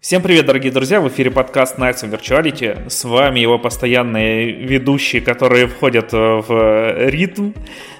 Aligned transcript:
Всем 0.00 0.22
привет, 0.22 0.46
дорогие 0.46 0.70
друзья! 0.70 1.00
В 1.00 1.08
эфире 1.08 1.32
подкаст 1.32 1.76
Nights 1.76 2.04
of 2.04 2.12
Virtuality. 2.12 2.88
С 2.88 3.02
вами 3.02 3.40
его 3.40 3.58
постоянные 3.58 4.52
ведущие, 4.52 5.20
которые 5.20 5.66
входят 5.66 6.12
в 6.12 7.08
ритм. 7.08 7.50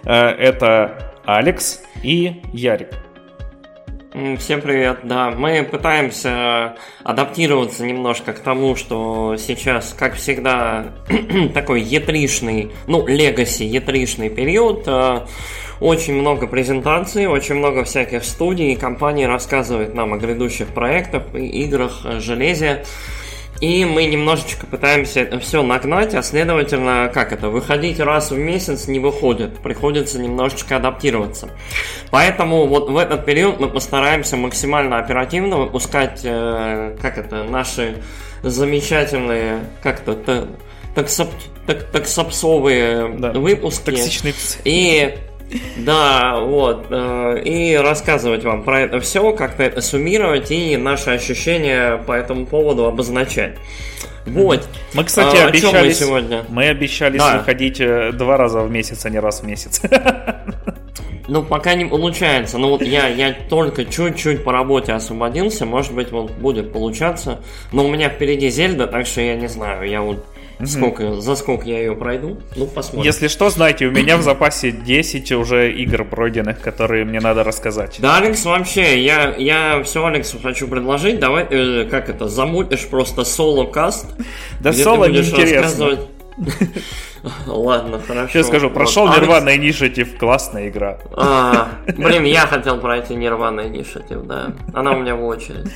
Э, 0.05 0.29
это 0.29 1.13
Алекс 1.25 1.83
и 2.05 2.41
Ярик. 2.53 2.91
Всем 4.11 4.63
привет, 4.63 5.01
да. 5.03 5.31
Мы 5.31 5.63
пытаемся 5.71 6.77
адаптироваться 7.05 7.85
немножко 7.85 8.33
к 8.33 8.39
тому, 8.39 8.75
что 8.75 9.37
сейчас, 9.37 9.95
как 9.97 10.15
всегда, 10.15 10.95
такой 11.55 11.83
етришный, 11.83 12.73
ну, 12.87 13.07
легаси 13.07 13.65
етришный 13.65 14.31
период. 14.31 14.85
Э, 14.87 15.27
очень 15.81 16.15
много 16.15 16.47
презентаций, 16.47 17.27
очень 17.27 17.57
много 17.57 17.85
всяких 17.85 18.25
студий 18.25 18.73
и 18.73 18.77
компаний 18.77 19.27
рассказывает 19.27 19.95
нам 19.95 20.15
о 20.15 20.17
грядущих 20.17 20.69
проектах, 20.69 21.35
играх, 21.35 22.01
железе. 22.19 22.87
И 23.61 23.85
мы 23.85 24.05
немножечко 24.05 24.67
пытаемся 24.67 25.21
это 25.21 25.41
все 25.41 25.63
нагнать, 25.63 26.15
а 26.15 26.23
следовательно, 26.23 27.11
как 27.13 27.33
это, 27.33 27.49
выходить 27.49 27.99
раз 27.99 28.31
в 28.31 28.39
месяц 28.39 28.87
не 28.87 29.01
выходит, 29.01 29.59
приходится 29.59 30.21
немножечко 30.21 30.77
адаптироваться. 30.77 31.49
Поэтому 32.11 32.67
вот 32.67 32.89
в 32.89 32.97
этот 32.97 33.27
период 33.27 33.59
мы 33.59 33.69
постараемся 33.69 34.37
максимально 34.37 34.99
оперативно 34.99 35.59
выпускать, 35.59 36.21
э, 36.23 36.97
как 37.03 37.19
это, 37.19 37.43
наши 37.43 38.01
замечательные, 38.43 39.65
как 39.83 40.07
это, 40.07 40.49
таксоп, 40.95 41.31
так, 41.67 41.91
таксопсовые 41.91 43.09
да. 43.19 43.33
выпуски. 43.33 43.91
Токсичный. 43.91 44.35
И 44.65 45.17
да, 45.77 46.41
вот. 46.41 46.87
Э, 46.91 47.41
и 47.43 47.77
рассказывать 47.77 48.45
вам 48.45 48.63
про 48.63 48.81
это 48.81 49.01
все, 49.01 49.33
как-то 49.33 49.63
это 49.63 49.81
суммировать 49.81 50.51
и 50.51 50.77
наши 50.77 51.11
ощущения 51.11 51.97
по 51.99 52.13
этому 52.13 52.47
поводу 52.47 52.87
обозначать. 52.87 53.57
Вот. 54.27 54.69
Мы, 54.95 55.05
кстати, 55.05 55.37
а, 55.37 55.47
обещали 55.47 55.89
мы 55.89 55.95
сегодня. 55.95 56.45
Мы 56.49 56.69
обещались 56.69 57.19
да. 57.19 57.39
выходить 57.39 57.81
э, 57.81 58.13
два 58.13 58.37
раза 58.37 58.61
в 58.61 58.71
месяц, 58.71 59.05
а 59.07 59.11
не 59.11 59.19
раз 59.19 59.41
в 59.41 59.47
месяц. 59.47 59.81
Ну, 61.31 61.43
пока 61.43 61.75
не 61.75 61.85
получается. 61.85 62.57
Ну, 62.57 62.71
вот 62.71 62.81
я, 62.81 63.07
я 63.07 63.37
только 63.51 63.85
чуть-чуть 63.85 64.43
по 64.45 64.51
работе 64.51 64.95
освободился. 64.95 65.67
Может 65.67 65.93
быть, 65.93 66.11
вот 66.11 66.31
будет 66.31 66.73
получаться. 66.73 67.41
Но 67.71 67.85
у 67.85 67.91
меня 67.91 68.09
впереди 68.09 68.49
Зельда, 68.49 68.87
так 68.87 69.07
что 69.07 69.21
я 69.21 69.37
не 69.37 69.47
знаю. 69.47 69.87
Я 69.87 70.01
вот 70.01 70.25
Сколько, 70.65 71.21
за 71.21 71.37
сколько 71.37 71.69
я 71.69 71.79
ее 71.79 71.95
пройду? 71.95 72.39
Ну, 72.57 72.67
посмотрим. 72.67 73.03
Если 73.05 73.29
что, 73.29 73.49
знаете, 73.49 73.87
у 73.87 73.91
меня 73.91 74.17
в 74.17 74.23
запасе 74.23 74.73
10 74.73 75.33
уже 75.33 75.73
игр 75.73 76.05
пройденных, 76.05 76.61
которые 76.61 77.05
мне 77.05 77.21
надо 77.21 77.45
рассказать. 77.45 77.97
Да, 78.01 78.17
Алекс, 78.17 78.45
вообще, 78.45 79.01
я, 79.03 79.35
я 79.37 79.83
все 79.85 80.05
Алексу 80.05 80.39
хочу 80.43 80.67
предложить. 80.67 81.21
Давай, 81.21 81.47
э, 81.49 81.85
как 81.89 82.09
это, 82.09 82.29
замутишь 82.29 82.89
просто 82.89 83.25
соло-каст. 83.25 84.07
Да 84.61 84.73
соло 84.73 85.05
неинтересно. 85.05 85.99
Ладно, 87.47 88.01
хорошо. 88.01 88.33
Сейчас 88.33 88.47
скажу, 88.47 88.71
прошел 88.71 89.07
вот, 89.07 89.17
Nirvana. 89.17 89.57
Initiative, 89.57 90.17
классная 90.17 90.69
игра. 90.69 90.99
А, 91.13 91.69
блин, 91.97 92.25
я 92.25 92.47
хотел 92.47 92.79
пройти 92.79 93.15
Nirvana 93.15 93.71
Initiative, 93.71 94.25
да. 94.25 94.53
Она 94.73 94.93
у 94.93 95.01
меня 95.01 95.17
в 95.17 95.25
очереди. 95.25 95.71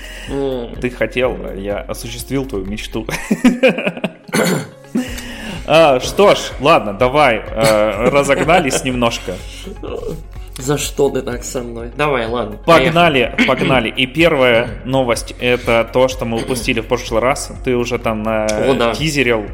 Ты 0.80 0.91
хотел, 0.91 1.36
а 1.44 1.55
я 1.55 1.78
осуществил 1.78 2.46
твою 2.46 2.64
мечту. 2.67 3.06
А, 5.66 6.00
что 6.00 6.34
ж, 6.34 6.38
ладно, 6.60 6.92
давай, 6.92 7.36
э, 7.36 8.08
разогнались 8.10 8.84
немножко. 8.84 9.34
За 10.58 10.77
что 10.78 11.08
ты 11.08 11.22
так 11.22 11.44
со 11.44 11.62
мной? 11.62 11.91
Давай, 11.96 12.27
ладно. 12.27 12.58
Погнали, 12.58 13.24
поехали. 13.24 13.46
погнали. 13.46 13.88
И 13.88 14.06
первая 14.06 14.83
новость 14.84 15.34
это 15.40 15.88
то, 15.90 16.08
что 16.08 16.24
мы 16.24 16.38
упустили 16.42 16.80
в 16.80 16.86
прошлый 16.86 17.20
раз. 17.20 17.52
Ты 17.64 17.74
уже 17.77 17.98
там 17.98 18.22
на 18.22 18.44
О, 18.46 18.74
да. 18.74 18.94
тизерил 18.94 19.46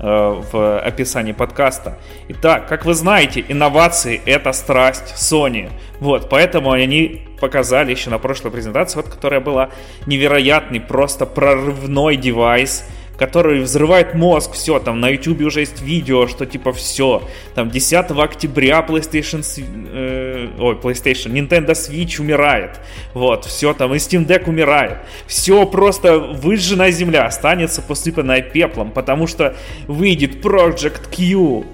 э, 0.00 0.42
в 0.52 0.80
описании 0.80 1.32
подкаста. 1.32 1.98
Итак, 2.28 2.66
как 2.68 2.84
вы 2.84 2.94
знаете, 2.94 3.44
инновации 3.46 4.20
это 4.26 4.52
страсть 4.52 5.14
Sony. 5.16 5.70
Вот, 6.00 6.28
поэтому 6.28 6.72
они 6.72 7.22
показали 7.40 7.92
еще 7.92 8.10
на 8.10 8.18
прошлой 8.18 8.50
презентации, 8.50 8.96
вот, 8.96 9.08
которая 9.08 9.40
была 9.40 9.70
невероятный, 10.06 10.80
просто 10.80 11.26
прорывной 11.26 12.16
девайс 12.16 12.84
который 13.20 13.60
взрывает 13.60 14.14
мозг, 14.14 14.52
все, 14.54 14.78
там 14.78 14.98
на 14.98 15.10
YouTube 15.10 15.42
уже 15.42 15.60
есть 15.60 15.82
видео, 15.82 16.26
что 16.26 16.46
типа 16.46 16.72
все, 16.72 17.22
там 17.54 17.70
10 17.70 18.12
октября 18.12 18.80
PlayStation, 18.80 19.44
э, 19.92 20.48
ой, 20.58 20.74
PlayStation, 20.76 21.30
Nintendo 21.30 21.72
Switch 21.72 22.18
умирает, 22.18 22.80
вот, 23.12 23.44
все, 23.44 23.74
там 23.74 23.94
и 23.94 23.98
Steam 23.98 24.26
Deck 24.26 24.48
умирает, 24.48 25.00
все 25.26 25.66
просто 25.66 26.18
выжженная 26.18 26.92
земля 26.92 27.26
останется 27.26 27.82
посыпанная 27.82 28.40
пеплом, 28.40 28.90
потому 28.90 29.26
что 29.26 29.54
выйдет 29.86 30.42
Project 30.42 31.14
Q 31.14 31.66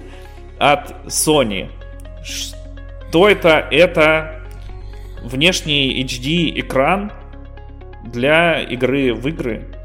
от 0.59 1.07
Sony. 1.07 1.69
Что 2.25 3.29
это? 3.29 3.65
Это 3.71 4.43
внешний 5.23 6.03
HD 6.03 6.59
экран 6.59 7.13
для 8.03 8.61
игры 8.63 9.13
в 9.13 9.25
игры, 9.29 9.76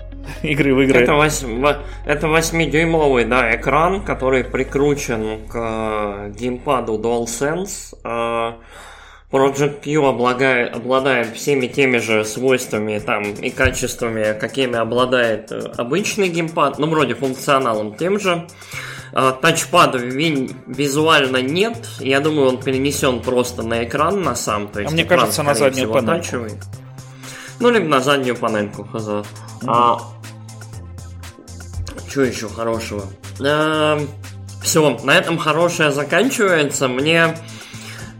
игры 0.42 0.74
в 0.74 0.80
игры. 0.82 1.00
Это, 1.00 1.14
8, 1.14 1.66
это 2.06 2.26
8-дюймовый 2.26 3.24
да, 3.24 3.54
экран, 3.54 4.04
который 4.04 4.44
прикручен 4.44 5.46
к 5.48 5.54
э, 5.54 6.32
геймпаду 6.36 6.98
DualSense. 6.98 7.94
Э, 8.04 8.52
Project 9.30 9.80
Q 9.82 10.04
обладает, 10.06 10.76
обладает 10.76 11.34
всеми 11.34 11.66
теми 11.66 11.96
же 11.98 12.24
свойствами 12.24 12.98
там, 12.98 13.22
и 13.22 13.48
качествами, 13.48 14.38
какими 14.38 14.76
обладает 14.76 15.50
э, 15.50 15.72
обычный 15.78 16.28
геймпад, 16.28 16.78
ну, 16.78 16.86
вроде 16.86 17.14
функционалом 17.14 17.94
тем 17.94 18.20
же. 18.20 18.46
Тачпада 19.42 19.98
ви- 19.98 20.50
визуально 20.66 21.42
нет. 21.42 21.76
Я 22.00 22.20
думаю, 22.20 22.48
он 22.48 22.62
перенесен 22.62 23.20
просто 23.20 23.62
на 23.62 23.84
экран 23.84 24.22
на 24.22 24.34
сам. 24.34 24.68
То 24.68 24.80
есть 24.80 24.90
а 24.90 24.94
мне 24.94 25.04
кажется, 25.04 25.42
на 25.42 25.54
заднюю 25.54 25.92
панельку. 25.92 26.48
Ну, 27.62 27.70
либо 27.70 27.86
на 27.86 28.00
заднюю 28.00 28.34
панельку, 28.34 28.82
хз. 28.82 29.24
А, 29.68 29.98
что 32.08 32.22
еще 32.22 32.48
хорошего? 32.48 33.04
А, 33.40 34.00
все, 34.60 34.98
на 35.04 35.14
этом 35.14 35.38
хорошее 35.38 35.92
заканчивается. 35.92 36.88
Мне 36.88 37.36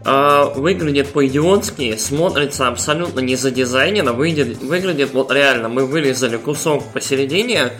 а, 0.05 0.45
выглядит 0.45 1.11
по-идиотски, 1.11 1.97
смотрится 1.97 2.69
абсолютно 2.69 3.19
не 3.19 3.35
задизайнено, 3.35 4.13
выйдет, 4.13 4.63
выглядит 4.63 5.13
вот 5.13 5.29
реально, 5.29 5.67
мы 5.67 5.85
вырезали 5.85 6.37
кусок 6.37 6.85
посередине 6.93 7.73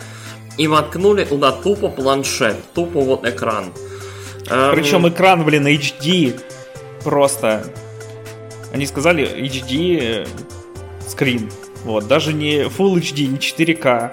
и 0.58 0.68
воткнули 0.68 1.24
туда 1.24 1.50
тупо 1.50 1.88
планшет, 1.88 2.56
тупо 2.74 3.00
вот 3.00 3.26
экран. 3.26 3.72
Причем 4.46 5.08
экран, 5.08 5.42
блин, 5.46 5.66
HD 5.66 6.38
просто. 7.02 7.64
Они 8.70 8.84
сказали 8.84 9.24
HD 9.24 10.28
скрин. 11.08 11.50
Вот, 11.84 12.06
даже 12.06 12.32
не 12.32 12.62
Full 12.62 12.94
HD, 12.96 13.26
не 13.26 13.38
4K. 13.38 14.12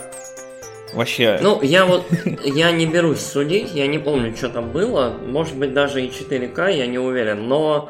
Вообще. 0.93 1.39
Ну, 1.41 1.61
я 1.61 1.85
вот, 1.85 2.05
я 2.43 2.71
не 2.71 2.85
берусь 2.85 3.21
судить, 3.21 3.73
я 3.73 3.87
не 3.87 3.97
помню, 3.97 4.35
что 4.35 4.49
там 4.49 4.71
было. 4.71 5.15
Может 5.25 5.55
быть, 5.55 5.73
даже 5.73 6.05
и 6.05 6.09
4К, 6.09 6.71
я 6.75 6.85
не 6.87 6.99
уверен. 6.99 7.47
Но 7.47 7.89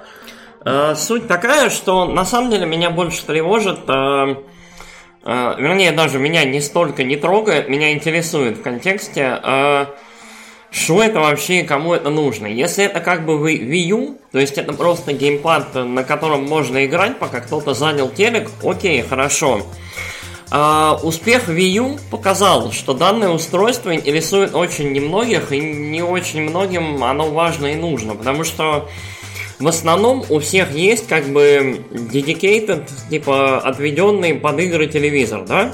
э, 0.64 0.94
суть 0.96 1.28
такая, 1.28 1.70
что 1.70 2.06
на 2.06 2.26
самом 2.26 2.52
деле 2.52 2.66
меня 2.66 2.90
больше 2.90 3.26
тревожит... 3.26 3.80
Э, 3.88 4.36
э, 5.24 5.56
вернее, 5.58 5.92
даже 5.92 6.20
меня 6.20 6.44
не 6.46 6.62
столько 6.62 7.04
не 7.04 7.16
трогает, 7.16 7.70
меня 7.70 7.94
интересует 7.94 8.58
в 8.58 8.62
контексте... 8.62 9.40
Э, 9.44 9.86
что 10.72 11.04
это 11.04 11.20
вообще 11.20 11.62
и 11.62 11.66
кому 11.66 11.94
это 11.94 12.10
нужно? 12.10 12.48
Если 12.48 12.86
это 12.86 13.02
как 13.02 13.26
бы 13.26 13.34
Wii 13.34 13.76
U, 13.90 14.18
то 14.32 14.40
есть 14.40 14.58
это 14.58 14.72
просто 14.72 15.12
геймпад, 15.12 15.76
на 15.76 16.04
котором 16.04 16.46
можно 16.46 16.86
играть, 16.86 17.20
пока 17.20 17.42
кто-то 17.42 17.74
занял 17.74 18.10
телек, 18.10 18.50
окей, 18.64 19.02
хорошо. 19.02 19.62
А, 20.50 20.98
успех 21.04 21.50
Wii 21.50 21.70
U 21.76 22.00
показал, 22.10 22.72
что 22.72 22.94
данное 22.94 23.30
устройство 23.30 23.94
интересует 23.94 24.56
очень 24.56 24.94
немногих, 24.94 25.52
и 25.52 25.60
не 25.60 26.02
очень 26.02 26.42
многим 26.42 27.04
оно 27.04 27.30
важно 27.30 27.68
и 27.68 27.76
нужно, 27.76 28.16
потому 28.16 28.46
что 28.46 28.90
в 29.60 29.68
основном 29.68 30.24
у 30.30 30.40
всех 30.40 30.72
есть 30.72 31.08
как 31.08 31.26
бы 31.26 31.84
dedicated, 31.92 32.90
типа 33.10 33.60
отведенный 33.60 34.36
под 34.36 34.60
игры 34.60 34.88
телевизор, 34.88 35.44
да? 35.46 35.74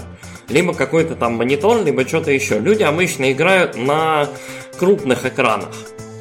Либо 0.50 0.74
какой-то 0.74 1.16
там 1.16 1.36
монитор, 1.36 1.84
либо 1.84 2.08
что-то 2.08 2.32
еще. 2.32 2.60
Люди 2.60 2.84
обычно 2.84 3.32
играют 3.32 3.76
на 3.76 4.30
крупных 4.78 5.26
экранах. 5.26 5.72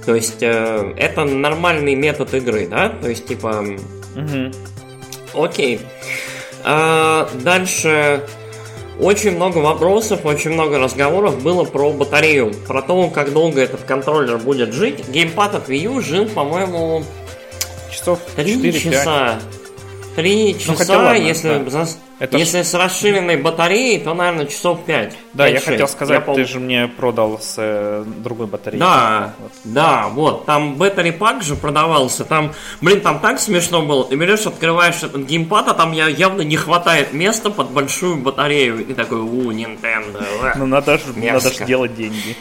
То 0.04 0.14
есть 0.14 0.42
э, 0.42 0.94
это 0.96 1.24
нормальный 1.24 1.94
метод 1.94 2.32
игры, 2.34 2.66
да? 2.68 2.88
То 2.88 3.08
есть 3.08 3.26
типа... 3.26 3.64
Угу. 4.14 5.44
Окей. 5.44 5.80
А, 6.64 7.28
дальше 7.42 8.22
очень 8.98 9.32
много 9.32 9.58
вопросов, 9.58 10.24
очень 10.24 10.52
много 10.52 10.78
разговоров 10.78 11.42
было 11.42 11.64
про 11.64 11.92
батарею, 11.92 12.52
про 12.66 12.82
то, 12.82 13.08
как 13.10 13.32
долго 13.32 13.60
этот 13.60 13.82
контроллер 13.82 14.38
будет 14.38 14.72
жить. 14.72 15.08
Геймпад 15.08 15.54
от 15.54 15.68
Wii 15.68 15.94
U 15.94 16.00
жил, 16.00 16.26
по-моему, 16.26 17.04
часов 17.90 18.20
3 18.36 18.72
часа. 18.72 19.38
3 19.50 19.55
ну, 20.22 20.76
часа, 20.78 20.98
ну, 20.98 21.04
ладно, 21.04 21.22
если, 21.22 21.58
да. 21.58 21.70
за, 21.70 21.88
это 22.18 22.38
если 22.38 22.62
ж... 22.62 22.66
с 22.66 22.74
расширенной 22.74 23.36
батареей, 23.36 24.00
то, 24.00 24.14
наверное, 24.14 24.46
часов 24.46 24.84
5. 24.84 25.16
Да, 25.34 25.44
5 25.44 25.54
я 25.54 25.60
хотел 25.60 25.88
сказать, 25.88 26.14
я 26.14 26.20
ты 26.20 26.26
пол... 26.26 26.44
же 26.46 26.60
мне 26.60 26.88
продал 26.88 27.38
с 27.38 27.54
э, 27.58 28.04
другой 28.06 28.46
батареей. 28.46 28.80
Да, 28.80 29.34
вот. 29.38 29.52
да, 29.64 30.08
вот, 30.08 30.46
там 30.46 30.74
battery 30.74 31.12
пак 31.12 31.42
же 31.42 31.56
продавался, 31.56 32.24
там, 32.24 32.54
блин, 32.80 33.00
там 33.00 33.20
так 33.20 33.38
смешно 33.38 33.82
было, 33.82 34.04
ты 34.04 34.16
берешь, 34.16 34.46
открываешь 34.46 35.02
этот 35.02 35.26
геймпад, 35.26 35.68
а 35.68 35.74
там 35.74 35.92
явно 35.92 36.42
не 36.42 36.56
хватает 36.56 37.12
места 37.12 37.50
под 37.50 37.70
большую 37.70 38.16
батарею, 38.16 38.86
и 38.86 38.94
такой, 38.94 39.18
у, 39.18 39.52
Nintendo. 39.52 40.24
Ну, 40.56 40.66
надо 40.66 40.98
же, 40.98 41.04
надо 41.16 41.52
же 41.52 41.64
делать 41.64 41.94
деньги. 41.94 42.36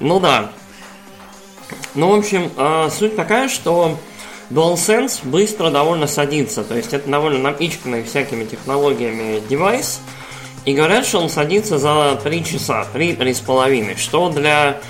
Ну 0.00 0.20
да. 0.20 0.50
Ну, 1.94 2.10
в 2.10 2.18
общем, 2.18 2.50
э, 2.56 2.88
суть 2.90 3.16
такая, 3.16 3.48
что 3.48 3.98
DualSense 4.50 5.20
быстро 5.24 5.70
довольно 5.70 6.06
садится, 6.06 6.62
то 6.62 6.76
есть 6.76 6.92
это 6.92 7.08
довольно 7.08 7.38
напичканный 7.40 8.04
всякими 8.04 8.44
технологиями 8.44 9.42
девайс, 9.48 10.00
и 10.64 10.74
говорят, 10.74 11.06
что 11.06 11.20
он 11.20 11.30
садится 11.30 11.78
за 11.78 12.18
3 12.22 12.44
часа, 12.44 12.86
3-3,5, 12.92 13.96
что 13.98 14.30
для 14.30 14.80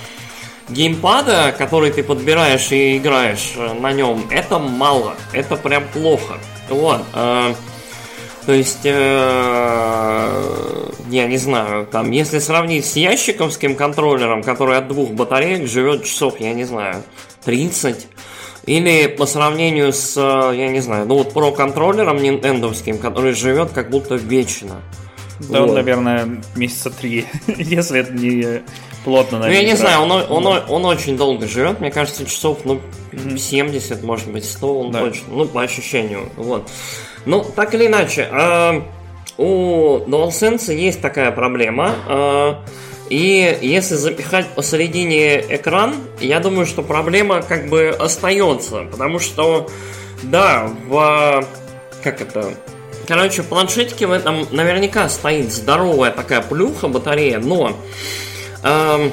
геймпада, 0.69 1.55
который 1.57 1.91
ты 1.91 2.03
подбираешь 2.03 2.73
и 2.73 2.97
играешь 2.97 3.53
э, 3.57 3.73
на 3.75 3.93
нем, 3.93 4.27
это 4.31 4.59
мало, 4.59 5.15
это 5.33 5.57
прям 5.57 5.87
плохо. 5.89 6.39
Вот. 6.69 7.03
Э, 7.15 7.55
то 8.47 8.53
есть, 8.53 8.81
э, 8.85 8.91
я 11.11 11.27
не 11.27 11.37
знаю, 11.37 11.87
там, 11.87 12.11
если 12.11 12.39
сравнить 12.39 12.87
с 12.87 12.97
ящиковским 12.97 13.75
контроллером, 13.77 14.43
который 14.43 14.79
от 14.79 14.89
двух 14.89 15.11
батареек 15.11 15.69
живет 15.69 16.05
часов, 16.05 16.41
я 16.41 16.53
не 16.53 16.65
знаю, 16.65 17.03
30, 17.45 18.07
или 18.67 19.07
по 19.07 19.27
сравнению 19.27 19.93
с, 19.93 20.17
э, 20.17 20.57
я 20.57 20.69
не 20.69 20.81
знаю, 20.81 21.07
ну 21.07 21.19
вот 21.19 21.33
про 21.33 21.53
контроллером 21.53 22.19
нинтендовским, 22.19 22.99
который 22.99 23.33
живет 23.33 23.71
как 23.71 23.91
будто 23.91 24.17
вечно. 24.17 24.83
Да, 25.39 25.61
вот. 25.61 25.69
он, 25.69 25.75
наверное, 25.75 26.43
месяца 26.55 26.91
три, 26.91 27.27
если 27.47 28.01
это 28.01 28.13
не 28.13 28.63
плотно. 29.05 29.39
Ну, 29.39 29.47
я 29.47 29.63
не 29.63 29.77
знаю, 29.77 30.03
он, 30.03 30.11
он, 30.11 30.47
он, 30.47 30.63
он 30.69 30.85
очень 30.85 31.17
долго 31.17 31.47
живет, 31.47 31.79
мне 31.79 31.91
кажется, 31.91 32.25
часов, 32.25 32.61
ну, 32.65 32.81
70, 33.13 34.03
может 34.03 34.33
быть, 34.33 34.45
100, 34.45 34.79
он 34.81 34.91
да. 34.91 35.01
точно, 35.01 35.25
ну, 35.31 35.47
по 35.47 35.63
ощущению, 35.63 36.29
вот. 36.37 36.69
Ну, 37.25 37.45
так 37.45 37.75
или 37.75 37.87
иначе, 37.87 38.29
э, 38.33 38.81
у 39.37 39.99
DualSense 40.07 40.75
есть 40.75 41.01
такая 41.01 41.31
проблема, 41.31 41.95
э, 42.09 42.55
и 43.09 43.59
если 43.63 43.95
запихать 43.95 44.49
посередине 44.49 45.41
экран, 45.55 45.97
я 46.21 46.41
думаю, 46.41 46.67
что 46.67 46.83
проблема 46.83 47.43
как 47.43 47.69
бы 47.69 47.89
остается. 47.89 48.87
Потому 48.91 49.19
что, 49.19 49.69
да, 50.23 50.71
в... 50.89 51.47
Как 52.03 52.21
это? 52.21 52.55
Короче, 53.07 53.43
в 53.43 53.47
планшетике 53.47 54.07
в 54.07 54.13
этом 54.13 54.49
наверняка 54.51 55.09
стоит 55.09 55.53
здоровая 55.53 56.11
такая 56.11 56.43
плюха 56.43 56.89
батарея, 56.89 57.39
но... 57.39 57.77
Эм, 58.65 59.13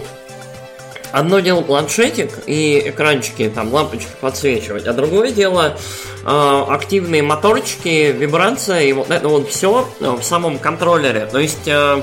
одно 1.12 1.40
дело 1.40 1.62
планшетик 1.62 2.31
и 2.48 2.81
экранчики, 2.88 3.51
там 3.54 3.72
лампочки 3.72 4.10
подсвечивать, 4.19 4.88
а 4.88 4.94
другое 4.94 5.31
дело 5.31 5.78
э, 6.25 6.63
активные 6.69 7.22
моторчики, 7.22 8.12
вибрация 8.12 8.81
и 8.81 8.94
вот 8.94 9.12
это 9.12 9.28
вот 9.28 9.50
все 9.50 9.88
в 10.00 10.24
самом 10.24 10.57
контроллере. 10.57 11.28
То 11.28 11.38
есть... 11.38 11.68
Э, 11.68 12.01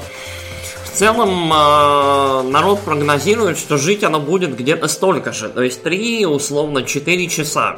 в 0.90 0.96
целом 0.96 1.52
э, 1.52 2.42
народ 2.50 2.80
прогнозирует, 2.80 3.58
что 3.58 3.76
жить 3.76 4.02
оно 4.02 4.18
будет 4.18 4.56
где-то 4.56 4.88
столько 4.88 5.32
же, 5.32 5.48
то 5.48 5.62
есть 5.62 5.82
3, 5.82 6.26
условно 6.26 6.82
4 6.82 7.28
часа. 7.28 7.76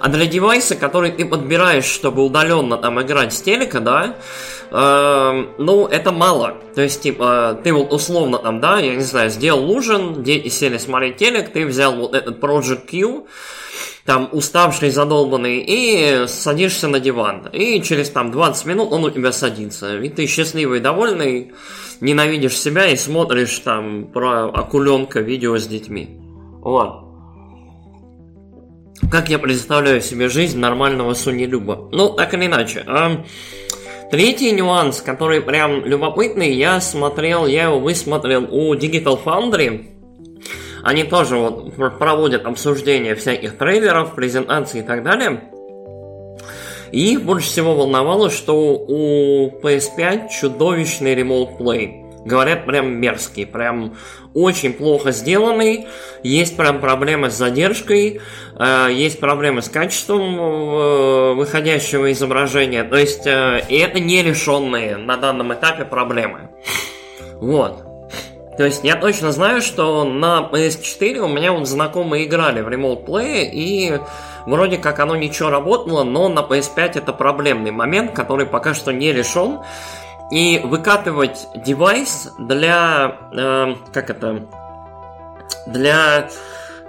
А 0.00 0.08
для 0.08 0.26
девайса, 0.26 0.76
который 0.76 1.12
ты 1.12 1.26
подбираешь, 1.26 1.84
чтобы 1.84 2.24
удаленно 2.24 2.76
там 2.76 3.00
играть 3.02 3.32
с 3.32 3.42
телека, 3.42 3.80
да, 3.80 4.16
э, 4.70 5.46
ну, 5.58 5.86
это 5.86 6.10
мало. 6.10 6.56
То 6.74 6.82
есть, 6.82 7.02
типа, 7.02 7.60
ты 7.62 7.72
вот 7.72 7.92
условно 7.92 8.38
там, 8.38 8.60
да, 8.60 8.78
я 8.78 8.94
не 8.94 9.02
знаю, 9.02 9.30
сделал 9.30 9.70
ужин, 9.70 10.22
дети 10.22 10.48
сели 10.48 10.78
смотреть 10.78 11.18
телек, 11.18 11.52
ты 11.52 11.66
взял 11.66 11.94
вот 11.94 12.14
этот 12.14 12.38
Project 12.40 12.88
Q, 12.90 13.26
там 14.04 14.28
уставший, 14.32 14.90
задолбанный, 14.90 15.62
и 15.66 16.26
садишься 16.26 16.88
на 16.88 16.98
диван. 16.98 17.46
И 17.52 17.80
через 17.82 18.10
там 18.10 18.32
20 18.32 18.66
минут 18.66 18.92
он 18.92 19.04
у 19.04 19.10
тебя 19.10 19.32
садится. 19.32 19.98
И 19.98 20.08
ты 20.08 20.26
счастливый, 20.26 20.80
довольный, 20.80 21.52
ненавидишь 22.00 22.58
себя 22.58 22.86
и 22.88 22.96
смотришь 22.96 23.58
там 23.60 24.06
про 24.06 24.48
акуленка 24.48 25.20
видео 25.20 25.58
с 25.58 25.66
детьми. 25.66 26.18
Вот. 26.60 27.04
Как 29.10 29.28
я 29.28 29.38
представляю 29.38 30.00
себе 30.00 30.28
жизнь 30.28 30.58
нормального 30.58 31.14
Люба. 31.26 31.88
Ну, 31.90 32.10
так 32.10 32.34
или 32.34 32.46
иначе. 32.46 32.84
А, 32.86 33.24
третий 34.10 34.52
нюанс, 34.52 35.00
который 35.00 35.40
прям 35.40 35.84
любопытный, 35.84 36.52
я 36.52 36.80
смотрел, 36.80 37.46
я 37.46 37.64
его 37.64 37.80
высмотрел 37.80 38.46
у 38.50 38.74
Digital 38.74 39.18
Foundry. 39.24 39.86
Они 40.82 41.04
тоже 41.04 41.36
вот 41.36 41.74
проводят 41.98 42.46
обсуждение 42.46 43.14
всяких 43.14 43.58
трейлеров, 43.58 44.14
презентаций 44.14 44.80
и 44.80 44.82
так 44.82 45.02
далее. 45.02 45.42
И 46.92 47.12
их 47.12 47.22
больше 47.22 47.48
всего 47.48 47.74
волновало, 47.74 48.30
что 48.30 48.76
у 48.76 49.50
PS5 49.60 50.28
чудовищный 50.28 51.14
Remote 51.14 51.58
Play. 51.58 52.24
Говорят, 52.24 52.66
прям 52.66 52.92
мерзкий, 52.92 53.46
прям 53.46 53.96
очень 54.34 54.74
плохо 54.74 55.10
сделанный. 55.10 55.86
Есть 56.22 56.56
прям 56.56 56.80
проблемы 56.80 57.30
с 57.30 57.34
задержкой, 57.34 58.20
э, 58.58 58.88
есть 58.92 59.20
проблемы 59.20 59.62
с 59.62 59.68
качеством 59.68 60.38
э, 60.38 61.32
выходящего 61.34 62.12
изображения. 62.12 62.84
То 62.84 62.96
есть, 62.96 63.26
э, 63.26 63.64
это 63.70 64.00
не 64.00 64.22
решенные 64.22 64.98
на 64.98 65.16
данном 65.16 65.54
этапе 65.54 65.84
проблемы. 65.84 66.50
Вот. 67.40 67.84
То 68.58 68.66
есть 68.66 68.84
я 68.84 68.96
точно 68.96 69.32
знаю, 69.32 69.62
что 69.62 70.04
на 70.04 70.46
PS4 70.52 71.20
у 71.20 71.28
меня 71.28 71.52
вот 71.52 71.66
знакомые 71.66 72.26
играли 72.26 72.60
в 72.60 72.68
Remote 72.68 73.06
Play, 73.06 73.48
и 73.50 73.98
вроде 74.46 74.78
как 74.78 74.98
оно 75.00 75.16
ничего 75.16 75.50
работало, 75.50 76.04
но 76.04 76.28
на 76.28 76.40
PS5 76.40 76.98
это 76.98 77.12
проблемный 77.12 77.70
момент, 77.70 78.12
который 78.12 78.46
пока 78.46 78.74
что 78.74 78.92
не 78.92 79.12
решен. 79.12 79.60
И 80.30 80.60
выкатывать 80.62 81.48
девайс 81.54 82.32
для... 82.38 83.16
Э, 83.32 83.74
как 83.92 84.10
это? 84.10 84.46
Для 85.66 86.28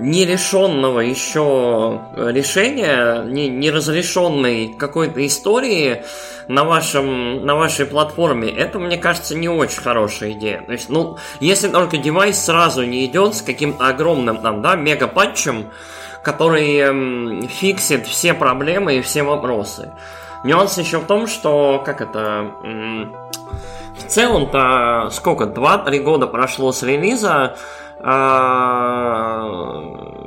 нерешенного 0.02 1.00
еще 1.00 2.02
решения, 2.16 3.24
не, 3.24 3.50
неразрешенной 3.50 4.74
какой-то 4.78 5.26
истории 5.26 6.04
на, 6.48 6.64
вашем, 6.64 7.46
на 7.46 7.56
вашей 7.56 7.86
платформе, 7.86 8.50
это, 8.50 8.80
мне 8.80 8.98
кажется, 8.98 9.36
не 9.36 9.48
очень 9.48 9.82
хорошая 9.82 10.32
идея. 10.32 10.62
То 10.62 10.72
есть, 10.74 10.90
ну, 10.90 11.18
если 11.40 11.70
только 11.70 11.98
девайс 11.98 12.44
сразу 12.44 12.84
не 12.84 13.06
идет 13.06 13.36
с 13.36 13.42
каким-то 13.42 13.88
огромным, 13.88 14.42
там, 14.42 14.62
да, 14.62 14.76
мега-патчем, 14.76 15.68
который 16.24 16.78
эм, 16.78 17.48
фиксит 17.48 18.08
все 18.08 18.34
проблемы 18.34 18.98
и 18.98 19.02
все 19.02 19.24
вопросы. 19.24 19.92
Нюанс 20.44 20.78
еще 20.78 21.00
в 21.00 21.06
том, 21.06 21.28
что, 21.28 21.82
как 21.86 22.02
это, 22.02 22.52
в 22.64 24.04
целом-то, 24.08 25.10
сколько, 25.12 25.44
2-3 25.46 26.00
года 26.00 26.28
прошло 26.28 26.72
с 26.72 26.82
релиза, 26.84 27.56
э, 28.00 28.06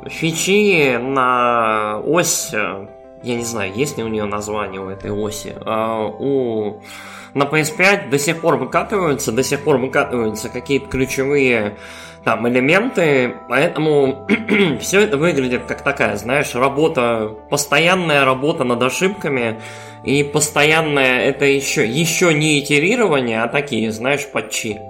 фичи 0.09 0.97
на 0.97 1.99
ось 1.99 2.53
я 3.25 3.35
не 3.35 3.43
знаю, 3.43 3.73
есть 3.73 3.97
ли 3.97 4.03
у 4.03 4.07
нее 4.07 4.25
название 4.25 4.79
у 4.79 4.89
этой 4.89 5.11
оси, 5.11 5.55
а 5.65 6.05
у 6.05 6.81
на 7.33 7.43
PS5 7.43 8.09
до 8.09 8.19
сих 8.19 8.39
пор 8.39 8.57
выкатываются, 8.57 9.31
до 9.31 9.43
сих 9.43 9.63
пор 9.63 9.77
выкатываются 9.77 10.47
какие-то 10.49 10.87
ключевые 10.87 11.75
там 12.25 12.47
элементы, 12.49 13.35
поэтому 13.47 14.27
все 14.81 15.01
это 15.01 15.15
выглядит 15.15 15.65
как 15.65 15.83
такая, 15.83 16.17
знаешь, 16.17 16.55
работа, 16.55 17.31
постоянная 17.49 18.25
работа 18.25 18.63
над 18.63 18.81
ошибками, 18.81 19.61
и 20.03 20.23
постоянное 20.23 21.21
это 21.21 21.45
еще, 21.45 21.87
еще 21.87 22.33
не 22.33 22.59
итерирование, 22.59 23.43
а 23.43 23.47
такие, 23.47 23.91
знаешь, 23.91 24.27
патчи. 24.31 24.81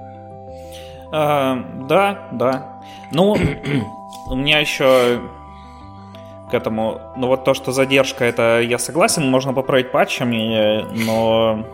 А, 1.12 1.62
да, 1.88 2.30
да. 2.32 2.82
Ну, 3.12 3.38
у 4.30 4.36
меня 4.36 4.60
еще 4.60 5.20
к 6.50 6.54
этому. 6.54 7.02
Ну 7.18 7.28
вот 7.28 7.44
то, 7.44 7.54
что 7.54 7.72
задержка, 7.72 8.24
это 8.24 8.62
я 8.62 8.78
согласен, 8.78 9.30
можно 9.30 9.54
поправить 9.54 9.92
патчами, 9.92 10.86
но 11.06 11.66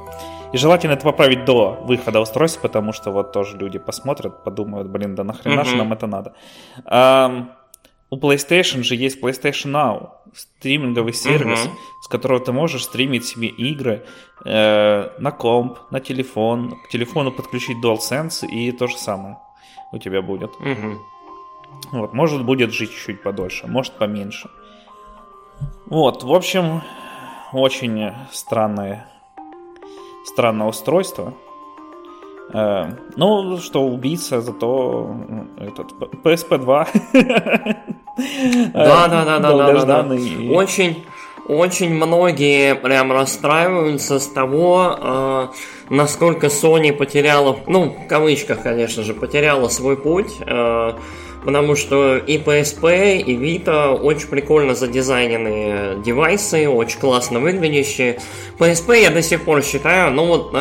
и 0.53 0.57
желательно 0.57 0.93
это 0.93 1.03
поправить 1.03 1.45
до 1.45 1.79
выхода 1.83 2.19
устройства, 2.19 2.61
потому 2.67 2.93
что 2.93 3.11
вот 3.11 3.31
тоже 3.31 3.57
люди 3.57 3.79
посмотрят, 3.79 4.43
подумают, 4.43 4.89
блин, 4.89 5.15
да 5.15 5.23
нахрена 5.23 5.63
же 5.63 5.75
нам 5.75 5.93
это 5.93 6.07
надо. 6.07 6.33
У 8.13 8.17
PlayStation 8.17 8.83
же 8.83 8.95
есть 8.95 9.23
PlayStation 9.23 9.71
Now, 9.71 10.09
стриминговый 10.33 11.13
сервис, 11.13 11.65
uh-huh. 11.65 11.71
с 12.03 12.07
которого 12.09 12.41
ты 12.41 12.51
можешь 12.51 12.83
стримить 12.83 13.25
себе 13.25 13.47
игры 13.47 14.05
э, 14.43 15.09
на 15.17 15.31
комп, 15.31 15.77
на 15.91 16.01
телефон, 16.01 16.75
к 16.83 16.89
телефону 16.89 17.31
подключить 17.31 17.77
DualSense 17.81 18.45
и 18.45 18.73
то 18.73 18.87
же 18.87 18.97
самое 18.97 19.37
у 19.93 19.97
тебя 19.97 20.21
будет. 20.21 20.51
Uh-huh. 20.59 20.97
Вот, 21.93 22.13
может 22.13 22.43
будет 22.43 22.73
жить 22.73 22.91
чуть 22.93 23.23
подольше, 23.23 23.67
может 23.67 23.93
поменьше. 23.93 24.49
Вот, 25.85 26.23
в 26.23 26.33
общем, 26.33 26.81
очень 27.53 28.11
странное, 28.31 29.07
странное 30.25 30.67
устройство. 30.67 31.33
Э, 32.53 32.91
ну, 33.15 33.57
что 33.57 33.83
убийца, 33.83 34.41
зато 34.41 35.15
этот 35.57 35.93
PSP 36.23 36.57
2. 36.57 36.87
Да, 38.73 39.07
да, 39.07 39.25
да, 39.25 39.39
да, 39.39 39.73
да, 39.73 39.85
да. 39.85 40.15
Очень, 40.53 41.03
очень 41.47 41.93
многие 41.93 42.75
прям 42.75 43.11
расстраиваются 43.11 44.19
с 44.19 44.27
того, 44.27 44.95
э, 44.99 45.47
насколько 45.89 46.47
Sony 46.47 46.93
потеряла, 46.93 47.57
ну, 47.67 47.95
в 48.05 48.07
кавычках, 48.07 48.61
конечно 48.63 49.03
же, 49.03 49.13
потеряла 49.13 49.69
свой 49.69 49.95
путь, 49.95 50.37
э, 50.39 50.93
потому 51.43 51.75
что 51.75 52.17
и 52.17 52.37
PSP, 52.37 53.17
и 53.17 53.35
Vita 53.35 53.91
очень 53.93 54.27
прикольно 54.27 54.75
задизайненные 54.75 56.01
девайсы, 56.03 56.67
очень 56.69 56.99
классно 56.99 57.39
выглядящие. 57.39 58.19
PSP 58.59 59.01
я 59.01 59.09
до 59.09 59.21
сих 59.21 59.43
пор 59.43 59.63
считаю, 59.63 60.11
ну 60.11 60.25
вот 60.25 60.53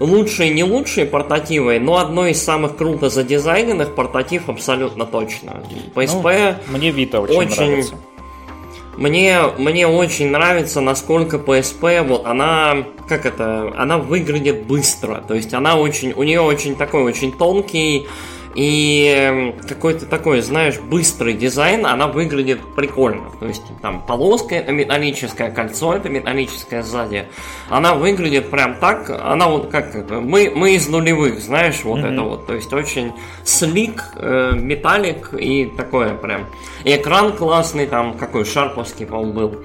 лучшие, 0.00 0.50
не 0.50 0.64
лучшие 0.64 1.06
портативы, 1.06 1.78
но 1.78 1.98
одно 1.98 2.26
из 2.26 2.42
самых 2.42 2.76
круто 2.76 3.08
задизайненных 3.08 3.94
портатив 3.94 4.48
абсолютно 4.48 5.06
точно. 5.06 5.62
PSP 5.94 6.56
ну, 6.68 6.76
мне 6.76 6.90
Vita 6.90 7.18
очень, 7.18 7.36
очень 7.36 7.66
нравится. 7.66 7.94
Мне, 8.96 9.40
мне 9.56 9.86
очень 9.86 10.28
нравится, 10.28 10.82
насколько 10.82 11.38
PSP, 11.38 12.06
вот 12.06 12.26
она, 12.26 12.84
как 13.08 13.24
это, 13.24 13.72
она 13.76 13.96
выглядит 13.96 14.64
быстро. 14.64 15.24
То 15.26 15.34
есть 15.34 15.54
она 15.54 15.76
очень, 15.76 16.12
у 16.12 16.22
нее 16.22 16.42
очень 16.42 16.76
такой 16.76 17.02
очень 17.02 17.32
тонкий, 17.32 18.06
и 18.54 19.06
эм, 19.16 19.54
какой-то 19.66 20.06
такой, 20.06 20.40
знаешь, 20.42 20.78
быстрый 20.78 21.34
дизайн, 21.34 21.86
она 21.86 22.06
выглядит 22.06 22.60
прикольно. 22.74 23.30
То 23.40 23.46
есть 23.46 23.62
там 23.80 24.04
полоска 24.06 24.54
это 24.54 24.72
металлическое, 24.72 25.50
кольцо 25.50 25.94
это 25.94 26.08
металлическое 26.08 26.82
сзади. 26.82 27.26
Она 27.70 27.94
выглядит 27.94 28.50
прям 28.50 28.74
так, 28.76 29.08
она 29.10 29.48
вот 29.48 29.70
как 29.70 29.94
это, 29.94 30.20
мы, 30.20 30.52
мы 30.54 30.74
из 30.74 30.88
нулевых, 30.88 31.40
знаешь, 31.40 31.82
вот 31.84 32.00
mm-hmm. 32.00 32.12
это 32.12 32.22
вот. 32.22 32.46
То 32.46 32.54
есть 32.54 32.72
очень 32.72 33.12
слик, 33.44 34.04
э, 34.16 34.52
металлик 34.54 35.32
и 35.34 35.66
такое 35.66 36.14
прям. 36.14 36.46
И 36.84 36.94
экран 36.94 37.32
классный, 37.32 37.86
там 37.86 38.18
какой 38.18 38.44
шарповский, 38.44 39.06
по-моему, 39.06 39.32
был. 39.32 39.64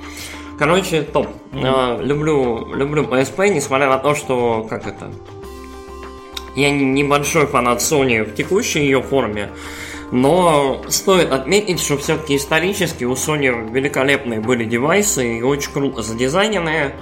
Короче, 0.57 1.01
топ. 1.01 1.27
Mm-hmm. 1.51 1.99
Э, 1.99 2.03
люблю, 2.03 2.73
люблю 2.73 3.03
PSP, 3.03 3.49
несмотря 3.49 3.89
на 3.89 3.97
то, 3.97 4.15
что 4.15 4.65
как 4.69 4.87
это 4.87 5.11
я 6.57 6.71
небольшой 6.71 7.45
фанат 7.45 7.79
Sony 7.79 8.23
в 8.23 8.33
текущей 8.33 8.79
ее 8.79 9.03
форме, 9.03 9.51
но 10.11 10.83
стоит 10.89 11.31
отметить, 11.31 11.79
что 11.79 11.97
все-таки 11.99 12.35
исторически 12.35 13.03
у 13.03 13.13
Sony 13.13 13.71
великолепные 13.71 14.39
были 14.39 14.65
девайсы 14.65 15.37
и 15.37 15.41
очень 15.43 15.71
круто 15.71 16.01
задизайненные 16.01 16.95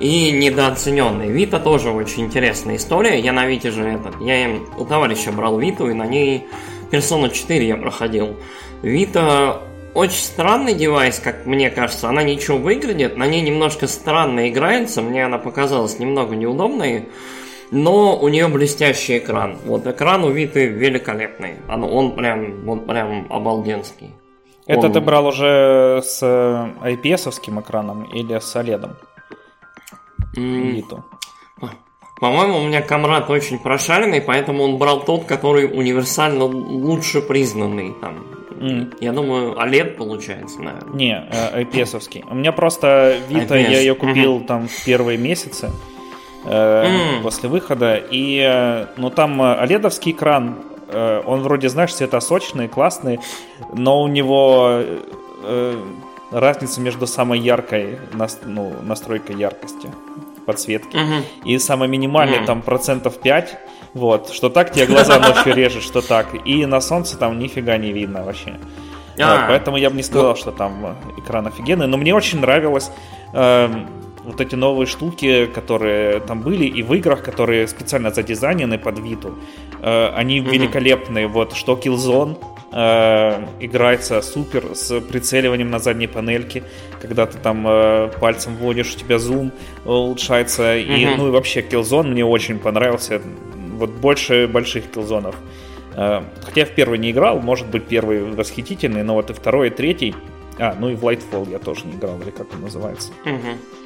и 0.00 0.32
недооцененные. 0.32 1.30
Вита 1.30 1.60
тоже 1.60 1.90
очень 1.90 2.24
интересная 2.24 2.76
история. 2.76 3.20
Я 3.20 3.32
на 3.32 3.46
Вите 3.46 3.70
же 3.70 3.84
этот, 3.84 4.20
я 4.20 4.58
у 4.76 4.84
товарища 4.84 5.30
брал 5.30 5.60
Виту 5.60 5.88
и 5.88 5.94
на 5.94 6.06
ней 6.06 6.48
Persona 6.90 7.30
4 7.32 7.64
я 7.64 7.76
проходил. 7.76 8.36
Вита 8.82 9.60
очень 9.94 10.24
странный 10.24 10.74
девайс, 10.74 11.20
как 11.20 11.46
мне 11.46 11.70
кажется. 11.70 12.08
Она 12.08 12.24
ничего 12.24 12.58
выглядит, 12.58 13.16
на 13.16 13.26
ней 13.28 13.40
немножко 13.40 13.86
странно 13.86 14.48
играется. 14.48 15.00
Мне 15.00 15.24
она 15.24 15.38
показалась 15.38 16.00
немного 16.00 16.34
неудобной 16.34 17.06
но 17.70 18.18
у 18.18 18.28
нее 18.28 18.48
блестящий 18.48 19.18
экран. 19.18 19.58
Вот 19.64 19.86
экран 19.86 20.24
у 20.24 20.30
Виты 20.30 20.66
великолепный. 20.66 21.56
Он, 21.68 21.84
он 21.84 22.14
прям, 22.14 22.68
он 22.68 22.80
прям 22.80 23.26
обалденский. 23.30 24.10
Это 24.66 24.86
он... 24.86 24.92
ты 24.92 25.00
брал 25.00 25.26
уже 25.26 26.02
с 26.04 26.22
IPS-овским 26.22 27.60
экраном 27.60 28.04
или 28.04 28.38
с 28.38 28.56
OLED? 28.56 28.90
Виту. 30.34 31.04
По-моему, 32.20 32.58
у 32.58 32.66
меня 32.66 32.80
комрад 32.80 33.28
очень 33.28 33.58
прошаренный, 33.58 34.22
поэтому 34.22 34.64
он 34.64 34.78
брал 34.78 35.04
тот, 35.04 35.24
который 35.24 35.66
универсально 35.66 36.44
лучше 36.44 37.20
признанный. 37.20 37.92
Там. 38.00 38.26
Mm. 38.52 38.96
Я 39.00 39.12
думаю, 39.12 39.54
OLED 39.54 39.96
получается, 39.96 40.62
наверное. 40.62 40.96
Не, 40.96 41.28
IPS-овский. 41.54 42.24
У 42.28 42.34
меня 42.34 42.52
просто 42.52 43.18
Vita, 43.28 43.50
IPS. 43.50 43.70
я 43.70 43.80
ее 43.80 43.94
купил 43.94 44.38
mm-hmm. 44.38 44.46
там 44.46 44.68
в 44.68 44.84
первые 44.84 45.18
месяцы 45.18 45.66
mm. 45.66 45.95
После 47.22 47.48
выхода. 47.48 47.96
И, 47.96 48.40
э, 48.40 48.86
ну, 48.96 49.10
там 49.10 49.42
оледовский 49.42 50.12
э, 50.12 50.14
экран, 50.14 50.58
он 50.92 51.40
вроде, 51.42 51.68
знаешь, 51.68 51.94
сочный 51.94 52.68
классный, 52.68 53.18
но 53.72 54.02
у 54.02 54.06
него 54.06 54.82
разница 56.30 56.80
между 56.80 57.08
самой 57.08 57.40
яркой 57.40 57.98
ну, 58.44 58.72
настройкой 58.82 59.36
яркости 59.36 59.88
подсветки 60.46 60.96
mm-hmm. 60.96 61.22
и 61.44 61.58
самой 61.58 61.88
минимальной 61.88 62.38
mm-hmm. 62.38 62.46
там 62.46 62.62
процентов 62.62 63.18
5 63.18 63.58
вот, 63.96 64.28
что 64.28 64.50
так 64.50 64.72
тебе 64.72 64.86
глаза 64.86 65.18
ночью 65.34 65.54
режет, 65.54 65.82
что 65.82 66.02
так. 66.02 66.26
И 66.44 66.66
на 66.66 66.82
солнце 66.82 67.16
там 67.16 67.38
нифига 67.38 67.78
не 67.78 67.92
видно 67.92 68.24
вообще. 68.24 68.58
А, 69.18 69.36
вот, 69.36 69.48
поэтому 69.48 69.78
я 69.78 69.88
бы 69.88 69.96
не 69.96 70.02
сказал, 70.02 70.36
что 70.36 70.52
там 70.52 70.98
экран 71.16 71.46
офигенный. 71.46 71.86
Но 71.86 71.96
мне 71.96 72.14
очень 72.14 72.40
нравилось. 72.40 72.90
Вот 74.26 74.40
эти 74.40 74.56
новые 74.56 74.86
штуки, 74.86 75.46
которые 75.46 76.18
там 76.18 76.42
были, 76.42 76.64
и 76.64 76.82
в 76.82 76.92
играх, 76.94 77.22
которые 77.22 77.68
специально 77.68 78.10
задизайнены 78.10 78.76
под 78.76 78.98
Виту, 78.98 79.34
э, 79.80 80.08
они 80.08 80.40
mm-hmm. 80.40 80.50
великолепные. 80.50 81.26
Вот 81.28 81.52
что 81.52 81.74
Killzone 81.74 82.36
э, 82.72 83.46
играется 83.60 84.20
супер 84.22 84.74
с 84.74 85.00
прицеливанием 85.00 85.70
на 85.70 85.78
задней 85.78 86.08
панельке, 86.08 86.64
когда 87.00 87.26
ты 87.26 87.38
там 87.38 87.64
э, 87.68 88.10
пальцем 88.20 88.56
вводишь, 88.56 88.96
у 88.96 88.98
тебя 88.98 89.18
зум 89.18 89.52
улучшается. 89.84 90.76
Mm-hmm. 90.76 91.14
И, 91.14 91.16
ну 91.16 91.28
и 91.28 91.30
вообще 91.30 91.60
Killzone 91.60 92.08
мне 92.08 92.24
очень 92.24 92.58
понравился. 92.58 93.22
Вот 93.78 93.90
больше 93.90 94.48
больших 94.48 94.90
киллзонов. 94.90 95.36
Э, 95.94 96.22
хотя 96.42 96.62
я 96.62 96.66
в 96.66 96.70
первый 96.70 96.98
не 96.98 97.12
играл, 97.12 97.38
может 97.38 97.68
быть 97.68 97.86
первый 97.86 98.24
восхитительный, 98.24 99.04
но 99.04 99.14
вот 99.14 99.30
и 99.30 99.32
второй, 99.34 99.68
и 99.68 99.70
третий. 99.70 100.16
А, 100.58 100.74
ну 100.78 100.88
и 100.88 100.94
в 100.94 101.04
Lightfall 101.04 101.48
я 101.50 101.58
тоже 101.58 101.86
не 101.86 101.92
играл, 101.92 102.20
или 102.20 102.30
как 102.30 102.52
он 102.54 102.62
называется. 102.62 103.12
Угу. 103.24 103.85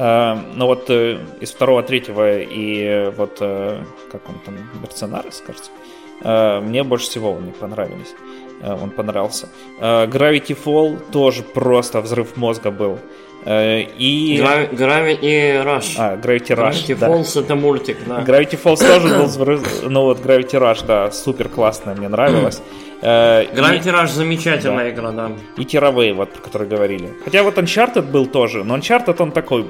Э, 0.00 0.34
но 0.54 0.66
вот 0.66 0.88
э, 0.88 1.18
из 1.40 1.50
второго, 1.50 1.82
третьего 1.82 2.40
и 2.40 2.84
э, 2.84 3.10
вот, 3.10 3.38
как 3.38 4.28
он 4.28 4.34
там, 4.46 4.54
Мерценарес, 4.80 5.42
кажется, 5.46 5.70
мне 6.62 6.84
больше 6.84 7.06
всего 7.06 7.36
они 7.36 7.52
понравились. 7.52 8.14
Он 8.62 8.90
понравился. 8.90 9.48
Gravity 9.80 10.54
Fall 10.64 10.98
тоже 11.12 11.42
просто 11.42 12.02
взрыв 12.02 12.36
мозга 12.36 12.70
был. 12.70 12.98
И... 13.46 14.38
Gravity 14.38 15.64
Rush. 15.64 15.94
А, 15.96 16.16
Gravity 16.16 16.54
Rush, 16.56 16.86
Gravity 16.86 16.96
да. 16.96 17.08
Falls 17.08 17.40
это 17.40 17.54
мультик, 17.54 17.96
да. 18.06 18.20
Gravity 18.20 18.58
Falls 18.62 18.86
тоже 18.86 19.08
был. 19.08 19.60
Ну 19.88 20.02
вот, 20.02 20.20
Gravity 20.20 20.60
Rush, 20.60 20.84
да, 20.86 21.10
супер 21.10 21.48
классно, 21.48 21.94
мне 21.94 22.08
нравилось. 22.08 22.62
Gravity 23.00 23.92
Rush 23.92 24.08
замечательная 24.08 24.84
да. 24.84 24.90
игра, 24.90 25.10
да. 25.12 25.32
И 25.56 25.64
Тировые, 25.64 26.12
вот, 26.12 26.32
про 26.32 26.42
которые 26.42 26.68
говорили. 26.68 27.12
Хотя 27.24 27.42
вот 27.42 27.56
Uncharted 27.56 28.10
был 28.10 28.26
тоже, 28.26 28.62
но 28.62 28.76
Uncharted 28.76 29.16
он 29.22 29.32
такой, 29.32 29.66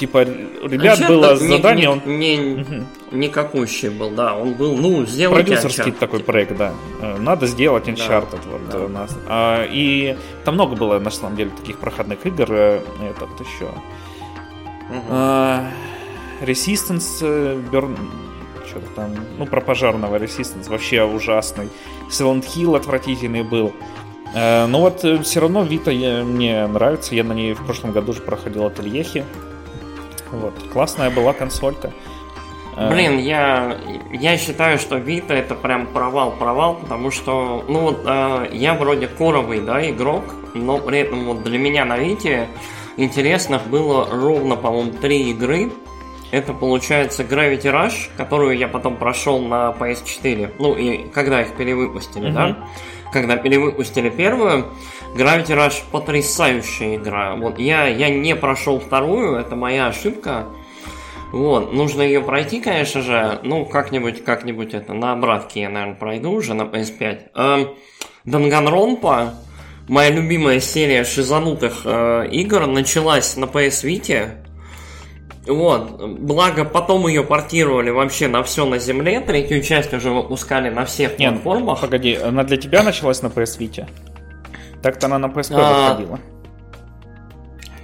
типа, 0.00 0.24
ребят 0.24 0.98
Uncharted 0.98 1.08
было 1.08 1.36
задание, 1.36 1.86
не, 1.86 1.88
он... 1.88 2.18
Не, 2.18 2.62
угу. 2.62 2.86
Никакущий 3.12 3.90
был, 3.90 4.10
да, 4.10 4.34
он 4.34 4.54
был, 4.54 4.76
ну, 4.76 5.04
сделать 5.04 5.44
Продюсерский 5.44 5.92
Uncharted. 5.92 5.98
такой 5.98 6.20
проект, 6.20 6.56
да. 6.56 6.72
Э, 7.02 7.18
надо 7.18 7.46
сделать 7.46 7.86
Uncharted, 7.86 8.40
да, 8.70 8.78
вот, 8.78 8.88
да. 8.88 8.88
нас. 8.88 9.18
А, 9.28 9.66
и 9.70 10.16
там 10.44 10.54
много 10.54 10.74
было, 10.74 10.98
на 10.98 11.10
самом 11.10 11.36
деле, 11.36 11.50
таких 11.50 11.78
проходных 11.78 12.24
игр, 12.24 12.46
э, 12.50 12.80
этот 13.10 13.46
еще... 13.46 13.66
Угу. 13.66 15.06
А, 15.10 15.70
Resistance, 16.40 17.18
э, 17.20 17.60
Burn 17.70 17.94
что-то 18.66 18.86
там, 18.96 19.14
ну, 19.38 19.46
про 19.46 19.60
пожарного 19.60 20.16
Resistance 20.16 20.70
вообще 20.70 21.04
ужасный. 21.04 21.68
Silent 22.08 22.46
Hill 22.46 22.76
отвратительный 22.76 23.42
был. 23.42 23.72
Но 24.32 24.80
вот 24.80 25.04
все 25.24 25.40
равно 25.40 25.64
Вита 25.64 25.90
мне 25.90 26.64
нравится. 26.68 27.16
Я 27.16 27.24
на 27.24 27.32
ней 27.32 27.52
в 27.52 27.64
прошлом 27.64 27.90
году 27.90 28.12
же 28.12 28.20
проходил 28.20 28.64
ательехи. 28.64 29.24
Вот. 30.32 30.54
Классная 30.72 31.10
была 31.10 31.32
консолька. 31.32 31.92
Э, 32.76 32.90
Блин, 32.90 33.18
я, 33.18 33.76
я 34.12 34.36
считаю, 34.38 34.78
что 34.78 34.96
Вита 34.96 35.34
это 35.34 35.54
прям 35.54 35.86
провал-провал, 35.86 36.76
потому 36.76 37.10
что, 37.10 37.64
ну 37.68 37.80
вот, 37.80 38.02
э, 38.04 38.50
я 38.52 38.74
вроде 38.74 39.06
коровый, 39.06 39.60
да, 39.60 39.88
игрок, 39.88 40.24
но 40.54 40.78
при 40.78 41.00
этом 41.00 41.24
вот 41.24 41.42
для 41.42 41.58
меня 41.58 41.84
на 41.84 41.98
Вите 41.98 42.48
интересных 42.96 43.66
было 43.66 44.08
ровно, 44.10 44.56
по-моему, 44.56 44.92
три 44.92 45.30
игры, 45.30 45.70
это 46.30 46.52
получается 46.52 47.24
Gravity 47.24 47.62
Rush, 47.62 48.10
которую 48.16 48.56
я 48.56 48.68
потом 48.68 48.96
прошел 48.96 49.40
на 49.40 49.74
PS4. 49.78 50.54
Ну 50.58 50.74
и 50.74 51.08
когда 51.08 51.42
их 51.42 51.56
перевыпустили, 51.56 52.28
mm-hmm. 52.28 52.32
да? 52.32 52.56
Когда 53.12 53.36
перевыпустили 53.36 54.08
первую, 54.08 54.66
Gravity 55.14 55.56
Rush 55.56 55.82
потрясающая 55.90 56.96
игра. 56.96 57.34
Вот 57.34 57.58
я, 57.58 57.86
я 57.86 58.08
не 58.08 58.36
прошел 58.36 58.78
вторую, 58.78 59.36
это 59.36 59.56
моя 59.56 59.88
ошибка. 59.88 60.46
Вот, 61.32 61.72
нужно 61.72 62.02
ее 62.02 62.20
пройти, 62.20 62.60
конечно 62.60 63.02
же. 63.02 63.40
Ну, 63.42 63.64
как-нибудь, 63.64 64.24
как-нибудь 64.24 64.74
это 64.74 64.94
на 64.94 65.12
обратке 65.12 65.62
я, 65.62 65.68
наверное, 65.68 65.96
пройду 65.96 66.32
уже 66.32 66.54
на 66.54 66.62
PS5. 66.62 67.30
Эм, 67.34 67.68
Данганронпа 68.24 69.34
моя 69.90 70.10
любимая 70.10 70.60
серия 70.60 71.04
шизанутых 71.04 71.82
э, 71.84 72.28
игр 72.30 72.66
началась 72.66 73.36
на 73.36 73.44
PS 73.44 73.84
Vita. 73.84 74.39
Вот, 75.46 76.18
благо 76.18 76.64
потом 76.64 77.06
ее 77.08 77.24
портировали 77.24 77.90
вообще 77.90 78.28
на 78.28 78.42
все 78.42 78.66
на 78.66 78.78
земле, 78.78 79.20
третью 79.20 79.62
часть 79.62 79.92
уже 79.94 80.10
выпускали 80.10 80.68
на 80.68 80.84
всех 80.84 81.18
Нет, 81.18 81.32
платформах. 81.32 81.80
Погоди, 81.80 82.14
она 82.14 82.44
для 82.44 82.58
тебя 82.58 82.82
началась 82.82 83.22
на 83.22 83.28
PS 83.28 83.58
Vita? 83.58 83.88
Так-то 84.82 85.06
она 85.06 85.18
на 85.18 85.26
PSP 85.26 85.54
а... 85.56 85.88
выходила. 85.88 86.20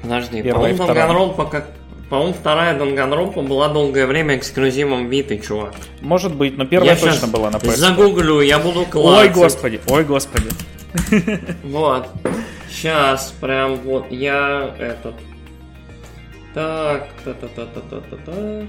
Подожди, 0.03 0.43
по-моему, 0.43 0.85
Danganronpa 0.85 1.51
как... 1.51 1.67
По-моему, 2.09 2.35
вторая 2.35 2.79
Данганропа 2.79 3.43
была 3.43 3.69
долгое 3.69 4.07
время 4.07 4.37
эксклюзивом 4.37 5.09
Виты, 5.09 5.39
чувак. 5.39 5.75
Может 6.03 6.37
быть, 6.37 6.57
но 6.57 6.65
первая 6.65 6.95
я 6.95 7.01
точно 7.01 7.27
была 7.27 7.51
на 7.51 7.57
PS. 7.57 7.75
Загуглю, 7.77 8.41
я 8.43 8.61
буду 8.61 8.85
классить. 8.85 9.37
Ой, 9.37 9.43
господи, 9.43 9.81
ой, 9.89 10.05
господи. 10.05 10.49
Вот. 11.65 12.07
Сейчас, 12.71 13.35
прям 13.41 13.77
вот 13.77 14.07
я 14.11 14.75
этот... 14.79 15.15
Так, 16.57 17.09
та-та-та-та-та-та-та. 17.25 18.67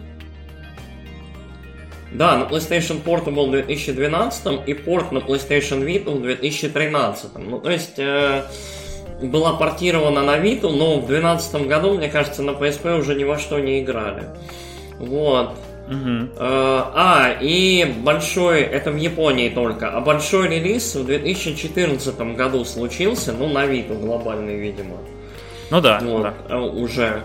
Да, 2.12 2.38
на 2.38 2.46
PlayStation 2.46 3.02
Portable 3.02 3.48
в 3.48 3.52
2012 3.52 4.48
и 4.68 4.74
порт 4.74 5.14
на 5.14 5.20
PlayStation 5.20 5.86
Vita 5.86 6.10
в 6.10 6.22
2013. 6.22 7.32
Ну, 7.38 7.60
то 7.60 7.72
есть... 7.72 7.98
Э, 7.98 8.44
была 9.22 9.54
портирована 9.54 10.22
на 10.22 10.38
Vita, 10.38 10.70
но 10.70 10.98
в 11.00 11.08
2012 11.08 11.68
году, 11.68 11.96
мне 11.96 12.10
кажется, 12.10 12.44
на 12.44 12.52
PSP 12.52 13.00
уже 13.00 13.16
ни 13.16 13.24
во 13.24 13.40
что 13.40 13.58
не 13.58 13.80
играли. 13.82 14.26
Вот. 15.00 15.54
Угу. 15.88 16.30
А, 16.38 17.38
и 17.40 17.86
большой, 18.04 18.62
это 18.62 18.92
в 18.92 18.98
Японии 18.98 19.50
только, 19.50 19.90
а 19.90 20.02
большой 20.02 20.50
релиз 20.50 20.94
в 20.94 21.06
2014 21.06 22.20
году 22.36 22.66
случился, 22.66 23.32
ну, 23.32 23.48
на 23.48 23.66
Vita 23.66 23.98
глобальный, 24.00 24.60
видимо. 24.60 24.98
Ну 25.72 25.82
да, 25.82 26.00
вот, 26.04 26.24
да. 26.24 26.34
Э, 26.50 26.60
уже. 26.60 27.24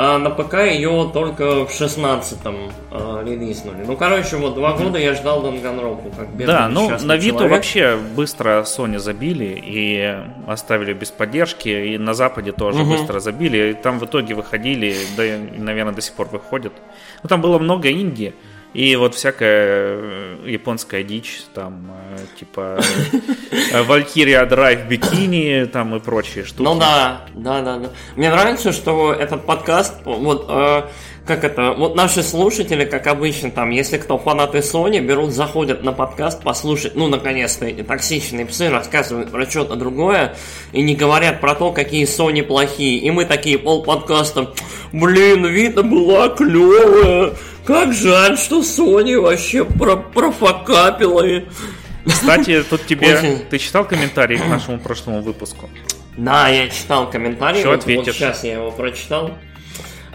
А 0.00 0.16
на 0.16 0.30
ПК 0.30 0.54
ее 0.58 1.10
только 1.12 1.66
в 1.66 1.70
16-м 1.70 2.70
э, 2.92 3.24
релизнули. 3.26 3.82
Ну, 3.84 3.96
короче, 3.96 4.36
вот 4.36 4.54
два 4.54 4.74
года 4.74 4.96
я 4.96 5.12
ждал 5.12 5.42
Данганропу, 5.42 6.10
как 6.16 6.36
Да, 6.36 6.68
ну, 6.68 6.88
на 7.02 7.16
Виту 7.16 7.48
вообще 7.48 7.98
быстро 8.14 8.62
Sony 8.62 8.98
забили 8.98 9.60
и 9.60 10.16
оставили 10.46 10.92
без 10.92 11.10
поддержки, 11.10 11.68
и 11.68 11.98
на 11.98 12.14
Западе 12.14 12.52
тоже 12.52 12.82
угу. 12.82 12.92
быстро 12.92 13.18
забили. 13.18 13.70
И 13.70 13.74
там 13.74 13.98
в 13.98 14.04
итоге 14.04 14.34
выходили, 14.34 14.94
да, 15.16 15.24
наверное, 15.56 15.94
до 15.94 16.00
сих 16.00 16.14
пор 16.14 16.28
выходят. 16.28 16.74
Ну, 17.24 17.28
там 17.28 17.40
было 17.40 17.58
много 17.58 17.88
Индии. 17.88 18.34
И 18.74 18.94
вот 18.96 19.14
всякая 19.14 19.66
э, 19.66 20.36
японская 20.46 21.02
дичь, 21.02 21.42
там, 21.54 21.90
э, 21.90 22.18
типа 22.38 22.80
Valkyria 23.72 24.46
Drive 24.48 24.86
бикини, 24.86 25.64
там 25.64 25.96
и 25.96 26.00
прочие 26.00 26.44
штуки. 26.44 26.62
Ну 26.62 26.78
да, 26.78 27.22
да, 27.34 27.62
да, 27.62 27.78
да. 27.78 27.90
Мне 28.14 28.30
нравится, 28.30 28.72
что 28.72 29.12
этот 29.12 29.46
подкаст, 29.46 29.94
вот, 30.04 30.46
э, 30.50 30.82
как 31.28 31.44
это, 31.44 31.72
вот 31.72 31.94
наши 31.94 32.22
слушатели, 32.22 32.84
как 32.84 33.06
обычно, 33.06 33.50
там, 33.50 33.70
если 33.70 33.96
кто 33.96 34.16
фанаты 34.16 34.58
Sony, 34.58 35.00
берут, 35.00 35.32
заходят 35.32 35.82
на 35.82 35.92
подкаст 35.92 36.42
послушать, 36.42 36.94
ну, 36.94 37.06
наконец-то, 37.06 37.66
эти 37.66 37.82
токсичные 37.82 38.46
псы 38.46 38.70
рассказывают 38.70 39.30
про 39.30 39.44
что-то 39.48 39.76
другое, 39.76 40.36
и 40.72 40.82
не 40.82 40.94
говорят 40.94 41.40
про 41.40 41.54
то, 41.54 41.72
какие 41.72 42.06
Sony 42.06 42.42
плохие. 42.42 42.98
И 42.98 43.10
мы 43.10 43.24
такие 43.24 43.58
пол 43.58 43.82
подкаста, 43.82 44.54
блин, 44.92 45.46
видно 45.46 45.82
была 45.82 46.28
клевая, 46.28 47.34
как 47.68 47.92
жаль, 47.92 48.38
что 48.38 48.60
Sony 48.60 49.20
вообще 49.20 49.62
про 49.62 49.96
профокапила. 49.96 51.42
Кстати, 52.06 52.62
тут 52.62 52.86
тебе... 52.86 53.14
Очень... 53.14 53.40
Ты 53.40 53.58
читал 53.58 53.84
комментарии 53.84 54.38
к 54.38 54.46
нашему 54.46 54.78
прошлому 54.78 55.20
выпуску? 55.20 55.68
Да, 56.16 56.48
я 56.48 56.70
читал 56.70 57.10
комментарии. 57.10 57.60
Что 57.60 57.68
вот, 57.68 57.80
ответишь? 57.80 58.06
Вот 58.06 58.14
сейчас 58.14 58.42
я 58.42 58.54
его 58.54 58.70
прочитал. 58.70 59.32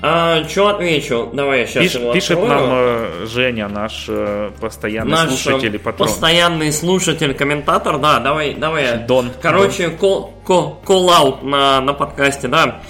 А, 0.02 0.44
что 0.50 0.70
отвечу? 0.70 1.30
Давай 1.32 1.60
я 1.60 1.68
сейчас 1.68 1.84
Пиш, 1.84 1.94
его 1.94 2.12
Пишет 2.12 2.32
открою. 2.40 2.50
нам 2.50 2.70
э, 2.72 3.26
Женя, 3.28 3.68
наш 3.68 4.06
э, 4.08 4.50
постоянный 4.60 5.12
наш 5.12 5.30
слушатель 5.30 5.76
и 5.76 5.78
патрон. 5.78 6.08
постоянный 6.08 6.74
слушатель, 6.74 7.36
комментатор, 7.36 8.00
да, 8.00 8.20
давай, 8.20 8.56
давай. 8.56 8.98
Дон. 8.98 9.32
Короче, 9.40 9.90
кол, 9.90 10.34
кол, 10.44 10.82
кол 10.84 11.12
аут 11.12 11.44
на, 11.44 11.82
на 11.82 11.94
подкасте, 11.94 12.48
да. 12.48 12.82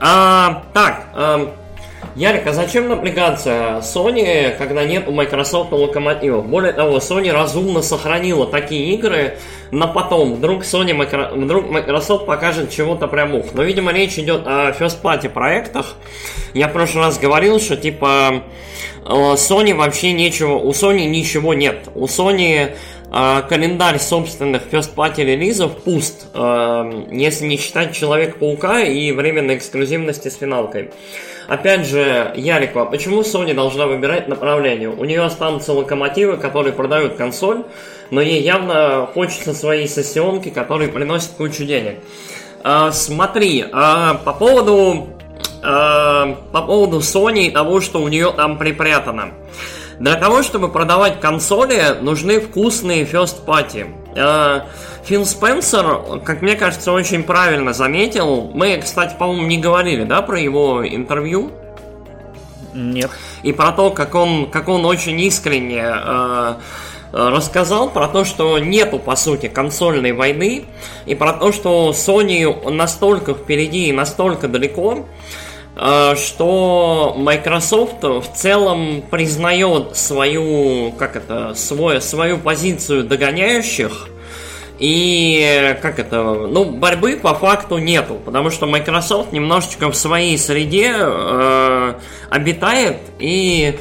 А, 0.00 0.64
так, 0.74 1.06
а, 1.14 1.54
Ярик, 2.14 2.46
а 2.46 2.52
зачем 2.52 2.88
напрягаться 2.88 3.80
Sony, 3.80 4.56
когда 4.56 4.84
нет 4.84 5.06
у 5.06 5.12
Microsoft 5.12 5.70
локомотивов? 5.72 6.46
Более 6.46 6.72
того, 6.72 6.98
Sony 6.98 7.30
разумно 7.30 7.80
сохранила 7.80 8.46
такие 8.46 8.94
игры 8.94 9.38
на 9.70 9.86
потом. 9.86 10.34
Вдруг 10.34 10.62
Sony, 10.62 10.94
вдруг 11.36 11.70
Microsoft 11.70 12.26
покажет 12.26 12.70
чего-то 12.70 13.06
прям 13.06 13.34
ух. 13.34 13.46
Но, 13.54 13.62
видимо, 13.62 13.92
речь 13.92 14.18
идет 14.18 14.42
о 14.46 14.70
first 14.72 15.00
party 15.00 15.28
проектах. 15.28 15.94
Я 16.54 16.68
в 16.68 16.72
прошлый 16.72 17.04
раз 17.04 17.18
говорил, 17.18 17.60
что 17.60 17.76
типа 17.76 18.42
э, 19.04 19.08
Sony 19.08 19.74
вообще 19.74 20.12
нечего, 20.12 20.54
у 20.54 20.70
Sony 20.70 21.06
ничего 21.06 21.54
нет. 21.54 21.88
У 21.94 22.06
Sony 22.06 22.72
э, 23.12 23.42
календарь 23.48 24.00
собственных 24.00 24.62
first 24.72 24.94
party 24.96 25.24
релизов 25.24 25.76
пуст, 25.84 26.26
э, 26.34 27.04
если 27.12 27.46
не 27.46 27.58
считать 27.58 27.94
Человек-паука 27.94 28.80
и 28.80 29.12
временной 29.12 29.56
эксклюзивности 29.56 30.28
с 30.28 30.36
финалкой. 30.36 30.90
Опять 31.48 31.86
же, 31.86 32.30
Ярику, 32.36 32.80
а 32.80 32.84
почему 32.84 33.22
Sony 33.22 33.54
должна 33.54 33.86
выбирать 33.86 34.28
направление? 34.28 34.90
У 34.90 35.02
нее 35.04 35.22
останутся 35.22 35.72
локомотивы, 35.72 36.36
которые 36.36 36.74
продают 36.74 37.16
консоль, 37.16 37.64
но 38.10 38.20
ей 38.20 38.42
явно 38.42 39.08
хочется 39.14 39.54
своей 39.54 39.88
сессионки, 39.88 40.50
которые 40.50 40.90
приносят 40.90 41.30
кучу 41.38 41.64
денег. 41.64 42.00
А, 42.62 42.92
смотри, 42.92 43.64
а, 43.72 44.20
по 44.26 44.34
поводу 44.34 45.08
а, 45.62 46.36
по 46.52 46.60
поводу 46.60 46.98
Sony 46.98 47.46
и 47.46 47.50
того, 47.50 47.80
что 47.80 48.02
у 48.02 48.08
нее 48.08 48.30
там 48.36 48.58
припрятано. 48.58 49.30
Для 49.98 50.16
того, 50.16 50.42
чтобы 50.42 50.68
продавать 50.68 51.18
консоли, 51.18 51.96
нужны 52.02 52.40
вкусные 52.40 53.04
first 53.04 53.46
party. 53.46 53.86
Фил 55.08 55.24
Спенсер, 55.24 56.20
как 56.22 56.42
мне 56.42 56.54
кажется, 56.54 56.92
очень 56.92 57.22
правильно 57.22 57.72
заметил. 57.72 58.50
Мы, 58.52 58.76
кстати, 58.76 59.16
по-моему, 59.18 59.46
не 59.46 59.56
говорили, 59.56 60.04
да, 60.04 60.20
про 60.20 60.38
его 60.38 60.86
интервью? 60.86 61.50
Нет. 62.74 63.10
И 63.42 63.54
про 63.54 63.72
то, 63.72 63.88
как 63.90 64.14
он, 64.14 64.50
как 64.50 64.68
он 64.68 64.84
очень 64.84 65.18
искренне 65.18 65.82
э, 65.82 66.54
рассказал 67.12 67.88
про 67.88 68.08
то, 68.08 68.26
что 68.26 68.58
нету, 68.58 68.98
по 68.98 69.16
сути, 69.16 69.48
консольной 69.48 70.12
войны, 70.12 70.66
и 71.06 71.14
про 71.14 71.32
то, 71.32 71.52
что 71.52 71.94
Sony 71.94 72.70
настолько 72.70 73.32
впереди 73.32 73.88
и 73.88 73.92
настолько 73.92 74.46
далеко, 74.46 75.06
э, 75.74 76.16
что 76.16 77.14
Microsoft 77.16 78.02
в 78.02 78.26
целом 78.34 79.02
признает 79.10 79.96
свою, 79.96 80.92
как 80.92 81.16
это, 81.16 81.54
свой, 81.54 82.02
свою 82.02 82.36
позицию 82.36 83.04
догоняющих, 83.04 84.10
и 84.78 85.76
как 85.82 85.98
это, 85.98 86.22
ну, 86.22 86.64
борьбы 86.64 87.16
по 87.16 87.34
факту 87.34 87.78
нету, 87.78 88.20
потому 88.24 88.50
что 88.50 88.66
Microsoft 88.66 89.32
немножечко 89.32 89.90
в 89.90 89.96
своей 89.96 90.38
среде 90.38 90.94
э, 90.96 91.94
обитает 92.30 92.98
и 93.18 93.78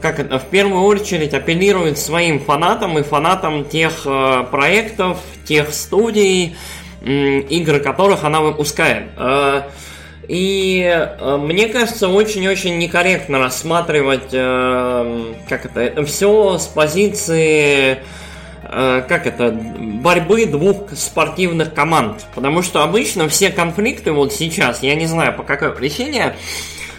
как 0.00 0.20
это, 0.20 0.38
в 0.38 0.46
первую 0.46 0.84
очередь 0.84 1.34
апеллирует 1.34 1.98
своим 1.98 2.40
фанатам 2.40 2.98
и 2.98 3.02
фанатам 3.02 3.64
тех 3.64 3.92
э, 4.04 4.44
проектов, 4.50 5.18
тех 5.44 5.74
студий, 5.74 6.56
э, 7.02 7.10
игры 7.10 7.80
которых 7.80 8.24
она 8.24 8.40
выпускает. 8.40 9.08
Э, 9.16 9.62
и 10.28 10.82
э, 10.84 11.36
мне 11.36 11.68
кажется, 11.68 12.08
очень-очень 12.08 12.78
некорректно 12.78 13.38
рассматривать, 13.38 14.28
э, 14.32 15.34
как 15.48 15.64
это, 15.66 15.80
это 15.80 16.04
все 16.04 16.58
с 16.58 16.66
позиции 16.66 17.98
как 18.70 19.26
это, 19.26 19.50
борьбы 19.50 20.46
двух 20.46 20.90
спортивных 20.92 21.72
команд. 21.74 22.26
Потому 22.34 22.62
что 22.62 22.82
обычно 22.82 23.28
все 23.28 23.50
конфликты 23.50 24.12
вот 24.12 24.32
сейчас, 24.32 24.82
я 24.82 24.94
не 24.94 25.06
знаю 25.06 25.34
по 25.34 25.42
какой 25.42 25.72
причине, 25.72 26.34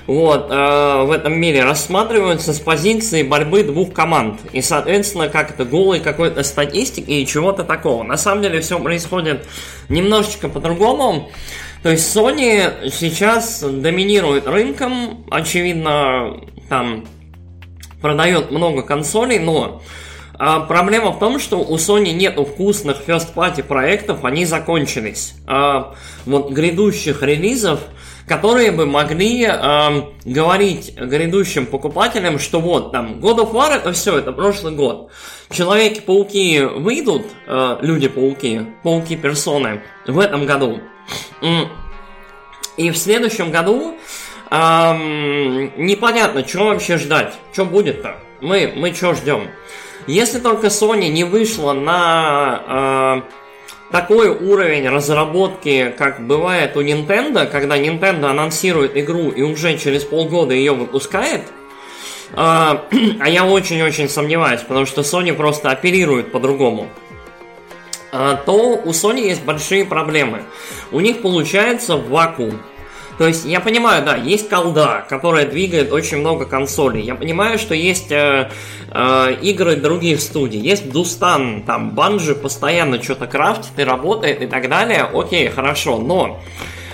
вот, 0.09 0.47
э, 0.49 1.03
в 1.03 1.11
этом 1.11 1.39
мире 1.39 1.63
рассматриваются 1.63 2.51
с 2.51 2.59
позиции 2.59 3.21
борьбы 3.21 3.61
двух 3.61 3.93
команд. 3.93 4.39
И, 4.53 4.61
соответственно, 4.63 5.29
как 5.29 5.51
это, 5.51 5.65
голой 5.65 5.99
какой-то 5.99 6.41
статистики 6.41 7.11
и 7.11 7.27
чего-то 7.27 7.63
такого. 7.63 8.01
На 8.01 8.17
самом 8.17 8.41
деле 8.41 8.59
все 8.61 8.79
происходит 8.79 9.45
немножечко 9.87 10.49
по-другому. 10.49 11.29
То 11.83 11.91
есть 11.91 12.15
Sony 12.15 12.89
сейчас 12.89 13.61
доминирует 13.61 14.47
рынком, 14.47 15.25
очевидно, 15.29 16.41
там 16.69 17.05
продает 18.01 18.49
много 18.49 18.81
консолей, 18.81 19.37
но 19.37 19.83
а 20.41 20.61
проблема 20.61 21.11
в 21.11 21.19
том, 21.19 21.37
что 21.37 21.59
у 21.59 21.75
Sony 21.75 22.13
нету 22.13 22.45
вкусных 22.45 23.01
first 23.05 23.33
party 23.35 23.61
проектов, 23.61 24.23
они 24.23 24.45
закончились. 24.45 25.33
А 25.45 25.95
вот 26.25 26.51
грядущих 26.51 27.21
релизов, 27.21 27.81
которые 28.25 28.71
бы 28.71 28.85
могли 28.85 29.45
э, 29.45 30.01
говорить 30.23 30.95
грядущим 30.95 31.65
покупателям, 31.65 32.39
что 32.39 32.61
вот 32.61 32.93
там 32.93 33.19
God 33.19 33.39
of 33.39 33.51
War 33.51 33.75
это 33.75 33.91
все, 33.91 34.17
это 34.17 34.31
прошлый 34.31 34.73
год. 34.73 35.11
Человеки-пауки 35.51 36.61
выйдут, 36.61 37.23
э, 37.45 37.77
люди-пауки, 37.81 38.65
пауки-персоны 38.81 39.81
в 40.07 40.17
этом 40.19 40.45
году. 40.45 40.79
И 42.77 42.91
в 42.91 42.97
следующем 42.97 43.51
году 43.51 43.95
эм, 44.51 45.85
непонятно, 45.85 46.47
что 46.47 46.65
вообще 46.65 46.97
ждать, 46.97 47.33
что 47.51 47.65
будет-то. 47.65 48.15
Мы, 48.39 48.71
мы 48.73 48.93
что 48.93 49.13
ждем? 49.15 49.49
Если 50.09 50.39
только 50.39 50.67
Sony 50.67 51.07
не 51.09 51.23
вышла 51.23 51.73
на 51.73 53.23
э, 53.27 53.91
такой 53.91 54.29
уровень 54.29 54.89
разработки, 54.89 55.93
как 55.95 56.25
бывает 56.25 56.75
у 56.75 56.81
Nintendo, 56.81 57.45
когда 57.45 57.77
Nintendo 57.77 58.25
анонсирует 58.25 58.97
игру 58.97 59.29
и 59.29 59.43
уже 59.43 59.77
через 59.77 60.03
полгода 60.03 60.55
ее 60.55 60.73
выпускает, 60.73 61.43
а, 62.33 62.87
а 63.19 63.29
я 63.29 63.45
очень-очень 63.45 64.09
сомневаюсь, 64.09 64.61
потому 64.61 64.87
что 64.87 65.01
Sony 65.01 65.31
просто 65.31 65.69
оперирует 65.69 66.31
по-другому, 66.31 66.87
а, 68.11 68.35
то 68.35 68.81
у 68.83 68.89
Sony 68.89 69.21
есть 69.21 69.43
большие 69.43 69.85
проблемы. 69.85 70.41
У 70.91 71.01
них 71.01 71.21
получается 71.21 71.97
вакуум. 71.97 72.59
То 73.19 73.27
есть 73.27 73.43
я 73.43 73.59
понимаю, 73.59 74.05
да, 74.05 74.15
есть 74.15 74.47
колда, 74.47 75.05
которая 75.09 75.45
двигает 75.45 75.91
очень 75.91 76.19
много 76.19 76.45
консолей. 76.45 77.01
Я 77.01 77.15
понимаю, 77.15 77.59
что 77.59 77.75
есть 77.75 78.13
э, 78.13 78.49
э, 78.91 79.37
игры 79.41 79.75
других 79.75 80.21
студий. 80.21 80.61
Есть 80.61 80.89
Дустан, 80.89 81.63
там 81.63 81.91
Банжи 81.91 82.33
постоянно 82.33 83.03
что-то 83.03 83.27
крафтит 83.27 83.77
и 83.77 83.83
работает 83.83 84.41
и 84.41 84.47
так 84.47 84.69
далее. 84.69 85.03
Окей, 85.13 85.49
хорошо, 85.49 85.97
но 85.97 86.39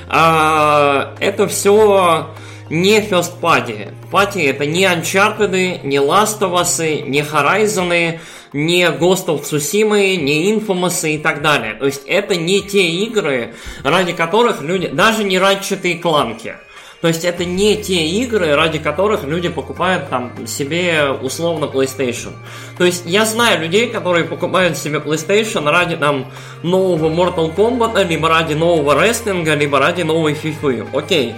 э, 0.09 1.15
это 1.19 1.47
все 1.47 2.25
не 2.71 3.01
First 3.01 3.39
Party. 3.39 3.93
Party 4.11 4.49
это 4.49 4.65
не 4.65 4.85
Uncharted, 4.85 5.85
не 5.85 5.97
Last 5.97 6.39
of 6.39 6.53
Us, 6.53 7.07
не 7.07 7.21
Horizon, 7.21 8.19
не 8.55 8.85
Ghost 8.85 9.25
of 9.27 9.43
Tsushima, 9.43 10.15
не 10.15 10.53
Infamous 10.53 11.09
и 11.09 11.17
так 11.17 11.41
далее. 11.41 11.73
То 11.73 11.85
есть 11.85 12.03
это 12.07 12.37
не 12.37 12.61
те 12.61 12.87
игры, 12.87 13.53
ради 13.83 14.13
которых 14.13 14.61
люди... 14.61 14.87
Даже 14.87 15.25
не 15.25 15.35
Ratchet 15.35 15.99
Кланки. 15.99 16.55
То 17.01 17.09
есть 17.09 17.25
это 17.25 17.43
не 17.43 17.75
те 17.75 18.07
игры, 18.07 18.55
ради 18.55 18.79
которых 18.79 19.25
люди 19.25 19.49
покупают 19.49 20.09
там 20.09 20.47
себе 20.47 21.09
условно 21.21 21.65
PlayStation. 21.65 22.31
То 22.77 22.85
есть 22.85 23.03
я 23.05 23.25
знаю 23.25 23.61
людей, 23.61 23.89
которые 23.89 24.23
покупают 24.23 24.77
себе 24.77 24.99
PlayStation 24.99 25.69
ради 25.69 25.97
там 25.97 26.31
нового 26.63 27.09
Mortal 27.09 27.53
Kombat, 27.53 28.07
либо 28.07 28.29
ради 28.29 28.53
нового 28.53 28.95
рестлинга, 28.95 29.53
либо 29.53 29.79
ради 29.79 30.03
новой 30.03 30.31
FIFA. 30.33 30.87
Окей. 30.93 31.35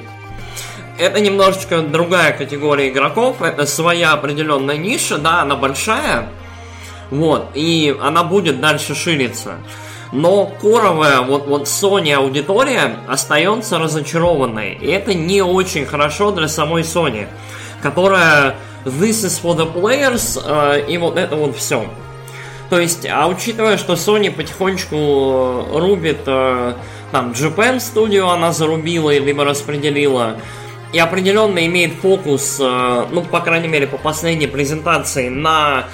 Это 0.99 1.19
немножечко 1.19 1.81
другая 1.81 2.31
категория 2.31 2.89
игроков, 2.89 3.41
это 3.41 3.65
своя 3.65 4.13
определенная 4.13 4.77
ниша, 4.77 5.17
да, 5.17 5.41
она 5.41 5.55
большая, 5.55 6.29
вот, 7.09 7.49
и 7.53 7.95
она 8.01 8.23
будет 8.23 8.59
дальше 8.59 8.95
шириться. 8.95 9.57
Но 10.11 10.45
коровая 10.45 11.21
вот, 11.21 11.47
вот 11.47 11.63
Sony 11.63 12.13
аудитория 12.13 12.97
остается 13.07 13.77
разочарованной. 13.77 14.73
И 14.73 14.87
это 14.87 15.13
не 15.13 15.41
очень 15.41 15.85
хорошо 15.85 16.31
для 16.31 16.47
самой 16.47 16.83
Sony, 16.83 17.27
которая 17.81 18.55
this 18.85 19.25
is 19.25 19.41
for 19.41 19.55
the 19.55 19.71
players 19.71 20.41
э, 20.43 20.85
и 20.87 20.97
вот 20.97 21.17
это 21.17 21.35
вот 21.35 21.55
все. 21.55 21.85
То 22.69 22.79
есть, 22.79 23.05
а 23.05 23.27
учитывая, 23.27 23.77
что 23.77 23.93
Sony 23.93 24.31
потихонечку 24.31 25.67
рубит 25.73 26.19
э, 26.25 26.73
там 27.11 27.31
Japan 27.31 27.77
Studio 27.77 28.29
она 28.29 28.51
зарубила 28.51 29.17
либо 29.17 29.45
распределила, 29.45 30.37
и 30.93 30.99
определенно 30.99 31.65
имеет 31.65 31.93
фокус, 31.93 32.57
э, 32.59 33.05
ну, 33.11 33.21
по 33.21 33.39
крайней 33.41 33.67
мере, 33.67 33.87
по 33.87 33.97
последней 33.97 34.47
презентации 34.47 35.29
на 35.29 35.85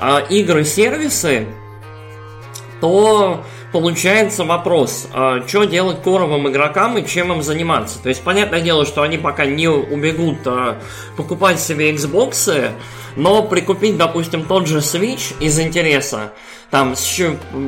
э, 0.00 0.26
игры-сервисы, 0.30 1.46
то 2.80 3.44
получается 3.72 4.44
вопрос, 4.44 5.08
э, 5.12 5.42
что 5.46 5.64
делать 5.64 6.02
коровым 6.02 6.48
игрокам 6.48 6.98
и 6.98 7.06
чем 7.06 7.32
им 7.32 7.42
заниматься. 7.42 8.02
То 8.02 8.08
есть, 8.08 8.22
понятное 8.22 8.60
дело, 8.60 8.84
что 8.84 9.02
они 9.02 9.18
пока 9.18 9.46
не 9.46 9.68
убегут 9.68 10.38
э, 10.46 10.74
покупать 11.16 11.60
себе 11.60 11.92
Xbox, 11.92 12.70
но 13.16 13.42
прикупить, 13.42 13.96
допустим, 13.96 14.44
тот 14.44 14.66
же 14.66 14.78
Switch 14.78 15.34
из 15.40 15.58
интереса, 15.58 16.32
там 16.70 16.94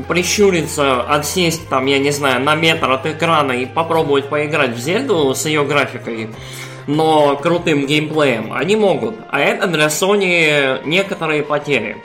прищуриться, 0.08 1.02
отсесть, 1.02 1.68
там, 1.68 1.86
я 1.86 1.98
не 1.98 2.10
знаю, 2.10 2.42
на 2.42 2.54
метр 2.54 2.90
от 2.90 3.06
экрана 3.06 3.52
и 3.52 3.66
попробовать 3.66 4.28
поиграть 4.28 4.76
в 4.76 4.78
Зельду 4.78 5.34
с 5.34 5.44
ее 5.46 5.64
графикой, 5.64 6.30
но 6.86 7.36
крутым 7.36 7.86
геймплеем, 7.86 8.52
они 8.52 8.76
могут. 8.76 9.16
А 9.30 9.40
это 9.40 9.66
для 9.66 9.86
Sony 9.86 10.80
некоторые 10.84 11.42
потери. 11.42 12.02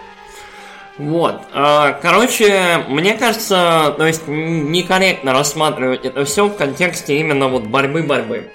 Вот. 0.98 1.42
А, 1.54 1.94
короче, 2.02 2.84
мне 2.88 3.14
кажется, 3.14 3.94
то 3.98 4.06
есть 4.06 4.24
некорректно 4.28 5.32
рассматривать 5.32 6.06
это 6.06 6.26
все 6.26 6.48
в 6.48 6.56
контексте 6.56 7.20
именно 7.20 7.50
вот 7.50 7.64
борьбы-борьбы. 7.64 8.50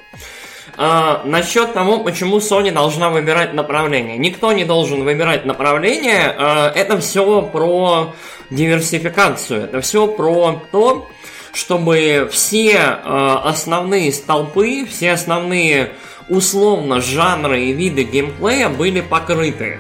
А, 0.76 1.22
насчет 1.24 1.72
того, 1.72 2.00
почему 2.00 2.38
Sony 2.38 2.72
должна 2.72 3.10
выбирать 3.10 3.54
направление. 3.54 4.18
Никто 4.18 4.52
не 4.52 4.64
должен 4.64 5.04
выбирать 5.04 5.44
направление. 5.44 6.34
А, 6.36 6.72
это 6.74 6.98
все 6.98 7.42
про 7.42 8.14
диверсификацию. 8.50 9.64
Это 9.64 9.80
все 9.80 10.08
про 10.08 10.62
то, 10.72 11.08
чтобы 11.52 12.28
все 12.32 12.78
основные 12.78 14.10
столпы, 14.10 14.86
все 14.86 15.12
основные 15.12 15.92
условно 16.28 17.00
жанры 17.00 17.60
и 17.64 17.72
виды 17.72 18.04
геймплея 18.04 18.68
были 18.68 19.00
покрыты. 19.00 19.78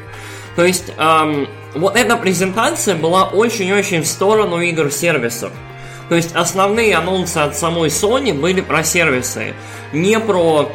То 0.54 0.64
есть 0.64 0.92
вот 1.74 1.96
эта 1.96 2.16
презентация 2.16 2.94
была 2.94 3.24
очень-очень 3.24 4.02
в 4.02 4.06
сторону 4.06 4.60
игр-сервисов. 4.60 5.52
То 6.08 6.16
есть 6.16 6.34
основные 6.34 6.94
анонсы 6.94 7.38
от 7.38 7.56
самой 7.56 7.88
Sony 7.88 8.34
были 8.34 8.60
про 8.60 8.84
сервисы, 8.84 9.54
не 9.92 10.18
про 10.20 10.70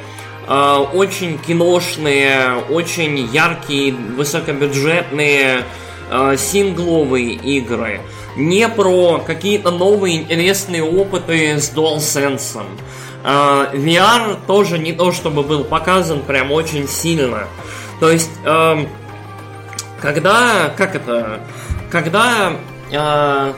э, 0.47 0.75
очень 0.93 1.38
киношные, 1.38 2.55
очень 2.69 3.19
яркие, 3.31 3.93
высокобюджетные 3.93 5.63
э, 6.10 6.36
сингловые 6.38 7.33
игры, 7.33 8.01
не 8.36 8.67
про 8.67 9.19
какие-то 9.19 9.69
новые 9.69 10.17
интересные 10.17 10.83
опыты 10.83 11.60
с 11.60 11.71
DualSense. 11.71 12.63
Э, 13.23 13.67
VR 13.73 14.38
тоже 14.47 14.79
не 14.79 14.93
то, 14.93 15.12
чтобы 15.12 15.43
был 15.43 15.63
показан 15.63 16.21
прям 16.21 16.51
очень 16.51 16.88
сильно. 16.88 17.45
То 17.99 18.12
есть, 18.12 18.29
uh, 18.43 18.88
когда, 20.01 20.73
как 20.77 20.95
это, 20.95 21.41
когда 21.89 22.53
uh, 22.91 23.53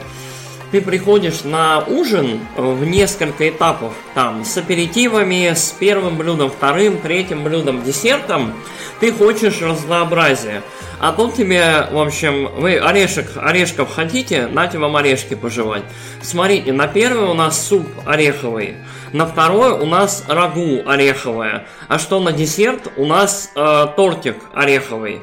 ты 0.72 0.82
приходишь 0.82 1.44
на 1.44 1.80
ужин 1.80 2.40
в 2.56 2.86
несколько 2.86 3.50
этапов, 3.50 3.94
там, 4.14 4.46
с 4.46 4.58
аперитивами, 4.58 5.54
с 5.54 5.72
первым 5.72 6.18
блюдом, 6.18 6.52
вторым, 6.52 7.00
третьим 7.00 7.44
блюдом, 7.44 7.84
десертом, 7.84 8.54
ты 9.00 9.12
хочешь 9.12 9.62
разнообразия. 9.62 10.62
А 11.00 11.14
тут 11.14 11.36
тебе, 11.36 11.88
в 11.92 11.98
общем, 11.98 12.50
вы 12.58 12.78
орешек, 12.78 13.32
орешков 13.38 13.94
хотите, 13.94 14.48
нате 14.48 14.78
вам 14.78 14.98
орешки 14.98 15.34
пожевать. 15.34 15.84
Смотрите, 16.22 16.74
на 16.74 16.88
первый 16.88 17.30
у 17.30 17.34
нас 17.34 17.68
суп 17.68 17.88
ореховый, 18.06 18.76
на 19.14 19.26
второй 19.26 19.72
у 19.72 19.86
нас 19.86 20.26
рагу 20.28 20.82
ореховое, 20.86 21.66
а 21.88 22.00
что 22.00 22.20
на 22.20 22.34
десерт 22.34 22.92
у 22.98 23.06
нас 23.06 23.52
э, 23.56 23.88
тортик 23.96 24.36
ореховый. 24.54 25.22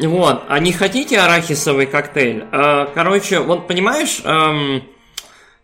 Вот, 0.00 0.42
а 0.48 0.58
не 0.58 0.72
хотите 0.72 1.20
арахисовый 1.20 1.86
коктейль? 1.86 2.44
Э, 2.50 2.86
короче, 2.94 3.38
вот 3.38 3.68
понимаешь, 3.68 4.20
эм, 4.24 4.82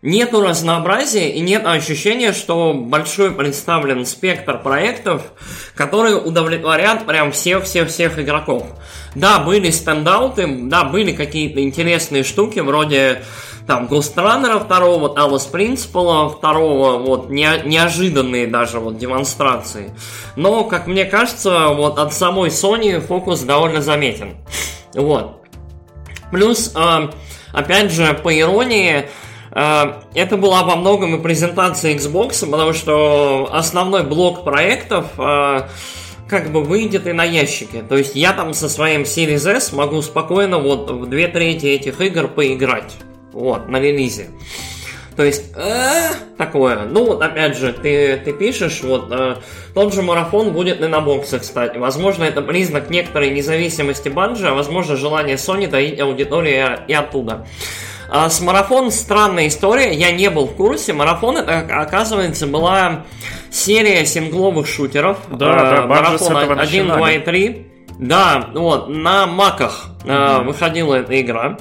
нету 0.01 0.41
разнообразия 0.41 1.31
и 1.31 1.41
нет 1.41 1.65
ощущения, 1.65 2.31
что 2.31 2.73
большой 2.73 3.31
представлен 3.31 4.05
спектр 4.05 4.57
проектов, 4.57 5.23
которые 5.75 6.15
удовлетворят 6.15 7.05
прям 7.05 7.31
всех-всех-всех 7.31 8.19
игроков. 8.19 8.67
Да, 9.15 9.39
были 9.39 9.69
стендауты, 9.69 10.47
да, 10.47 10.85
были 10.85 11.11
какие-то 11.11 11.61
интересные 11.61 12.23
штуки, 12.23 12.59
вроде 12.59 13.23
там 13.71 13.85
Runner 13.85 14.65
второго, 14.65 15.15
Alice 15.15 15.49
Principle 15.49 16.37
второго, 16.37 16.97
вот 16.97 17.29
не, 17.29 17.47
неожиданные 17.63 18.45
даже 18.45 18.79
вот 18.79 18.97
демонстрации. 18.97 19.95
Но, 20.35 20.65
как 20.65 20.87
мне 20.87 21.05
кажется, 21.05 21.69
вот 21.69 21.97
от 21.97 22.13
самой 22.13 22.49
Sony 22.49 22.99
фокус 22.99 23.39
довольно 23.41 23.81
заметен. 23.81 24.35
Вот. 24.93 25.41
Плюс, 26.31 26.73
э, 26.75 27.09
опять 27.53 27.93
же, 27.93 28.13
по 28.13 28.37
иронии, 28.37 29.07
э, 29.51 29.93
это 30.15 30.35
была 30.35 30.63
во 30.63 30.75
многом 30.75 31.15
и 31.15 31.21
презентация 31.21 31.95
Xbox, 31.95 32.45
потому 32.49 32.73
что 32.73 33.47
основной 33.53 34.03
блок 34.03 34.43
проектов 34.43 35.05
э, 35.17 35.61
как 36.27 36.51
бы 36.51 36.61
выйдет 36.61 37.07
и 37.07 37.13
на 37.13 37.23
ящике. 37.23 37.83
То 37.83 37.95
есть 37.95 38.17
я 38.17 38.33
там 38.33 38.53
со 38.53 38.67
своим 38.67 39.03
Series 39.03 39.49
S 39.49 39.71
могу 39.71 40.01
спокойно 40.01 40.57
вот 40.57 40.91
в 40.91 41.05
две 41.05 41.29
трети 41.29 41.67
этих 41.67 42.01
игр 42.01 42.27
поиграть. 42.27 42.97
Вот, 43.33 43.67
на 43.69 43.79
релизе. 43.79 44.29
То 45.15 45.23
есть, 45.23 45.51
э, 45.55 46.09
такое. 46.37 46.85
Ну, 46.85 47.05
вот 47.05 47.21
опять 47.21 47.57
же, 47.57 47.73
ты, 47.73 48.17
ты 48.17 48.31
пишешь, 48.31 48.81
вот, 48.81 49.07
э, 49.11 49.35
тот 49.73 49.93
же 49.93 50.01
марафон 50.01 50.51
будет 50.51 50.81
и 50.81 50.87
на 50.87 51.01
боксе, 51.01 51.39
кстати. 51.39 51.77
Возможно, 51.77 52.23
это 52.23 52.41
признак 52.41 52.89
некоторой 52.89 53.29
независимости 53.31 54.09
банжи, 54.09 54.47
а 54.47 54.53
возможно, 54.53 54.95
желание 54.95 55.35
Sony 55.35 55.67
доить 55.67 55.99
аудиторию 55.99 56.79
и 56.87 56.93
оттуда. 56.93 57.45
А 58.09 58.29
с 58.29 58.41
марафон 58.41 58.91
странная 58.91 59.47
история, 59.47 59.93
я 59.93 60.11
не 60.11 60.29
был 60.29 60.45
в 60.45 60.55
курсе. 60.55 60.91
Марафон, 60.93 61.37
это, 61.37 61.59
оказывается, 61.79 62.47
была 62.47 63.05
серия 63.49 64.05
сингловых 64.05 64.67
шутеров. 64.67 65.17
Да, 65.29 65.45
э, 65.45 65.75
да, 65.81 65.87
марафон 65.87 66.59
1, 66.59 66.87
2 66.87 67.11
и 67.11 67.19
3. 67.19 67.67
Да, 67.99 68.49
вот, 68.53 68.89
на 68.89 69.27
маках 69.27 69.85
mm-hmm. 70.03 70.41
э, 70.41 70.43
выходила 70.43 70.95
эта 70.95 71.21
игра. 71.21 71.57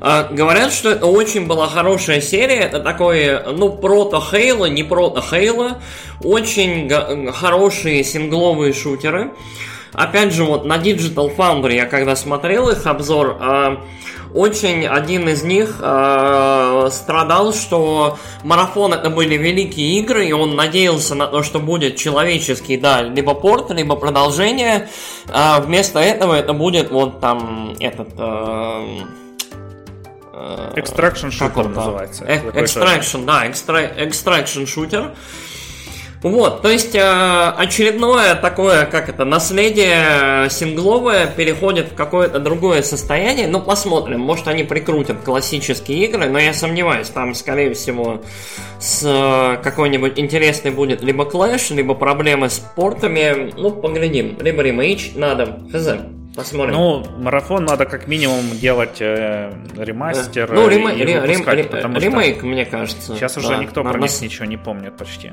Э, 0.00 0.28
говорят, 0.30 0.72
что 0.72 0.90
это 0.90 1.06
очень 1.06 1.46
была 1.46 1.68
хорошая 1.68 2.20
серия. 2.20 2.60
Это 2.60 2.80
такой, 2.80 3.42
ну, 3.52 3.70
прото 3.70 4.20
Хейла, 4.20 4.66
не 4.66 4.82
прото 4.82 5.20
Хейла. 5.20 5.78
Очень 6.22 6.90
хорошие 7.32 8.04
сингловые 8.04 8.72
шутеры. 8.72 9.32
Опять 9.92 10.34
же, 10.34 10.44
вот 10.44 10.66
на 10.66 10.76
Digital 10.76 11.34
Foundry 11.34 11.74
я 11.74 11.86
когда 11.86 12.16
смотрел 12.16 12.68
их 12.68 12.86
обзор, 12.86 13.38
э, 13.40 13.76
очень 14.34 14.86
один 14.86 15.26
из 15.28 15.42
них 15.42 15.76
э, 15.80 16.88
страдал, 16.92 17.54
что 17.54 18.18
марафон 18.44 18.92
это 18.92 19.08
были 19.08 19.36
великие 19.36 19.98
игры, 20.00 20.26
и 20.26 20.32
он 20.32 20.54
надеялся 20.54 21.14
на 21.14 21.26
то, 21.26 21.42
что 21.42 21.60
будет 21.60 21.96
человеческий, 21.96 22.76
да, 22.76 23.02
либо 23.02 23.32
порт, 23.32 23.70
либо 23.70 23.96
продолжение. 23.96 24.90
А 25.28 25.60
вместо 25.60 26.00
этого 26.00 26.34
это 26.34 26.52
будет 26.52 26.90
вот 26.90 27.20
там 27.20 27.74
этот... 27.80 28.08
Э, 28.18 28.84
э 30.36 30.80
Extraction 30.80 31.30
Shooter 31.30 31.68
называется. 31.68 32.24
Extraction, 32.24 33.24
да, 33.24 33.46
Extraction 33.46 34.64
Shooter. 34.64 35.14
Вот, 36.22 36.62
то 36.62 36.68
есть 36.68 36.94
э, 36.94 37.52
очередное 37.56 38.34
такое, 38.34 38.86
как 38.86 39.08
это, 39.08 39.24
наследие 39.24 40.48
сингловое 40.50 41.26
переходит 41.26 41.92
в 41.92 41.94
какое-то 41.94 42.40
другое 42.40 42.82
состояние. 42.82 43.46
Ну, 43.46 43.60
посмотрим, 43.60 44.20
может 44.20 44.48
они 44.48 44.64
прикрутят 44.64 45.18
классические 45.22 46.06
игры, 46.06 46.26
но 46.26 46.38
я 46.38 46.52
сомневаюсь, 46.54 47.08
там, 47.08 47.34
скорее 47.34 47.74
всего, 47.74 48.22
с 48.80 49.02
э, 49.04 49.62
какой-нибудь 49.62 50.18
интересный 50.18 50.70
будет 50.70 51.02
либо 51.02 51.26
клэш, 51.26 51.70
либо 51.70 51.94
проблемы 51.94 52.48
с 52.48 52.58
портами. 52.58 53.52
Ну, 53.56 53.70
поглядим. 53.70 54.36
Либо 54.40 54.62
ремейч 54.62 55.12
надо. 55.14 55.60
Хз. 55.72 55.88
Посмотрим. 56.36 56.74
Ну, 56.74 57.06
марафон 57.18 57.64
надо 57.64 57.86
как 57.86 58.06
минимум 58.06 58.50
делать 58.50 59.00
э, 59.00 59.50
ремастер. 59.74 60.52
Ну, 60.52 60.68
рем... 60.68 60.88
и 60.90 61.02
рем... 61.02 61.24
рем... 61.24 61.96
ремейк, 61.96 62.42
мне 62.42 62.66
кажется. 62.66 63.14
Сейчас 63.14 63.38
уже 63.38 63.48
да, 63.48 63.56
никто 63.56 63.82
про 63.82 63.98
них 63.98 64.20
ничего 64.20 64.44
не 64.44 64.58
помнит 64.58 64.94
почти. 64.96 65.32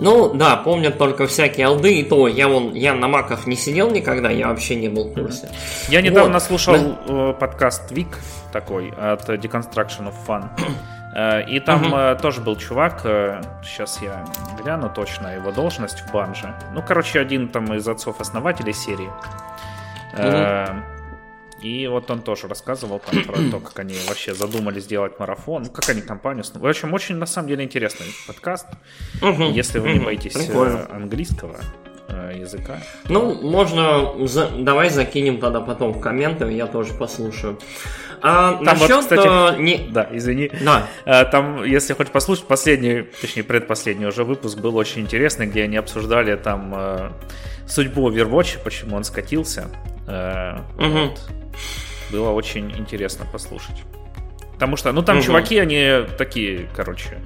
Ну, 0.00 0.32
да, 0.32 0.54
помнят 0.56 0.96
только 0.96 1.26
всякие 1.26 1.66
алды, 1.66 1.98
и 1.98 2.04
то 2.04 2.28
я 2.28 2.46
вон, 2.46 2.72
я 2.74 2.94
на 2.94 3.08
маках 3.08 3.48
не 3.48 3.56
сидел 3.56 3.90
никогда, 3.90 4.30
я 4.30 4.46
вообще 4.46 4.76
не 4.76 4.88
был 4.88 5.10
в 5.10 5.14
курсе. 5.14 5.50
Я 5.88 6.00
недавно 6.00 6.34
вот. 6.34 6.42
слушал 6.44 6.74
да. 6.74 6.98
Э, 7.08 7.32
подкаст 7.32 7.90
Вик 7.90 8.18
такой 8.52 8.90
от 8.90 9.28
Deconstruction 9.28 10.12
of 10.12 10.14
Fun. 10.26 10.48
Э, 11.16 11.42
и 11.48 11.58
там 11.58 11.90
угу. 11.90 12.20
тоже 12.20 12.42
был 12.42 12.54
чувак, 12.54 13.00
сейчас 13.64 13.98
я 14.02 14.26
гляну 14.62 14.92
точно 14.94 15.28
его 15.28 15.50
должность 15.50 16.00
в 16.00 16.12
банже. 16.12 16.54
Ну, 16.74 16.82
короче, 16.86 17.18
один 17.18 17.48
там 17.48 17.72
из 17.74 17.88
отцов-основателей 17.88 18.74
серии. 18.74 19.08
Угу. 20.12 20.98
И 21.62 21.88
вот 21.88 22.08
он 22.10 22.22
тоже 22.22 22.46
рассказывал 22.46 23.00
там 23.00 23.24
про 23.24 23.36
то, 23.50 23.58
как 23.58 23.78
они 23.80 23.96
вообще 24.06 24.32
задумали 24.32 24.78
сделать 24.78 25.18
марафон, 25.18 25.64
ну, 25.64 25.70
как 25.70 25.88
они 25.88 26.02
компанию... 26.02 26.44
В 26.54 26.66
общем, 26.66 26.94
очень, 26.94 27.16
на 27.16 27.26
самом 27.26 27.48
деле, 27.48 27.64
интересный 27.64 28.06
подкаст. 28.26 28.66
Если 29.22 29.80
вы 29.80 29.94
не 29.94 29.98
боитесь 29.98 30.36
э, 30.36 30.86
английского, 30.88 31.56
э, 31.56 31.87
языка. 32.08 32.78
Ну, 33.08 33.34
можно, 33.34 34.26
за, 34.26 34.48
давай 34.48 34.90
закинем 34.90 35.38
тогда 35.38 35.60
потом 35.60 35.92
в 35.92 36.00
комменты, 36.00 36.50
я 36.52 36.66
тоже 36.66 36.94
послушаю. 36.94 37.58
А 38.20 38.54
там 38.54 38.64
насчет, 38.64 38.90
вот, 38.90 39.00
кстати, 39.00 39.56
э, 39.56 39.62
не... 39.62 39.78
да, 39.90 40.08
извини. 40.12 40.50
Да. 40.60 40.88
А, 41.04 41.24
там, 41.24 41.64
если 41.64 41.94
хочешь 41.94 42.12
послушать, 42.12 42.46
последний, 42.46 43.02
точнее, 43.20 43.44
предпоследний 43.44 44.06
уже 44.06 44.24
выпуск 44.24 44.58
был 44.58 44.76
очень 44.76 45.02
интересный, 45.02 45.46
где 45.46 45.64
они 45.64 45.76
обсуждали 45.76 46.36
там 46.36 46.72
э, 46.74 47.10
судьбу 47.66 48.10
Overwatch, 48.10 48.58
почему 48.64 48.96
он 48.96 49.04
скатился. 49.04 49.68
Э, 50.06 50.58
угу. 50.78 50.98
вот. 50.98 51.20
Было 52.10 52.30
очень 52.30 52.72
интересно 52.76 53.26
послушать. 53.30 53.82
Потому 54.54 54.76
что, 54.76 54.92
ну, 54.92 55.02
там 55.02 55.18
угу. 55.18 55.26
чуваки, 55.26 55.58
они 55.58 56.06
такие, 56.16 56.68
короче, 56.74 57.20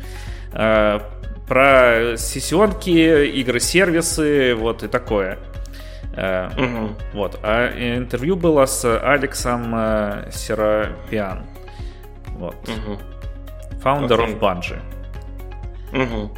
э, 0.52 1.00
про 1.46 2.16
сессионки, 2.16 3.26
игры-сервисы, 3.40 4.54
вот 4.54 4.82
и 4.82 4.88
такое. 4.88 5.38
Угу. 6.12 6.96
Вот. 7.14 7.40
А 7.42 7.70
интервью 7.96 8.36
было 8.36 8.66
с 8.66 8.84
Алексом 9.02 9.72
э, 9.74 10.30
Серапиан. 10.30 11.46
Вот. 12.28 12.56
Угу. 12.68 12.98
Founder 13.82 14.18
okay. 14.18 14.38
of 14.38 14.38
Bungie. 14.38 14.80
Угу. 15.92 16.30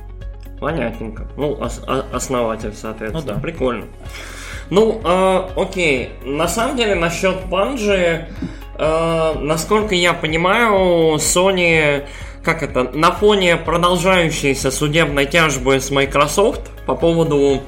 Понятненько. 0.61 1.27
Ну, 1.37 1.53
ос- 1.61 1.83
основатель, 2.13 2.73
соответственно. 2.73 3.25
Ну, 3.27 3.35
да. 3.35 3.41
Прикольно. 3.41 3.87
Ну, 4.71 5.01
э, 5.05 5.49
окей. 5.57 6.13
На 6.25 6.47
самом 6.47 6.77
деле, 6.77 6.95
насчет 6.95 7.35
Bungie, 7.51 8.27
э, 8.79 9.35
насколько 9.41 9.95
я 9.95 10.15
понимаю, 10.15 11.17
Sony, 11.17 12.07
как 12.45 12.63
это, 12.63 12.85
на 12.85 13.11
фоне 13.11 13.57
продолжающейся 13.57 14.71
судебной 14.71 15.27
тяжбы 15.27 15.81
с 15.81 15.91
Microsoft 15.91 16.71
по 16.87 16.95
поводу 16.95 17.63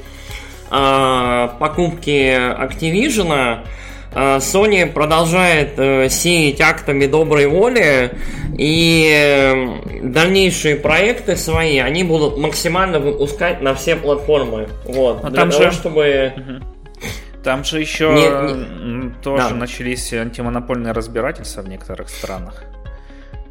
э, 0.71 1.49
покупки 1.59 2.37
Activision, 2.37 3.61
э, 4.13 4.37
Sony 4.37 4.87
продолжает 4.87 5.79
э, 5.79 6.09
сеять 6.11 6.61
актами 6.61 7.07
доброй 7.07 7.47
воли, 7.47 8.13
и 8.59 9.11
э, 9.11 10.03
дальнейшие 10.03 10.77
проекты 10.77 11.37
свои 11.37 11.79
они 11.79 12.05
будут 12.05 12.37
максимально 12.37 13.01
выпускать 13.01 13.63
на 13.63 13.75
все 13.75 13.97
платформы. 13.97 14.69
Вот. 14.85 15.25
А 15.25 15.31
для 15.31 15.41
там 15.41 15.51
того, 15.51 15.65
же... 15.65 15.73
чтобы. 15.73 16.33
Угу. 16.37 16.67
Там 17.43 17.65
же 17.65 17.81
еще 17.81 18.13
не, 18.13 19.05
не... 19.05 19.11
тоже 19.23 19.51
да. 19.51 19.55
начались 19.55 20.13
антимонопольные 20.13 20.93
разбирательства 20.93 21.63
в 21.63 21.69
некоторых 21.69 22.09
странах. 22.09 22.65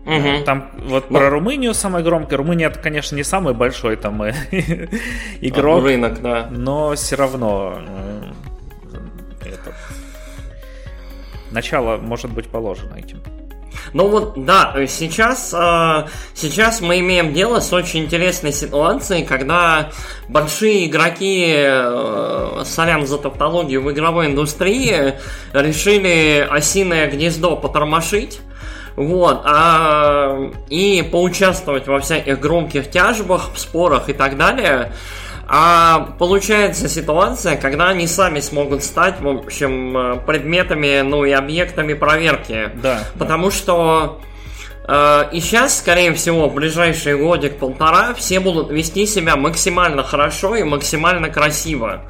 Угу. 0.06 0.44
Там 0.46 0.70
вот 0.86 1.10
ну, 1.10 1.18
про 1.18 1.30
Румынию 1.30 1.74
самое 1.74 2.04
громкое. 2.04 2.38
Румыния 2.38 2.68
это, 2.68 2.80
конечно, 2.80 3.16
не 3.16 3.24
самый 3.24 3.56
большой 3.56 3.96
там 3.96 4.22
э, 4.22 4.34
игрок. 5.42 5.84
Рынок, 5.84 6.22
да. 6.22 6.48
Но 6.52 6.94
все 6.94 7.16
равно 7.16 7.80
э, 7.80 8.32
это... 9.42 9.74
начало 11.52 11.98
может 11.98 12.32
быть 12.32 12.48
положено 12.48 12.96
этим. 12.96 13.20
Ну 13.94 14.08
вот, 14.10 14.34
да, 14.46 14.76
сейчас, 14.88 15.50
сейчас 16.34 16.82
мы 16.82 17.00
имеем 17.00 17.34
дело 17.34 17.60
с 17.60 17.72
очень 17.72 18.06
интересной 18.06 18.52
ситуацией, 18.52 19.24
когда 19.24 19.92
большие 20.28 20.88
игроки, 20.88 21.54
э, 21.56 22.64
сорян 22.66 23.06
за 23.06 23.18
тавтологию, 23.18 23.84
в 23.84 23.92
игровой 23.92 24.28
индустрии 24.28 25.14
решили 25.54 26.46
осиное 26.50 27.10
гнездо 27.10 27.56
потормошить. 27.56 28.42
Вот, 28.96 29.42
а, 29.44 30.52
и 30.70 31.08
поучаствовать 31.12 31.88
во 31.88 32.00
всяких 32.00 32.40
громких 32.40 32.90
тяжбах, 32.90 33.50
спорах 33.56 34.10
и 34.10 34.14
так 34.14 34.38
далее. 34.38 34.94
А 35.48 36.16
получается 36.18 36.90
ситуация, 36.90 37.56
когда 37.56 37.90
они 37.90 38.08
сами 38.08 38.40
смогут 38.40 38.84
стать, 38.84 39.20
в 39.20 39.28
общем, 39.28 39.96
э, 39.96 40.16
предметами, 40.26 41.02
ну 41.02 41.24
и 41.24 41.32
объектами 41.32 41.94
проверки. 41.94 42.72
Да. 42.82 43.04
Потому 43.20 43.50
да. 43.50 43.56
что 43.56 44.22
э, 44.88 45.24
и 45.34 45.40
сейчас, 45.42 45.78
скорее 45.78 46.14
всего, 46.16 46.50
в 46.50 46.56
ближайший 46.56 47.16
годик-полтора 47.18 48.16
все 48.16 48.40
будут 48.40 48.72
вести 48.72 49.06
себя 49.06 49.36
максимально 49.36 50.02
хорошо 50.04 50.56
и 50.56 50.64
максимально 50.64 51.30
красиво. 51.30 52.02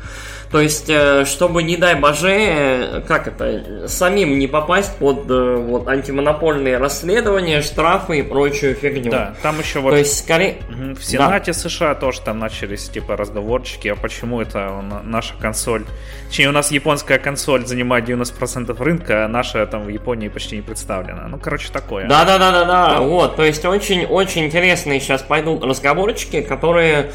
То 0.52 0.62
есть, 0.62 0.90
э, 0.90 1.26
чтобы, 1.26 1.64
не 1.64 1.78
дай 1.78 1.96
боже, 1.96 2.32
э, 2.32 3.02
как 3.08 3.28
это, 3.28 3.88
самим 3.88 4.38
не 4.38 4.48
попасть 4.48 4.96
под 4.98 5.30
э, 5.30 5.56
вот, 5.56 5.88
антимонопольные 5.88 6.78
расследования, 6.78 7.62
штрафы 7.62 8.20
и 8.20 8.22
прочую 8.22 8.76
фигню. 8.76 9.12
Да, 9.12 9.36
там 9.42 9.60
еще 9.60 9.80
вот... 9.80 9.92
То 9.92 9.98
есть, 9.98 10.20
скорее... 10.20 10.58
В 10.70 11.04
Сенате 11.04 11.52
да. 11.52 11.60
США 11.60 11.96
тоже 11.96 12.22
там 12.22 12.40
начались, 12.40 12.88
типа, 12.90 13.18
разговорчики, 13.18 13.88
а 13.90 13.96
почему 13.96 14.42
это 14.42 14.82
наша 15.04 15.34
консоль... 15.40 15.86
Точнее, 16.28 16.50
у 16.50 16.54
нас 16.54 16.72
японская 16.72 17.18
консоль 17.18 17.66
занимает 17.66 18.08
90% 18.08 18.82
рынка, 18.82 19.26
а 19.26 19.28
наша 19.28 19.66
там 19.66 19.84
в 19.84 19.90
Японии 19.90 20.28
почти 20.28 20.58
не 20.58 20.62
представлена. 20.62 21.28
Ну, 21.28 21.38
короче, 21.38 21.70
такое. 21.72 22.08
Да-да-да-да-да, 22.08 23.02
вот, 23.02 23.36
то 23.36 23.44
есть 23.44 23.64
очень-очень 23.66 24.46
интересные 24.46 25.00
сейчас 25.00 25.22
пойдут 25.22 25.64
разговорчики, 25.64 26.42
которые 26.42 27.12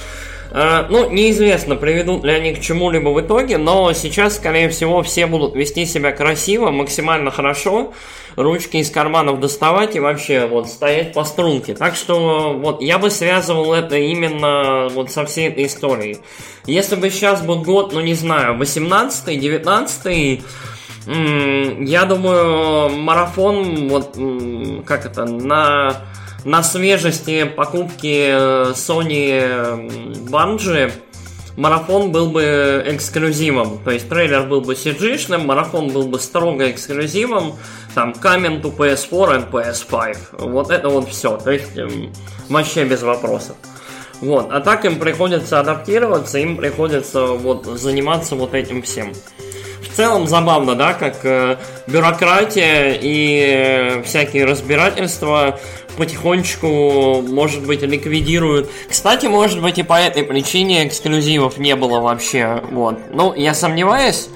ну, 0.53 1.11
неизвестно, 1.11 1.77
приведут 1.77 2.25
ли 2.25 2.33
они 2.33 2.55
к 2.55 2.61
чему-либо 2.61 3.11
в 3.11 3.21
итоге, 3.21 3.59
но 3.59 3.93
сейчас, 3.93 4.37
скорее 4.37 4.69
всего, 4.69 5.03
все 5.03 5.27
будут 5.27 5.55
вести 5.55 5.87
себя 5.87 6.13
красиво, 6.13 6.71
максимально 6.71 7.31
хорошо, 7.31 7.93
ручки 8.37 8.79
из 8.79 8.91
карманов 8.91 9.41
доставать 9.41 9.97
и 9.97 10.01
вообще 10.01 10.47
вот 10.47 10.69
стоять 10.69 11.13
по 11.13 11.25
струнке. 11.25 11.75
Так 11.75 11.95
что 11.95 12.55
вот 12.55 12.83
я 12.83 12.99
бы 12.99 13.11
связывал 13.11 13.73
это 13.73 13.97
именно 13.97 14.89
вот 14.91 15.11
со 15.11 15.25
всей 15.25 15.49
этой 15.49 15.67
историей. 15.67 16.19
Если 16.67 16.97
бы 16.97 17.11
сейчас 17.11 17.43
был 17.43 17.63
год, 17.63 17.93
ну 17.93 18.01
не 18.01 18.15
знаю, 18.15 18.57
18-й, 18.57 19.37
19 19.37 20.43
я 21.07 22.05
думаю, 22.05 22.91
марафон, 22.91 23.89
вот, 23.89 24.19
как 24.85 25.07
это, 25.07 25.25
на 25.25 25.97
на 26.44 26.62
свежести 26.62 27.44
покупки 27.44 28.29
э, 28.31 28.72
Sony 28.72 30.29
Bungie 30.29 30.92
марафон 31.57 32.11
был 32.11 32.31
бы 32.31 32.83
эксклюзивом. 32.87 33.79
То 33.85 33.90
есть 33.90 34.09
трейлер 34.09 34.44
был 34.44 34.61
бы 34.61 34.74
cg 34.74 35.38
марафон 35.38 35.88
был 35.88 36.05
бы 36.05 36.18
строго 36.18 36.70
эксклюзивом. 36.70 37.57
Там 37.94 38.12
coming 38.12 38.62
to 38.62 38.74
PS4 38.74 39.42
и 39.42 39.53
PS5. 39.53 40.16
Вот 40.48 40.70
это 40.70 40.88
вот 40.88 41.09
все. 41.09 41.37
То 41.37 41.50
есть 41.50 41.76
эм, 41.76 42.12
вообще 42.48 42.85
без 42.85 43.03
вопросов. 43.03 43.57
Вот. 44.20 44.48
А 44.50 44.61
так 44.61 44.85
им 44.85 44.98
приходится 44.98 45.61
адаптироваться, 45.61 46.38
им 46.38 46.57
приходится 46.57 47.26
вот 47.26 47.64
заниматься 47.66 48.35
вот 48.37 48.55
этим 48.55 48.83
всем. 48.83 49.12
В 49.83 49.96
целом 49.96 50.29
забавно, 50.29 50.76
да, 50.76 50.94
как 50.94 51.24
э, 51.24 51.57
бюрократия 51.87 52.98
и 53.00 53.40
э, 53.40 54.03
всякие 54.03 54.44
разбирательства 54.44 55.59
потихонечку, 55.96 57.22
может 57.22 57.66
быть, 57.66 57.83
ликвидируют. 57.83 58.70
Кстати, 58.88 59.26
может 59.26 59.62
быть, 59.62 59.79
и 59.79 59.83
по 59.83 59.94
этой 59.94 60.24
причине 60.24 60.87
эксклюзивов 60.87 61.59
не 61.59 61.76
было 61.76 62.00
вообще. 62.00 62.62
Вот. 62.70 62.98
Ну, 63.12 63.35
я 63.35 63.55
сомневаюсь. 63.55 64.29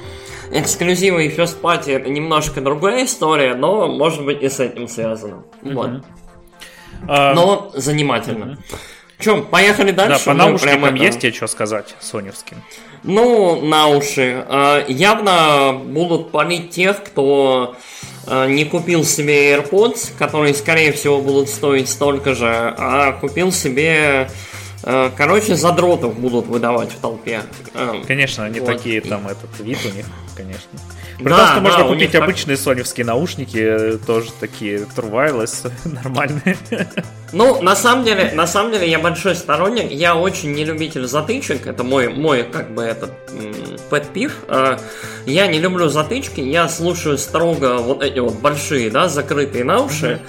Эксклюзивы 0.50 1.26
и 1.26 1.34
First 1.34 1.60
Party 1.60 1.92
это 1.92 2.08
немножко 2.10 2.60
другая 2.60 3.06
история, 3.06 3.54
но 3.54 3.88
может 3.88 4.24
быть 4.24 4.42
и 4.42 4.48
с 4.48 4.60
этим 4.60 4.88
связано. 4.88 5.44
Mm-hmm. 5.62 5.74
Вот. 5.74 5.90
Uh, 7.08 7.34
но 7.34 7.70
занимательно. 7.74 8.44
Mm-hmm. 8.44 8.76
Чем, 9.18 9.46
поехали 9.46 9.90
дальше? 9.90 10.24
Да, 10.24 10.30
по 10.32 10.36
наушникам 10.36 10.84
это... 10.84 10.96
есть 10.96 11.20
тебе 11.20 11.32
что 11.32 11.46
сказать, 11.46 11.94
соневским? 12.00 12.58
Ну, 13.04 13.60
на 13.60 13.88
уши. 13.88 14.44
А, 14.48 14.84
явно 14.88 15.78
будут 15.78 16.30
палить 16.30 16.70
тех, 16.70 17.04
кто 17.04 17.76
а, 18.26 18.46
не 18.46 18.64
купил 18.64 19.04
себе 19.04 19.54
AirPods, 19.54 20.12
которые, 20.18 20.54
скорее 20.54 20.92
всего, 20.92 21.20
будут 21.20 21.50
стоить 21.50 21.88
столько 21.88 22.34
же, 22.34 22.48
а 22.48 23.12
купил 23.12 23.52
себе 23.52 24.30
а, 24.82 25.12
Короче, 25.16 25.54
задротов 25.54 26.18
будут 26.18 26.46
выдавать 26.46 26.92
в 26.92 26.98
толпе. 26.98 27.42
Конечно, 28.06 28.44
они 28.44 28.60
вот. 28.60 28.66
такие, 28.66 29.02
там 29.02 29.28
этот 29.28 29.60
вид 29.60 29.78
у 29.84 29.94
них, 29.94 30.06
конечно. 30.36 30.70
При 31.18 31.24
да, 31.24 31.36
том, 31.36 31.46
что 31.46 31.54
да, 31.56 31.60
можно 31.60 31.84
купить 31.84 32.12
них 32.12 32.22
обычные 32.22 32.56
так... 32.56 32.64
соневские 32.64 33.06
наушники, 33.06 33.58
э, 33.58 33.98
тоже 34.06 34.30
такие 34.38 34.80
True 34.96 35.10
Wireless, 35.10 35.70
нормальные. 35.84 36.56
Ну, 37.32 37.60
на 37.62 37.74
самом 37.74 38.04
деле, 38.04 38.32
на 38.32 38.46
самом 38.46 38.72
деле, 38.72 38.88
я 38.88 38.98
большой 38.98 39.34
сторонник, 39.34 39.90
я 39.90 40.14
очень 40.14 40.52
не 40.52 40.64
любитель 40.64 41.06
затычек, 41.06 41.66
это 41.66 41.82
мой, 41.82 42.08
мой 42.08 42.44
как 42.44 42.72
бы, 42.72 42.82
этот 42.82 43.10
pet 43.90 44.12
пив. 44.12 44.36
А, 44.48 44.78
я 45.26 45.46
не 45.46 45.58
люблю 45.58 45.88
затычки, 45.88 46.40
я 46.40 46.68
слушаю 46.68 47.18
строго 47.18 47.78
вот 47.78 48.02
эти 48.02 48.18
вот 48.18 48.34
большие, 48.34 48.90
да, 48.90 49.08
закрытые 49.08 49.64
на 49.64 49.80
уши, 49.80 50.20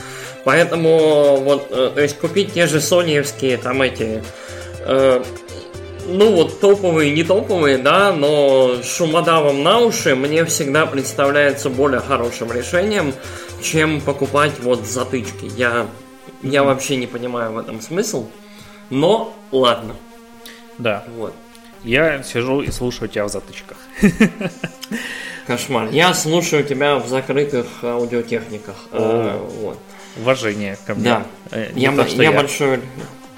поэтому 0.43 1.37
вот, 1.37 1.67
э, 1.69 1.91
то 1.93 2.01
есть 2.01 2.17
купить 2.17 2.53
те 2.53 2.67
же 2.67 2.81
соневские, 2.81 3.57
там 3.57 3.81
эти 3.81 4.23
э, 4.79 5.23
ну 6.07 6.31
вот 6.35 6.59
топовые, 6.59 7.11
не 7.11 7.23
топовые, 7.23 7.77
да, 7.77 8.13
но 8.13 8.81
шумодавом 8.83 9.63
на 9.63 9.79
уши 9.79 10.15
мне 10.15 10.45
всегда 10.45 10.85
представляется 10.85 11.69
более 11.69 11.99
хорошим 11.99 12.51
решением, 12.51 13.13
чем 13.61 14.01
покупать 14.01 14.53
вот 14.61 14.85
затычки. 14.85 15.51
Я, 15.55 15.87
я 16.41 16.63
вообще 16.63 16.95
не 16.95 17.07
понимаю 17.07 17.53
в 17.53 17.57
этом 17.57 17.81
смысл, 17.81 18.27
но 18.89 19.35
ладно. 19.51 19.95
Да. 20.77 21.03
Вот. 21.15 21.33
Я 21.83 22.23
сижу 22.23 22.61
и 22.61 22.71
слушаю 22.71 23.09
тебя 23.09 23.25
в 23.25 23.29
затычках. 23.29 23.77
Кошмар. 25.47 25.89
Я 25.91 26.13
слушаю 26.13 26.63
тебя 26.63 26.97
в 26.97 27.07
закрытых 27.07 27.67
аудиотехниках. 27.83 28.75
О, 28.91 29.37
вот. 29.61 29.79
Уважение 30.17 30.77
ко 30.85 30.95
мне. 30.95 31.03
Да. 31.03 31.25
Э, 31.51 31.71
не 31.73 31.83
я, 31.83 31.91
то, 31.91 32.03
я, 32.03 32.23
я 32.23 32.31
большой 32.31 32.79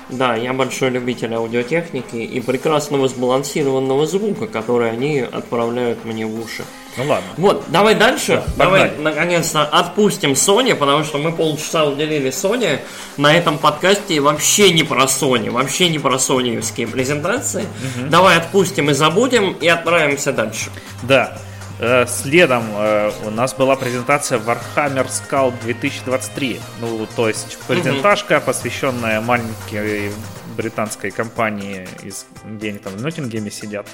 да, 0.10 0.36
я 0.36 0.54
большой 0.54 0.90
любитель 0.90 1.34
аудиотехники 1.34 2.16
и 2.16 2.40
прекрасного 2.40 3.08
сбалансированного 3.08 4.08
звука, 4.08 4.48
который 4.48 4.90
они 4.92 5.20
отправляют 5.20 6.06
мне 6.06 6.26
в 6.26 6.40
уши. 6.40 6.64
Ну 6.98 7.04
ладно. 7.06 7.30
Вот, 7.38 7.66
давай 7.68 7.94
дальше. 7.94 8.44
Да, 8.56 8.66
давай, 8.66 8.92
наконец-то, 8.98 9.64
отпустим 9.64 10.32
Sony, 10.32 10.74
потому 10.76 11.04
что 11.04 11.18
мы 11.18 11.32
полчаса 11.32 11.86
уделили 11.86 12.32
Sony 12.32 12.80
на 13.18 13.34
этом 13.34 13.58
подкасте 13.58 14.20
вообще 14.20 14.72
не 14.72 14.84
про 14.84 15.04
Sony, 15.04 15.52
вообще 15.52 15.90
не 15.90 16.00
про 16.00 16.18
соневские 16.18 16.88
презентации. 16.88 17.64
Угу. 17.64 18.10
Давай 18.10 18.38
отпустим 18.38 18.90
и 18.90 18.94
забудем 18.94 19.54
и 19.54 19.68
отправимся 19.68 20.32
дальше. 20.32 20.72
Да. 21.04 21.38
Э, 21.80 22.08
следом 22.08 22.64
э, 22.76 23.12
у 23.26 23.30
нас 23.30 23.54
была 23.54 23.76
презентация 23.76 24.40
Warhammer 24.40 25.08
Scout 25.08 25.54
2023. 25.62 26.60
Ну, 26.82 27.08
то 27.16 27.28
есть 27.28 27.60
презентажка, 27.68 28.40
посвященная 28.40 29.22
маленькой 29.22 30.12
британской 30.56 31.12
компании, 31.12 31.88
из, 32.02 32.26
где 32.46 32.70
они 32.70 32.80
там 32.80 32.94
в 32.94 33.02
Ноттингеме 33.02 33.52
сидят. 33.52 33.88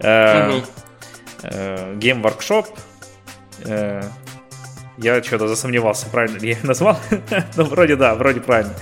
Game 0.00 0.62
Workshop. 2.22 2.66
Я 5.00 5.22
что-то 5.22 5.48
засомневался, 5.48 6.06
правильно 6.06 6.38
ли 6.38 6.48
я 6.48 6.54
их 6.54 6.64
назвал. 6.64 6.98
ну, 7.56 7.64
вроде 7.64 7.96
да, 7.96 8.14
вроде 8.14 8.40
правильно. 8.40 8.74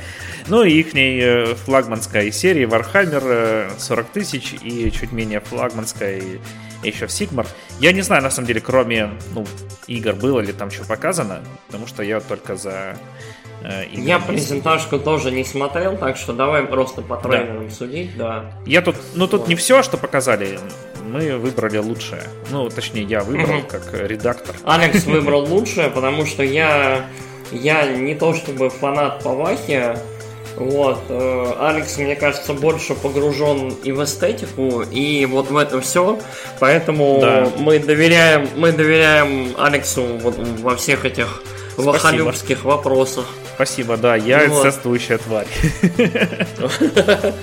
Ну 0.48 0.62
и 0.62 0.72
их 0.72 1.58
флагманской 1.64 2.30
серии 2.32 2.66
Warhammer 2.66 3.78
40 3.78 4.06
тысяч 4.10 4.54
и 4.62 4.90
чуть 4.90 5.12
менее 5.12 5.40
флагманской 5.40 6.40
еще 6.88 7.06
в 7.06 7.10
Sigmar. 7.10 7.46
Я 7.80 7.92
не 7.92 8.02
знаю, 8.02 8.22
на 8.22 8.30
самом 8.30 8.46
деле, 8.46 8.60
кроме 8.60 9.10
ну, 9.34 9.46
игр 9.86 10.14
было 10.14 10.40
ли 10.40 10.52
там 10.52 10.70
что 10.70 10.84
показано, 10.84 11.42
потому 11.66 11.86
что 11.86 12.02
я 12.02 12.20
только 12.20 12.56
за 12.56 12.96
э, 13.62 13.84
Я 13.92 14.18
презентажку 14.18 14.98
тоже 14.98 15.30
не 15.30 15.44
смотрел, 15.44 15.96
так 15.96 16.16
что 16.16 16.32
давай 16.32 16.64
просто 16.64 17.02
по 17.02 17.16
трейлерам 17.16 17.68
да. 17.68 17.74
судить, 17.74 18.16
да. 18.16 18.52
Я 18.64 18.82
тут, 18.82 18.96
ну 19.14 19.26
тут 19.26 19.40
вот. 19.40 19.48
не 19.48 19.54
все, 19.54 19.82
что 19.82 19.96
показали, 19.96 20.58
мы 21.04 21.38
выбрали 21.38 21.78
лучшее. 21.78 22.22
Ну, 22.50 22.68
точнее, 22.68 23.04
я 23.04 23.22
выбрал 23.22 23.62
как 23.62 23.92
редактор. 23.92 24.56
Алекс 24.64 25.04
выбрал 25.04 25.44
лучшее, 25.48 25.90
потому 25.90 26.26
что 26.26 26.42
я, 26.42 27.06
я 27.52 27.86
не 27.86 28.14
то 28.14 28.34
чтобы 28.34 28.70
фанат 28.70 29.22
по 29.22 29.34
Вахе, 29.34 29.96
вот. 30.56 30.98
Э, 31.08 31.52
Алекс, 31.60 31.98
мне 31.98 32.16
кажется, 32.16 32.54
больше 32.54 32.94
погружен 32.94 33.74
и 33.84 33.92
в 33.92 34.02
эстетику, 34.02 34.82
и 34.82 35.26
вот 35.26 35.50
в 35.50 35.56
это 35.56 35.80
все. 35.80 36.18
Поэтому 36.58 37.18
да. 37.20 37.48
мы 37.58 37.78
доверяем, 37.78 38.48
мы 38.56 38.72
доверяем 38.72 39.54
Алексу 39.58 40.02
вот 40.02 40.36
во 40.38 40.76
всех 40.76 41.04
этих 41.04 41.42
вахалюбских 41.76 42.64
вопросах. 42.64 43.26
Спасибо, 43.54 43.96
да, 43.96 44.16
я 44.16 44.46
вот. 44.48 44.64
инцестующая 44.64 45.18
тварь. 45.18 45.46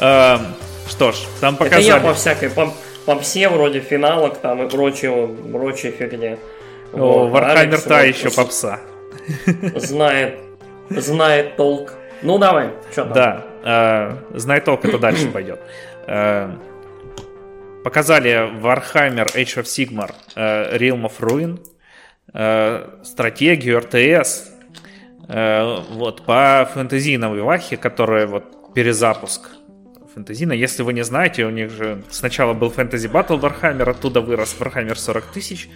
Эм, 0.00 0.40
что 0.88 1.12
ж, 1.12 1.16
там 1.40 1.56
показали... 1.56 1.84
Это 1.84 1.96
я 1.96 2.00
по 2.00 2.14
всякой, 2.14 2.50
по, 2.50 2.72
по 3.04 3.18
все 3.20 3.48
вроде 3.48 3.80
финалок 3.80 4.38
там 4.38 4.64
и 4.64 4.68
прочего, 4.68 5.26
прочей 5.26 5.90
фигне. 5.90 6.38
О, 6.92 7.28
Warhammer 7.28 7.80
та 7.80 8.02
еще 8.02 8.30
попса. 8.30 8.80
Знает, 9.76 10.38
знает 10.90 11.56
толк. 11.56 11.94
Ну 12.22 12.38
давай, 12.38 12.70
что 12.90 13.04
там? 13.04 13.12
Да, 13.12 13.44
э, 13.64 14.38
знай 14.38 14.60
толк, 14.60 14.84
это 14.84 14.98
дальше 14.98 15.28
пойдет. 15.32 15.60
Э, 16.06 16.50
показали 17.84 18.60
Warhammer 18.60 19.26
Age 19.34 19.62
of 19.62 19.64
Sigmar 19.64 20.12
э, 20.36 20.76
Realm 20.76 21.02
of 21.02 21.18
Ruin, 21.20 21.58
э, 22.32 23.04
стратегию 23.04 23.80
RTS, 23.80 24.50
э, 25.28 25.76
вот, 25.90 26.24
по 26.24 26.68
фэнтезийной 26.72 27.42
вахе, 27.42 27.76
которая 27.76 28.26
вот 28.26 28.74
перезапуск 28.74 29.50
фэнтезина. 30.14 30.52
Если 30.52 30.82
вы 30.82 30.92
не 30.92 31.02
знаете, 31.02 31.44
у 31.44 31.50
них 31.50 31.70
же 31.70 32.02
сначала 32.10 32.52
был 32.52 32.70
фэнтези 32.70 33.08
Battle 33.08 33.40
Warhammer, 33.40 33.90
оттуда 33.90 34.20
вырос 34.20 34.56
Warhammer 34.58 34.94
40 34.94 35.24
тысяч, 35.26 35.68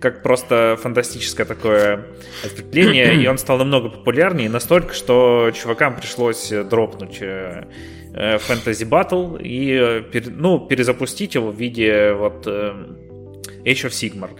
как 0.00 0.22
просто 0.22 0.78
фантастическое 0.80 1.44
такое 1.44 2.06
ответвление, 2.44 3.14
и 3.16 3.26
он 3.26 3.38
стал 3.38 3.58
намного 3.58 3.88
популярнее, 3.88 4.48
настолько, 4.48 4.94
что 4.94 5.50
чувакам 5.54 5.96
пришлось 5.96 6.50
дропнуть 6.50 7.18
фэнтези 7.18 8.84
Battle 8.84 9.40
и 9.42 10.04
ну, 10.30 10.60
перезапустить 10.60 11.34
его 11.34 11.50
в 11.50 11.56
виде 11.56 12.12
вот 12.12 12.46
Age 13.66 13.86
of 13.86 13.90
Sigmar. 13.90 14.30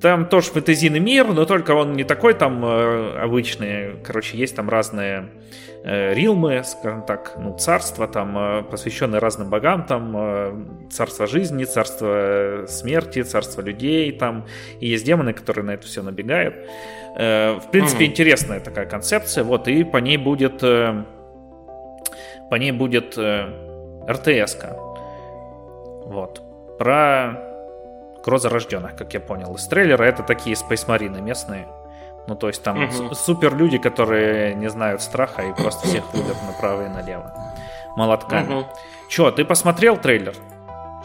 там 0.00 0.26
тоже 0.26 0.50
фэнтезийный 0.50 1.00
мир, 1.00 1.26
но 1.28 1.44
только 1.44 1.72
он 1.72 1.94
не 1.94 2.04
такой 2.04 2.34
там 2.34 2.64
э, 2.64 3.18
обычный. 3.18 4.02
Короче, 4.04 4.36
есть 4.36 4.56
там 4.56 4.68
разные 4.68 5.16
э, 5.18 5.67
рилмы, 5.88 6.62
скажем 6.64 7.02
так, 7.02 7.32
ну, 7.38 7.56
царства, 7.56 8.06
там, 8.06 8.36
э, 8.36 8.62
посвященные 8.64 9.20
разным 9.20 9.48
богам, 9.48 9.86
там, 9.86 10.14
э, 10.16 10.52
царство 10.90 11.26
жизни, 11.26 11.64
царство 11.64 12.66
смерти, 12.68 13.22
царство 13.22 13.62
людей, 13.62 14.12
там, 14.12 14.46
и 14.80 14.88
есть 14.88 15.04
демоны, 15.04 15.32
которые 15.32 15.64
на 15.64 15.70
это 15.70 15.86
все 15.86 16.02
набегают. 16.02 16.56
Э, 17.16 17.58
в 17.58 17.70
принципе, 17.70 18.04
mm-hmm. 18.04 18.08
интересная 18.08 18.60
такая 18.60 18.84
концепция, 18.84 19.44
вот, 19.44 19.66
и 19.66 19.82
по 19.82 19.96
ней 19.96 20.18
будет, 20.18 20.62
э, 20.62 21.04
по 22.50 22.54
ней 22.56 22.72
будет 22.72 23.16
э, 23.16 23.46
РТС-ка. 24.06 24.76
Вот. 26.04 26.42
Про 26.78 27.48
Грозорожденных, 28.24 28.94
как 28.94 29.14
я 29.14 29.20
понял. 29.20 29.54
Из 29.54 29.66
трейлера 29.68 30.04
это 30.04 30.22
такие 30.22 30.54
спейсмарины 30.54 31.22
местные. 31.22 31.66
Ну, 32.28 32.36
то 32.36 32.48
есть 32.48 32.62
там 32.62 32.84
угу. 32.84 33.14
супер 33.14 33.56
люди, 33.56 33.78
которые 33.78 34.54
не 34.54 34.68
знают 34.68 35.00
страха 35.00 35.42
и 35.42 35.54
просто 35.54 35.88
всех 35.88 36.04
рубят 36.12 36.36
направо 36.46 36.84
и 36.84 36.88
налево. 36.88 37.32
Молотками. 37.96 38.54
Угу. 38.54 38.66
Че, 39.08 39.30
ты 39.30 39.46
посмотрел 39.46 39.96
трейлер? 39.96 40.34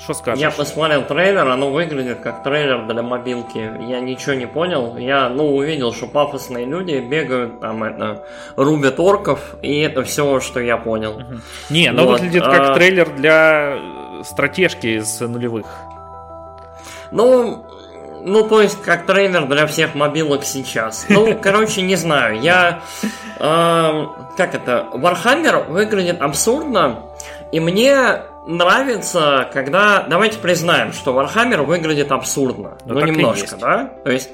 Что 0.04 0.14
скажешь? 0.14 0.42
Я 0.42 0.52
посмотрел 0.52 1.04
трейлер, 1.04 1.48
оно 1.48 1.70
выглядит 1.70 2.20
как 2.20 2.44
трейлер 2.44 2.88
для 2.88 3.02
мобилки. 3.02 3.58
Я 3.88 4.02
ничего 4.02 4.34
не 4.34 4.48
понял. 4.48 4.98
Я, 4.98 5.30
ну, 5.30 5.56
увидел, 5.56 5.94
что 5.94 6.08
пафосные 6.08 6.66
люди 6.66 7.00
бегают, 7.00 7.62
там, 7.62 7.86
это, 7.86 8.26
рубят 8.58 9.00
орков, 9.00 9.56
и 9.62 9.80
это 9.80 10.04
все, 10.04 10.42
что 10.42 10.60
я 10.60 10.76
понял. 10.76 11.18
Угу. 11.18 11.40
Не, 11.70 11.88
оно 11.88 12.04
вот. 12.04 12.20
выглядит 12.20 12.44
как 12.44 12.72
а... 12.72 12.74
трейлер 12.74 13.16
для 13.16 13.80
стратежки 14.24 14.88
из 14.88 15.22
нулевых. 15.22 15.68
Ну, 17.12 17.66
ну, 18.26 18.48
то 18.48 18.62
есть, 18.62 18.82
как 18.82 19.06
трейнер 19.06 19.46
для 19.48 19.68
всех 19.68 19.96
мобилок 19.96 20.44
сейчас. 20.46 21.06
Ну, 21.10 21.38
короче, 21.42 21.82
не 21.82 21.96
знаю. 21.96 22.40
Я... 22.40 22.82
Э, 23.40 24.06
как 24.38 24.56
это? 24.56 24.88
Warhammer 24.94 25.70
выглядит 25.70 26.22
абсурдно, 26.22 27.04
и 27.52 27.60
мне 27.60 28.22
нравится, 28.46 29.50
когда... 29.54 30.06
Давайте 30.10 30.40
признаем, 30.40 30.94
что 30.94 31.20
Warhammer 31.20 31.64
выглядит 31.64 32.12
абсурдно. 32.12 32.78
Ну, 32.86 32.96
ну 32.96 33.06
немножко, 33.06 33.58
да? 33.58 33.92
То 34.04 34.12
есть... 34.12 34.30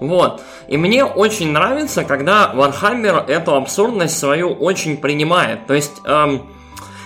Вот. 0.00 0.42
И 0.68 0.76
мне 0.76 1.04
очень 1.04 1.52
нравится, 1.52 2.04
когда 2.04 2.52
Warhammer 2.54 3.26
эту 3.26 3.54
абсурдность 3.54 4.18
свою 4.18 4.52
очень 4.52 4.96
принимает. 4.96 5.66
То 5.66 5.74
есть... 5.74 6.00
Эм, 6.04 6.48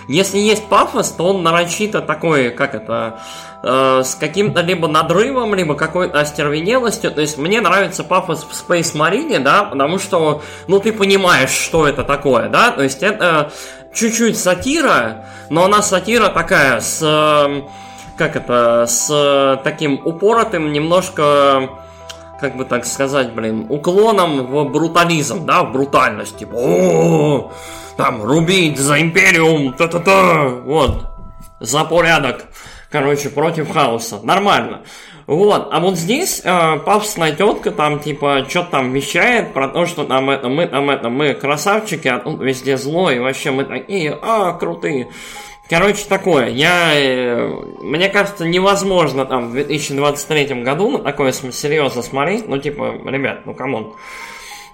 если 0.07 0.37
есть 0.37 0.67
пафос, 0.67 1.11
то 1.11 1.25
он 1.25 1.43
нарочито 1.43 2.01
такой, 2.01 2.49
как 2.49 2.75
это, 2.75 3.19
э, 3.63 4.01
с 4.03 4.15
каким-то 4.15 4.61
либо 4.61 4.87
надрывом, 4.87 5.55
либо 5.55 5.75
какой-то 5.75 6.19
остервенелостью. 6.19 7.11
То 7.11 7.21
есть 7.21 7.37
мне 7.37 7.61
нравится 7.61 8.03
пафос 8.03 8.45
в 8.45 8.51
Space 8.51 8.95
Marine, 8.95 9.39
да, 9.39 9.63
потому 9.63 9.99
что, 9.99 10.41
ну, 10.67 10.79
ты 10.79 10.93
понимаешь, 10.93 11.51
что 11.51 11.87
это 11.87 12.03
такое, 12.03 12.49
да, 12.49 12.71
то 12.71 12.83
есть 12.83 13.03
это 13.03 13.51
чуть-чуть 13.93 14.37
сатира, 14.37 15.25
но 15.49 15.65
она 15.65 15.81
сатира 15.81 16.29
такая 16.29 16.79
с, 16.79 16.99
э, 17.01 17.61
как 18.17 18.35
это, 18.35 18.85
с 18.87 19.61
таким 19.63 20.01
упоротым 20.05 20.71
немножко 20.71 21.69
как 22.39 22.55
бы 22.55 22.65
так 22.65 22.85
сказать, 22.85 23.33
блин, 23.33 23.65
уклоном 23.69 24.45
в 24.45 24.69
брутализм, 24.69 25.45
да, 25.45 25.63
в 25.63 25.71
брутальность, 25.71 26.37
типа, 26.37 27.51
там, 27.95 28.21
рубить 28.21 28.77
за 28.77 29.01
империум, 29.01 29.73
та-та-та, 29.73 30.47
вот, 30.47 31.05
за 31.59 31.83
порядок. 31.83 32.45
Короче, 32.89 33.29
против 33.29 33.71
хаоса. 33.71 34.19
Нормально. 34.23 34.83
Вот, 35.27 35.67
а 35.71 35.81
вот 35.81 35.97
здесь 35.97 36.41
э, 36.43 36.79
пафосная 36.85 37.33
тетка 37.33 37.71
там, 37.71 37.99
типа, 37.99 38.45
что-то 38.47 38.71
там 38.71 38.93
вещает 38.93 39.53
про 39.53 39.67
то, 39.67 39.85
что 39.85 40.05
там 40.05 40.29
это, 40.29 40.47
мы 40.47 40.67
там 40.67 40.89
это, 40.89 41.09
мы 41.09 41.33
красавчики, 41.33 42.07
а 42.07 42.19
тут 42.19 42.41
везде 42.41 42.77
зло, 42.77 43.11
и 43.11 43.19
вообще 43.19 43.51
мы 43.51 43.65
такие, 43.65 44.17
а, 44.21 44.53
крутые. 44.53 45.09
Короче, 45.69 46.05
такое. 46.07 46.47
Я, 46.47 46.93
э, 46.93 47.45
мне 47.81 48.07
кажется, 48.07 48.45
невозможно 48.45 49.25
там 49.25 49.49
в 49.49 49.51
2023 49.51 50.63
году 50.63 50.91
на 50.91 50.99
такое 50.99 51.33
серьезно 51.33 52.01
смотреть. 52.01 52.47
Ну, 52.47 52.57
типа, 52.57 52.95
ребят, 53.05 53.41
ну 53.45 53.53
come 53.53 53.77
on. 53.77 53.95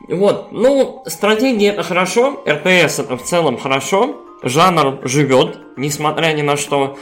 Вот, 0.08 0.52
ну, 0.52 1.02
стратегия 1.08 1.70
это 1.70 1.82
хорошо, 1.82 2.44
РТС 2.46 3.00
это 3.00 3.18
в 3.18 3.24
целом 3.24 3.58
хорошо, 3.58 4.18
жанр 4.44 5.00
живет, 5.04 5.58
несмотря 5.78 6.34
ни 6.34 6.42
на 6.42 6.58
что. 6.58 6.98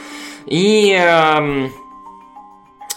И 0.46 0.96
э, 0.98 1.68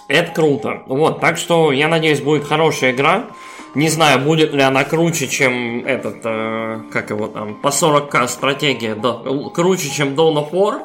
это 0.07 0.31
круто. 0.31 0.83
Вот, 0.87 1.19
так 1.19 1.37
что 1.37 1.71
я 1.71 1.87
надеюсь, 1.87 2.21
будет 2.21 2.45
хорошая 2.45 2.91
игра. 2.91 3.25
Не 3.73 3.89
знаю, 3.89 4.19
будет 4.19 4.53
ли 4.53 4.61
она 4.61 4.83
круче, 4.83 5.27
чем 5.27 5.85
этот, 5.85 6.21
э, 6.23 6.81
как 6.91 7.09
его 7.09 7.27
там, 7.27 7.55
по 7.55 7.69
40к 7.69 8.27
стратегия, 8.27 8.95
да, 8.95 9.19
круче, 9.53 9.89
чем 9.89 10.09
Dawn 10.09 10.35
of 10.35 10.51
War, 10.51 10.83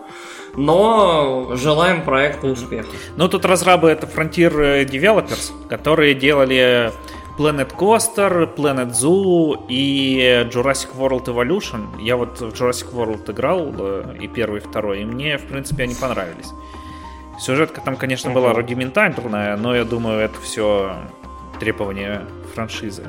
но 0.56 1.52
желаем 1.54 2.02
проекту 2.02 2.48
успеха. 2.48 2.88
Ну, 3.16 3.28
тут 3.28 3.44
разрабы 3.44 3.90
это 3.90 4.06
Frontier 4.06 4.84
Developers, 4.84 5.52
которые 5.68 6.14
делали 6.14 6.92
Planet 7.41 7.74
Coaster, 7.74 8.55
Planet 8.55 8.91
Zoo 8.91 9.64
и 9.66 10.47
Jurassic 10.53 10.95
World 10.95 11.24
Evolution. 11.24 11.99
Я 11.99 12.16
вот 12.16 12.38
в 12.38 12.53
Jurassic 12.53 12.93
World 12.93 13.30
играл, 13.32 13.72
э, 13.78 14.16
и 14.20 14.28
первый, 14.28 14.61
и 14.61 14.62
второй, 14.62 15.01
и 15.01 15.05
мне, 15.07 15.38
в 15.38 15.47
принципе, 15.47 15.84
они 15.84 15.95
понравились. 15.95 16.51
Сюжетка 17.38 17.80
там, 17.80 17.97
конечно, 17.97 18.30
была 18.30 18.53
рудиментарная, 18.53 19.57
но 19.57 19.74
я 19.74 19.84
думаю, 19.84 20.20
это 20.20 20.38
все 20.43 20.97
требования 21.61 22.26
франшизы. 22.55 23.05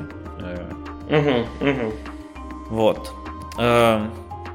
Угу, 1.10 1.68
угу. 1.68 1.92
Вот. 2.70 3.12
Э, 3.58 4.06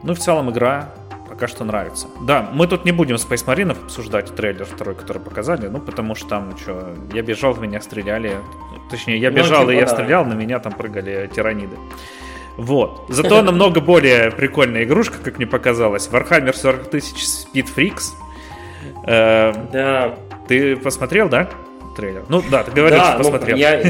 ну, 0.01 0.15
в 0.15 0.17
целом 0.17 0.49
игра 0.49 0.89
пока 1.37 1.47
что 1.47 1.63
нравится. 1.63 2.07
Да, 2.21 2.49
мы 2.51 2.65
тут 2.65 2.83
не 2.83 2.91
будем 2.91 3.17
Space 3.17 3.45
Marine 3.45 3.71
обсуждать 3.71 4.33
трейлер 4.35 4.65
второй, 4.65 4.95
который 4.95 5.21
показали, 5.21 5.67
ну, 5.67 5.79
потому 5.79 6.15
что 6.15 6.27
там, 6.29 6.57
что, 6.57 6.95
я 7.13 7.21
бежал, 7.21 7.53
в 7.53 7.61
меня 7.61 7.79
стреляли. 7.79 8.37
Точнее, 8.89 9.19
я 9.19 9.29
ну, 9.29 9.37
бежал, 9.37 9.65
ну, 9.65 9.67
типа, 9.67 9.71
и 9.71 9.75
я 9.75 9.85
да. 9.85 9.87
стрелял, 9.87 10.25
на 10.25 10.33
меня 10.33 10.57
там 10.57 10.73
прыгали 10.73 11.29
тираниды. 11.31 11.77
Вот. 12.57 13.05
Зато 13.09 13.39
намного 13.43 13.81
более 13.81 14.31
прикольная 14.31 14.83
игрушка, 14.83 15.19
как 15.23 15.37
мне 15.37 15.45
показалось. 15.45 16.09
Warhammer 16.11 16.53
40 16.53 16.89
тысяч 16.89 17.23
Speed 17.23 17.67
Freaks. 17.75 18.13
Э, 19.05 19.53
да. 19.71 20.15
Ты 20.47 20.75
посмотрел, 20.75 21.29
да? 21.29 21.51
Трейлер. 21.97 22.23
Ну 22.29 22.41
да, 22.49 22.63
ты 22.63 22.71
говоришь, 22.71 22.99
да, 22.99 23.13
что 23.13 23.17
ну, 23.17 23.31
посмотрел. 23.31 23.57
Я, 23.57 23.81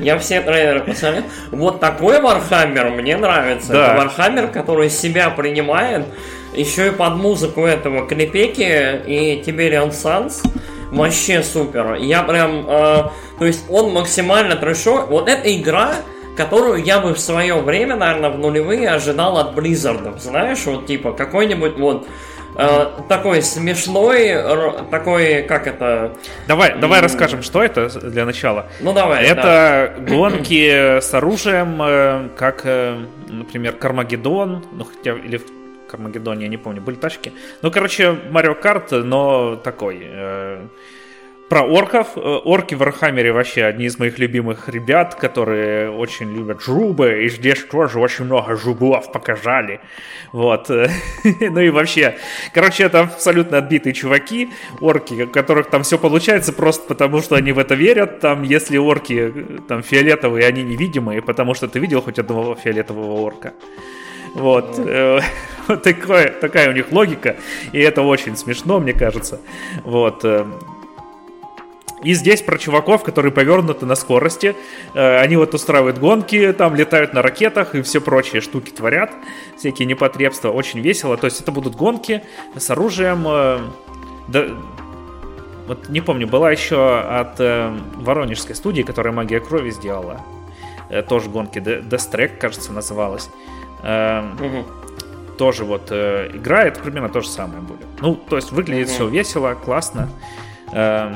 я 0.00 0.18
все 0.18 0.40
трейлеры 0.42 0.80
посмотрел. 0.80 1.24
Вот 1.50 1.80
такой 1.80 2.20
Warhammer 2.20 2.90
мне 2.90 3.16
нравится. 3.16 3.72
Да. 3.72 3.86
Это 3.86 3.96
Warhammer, 3.96 4.48
который 4.48 4.90
себя 4.90 5.30
принимает, 5.30 6.04
еще 6.54 6.88
и 6.88 6.90
под 6.90 7.16
музыку 7.16 7.64
этого 7.64 8.06
Клепаки 8.06 9.00
и 9.06 9.42
Tiberian 9.44 9.90
Sun. 9.90 10.42
Вообще 10.92 11.42
супер. 11.42 11.94
Я 11.94 12.22
прям... 12.22 12.66
Э, 12.68 13.10
то 13.38 13.44
есть 13.44 13.64
он 13.68 13.92
максимально 13.92 14.54
трэшо. 14.54 15.06
Вот 15.08 15.28
эта 15.28 15.52
игра, 15.56 15.96
которую 16.36 16.84
я 16.84 17.00
бы 17.00 17.14
в 17.14 17.18
свое 17.18 17.56
время, 17.60 17.96
наверное, 17.96 18.30
в 18.30 18.38
нулевые 18.38 18.90
ожидал 18.90 19.38
от 19.38 19.56
Blizzard. 19.58 20.20
Знаешь, 20.20 20.64
вот 20.66 20.86
типа 20.86 21.12
какой-нибудь 21.12 21.78
вот 21.78 22.06
Э, 22.56 22.86
такой 23.08 23.42
смешной, 23.42 24.34
такой, 24.90 25.42
как 25.42 25.66
это... 25.66 26.12
Давай, 26.46 26.78
давай 26.78 27.00
расскажем, 27.00 27.42
что 27.42 27.62
это 27.62 27.88
для 27.88 28.24
начала. 28.24 28.66
Ну 28.80 28.92
давай. 28.92 29.24
Это 29.24 29.94
да. 29.96 30.14
гонки 30.14 31.00
с 31.00 31.12
оружием, 31.14 31.80
э, 31.82 32.28
как, 32.36 32.62
э, 32.64 32.98
например, 33.28 33.72
Кармагеддон, 33.72 34.64
ну 34.72 34.84
хотя 34.84 35.12
или 35.12 35.38
в 35.38 35.44
Кармагеддоне, 35.88 36.44
я 36.44 36.48
не 36.48 36.56
помню, 36.56 36.80
были 36.80 36.96
тачки. 36.96 37.32
Ну, 37.62 37.70
короче, 37.70 38.16
Mario 38.30 38.54
Kart, 38.54 38.90
но 38.90 39.56
такой 39.56 40.08
про 41.48 41.62
орков. 41.62 42.08
Э, 42.16 42.20
орки 42.20 42.74
в 42.74 42.78
Warhammer 42.78 43.27
е 43.27 43.32
вообще 43.32 43.64
одни 43.64 43.86
из 43.86 43.98
моих 43.98 44.18
любимых 44.18 44.68
ребят, 44.68 45.14
которые 45.14 45.90
очень 45.90 46.32
любят 46.34 46.62
жубы, 46.62 47.24
и 47.24 47.28
здесь 47.28 47.64
тоже 47.64 47.98
очень 47.98 48.24
много 48.24 48.56
жубов 48.56 49.12
показали. 49.12 49.80
Вот. 50.32 50.68
ну 51.24 51.60
и 51.60 51.70
вообще, 51.70 52.16
короче, 52.52 52.84
это 52.84 53.00
абсолютно 53.00 53.58
отбитые 53.58 53.92
чуваки, 53.92 54.50
орки, 54.80 55.24
у 55.24 55.28
которых 55.28 55.68
там 55.70 55.82
все 55.82 55.98
получается 55.98 56.52
просто 56.52 56.86
потому, 56.88 57.20
что 57.20 57.36
они 57.36 57.52
в 57.52 57.58
это 57.58 57.74
верят. 57.74 58.20
Там, 58.20 58.42
если 58.42 58.78
орки 58.78 59.32
э, 59.34 59.58
там 59.68 59.82
фиолетовые, 59.82 60.46
они 60.46 60.62
невидимые, 60.62 61.22
потому 61.22 61.54
что 61.54 61.68
ты 61.68 61.78
видел 61.78 62.00
хоть 62.02 62.18
одного 62.18 62.54
фиолетового 62.54 63.20
орка. 63.20 63.52
Вот. 64.34 64.78
Э, 64.78 65.20
вот 65.68 65.82
такое, 65.82 66.28
такая 66.28 66.70
у 66.70 66.72
них 66.72 66.90
логика, 66.90 67.36
и 67.72 67.78
это 67.80 68.02
очень 68.02 68.36
смешно, 68.36 68.80
мне 68.80 68.92
кажется. 68.92 69.40
Вот. 69.84 70.24
И 72.04 72.14
здесь 72.14 72.42
про 72.42 72.58
чуваков, 72.58 73.02
которые 73.02 73.32
повернуты 73.32 73.86
на 73.86 73.94
скорости. 73.94 74.54
Э, 74.94 75.18
они 75.20 75.36
вот 75.36 75.54
устраивают 75.54 75.98
гонки, 75.98 76.52
там 76.52 76.74
летают 76.74 77.14
на 77.14 77.22
ракетах 77.22 77.74
и 77.74 77.82
все 77.82 78.00
прочие 78.00 78.40
штуки 78.40 78.70
творят. 78.70 79.12
Всякие 79.56 79.86
непотребства. 79.86 80.50
Очень 80.50 80.80
весело. 80.80 81.16
То 81.16 81.26
есть 81.26 81.40
это 81.40 81.50
будут 81.50 81.74
гонки 81.74 82.22
с 82.56 82.70
оружием. 82.70 83.24
Э, 83.26 83.60
вот 85.66 85.88
не 85.88 86.02
помню, 86.02 86.26
была 86.26 86.50
еще 86.50 86.98
от 86.98 87.40
э, 87.40 87.74
воронежской 87.94 88.54
студии, 88.54 88.82
которая 88.82 89.14
«Магия 89.14 89.40
крови» 89.40 89.70
сделала. 89.70 90.20
Э, 90.90 91.02
тоже 91.02 91.30
гонки. 91.30 91.58
Track, 91.58 92.36
кажется, 92.36 92.72
называлась. 92.72 93.30
Э, 93.82 94.22
угу. 94.34 94.66
Тоже 95.38 95.64
вот 95.64 95.88
э, 95.90 96.30
играет 96.34 96.78
примерно 96.80 97.08
то 97.08 97.22
же 97.22 97.28
самое 97.28 97.60
будет. 97.60 97.86
Ну, 98.00 98.14
то 98.14 98.36
есть 98.36 98.52
выглядит 98.52 98.88
угу. 98.88 98.94
все 98.94 99.08
весело, 99.08 99.54
классно. 99.54 100.10
Э, 100.72 101.14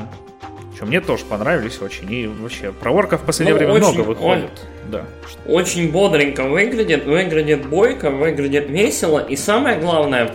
что, 0.79 0.85
мне 0.85 1.01
тоже 1.01 1.25
понравились 1.25 1.81
очень. 1.81 2.09
И 2.13 2.25
вообще, 2.25 2.71
про 2.71 2.91
орков 2.91 3.21
в 3.21 3.25
последнее 3.25 3.53
ну, 3.53 3.59
время 3.59 3.73
очень, 3.73 3.95
много 3.95 4.07
выходит. 4.07 4.43
Он, 4.85 4.91
да. 4.91 5.05
Очень 5.45 5.91
бодренько 5.91 6.45
выглядит, 6.45 7.05
выглядит 7.05 7.65
бойко, 7.67 8.09
выглядит 8.09 8.69
весело. 8.69 9.19
И 9.19 9.35
самое 9.35 9.77
главное, 9.77 10.31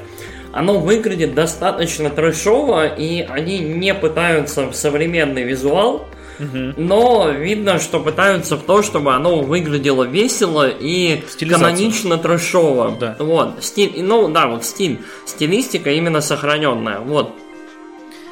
оно 0.52 0.78
выглядит 0.78 1.34
достаточно 1.34 2.10
трэшово, 2.10 2.86
и 2.86 3.22
они 3.22 3.58
не 3.58 3.94
пытаются 3.94 4.66
в 4.66 4.74
современный 4.74 5.44
визуал, 5.44 6.08
угу. 6.38 6.74
но 6.76 7.30
видно, 7.30 7.78
что 7.78 7.98
пытаются 7.98 8.56
в 8.56 8.64
то, 8.64 8.82
чтобы 8.82 9.14
оно 9.14 9.40
выглядело 9.40 10.04
весело 10.04 10.68
и 10.68 11.22
канонично 11.40 12.18
трэшово. 12.18 12.98
Да. 13.00 13.16
Вот, 13.18 13.64
стиль, 13.64 13.94
ну 14.02 14.28
да, 14.28 14.48
вот 14.48 14.66
стиль, 14.66 15.00
стилистика 15.24 15.90
именно 15.90 16.20
сохраненная, 16.20 17.00
вот. 17.00 17.32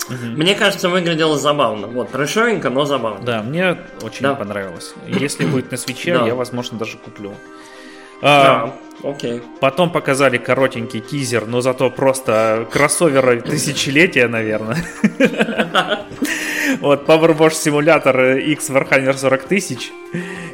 Угу. 0.09 0.36
Мне 0.36 0.55
кажется, 0.55 0.88
выглядело 0.88 1.38
забавно. 1.38 1.86
Вот, 1.86 2.11
трэшовенько, 2.11 2.70
но 2.70 2.84
забавно. 2.84 3.24
Да, 3.24 3.42
мне 3.42 3.78
очень 4.03 4.22
да. 4.22 4.34
понравилось. 4.34 4.94
Если 5.07 5.44
будет 5.46 5.70
на 5.70 5.76
свече, 5.76 6.18
да. 6.18 6.26
я, 6.26 6.34
возможно, 6.34 6.78
даже 6.78 6.96
куплю. 6.98 7.34
А, 8.24 8.72
окей. 9.03 9.42
Потом 9.61 9.90
показали 9.90 10.38
коротенький 10.38 11.00
тизер, 11.00 11.46
но 11.46 11.61
зато 11.61 11.90
просто 11.90 12.68
кроссоверы 12.70 13.40
тысячелетия, 13.40 14.28
наверное. 14.28 14.78
Вот, 16.80 17.07
Powerwash 17.07 17.53
симулятор 17.53 18.38
X 18.38 18.70
Warhammer 18.70 19.16
40 19.16 19.44
тысяч, 19.44 19.92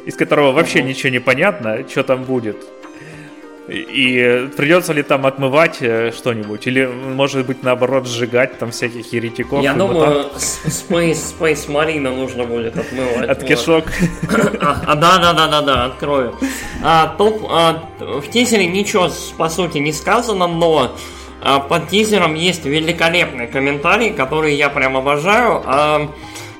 из 0.05 0.15
которого 0.15 0.51
вообще 0.51 0.83
ничего 0.83 1.11
не 1.11 1.19
понятно, 1.19 1.87
что 1.87 2.03
там 2.03 2.23
будет. 2.23 2.57
И 3.69 4.49
придется 4.57 4.93
ли 4.93 5.03
там 5.03 5.27
отмывать 5.27 5.77
э, 5.81 6.11
что-нибудь? 6.11 6.65
Или, 6.65 6.85
может 6.85 7.45
быть, 7.45 7.61
наоборот, 7.61 8.07
сжигать 8.07 8.57
там 8.57 8.71
всяких 8.71 9.13
еретиков? 9.13 9.63
Я 9.63 9.73
думаю, 9.73 10.25
Space, 10.35 11.37
Space 11.37 11.67
Marine 11.67 12.09
нужно 12.09 12.45
будет 12.45 12.77
отмывать. 12.77 13.29
От 13.29 13.41
вот. 13.41 13.47
кишок. 13.47 13.85
А, 14.61 14.95
да, 14.95 15.19
да, 15.19 15.33
да, 15.33 15.47
да, 15.47 15.61
да, 15.61 15.85
открою. 15.85 16.35
А, 16.83 17.15
топ, 17.17 17.45
а, 17.49 17.83
в 17.99 18.27
тизере 18.29 18.65
ничего, 18.65 19.09
по 19.37 19.49
сути, 19.49 19.77
не 19.77 19.93
сказано, 19.93 20.47
но 20.47 20.95
а, 21.41 21.59
под 21.59 21.89
тизером 21.89 22.33
есть 22.33 22.65
великолепный 22.65 23.47
комментарий, 23.47 24.11
который 24.11 24.55
я 24.55 24.69
прям 24.69 24.97
обожаю. 24.97 25.61
А, 25.65 26.11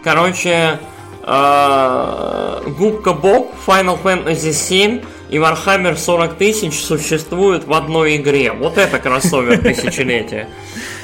короче, 0.03 0.79
а, 1.23 2.61
Губка 2.77 3.13
Боб 3.13 3.53
Final 3.65 3.99
Fantasy 4.01 4.51
7 4.51 5.01
и 5.29 5.37
Warhammer 5.37 5.95
40 5.95 6.35
тысяч 6.35 6.79
существуют 6.79 7.65
в 7.65 7.73
одной 7.73 8.17
игре. 8.17 8.51
Вот 8.51 8.77
это 8.77 8.99
кроссовер 8.99 9.57
тысячелетия. 9.63 10.49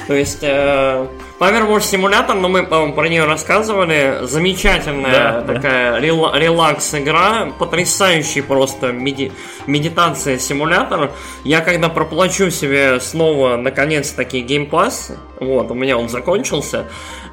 То 0.06 0.14
есть, 0.14 0.38
э, 0.42 1.06
Powerwash 1.38 1.82
симулятор, 1.82 2.36
но 2.36 2.48
мы 2.48 2.64
про 2.64 3.08
нее 3.08 3.24
рассказывали, 3.24 4.20
замечательная 4.22 5.42
да, 5.42 5.54
такая 5.54 5.92
да. 5.92 6.00
Рел, 6.00 6.32
релакс-игра, 6.32 7.52
потрясающий 7.58 8.40
просто 8.40 8.92
меди, 8.92 9.32
медитация 9.66 10.38
симулятор. 10.38 11.10
Я 11.44 11.60
когда 11.60 11.88
проплачу 11.88 12.50
себе 12.50 13.00
снова, 13.00 13.56
наконец-таки, 13.56 14.42
Pass, 14.70 15.16
вот, 15.40 15.70
у 15.70 15.74
меня 15.74 15.98
он 15.98 16.08
закончился, 16.08 16.86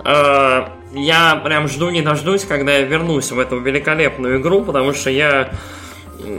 э, 0.04 0.66
я 0.96 1.42
прям 1.44 1.68
жду 1.68 1.90
не 1.90 2.02
дождусь, 2.02 2.44
когда 2.44 2.74
я 2.74 2.82
вернусь 2.82 3.32
в 3.32 3.40
эту 3.40 3.60
великолепную 3.60 4.42
игру, 4.42 4.64
потому 4.64 4.94
что 4.94 5.10
я 5.10 5.52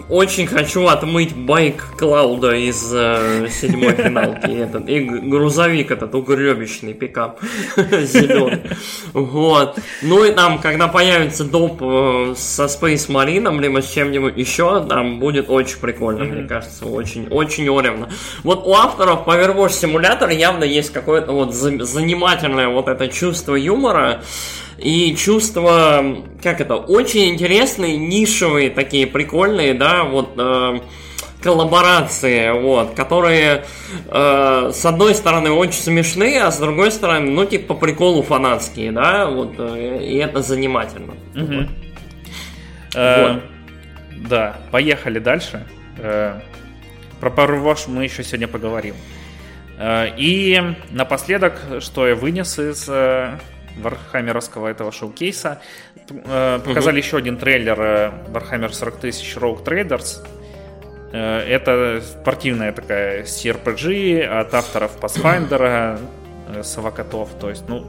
очень 0.08 0.46
хочу 0.46 0.86
отмыть 0.86 1.34
байк 1.34 1.84
Клауда 1.98 2.52
из 2.52 2.92
э, 2.92 3.48
седьмой 3.50 3.92
финалки. 3.94 4.50
Этот, 4.50 4.88
и 4.88 5.00
грузовик 5.00 5.90
этот 5.90 6.14
угребищный 6.14 6.94
пикап 6.94 7.40
зеленый. 7.76 8.62
Вот. 9.12 9.78
Ну 10.02 10.24
и 10.24 10.32
там, 10.32 10.58
когда 10.58 10.88
появится 10.88 11.44
доп 11.44 11.82
э, 11.82 12.34
со 12.36 12.64
Space 12.64 13.08
Marine, 13.08 13.60
либо 13.60 13.82
с 13.82 13.90
чем-нибудь 13.90 14.36
еще, 14.36 14.84
там 14.84 15.18
будет 15.18 15.48
очень 15.48 15.78
прикольно, 15.78 16.22
mm-hmm. 16.22 16.38
мне 16.40 16.48
кажется. 16.48 16.86
Очень, 16.86 17.28
очень 17.28 17.68
оревно. 17.68 18.10
Вот 18.42 18.66
у 18.66 18.74
авторов 18.74 19.24
по 19.24 19.30
Overwatch 19.30 19.68
Simulator 19.68 20.32
явно 20.34 20.64
есть 20.64 20.92
какое-то 20.92 21.32
вот 21.32 21.54
занимательное 21.54 22.68
вот 22.68 22.88
это 22.88 23.08
чувство 23.08 23.54
юмора 23.54 24.22
и 24.78 25.14
чувство, 25.16 26.24
как 26.42 26.60
это, 26.60 26.76
очень 26.76 27.30
интересные, 27.30 27.96
нишевые, 27.96 28.70
такие 28.70 29.06
прикольные, 29.06 29.74
да, 29.74 30.04
вот 30.04 30.34
э, 30.36 30.80
коллаборации, 31.42 32.50
вот, 32.60 32.94
которые 32.94 33.64
э, 34.08 34.70
с 34.72 34.84
одной 34.84 35.14
стороны 35.14 35.50
очень 35.50 35.80
смешные, 35.80 36.42
а 36.42 36.50
с 36.50 36.58
другой 36.58 36.90
стороны, 36.90 37.30
ну, 37.30 37.44
типа 37.44 37.74
по 37.74 37.80
приколу 37.80 38.22
фанатские, 38.22 38.92
да, 38.92 39.26
вот, 39.26 39.54
э, 39.58 40.00
и 40.02 40.16
это 40.16 40.42
занимательно. 40.42 41.14
Угу. 41.34 41.68
Э, 42.94 43.40
да, 44.28 44.56
поехали 44.70 45.18
дальше. 45.18 45.66
Э, 45.98 46.40
про 47.20 47.30
Power 47.30 47.78
мы 47.88 48.04
еще 48.04 48.24
сегодня 48.24 48.48
поговорим. 48.48 48.94
Э, 49.78 50.06
и 50.16 50.60
напоследок, 50.90 51.60
что 51.80 52.08
я 52.08 52.14
вынес 52.14 52.58
из 52.58 52.88
вархаммеровского 53.76 54.68
этого 54.68 54.92
шоу-кейса. 54.92 55.60
Э, 56.10 56.60
показали 56.64 56.98
угу. 56.98 57.06
еще 57.06 57.16
один 57.16 57.36
трейлер 57.36 57.80
э, 57.80 58.12
Warhammer 58.28 58.72
40 58.72 58.96
тысяч 58.96 59.36
Rogue 59.36 59.64
Traders. 59.64 60.26
Э, 61.12 61.40
это 61.40 62.02
спортивная 62.02 62.72
такая 62.72 63.24
CRPG 63.24 64.22
от 64.22 64.54
авторов 64.54 64.92
Pathfinder, 65.00 65.98
Савакотов. 66.62 67.30
То 67.40 67.50
есть, 67.50 67.64
ну, 67.68 67.86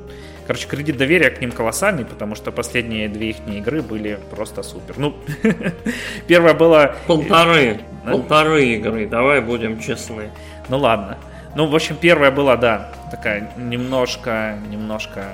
короче, 0.47 0.67
кредит 0.67 0.97
доверия 0.97 1.29
к 1.29 1.41
ним 1.41 1.51
колоссальный, 1.51 2.05
потому 2.05 2.35
что 2.35 2.51
последние 2.51 3.09
две 3.09 3.31
их 3.31 3.37
игры 3.47 3.81
были 3.81 4.19
просто 4.31 4.63
супер. 4.63 4.97
Ну, 4.97 5.15
первая 6.27 6.53
была... 6.53 6.95
Полторы. 7.07 7.81
Полторы 8.05 8.65
игры, 8.65 9.07
давай 9.07 9.41
будем 9.41 9.79
честны. 9.79 10.29
Ну 10.69 10.77
ладно. 10.77 11.17
Ну, 11.55 11.67
в 11.67 11.75
общем, 11.75 11.95
первая 11.95 12.31
была, 12.31 12.57
да, 12.57 12.91
такая 13.11 13.49
немножко, 13.57 14.57
немножко 14.69 15.25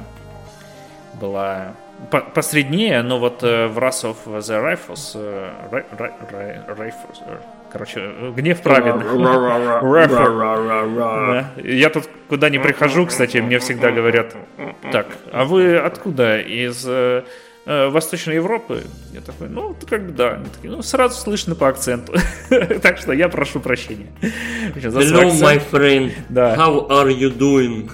была 1.13 1.73
посреднее, 2.33 3.03
но 3.03 3.19
вот 3.19 3.43
э, 3.43 3.67
в 3.67 3.77
Wrath 3.77 4.03
of 4.03 4.39
the 4.39 4.63
Rifles, 4.63 5.11
э, 5.15 5.51
Rifles 5.71 7.19
э, 7.27 7.37
короче, 7.71 8.11
гнев 8.35 8.61
праведных. 8.61 9.13
Я 11.63 11.89
тут 11.89 12.09
куда 12.27 12.49
не 12.49 12.59
прихожу, 12.59 13.05
кстати, 13.05 13.37
мне 13.37 13.59
всегда 13.59 13.91
говорят, 13.91 14.35
так, 14.91 15.07
а 15.31 15.45
вы 15.45 15.77
откуда? 15.77 16.39
Из 16.39 16.87
Восточной 17.63 18.35
Европы? 18.35 18.81
Я 19.13 19.21
такой, 19.21 19.47
ну, 19.47 19.75
как 19.87 20.07
бы 20.07 20.11
да. 20.13 20.31
Они 20.33 20.45
такие, 20.45 20.71
ну, 20.71 20.81
сразу 20.81 21.21
слышно 21.21 21.53
по 21.53 21.67
акценту. 21.67 22.15
так 22.81 22.97
что 22.97 23.13
я 23.13 23.29
прошу 23.29 23.59
прощения. 23.59 24.07
Hello, 24.75 25.31
my 25.39 25.61
friend. 25.71 26.11
Да. 26.29 26.55
How 26.55 26.89
are 26.89 27.15
you 27.15 27.31
doing? 27.37 27.91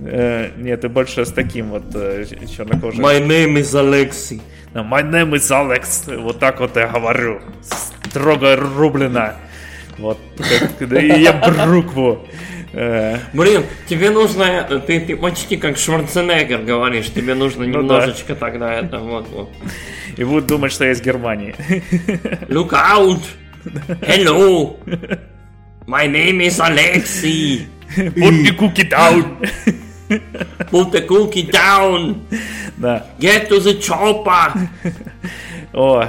Э, 0.00 0.50
нет, 0.56 0.80
ты 0.80 0.88
больше 0.88 1.24
с 1.24 1.32
таким 1.32 1.70
вот 1.70 1.94
э, 1.94 2.24
чернокожим. 2.46 3.04
My 3.04 3.20
name 3.20 3.54
is 3.54 3.74
Alexi. 3.74 4.40
My 4.74 5.02
name 5.02 5.32
is 5.32 5.50
Alex. 5.50 6.14
Вот 6.20 6.38
так 6.38 6.60
вот 6.60 6.76
я 6.76 6.88
говорю. 6.88 7.40
Строго 7.62 8.56
рублено. 8.56 9.34
Вот. 9.98 10.18
И 10.80 11.06
я 11.20 11.32
брукву. 11.32 12.26
Э. 12.72 13.18
Блин, 13.32 13.64
тебе 13.88 14.10
нужно, 14.10 14.62
ты, 14.86 15.00
ты 15.00 15.16
почти 15.16 15.56
как 15.56 15.78
Шварценеггер 15.78 16.62
говоришь, 16.62 17.10
тебе 17.10 17.34
нужно 17.34 17.64
ну, 17.64 17.80
немножечко 17.80 18.34
да. 18.34 18.40
тогда 18.40 18.74
это 18.74 18.98
вот, 18.98 19.26
вот. 19.30 19.50
И 20.16 20.22
будут 20.22 20.46
думать, 20.46 20.70
что 20.70 20.84
я 20.84 20.92
из 20.92 21.00
Германии. 21.00 21.54
Look 22.48 22.72
out! 22.72 23.22
Hello! 24.02 24.76
My 25.86 26.06
name 26.06 26.40
is 26.42 26.60
Alexi! 26.60 27.66
Put 27.96 28.44
the 28.44 28.54
cookie 28.56 28.88
down! 28.88 29.38
Put 30.70 30.92
the 30.92 31.06
cookie 31.06 31.50
down! 31.50 32.16
Да. 32.76 33.06
Get 33.18 33.48
to 33.48 33.58
the 33.60 33.78
chopper! 33.80 34.68
О, 35.72 36.08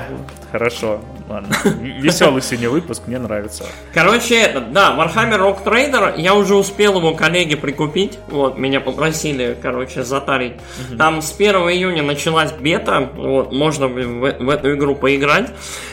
хорошо. 0.52 1.02
Ладно. 1.30 1.56
Веселый 2.00 2.42
сегодня 2.42 2.72
выпуск, 2.72 3.04
мне 3.06 3.20
нравится. 3.20 3.64
Короче, 3.94 4.36
это, 4.36 4.62
да, 4.62 4.96
Warhammer 4.98 5.38
Rock 5.38 5.64
Trader, 5.64 6.20
я 6.20 6.34
уже 6.34 6.56
успел 6.56 6.98
его 6.98 7.14
коллеге 7.14 7.56
прикупить. 7.56 8.18
Вот, 8.30 8.58
меня 8.58 8.82
попросили, 8.82 9.56
короче, 9.62 10.04
затарить. 10.04 10.54
Угу. 10.90 10.98
Там 10.98 11.22
с 11.22 11.32
1 11.32 11.56
июня 11.56 12.02
началась 12.02 12.52
бета, 12.52 13.12
вот, 13.16 13.52
можно 13.52 13.88
в, 13.88 13.94
в 13.94 14.50
эту 14.50 14.74
игру 14.74 14.96
поиграть. 14.96 15.52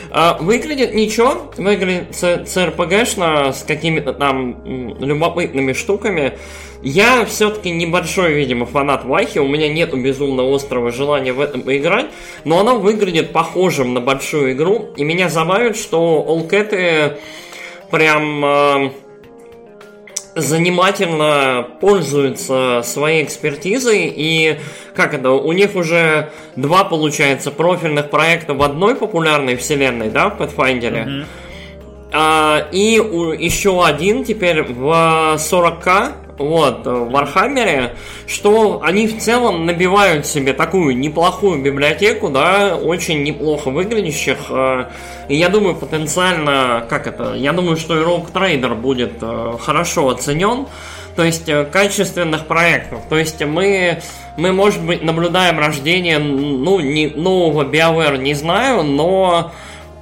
А, 0.09 0.37
выглядит 0.39 0.95
ничего, 0.95 1.51
выглядит 1.55 2.09
CRPG-шно 2.11 3.53
с 3.53 3.61
какими-то 3.61 4.13
там 4.13 4.95
любопытными 4.99 5.73
штуками. 5.73 6.37
Я 6.83 7.25
все-таки 7.25 7.71
небольшой, 7.71 8.33
видимо, 8.33 8.65
фанат 8.65 9.03
Вахи, 9.03 9.39
у 9.39 9.47
меня 9.47 9.67
нет 9.67 9.93
безумно 9.93 10.43
острого 10.43 10.91
желания 10.91 11.33
в 11.33 11.41
этом 11.41 11.61
поиграть, 11.63 12.07
но 12.43 12.59
оно 12.59 12.77
выглядит 12.77 13.33
похожим 13.33 13.93
на 13.93 14.01
большую 14.01 14.53
игру, 14.53 14.89
и 14.95 15.03
меня 15.03 15.29
забавит, 15.29 15.75
что 15.75 16.23
Олкеты 16.27 17.17
прям 17.89 18.45
э, 18.45 18.91
занимательно 20.35 21.67
пользуются 21.81 22.81
своей 22.83 23.23
экспертизой 23.23 24.13
и 24.15 24.59
как 24.95 25.13
это, 25.13 25.31
у 25.31 25.51
них 25.51 25.75
уже 25.75 26.31
два, 26.55 26.83
получается, 26.83 27.49
профильных 27.51 28.09
проекта 28.09 28.53
в 28.53 28.61
одной 28.61 28.95
популярной 28.95 29.55
вселенной, 29.55 30.09
да, 30.09 30.29
в 30.29 30.39
Pathfinder. 30.39 31.05
Mm-hmm. 31.05 31.25
А, 32.13 32.67
и 32.71 32.93
еще 33.39 33.83
один 33.83 34.23
теперь 34.23 34.63
в 34.63 34.89
40к 35.37 36.26
вот, 36.37 36.85
в 36.85 37.09
Вархаммере, 37.09 37.95
что 38.27 38.81
они 38.83 39.07
в 39.07 39.19
целом 39.19 39.65
набивают 39.65 40.25
себе 40.25 40.53
такую 40.53 40.97
неплохую 40.97 41.61
библиотеку, 41.61 42.29
да, 42.29 42.75
очень 42.75 43.23
неплохо 43.23 43.69
выглядящих. 43.69 44.37
Э, 44.49 44.85
и 45.29 45.35
я 45.35 45.49
думаю, 45.49 45.75
потенциально, 45.75 46.85
как 46.89 47.07
это, 47.07 47.33
я 47.33 47.53
думаю, 47.53 47.77
что 47.77 47.99
и 47.99 48.03
Rogue 48.03 48.31
Trader 48.31 48.75
будет 48.75 49.13
э, 49.21 49.53
хорошо 49.59 50.09
оценен. 50.09 50.67
То 51.15 51.23
есть 51.23 51.49
э, 51.49 51.65
качественных 51.65 52.45
проектов. 52.45 53.01
То 53.09 53.17
есть 53.17 53.43
мы, 53.43 53.99
мы, 54.37 54.53
может 54.53 54.83
быть, 54.83 55.01
наблюдаем 55.01 55.57
рождение 55.57 56.19
ну, 56.19 56.79
не, 56.79 57.07
нового 57.07 57.63
BioWare, 57.63 58.19
не 58.19 58.35
знаю, 58.35 58.83
но 58.83 59.51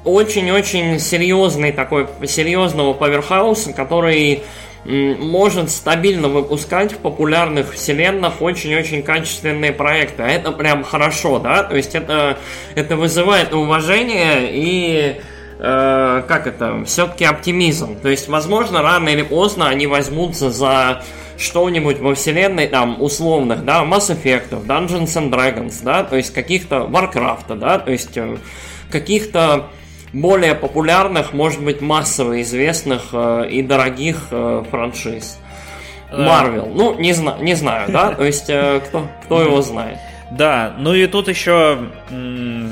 очень-очень 0.04 1.00
серьезный 1.00 1.72
такой, 1.72 2.08
серьезного 2.28 2.94
поверхауса, 2.94 3.72
который 3.72 4.44
может 4.86 5.72
стабильно 5.72 6.28
выпускать 6.28 6.94
в 6.94 6.98
популярных 6.98 7.74
вселенных 7.74 8.42
очень-очень 8.42 9.02
качественные 9.02 9.72
проекты. 9.72 10.24
А 10.24 10.28
это 10.28 10.52
прям 10.52 10.84
хорошо, 10.84 11.40
да? 11.40 11.64
То 11.64 11.76
есть 11.76 11.96
это, 11.96 12.38
это 12.76 12.96
вызывает 12.96 13.54
уважение 13.54 14.50
и 14.52 15.20
э, 15.58 16.24
как 16.28 16.48
это, 16.48 16.84
все-таки 16.86 17.26
оптимизм. 17.26 18.00
То 18.00 18.10
есть, 18.10 18.28
возможно, 18.28 18.84
рано 18.84 19.10
или 19.10 19.24
поздно 19.24 19.70
они 19.70 19.88
возьмутся 19.88 20.52
за 20.52 21.04
что-нибудь 21.38 22.00
во 22.00 22.16
вселенной, 22.16 22.68
там, 22.68 23.02
условных, 23.02 23.66
да, 23.66 23.84
Mass 23.84 24.16
Effect, 24.16 24.66
Dungeons 24.66 25.08
and 25.08 25.32
Dragons, 25.32 25.84
да, 25.84 26.04
то 26.04 26.16
есть 26.16 26.34
каких-то 26.34 26.88
Warcraft, 26.90 27.58
да, 27.58 27.80
то 27.80 27.92
есть 27.92 28.16
э, 28.16 28.38
каких-то 28.90 29.68
более 30.16 30.56
популярных, 30.56 31.34
может 31.34 31.62
быть, 31.62 31.82
массово 31.82 32.42
известных 32.42 33.10
э, 33.12 33.48
и 33.50 33.62
дорогих 33.62 34.28
э, 34.32 34.64
франшиз. 34.72 35.40
Марвел. 36.12 36.68
Ну, 36.74 36.98
не, 36.98 37.14
зна- 37.14 37.38
не 37.40 37.56
знаю, 37.56 37.92
да? 37.92 38.12
То 38.16 38.24
есть, 38.24 38.50
э, 38.50 38.80
кто, 38.88 39.08
кто 39.24 39.42
его 39.42 39.62
знает. 39.62 39.98
Да, 40.32 40.76
ну 40.80 40.94
и 40.94 41.06
тут 41.08 41.28
еще 41.28 41.78
м- 42.10 42.72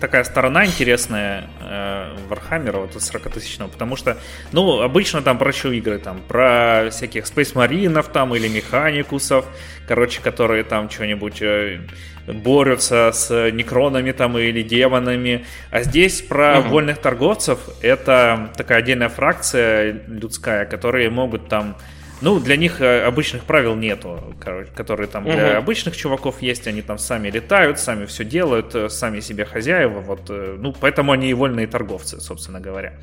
такая 0.00 0.24
сторона 0.24 0.66
интересная 0.66 1.44
э, 1.60 2.14
Вархаммера, 2.28 2.78
вот 2.78 2.94
40-тысячного, 2.94 3.68
потому 3.68 3.96
что, 3.96 4.18
ну, 4.52 4.80
обычно 4.82 5.22
там 5.22 5.38
про 5.38 5.52
что 5.52 5.72
игры, 5.72 5.98
там, 5.98 6.20
про 6.20 6.88
всяких 6.90 7.24
Space 7.24 7.52
Маринов 7.54 8.08
там 8.08 8.34
или 8.34 8.48
Механикусов, 8.48 9.46
короче, 9.88 10.20
которые 10.20 10.64
там 10.64 10.90
что-нибудь 10.90 11.40
э, 11.40 11.80
борются 12.26 13.10
с 13.12 13.50
некронами 13.50 14.12
там 14.12 14.36
или 14.38 14.62
демонами. 14.62 15.44
А 15.70 15.82
здесь 15.82 16.20
про 16.20 16.60
угу. 16.60 16.68
вольных 16.68 16.98
торговцев 16.98 17.58
это 17.80 18.50
такая 18.56 18.78
отдельная 18.78 19.08
фракция 19.08 20.02
людская, 20.06 20.66
которые 20.66 21.10
могут 21.10 21.48
там 21.48 21.76
ну, 22.22 22.38
для 22.38 22.56
них 22.56 22.80
э, 22.80 23.02
обычных 23.02 23.44
правил 23.44 23.74
нету, 23.74 24.34
которые 24.74 25.08
там 25.08 25.24
для 25.24 25.50
угу. 25.50 25.58
обычных 25.58 25.96
чуваков 25.96 26.40
есть, 26.40 26.66
они 26.66 26.80
там 26.80 26.98
сами 26.98 27.28
летают, 27.30 27.78
сами 27.78 28.06
все 28.06 28.24
делают, 28.24 28.74
э, 28.74 28.88
сами 28.88 29.20
себе 29.20 29.44
хозяева, 29.44 30.00
вот, 30.00 30.30
э, 30.30 30.56
ну, 30.58 30.72
поэтому 30.72 31.12
они 31.12 31.30
и 31.30 31.34
вольные 31.34 31.66
торговцы, 31.66 32.20
собственно 32.20 32.60
говоря. 32.60 32.94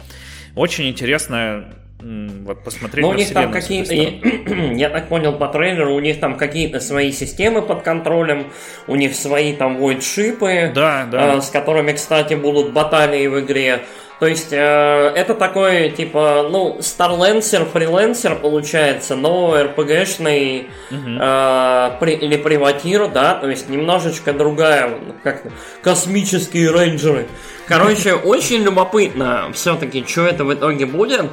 Очень 0.55 0.89
интересно 0.89 1.65
вот 2.01 2.63
посмотреть 2.63 3.03
Но 3.03 3.11
у 3.11 3.13
них 3.13 3.33
там 3.33 3.51
какие-то, 3.51 3.93
я 4.73 4.89
так 4.89 5.09
понял 5.09 5.33
по 5.33 5.47
трейлеру, 5.49 5.95
у 5.95 5.99
них 5.99 6.19
там 6.19 6.37
какие-то 6.37 6.79
свои 6.79 7.11
системы 7.11 7.61
под 7.61 7.81
контролем, 7.81 8.47
у 8.87 8.95
них 8.95 9.15
свои 9.15 9.53
там 9.53 9.77
войдшипы, 9.77 10.71
да, 10.73 11.05
да. 11.11 11.41
С 11.41 11.49
которыми, 11.49 11.91
кстати, 11.91 12.35
будут 12.35 12.71
баталии 12.71 13.27
в 13.27 13.41
игре. 13.41 13.81
То 14.19 14.27
есть 14.27 14.51
э, 14.51 14.57
это 14.57 15.33
такой, 15.33 15.89
типа, 15.91 16.47
ну, 16.51 16.77
старленсер, 16.81 17.63
фриленсер 17.63 18.35
получается, 18.35 19.15
но 19.15 19.55
РПГшный 19.63 20.67
угу. 20.91 21.09
э, 21.21 21.91
при, 22.01 22.13
или 22.15 22.35
приватир, 22.35 23.07
да, 23.07 23.35
то 23.35 23.49
есть 23.49 23.69
немножечко 23.69 24.33
другая, 24.33 24.99
как 25.23 25.43
космические 25.81 26.69
рейнджеры. 26.71 27.27
Короче, 27.65 28.13
очень 28.15 28.61
любопытно 28.63 29.51
все-таки, 29.53 30.03
что 30.05 30.27
это 30.27 30.43
в 30.43 30.53
итоге 30.53 30.85
будет 30.85 31.27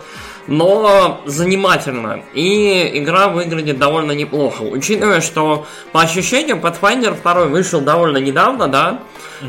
но 0.47 1.20
занимательно. 1.24 2.20
И 2.34 2.90
игра 2.94 3.28
выглядит 3.28 3.78
довольно 3.78 4.12
неплохо. 4.12 4.62
Учитывая, 4.62 5.20
что 5.20 5.66
по 5.92 6.03
ощущениям 6.03 6.61
Pathfinder 6.61 7.20
2 7.20 7.44
вышел 7.47 7.80
довольно 7.80 8.18
недавно, 8.18 8.68
да, 8.68 9.01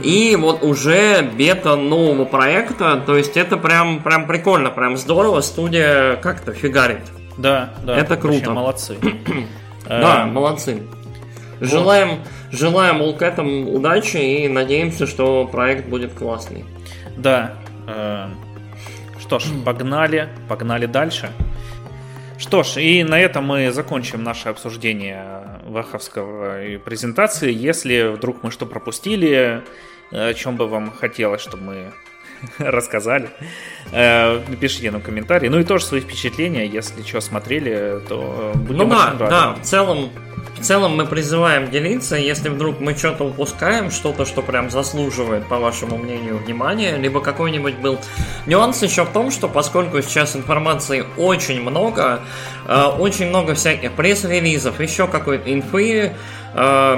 и 0.03 0.35
вот 0.35 0.63
уже 0.63 1.21
бета 1.21 1.75
нового 1.75 2.25
проекта, 2.25 3.01
то 3.05 3.15
есть 3.15 3.37
это 3.37 3.57
прям, 3.57 4.01
прям 4.01 4.27
прикольно, 4.27 4.69
прям 4.69 4.97
здорово, 4.97 5.41
студия 5.41 6.17
как-то 6.17 6.53
фигарит. 6.53 7.01
Да, 7.37 7.73
да. 7.83 7.97
Это 7.97 8.17
круто. 8.17 8.51
молодцы. 8.51 8.97
Да, 9.87 10.23
эм, 10.23 10.33
молодцы. 10.33 10.83
Желаем, 11.61 12.19
желаем 12.51 13.01
Улкэтам 13.01 13.69
удачи 13.69 14.17
и 14.17 14.49
надеемся, 14.49 15.07
что 15.07 15.45
проект 15.45 15.87
будет 15.87 16.13
классный. 16.13 16.65
Да. 17.15 17.53
Что 19.27 19.39
ж, 19.39 19.47
погнали, 19.65 20.29
погнали 20.47 20.85
дальше. 20.85 21.29
Что 22.37 22.63
ж, 22.63 22.77
и 22.77 23.03
на 23.03 23.19
этом 23.19 23.43
мы 23.43 23.73
закончим 23.73 24.23
наше 24.23 24.47
обсуждение 24.47 25.59
Ваховского 25.65 26.77
презентации. 26.85 27.51
Если 27.51 28.07
вдруг 28.07 28.41
мы 28.41 28.51
что 28.51 28.65
пропустили, 28.65 29.63
о 30.11 30.33
чем 30.33 30.55
бы 30.55 30.69
вам 30.69 30.93
хотелось, 30.93 31.41
чтобы 31.41 31.63
мы 31.63 31.91
рассказали, 32.59 33.29
э, 33.91 34.39
напишите 34.47 34.91
нам 34.91 35.01
комментарии. 35.01 35.49
Ну 35.49 35.59
и 35.59 35.65
тоже 35.65 35.83
свои 35.83 35.99
впечатления, 35.99 36.65
если 36.65 37.01
что 37.01 37.19
смотрели, 37.19 37.99
то 38.07 38.53
будем 38.55 38.77
ну, 38.77 38.89
да, 38.91 39.07
рады. 39.07 39.29
Да, 39.29 39.53
в 39.55 39.61
целом 39.63 40.09
в 40.59 40.63
целом 40.63 40.95
мы 40.95 41.05
призываем 41.05 41.69
делиться, 41.69 42.15
если 42.15 42.49
вдруг 42.49 42.79
мы 42.79 42.95
что-то 42.95 43.25
упускаем, 43.25 43.91
что-то, 43.91 44.25
что 44.25 44.41
прям 44.41 44.69
заслуживает, 44.69 45.47
по 45.47 45.57
вашему 45.57 45.97
мнению, 45.97 46.37
внимания, 46.37 46.97
либо 46.97 47.21
какой-нибудь 47.21 47.75
был 47.75 47.99
нюанс 48.45 48.81
еще 48.81 49.03
в 49.03 49.09
том, 49.09 49.31
что 49.31 49.47
поскольку 49.47 50.01
сейчас 50.01 50.35
информации 50.35 51.05
очень 51.17 51.61
много, 51.61 52.21
э, 52.67 52.83
очень 52.97 53.29
много 53.29 53.53
всяких 53.53 53.91
пресс-релизов, 53.93 54.79
еще 54.79 55.07
какой-то 55.07 55.53
инфы, 55.53 56.13
э, 56.53 56.95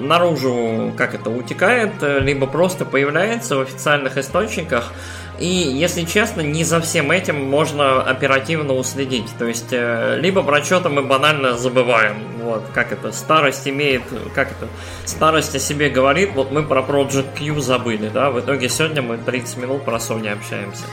наружу, 0.00 0.92
как 0.96 1.14
это, 1.14 1.30
утекает, 1.30 1.92
либо 2.00 2.46
просто 2.46 2.84
появляется 2.84 3.56
в 3.56 3.60
официальных 3.60 4.18
источниках, 4.18 4.92
и, 5.40 5.46
если 5.46 6.04
честно, 6.04 6.42
не 6.42 6.64
за 6.64 6.80
всем 6.82 7.10
этим 7.10 7.42
можно 7.42 8.02
оперативно 8.02 8.74
уследить. 8.74 9.26
То 9.38 9.46
есть, 9.46 9.72
э, 9.72 10.18
либо 10.20 10.42
про 10.42 10.62
что-то 10.62 10.90
мы 10.90 11.02
банально 11.02 11.56
забываем. 11.56 12.16
Вот, 12.42 12.64
как 12.74 12.92
это, 12.92 13.10
старость 13.10 13.66
имеет, 13.66 14.02
как 14.34 14.50
это, 14.50 14.68
старость 15.06 15.54
о 15.54 15.58
себе 15.58 15.88
говорит, 15.88 16.32
вот 16.34 16.52
мы 16.52 16.62
про 16.62 16.82
Project 16.82 17.38
Q 17.38 17.60
забыли, 17.60 18.10
да, 18.12 18.30
в 18.30 18.40
итоге 18.40 18.68
сегодня 18.68 19.02
мы 19.02 19.16
30 19.16 19.56
минут 19.56 19.84
про 19.84 19.96
Sony 19.96 20.30
общаемся. 20.30 20.84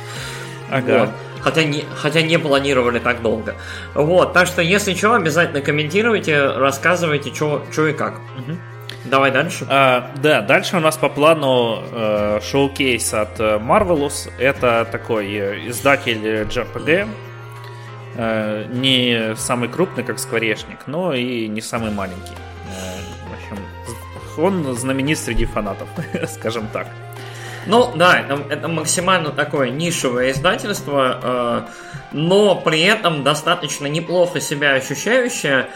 Ага. 0.72 1.00
Вот. 1.00 1.10
Хотя 1.42 1.64
не, 1.64 1.84
хотя 1.96 2.22
не 2.22 2.40
планировали 2.40 3.00
так 3.00 3.22
долго. 3.22 3.56
Вот, 3.96 4.34
так 4.34 4.48
что, 4.48 4.62
если 4.62 4.94
что, 4.94 5.14
обязательно 5.14 5.62
комментируйте, 5.62 6.52
рассказывайте, 6.52 7.34
что 7.34 7.88
и 7.88 7.94
как. 7.94 8.16
Угу. 8.38 8.58
Давай 9.06 9.32
дальше. 9.32 9.66
А, 9.70 10.12
да, 10.22 10.42
дальше 10.42 10.78
у 10.78 10.80
нас 10.80 10.98
по 10.98 11.10
плану 11.10 11.84
э, 11.92 12.40
шоу-кейс 12.42 13.14
от 13.14 13.40
э, 13.40 13.58
Marvelous. 13.58 14.30
Это 14.38 14.88
такой 14.92 15.34
э, 15.34 15.70
издатель 15.70 16.44
JRPG. 16.44 17.08
Э, 18.16 18.66
не 18.70 19.36
самый 19.36 19.70
крупный, 19.70 20.04
как 20.04 20.20
Скворечник, 20.20 20.88
но 20.88 21.14
и 21.14 21.48
не 21.48 21.62
самый 21.62 21.92
маленький. 21.92 22.34
Э, 22.66 23.00
в 23.30 23.34
общем, 23.34 23.64
он 24.44 24.76
знаменит 24.76 25.20
среди 25.20 25.46
фанатов, 25.46 25.88
скажем 26.30 26.68
так. 26.74 26.88
Ну 27.68 27.92
да, 27.96 28.20
это, 28.20 28.42
это 28.50 28.68
максимально 28.70 29.32
такое 29.32 29.70
нишевое 29.70 30.32
издательство, 30.32 31.20
э, 31.22 31.62
но 32.14 32.56
при 32.56 32.82
этом 32.82 33.24
достаточно 33.24 33.88
неплохо 33.88 34.40
себя 34.40 34.74
ощущающее. 34.74 35.68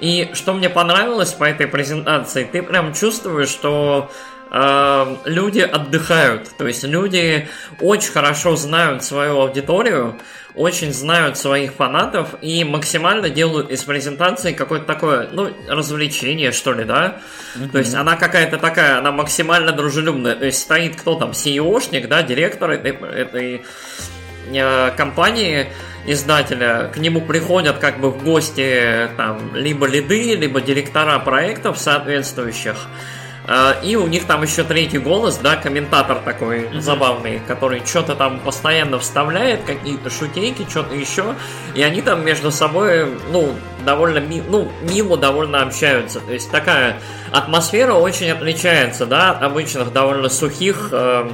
И 0.00 0.30
что 0.32 0.54
мне 0.54 0.70
понравилось 0.70 1.32
по 1.32 1.44
этой 1.44 1.66
презентации, 1.66 2.44
ты 2.50 2.62
прям 2.62 2.94
чувствуешь, 2.94 3.50
что 3.50 4.10
э, 4.50 5.16
люди 5.26 5.60
отдыхают. 5.60 6.50
То 6.56 6.66
есть 6.66 6.84
люди 6.84 7.48
очень 7.80 8.10
хорошо 8.10 8.56
знают 8.56 9.04
свою 9.04 9.40
аудиторию, 9.40 10.18
очень 10.54 10.92
знают 10.92 11.36
своих 11.38 11.74
фанатов 11.74 12.34
и 12.40 12.64
максимально 12.64 13.28
делают 13.28 13.70
из 13.70 13.84
презентации 13.84 14.52
какое-то 14.52 14.86
такое, 14.86 15.28
ну, 15.30 15.50
развлечение, 15.68 16.50
что 16.52 16.72
ли, 16.72 16.84
да? 16.84 17.20
Mm-hmm. 17.54 17.70
То 17.70 17.78
есть 17.78 17.94
она 17.94 18.16
какая-то 18.16 18.56
такая, 18.56 18.98
она 18.98 19.12
максимально 19.12 19.72
дружелюбная. 19.72 20.34
То 20.34 20.46
есть 20.46 20.60
стоит 20.60 20.96
кто 20.96 21.14
там, 21.14 21.32
CEO-шник, 21.32 22.08
да, 22.08 22.22
директор 22.22 22.70
этой, 22.70 22.92
этой 22.92 23.64
э, 24.52 24.90
компании, 24.96 25.68
издателя, 26.06 26.90
к 26.92 26.96
нему 26.98 27.20
приходят 27.20 27.78
как 27.78 28.00
бы 28.00 28.10
в 28.10 28.22
гости 28.22 29.08
там 29.16 29.54
либо 29.54 29.86
лиды, 29.86 30.34
либо 30.34 30.60
директора 30.60 31.18
проектов 31.18 31.78
соответствующих, 31.78 32.76
а, 33.52 33.76
и 33.82 33.96
у 33.96 34.06
них 34.06 34.26
там 34.26 34.42
еще 34.42 34.62
третий 34.62 34.98
голос, 34.98 35.38
да, 35.38 35.56
комментатор 35.56 36.18
такой 36.18 36.60
mm-hmm. 36.60 36.80
забавный, 36.80 37.40
который 37.48 37.82
что-то 37.84 38.14
там 38.14 38.38
постоянно 38.38 39.00
вставляет, 39.00 39.64
какие-то 39.64 40.08
шутейки, 40.08 40.64
что-то 40.68 40.94
еще. 40.94 41.34
И 41.74 41.82
они 41.82 42.00
там 42.00 42.24
между 42.24 42.52
собой, 42.52 43.08
ну, 43.32 43.52
довольно 43.84 44.18
ми- 44.18 44.42
ну, 44.46 44.70
мило 44.82 45.16
довольно 45.16 45.62
общаются. 45.62 46.20
То 46.20 46.32
есть 46.32 46.50
такая 46.50 46.98
атмосфера 47.32 47.94
очень 47.94 48.30
отличается, 48.30 49.04
да, 49.04 49.30
от 49.30 49.42
обычных 49.42 49.92
довольно 49.92 50.28
сухих, 50.28 50.90
э, 50.92 51.28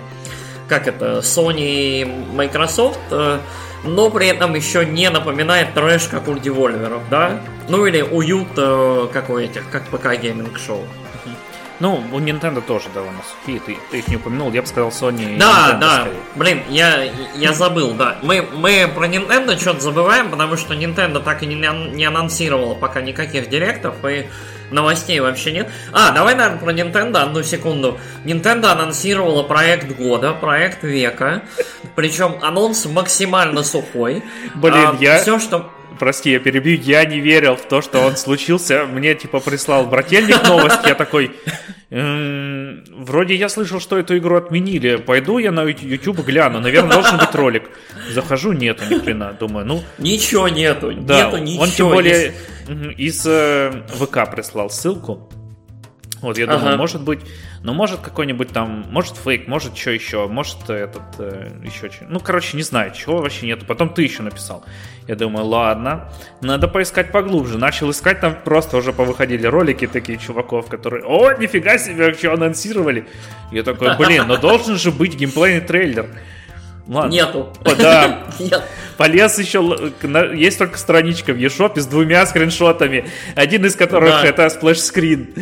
как 0.69 0.89
это, 0.89 1.19
Sony 1.19 1.61
и 1.61 2.05
Microsoft, 2.33 2.99
э, 3.11 3.41
но 3.87 4.11
при 4.11 4.29
этом 4.29 4.55
еще 4.55 4.85
не 4.85 5.09
напоминает 5.11 5.75
трэш, 5.75 6.05
как 6.05 6.29
у 6.29 6.35
Devolver, 6.35 7.01
да? 7.11 7.41
Ну 7.69 7.87
или 7.87 8.03
уют, 8.03 8.49
э, 8.57 9.09
как 9.13 9.31
у 9.31 9.39
этих, 9.39 9.69
как 9.71 9.85
ПК 9.89 10.15
гейминг 10.21 10.59
шоу. 10.59 10.85
Ну, 11.79 12.03
у 12.11 12.19
Nintendo 12.21 12.63
тоже 12.63 12.87
довольно 12.95 13.21
сухие, 13.23 13.61
ты, 13.61 13.77
ты 13.91 13.99
их 13.99 14.09
не 14.09 14.17
упомянул, 14.17 14.51
я 14.51 14.63
бы 14.63 14.67
сказал 14.67 14.89
Sony 14.89 15.37
Да, 15.37 15.73
Nintendo 15.75 15.79
да, 15.81 15.95
скорее. 16.01 16.17
блин, 16.35 16.63
я, 16.71 17.05
я 17.35 17.53
забыл, 17.53 17.93
да. 17.93 18.17
Мы, 18.23 18.41
мы 18.55 18.91
про 18.95 19.07
Nintendo 19.07 19.61
что-то 19.61 19.81
забываем, 19.81 20.31
потому 20.31 20.57
что 20.57 20.73
Nintendo 20.73 21.23
так 21.23 21.43
и 21.43 21.47
не, 21.47 21.55
не 21.95 22.05
анонсировала 22.07 22.75
пока 22.75 23.03
никаких 23.03 23.51
директов, 23.51 23.95
и 24.07 24.27
новостей 24.71 25.21
вообще 25.21 25.53
нет. 25.53 25.69
А, 25.93 26.11
давай, 26.13 26.35
наверное, 26.35 26.59
про 26.59 26.73
Nintendo 26.73 27.19
одну 27.19 27.43
секунду. 27.43 27.99
Nintendo 28.25 28.67
анонсировала 28.67 29.43
проект 29.43 29.97
года, 29.97 30.33
проект 30.33 30.83
века, 30.83 31.43
причем 31.95 32.37
анонс 32.43 32.87
максимально 32.87 33.63
сухой. 33.63 34.23
Блин, 34.55 34.75
а, 34.75 34.97
я... 35.01 35.19
Все, 35.19 35.39
что 35.39 35.71
прости, 35.99 36.31
я 36.31 36.39
перебью, 36.39 36.79
я 36.81 37.05
не 37.05 37.21
верил 37.21 37.57
в 37.57 37.67
то, 37.67 37.83
что 37.83 38.01
он 38.01 38.17
случился. 38.17 38.87
Мне, 38.87 39.15
типа, 39.15 39.41
прислал 39.41 39.87
брательник 39.87 40.43
новость, 40.47 40.81
я 40.87 40.95
такой, 40.95 41.33
вроде 41.91 43.35
я 43.35 43.49
слышал, 43.49 43.81
что 43.81 43.99
эту 43.99 44.17
игру 44.19 44.37
отменили, 44.37 44.97
пойду 44.97 45.39
я 45.39 45.53
на 45.53 45.65
YouTube 45.65 46.25
гляну, 46.25 46.61
наверное, 46.61 46.93
должен 46.93 47.19
быть 47.19 47.35
ролик. 47.35 47.71
Захожу, 48.11 48.53
нету 48.53 48.85
ни 48.91 48.99
хрена, 48.99 49.37
думаю, 49.39 49.67
ну... 49.67 49.85
Ничего 49.99 50.49
нету, 50.49 50.93
да, 50.93 51.27
нету 51.27 51.39
ничего. 51.39 51.63
Он 51.63 51.71
тем 51.71 51.89
более 51.91 52.35
из 52.97 53.25
э, 53.27 53.73
ВК 53.89 54.31
прислал 54.31 54.71
ссылку, 54.71 55.29
вот, 56.21 56.39
я 56.39 56.47
думаю, 56.47 56.69
ага. 56.69 56.77
может 56.77 57.03
быть, 57.03 57.21
ну, 57.63 57.75
может 57.75 58.01
какой-нибудь 58.01 58.49
там, 58.49 58.87
может 58.91 59.17
фейк, 59.17 59.49
может 59.49 59.77
что 59.77 59.91
еще, 59.91 60.27
может 60.29 60.71
этот, 60.71 61.03
э, 61.19 61.51
еще 61.63 61.91
что 61.91 62.07
Ну, 62.09 62.21
короче, 62.21 62.57
не 62.57 62.63
знаю, 62.63 62.93
чего 62.93 63.19
вообще 63.19 63.47
нету. 63.47 63.67
Потом 63.67 63.91
ты 63.91 64.03
еще 64.03 64.23
написал. 64.23 64.65
Я 65.07 65.15
думаю, 65.15 65.45
ладно, 65.45 66.11
надо 66.41 66.69
поискать 66.69 67.13
поглубже. 67.13 67.59
Начал 67.59 67.91
искать, 67.91 68.21
там 68.21 68.35
просто 68.45 68.79
уже 68.79 68.93
повыходили 68.93 69.47
ролики 69.47 69.87
такие 69.87 70.19
чуваков, 70.19 70.69
которые, 70.69 71.05
о, 71.05 71.35
нифига 71.35 71.77
себе, 71.79 72.15
что 72.15 72.33
анонсировали. 72.33 73.07
Я 73.53 73.63
такой, 73.63 73.97
блин, 73.97 74.27
но 74.27 74.37
должен 74.37 74.77
же 74.77 74.91
быть 74.91 75.17
геймплейный 75.17 75.61
трейлер. 75.61 76.09
Ладно. 76.89 77.13
Нету. 77.13 77.49
Да. 77.79 78.25
Нет. 78.39 78.63
Полез 78.97 79.39
еще, 79.39 79.93
есть 80.35 80.59
только 80.59 80.79
страничка 80.79 81.33
в 81.33 81.37
eShop 81.37 81.79
с 81.79 81.87
двумя 81.87 82.25
скриншотами, 82.27 83.07
один 83.35 83.67
из 83.67 83.77
которых 83.77 84.23
да. 84.23 84.27
это 84.27 84.49
сплэш-скрин. 84.49 85.35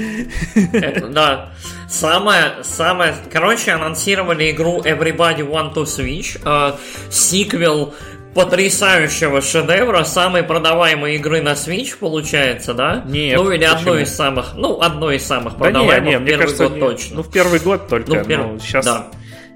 Да. 1.14 1.50
Самое, 1.88 2.54
самое, 2.62 3.14
короче, 3.32 3.70
анонсировали 3.70 4.50
игру 4.50 4.80
Everybody 4.80 5.46
1-2-Switch, 5.48 6.40
э, 6.44 6.76
сиквел 7.10 7.94
потрясающего 8.34 9.40
шедевра, 9.40 10.02
самой 10.04 10.42
продаваемой 10.42 11.16
игры 11.16 11.40
на 11.40 11.52
Switch, 11.52 11.96
получается, 11.98 12.74
да? 12.74 13.04
Нет. 13.06 13.36
Ну 13.36 13.50
или 13.50 13.64
одной 13.64 14.02
из 14.02 14.14
самых, 14.14 14.54
ну 14.54 14.80
одной 14.80 15.16
из 15.16 15.26
самых 15.26 15.56
продаваемых 15.56 16.04
да 16.04 16.10
не, 16.10 16.16
не, 16.16 16.18
в 16.18 16.24
первый 16.24 16.42
кажется, 16.42 16.68
год 16.68 16.80
точно. 16.80 17.16
Ну 17.16 17.22
в 17.22 17.30
первый 17.30 17.60
год 17.60 17.88
только. 17.88 18.12
Ну, 18.12 18.24
пер... 18.24 18.38
ну 18.38 18.58
сейчас. 18.58 18.84
Да. 18.84 19.06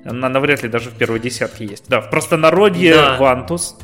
Она 0.09 0.29
навряд 0.29 0.63
ли 0.63 0.69
даже 0.69 0.91
в 0.91 0.95
первой 0.95 1.21
десятке 1.21 1.67
есть. 1.67 1.85
Да, 1.89 2.01
в 2.01 2.11
простонародье 2.11 2.95
да. 2.95 3.17
Вантус. 3.17 3.77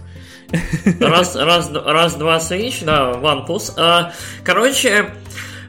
Раз, 1.01 1.35
раз, 1.37 1.71
раз, 1.73 2.15
два 2.15 2.37
Switch, 2.37 2.85
да, 2.85 3.13
Вантус. 3.13 3.75
А, 3.77 4.13
короче, 4.45 5.11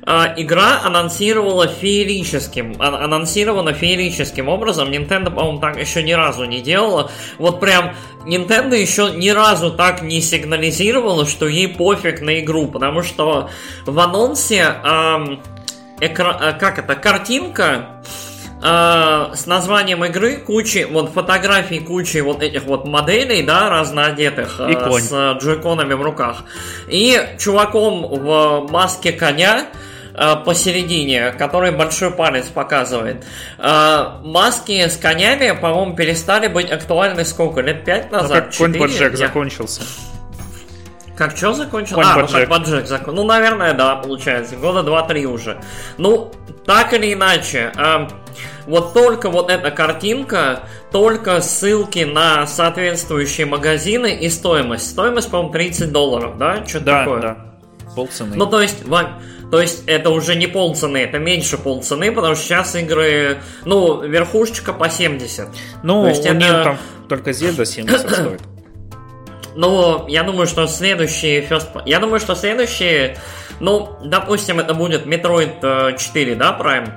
а, 0.08 0.34
игра 0.38 0.82
анонсировала 0.84 1.68
феерическим, 1.68 2.76
а, 2.78 3.03
анонсирована 3.03 3.74
феерическим 3.74 4.47
образом. 4.47 4.91
Nintendo, 4.91 5.32
по-моему, 5.32 5.60
так 5.60 5.80
еще 5.80 6.03
ни 6.03 6.12
разу 6.12 6.45
не 6.45 6.62
делала. 6.62 7.10
Вот 7.39 7.60
прям 7.60 7.95
Nintendo 8.26 8.76
еще 8.76 9.12
ни 9.12 9.30
разу 9.30 9.72
так 9.72 10.03
не 10.03 10.22
сигнализировала, 10.22 11.26
что 11.26 11.47
ей 11.47 11.68
пофиг 11.68 12.22
на 12.22 12.39
игру, 12.39 12.68
потому 12.68 13.01
что 13.01 13.49
в 13.88 13.99
анонсе 13.99 14.76
эм, 14.84 15.41
экра... 15.99 16.56
как 16.60 16.78
это, 16.78 16.95
картинка 16.95 18.03
э, 18.66 19.36
с 19.36 19.45
названием 19.45 20.03
игры, 20.05 20.38
кучи, 20.38 20.88
вот 20.89 21.11
фотографий 21.13 21.80
кучи 21.80 22.18
вот 22.18 22.41
этих 22.41 22.63
вот 22.63 22.86
моделей, 22.86 23.43
да, 23.43 23.70
разноодетых, 23.70 24.59
э, 24.59 24.99
с 24.99 25.38
джойконами 25.39 25.93
в 25.93 26.01
руках. 26.01 26.43
И 26.88 27.22
чуваком 27.38 28.07
в 28.07 28.68
маске 28.72 29.11
коня, 29.11 29.68
э, 30.13 30.36
посередине, 30.43 31.32
который 31.32 31.72
большой 31.72 32.11
палец 32.11 32.47
показывает. 32.47 33.24
Э, 33.59 34.20
маски 34.24 34.88
с 34.88 34.97
конями, 34.97 35.57
по-моему, 35.59 35.95
перестали 35.95 36.47
быть 36.47 36.72
актуальны 36.72 37.24
сколько? 37.26 37.61
Лет 37.61 37.86
пять 37.86 38.11
ну, 38.11 38.18
назад? 38.18 38.53
Ну, 38.59 38.68
как 38.68 38.78
конь 38.78 38.91
Я... 38.91 39.16
закончился. 39.16 39.82
Как 41.16 41.38
что 41.38 41.53
закончил? 41.53 41.97
Point 41.97 42.03
а, 42.05 42.22
ну 42.22 42.28
как 42.28 42.49
Баджек 42.49 42.88
закон. 42.88 43.16
Ну, 43.16 43.24
наверное, 43.24 43.74
да, 43.74 43.95
получается. 43.95 44.57
Года 44.57 44.84
два-три 44.84 45.26
уже. 45.26 45.61
Ну, 45.97 46.32
так 46.66 46.93
или 46.93 47.13
иначе, 47.13 47.72
э, 47.78 48.07
вот 48.68 48.93
только 48.93 49.30
вот 49.30 49.49
эта 49.49 49.72
картинка, 49.72 50.61
только 50.91 51.41
ссылки 51.41 51.99
на 51.99 52.47
соответствующие 52.47 53.45
магазины 53.45 54.16
и 54.16 54.30
стоимость. 54.30 54.89
Стоимость, 54.89 55.30
по-моему, 55.30 55.51
30 55.51 55.91
долларов, 55.91 56.38
да? 56.38 56.66
Что 56.66 56.80
да, 56.80 56.99
такое? 56.99 57.22
Да, 57.22 57.38
полцены. 57.95 58.36
Ну, 58.36 58.45
то 58.45 58.61
есть, 58.61 58.84
то 59.51 59.61
есть 59.61 59.84
это 59.88 60.09
уже 60.09 60.36
не 60.36 60.47
полцены, 60.47 60.97
это 60.97 61.20
меньше 61.20 61.57
полцены, 61.57 62.11
потому 62.11 62.36
что 62.36 62.43
сейчас 62.43 62.76
игры, 62.76 63.38
ну, 63.66 64.01
верхушечка 64.01 64.74
по 64.74 64.89
70. 64.89 65.47
Ну, 65.84 66.03
то 66.03 66.09
есть 66.09 66.26
у 66.26 66.30
это... 66.30 66.36
них 66.36 66.49
там 66.49 66.78
только 67.07 67.34
Зельда 67.34 67.66
70 67.66 68.09
стоит. 68.09 68.41
Ну, 69.55 70.05
я 70.07 70.24
думаю, 70.24 70.47
что 70.47 70.68
следующие 70.68 71.41
First... 71.41 71.84
Я 71.86 71.99
думаю, 71.99 72.20
что 72.20 72.36
следующие... 72.36 73.18
Ну, 73.61 73.97
допустим, 74.03 74.59
это 74.59 74.74
будет 74.74 75.05
Metroid 75.05 75.97
4, 75.97 76.34
э, 76.34 76.36
да, 76.36 76.57
Prime? 76.59 76.91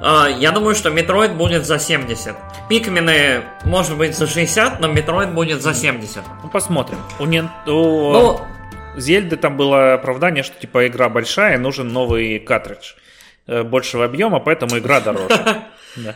А, 0.00 0.28
я 0.28 0.52
думаю, 0.52 0.74
что 0.74 0.90
Metroid 0.90 1.34
будет 1.34 1.66
за 1.66 1.78
70. 1.78 2.34
Пикмены, 2.68 3.42
может 3.64 3.96
быть, 3.96 4.16
за 4.16 4.26
60, 4.26 4.80
но 4.80 4.88
Metroid 4.92 5.32
будет 5.32 5.62
за 5.62 5.74
70. 5.74 6.22
Ну, 6.42 6.48
посмотрим. 6.48 6.98
У, 7.18 7.24
не... 7.24 7.42
у... 7.66 8.12
Ну, 8.12 8.40
Зельды 8.96 9.36
там 9.36 9.56
было 9.56 9.94
оправдание, 9.94 10.42
что 10.42 10.58
типа 10.58 10.86
игра 10.86 11.08
большая, 11.08 11.58
нужен 11.58 11.88
новый 11.88 12.38
картридж 12.38 12.94
э, 13.46 13.62
большего 13.62 14.04
объема, 14.04 14.40
поэтому 14.40 14.78
игра 14.78 15.00
дороже. 15.00 15.28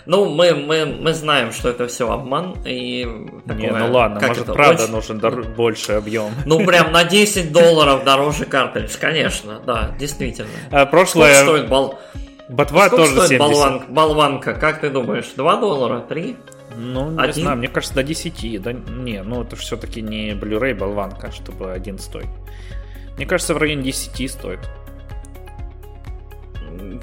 Ну, 0.05 0.29
мы, 0.29 0.55
мы, 0.55 0.85
мы 0.85 1.15
знаем, 1.15 1.53
что 1.53 1.71
это 1.71 1.87
все 1.87 2.11
обман 2.11 2.55
и 2.67 3.03
Не, 3.47 3.71
ну 3.71 3.93
ладно, 3.93 4.21
может 4.27 4.45
правда 4.45 4.87
нужен 4.89 5.19
больше 5.57 5.93
объем. 5.93 6.33
Ну, 6.45 6.65
прям 6.67 6.93
на 6.93 7.05
10 7.11 7.51
долларов 7.51 8.05
дороже 8.05 8.45
картридж, 8.45 8.99
конечно, 9.01 9.59
да, 9.65 9.95
действительно. 9.99 10.51
А 10.71 10.85
прошлое... 10.85 11.35
Сколько 11.35 11.51
стоит 11.51 11.71
бал... 11.71 11.99
Ботва 12.51 12.89
Сколько 12.89 13.05
тоже 13.05 13.13
стоит 13.13 13.29
70. 13.29 13.39
Болванка, 13.39 13.87
болванка, 13.93 14.55
как 14.55 14.81
ты 14.81 14.91
думаешь, 14.91 15.31
2 15.37 15.57
доллара, 15.57 16.01
3? 16.01 16.37
Ну, 16.77 17.11
не 17.13 17.21
один? 17.23 17.43
знаю, 17.43 17.59
мне 17.59 17.69
кажется, 17.69 17.95
до 17.95 18.03
10. 18.03 18.63
Да, 18.63 18.73
не, 18.73 19.23
ну 19.23 19.43
это 19.43 19.55
все-таки 19.55 20.03
не 20.03 20.33
Blu-ray 20.33 20.75
болванка, 20.75 21.31
чтобы 21.31 21.73
один 21.73 21.99
стоит. 21.99 22.29
Мне 23.17 23.27
кажется, 23.27 23.55
в 23.55 23.59
районе 23.59 23.85
10 23.85 24.31
стоит. 24.31 24.61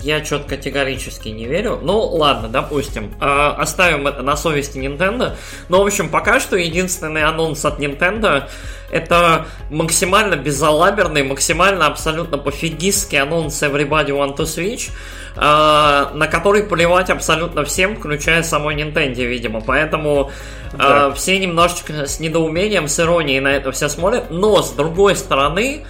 Я 0.01 0.23
что-то 0.23 0.49
категорически 0.49 1.29
не 1.29 1.45
верю. 1.45 1.79
Ну, 1.81 1.99
ладно, 1.99 2.49
допустим. 2.49 3.13
Э, 3.19 3.53
оставим 3.57 4.07
это 4.07 4.21
на 4.23 4.35
совести 4.35 4.77
Nintendo. 4.77 5.35
Но, 5.69 5.83
в 5.83 5.87
общем, 5.87 6.09
пока 6.09 6.39
что 6.39 6.55
единственный 6.55 7.23
анонс 7.23 7.63
от 7.65 7.79
Nintendo 7.79 8.47
это 8.89 9.47
максимально 9.69 10.35
безалаберный, 10.35 11.23
максимально 11.23 11.87
абсолютно 11.87 12.37
пофигистский 12.37 13.21
анонс 13.21 13.61
Everybody 13.61 14.09
Want 14.09 14.37
to 14.37 14.43
Switch, 14.43 14.89
э, 15.35 16.15
на 16.15 16.27
который 16.27 16.63
плевать 16.63 17.09
абсолютно 17.09 17.65
всем, 17.65 17.97
включая 17.97 18.43
самой 18.43 18.75
Nintendo, 18.75 19.25
видимо. 19.25 19.61
Поэтому 19.61 20.31
э, 20.73 20.77
да. 20.77 21.11
все 21.11 21.37
немножечко 21.37 22.05
с 22.05 22.19
недоумением, 22.19 22.87
с 22.87 22.99
иронией 22.99 23.39
на 23.39 23.49
это 23.49 23.71
все 23.71 23.89
смотрят. 23.89 24.31
Но, 24.31 24.61
с 24.61 24.71
другой 24.71 25.15
стороны, 25.15 25.85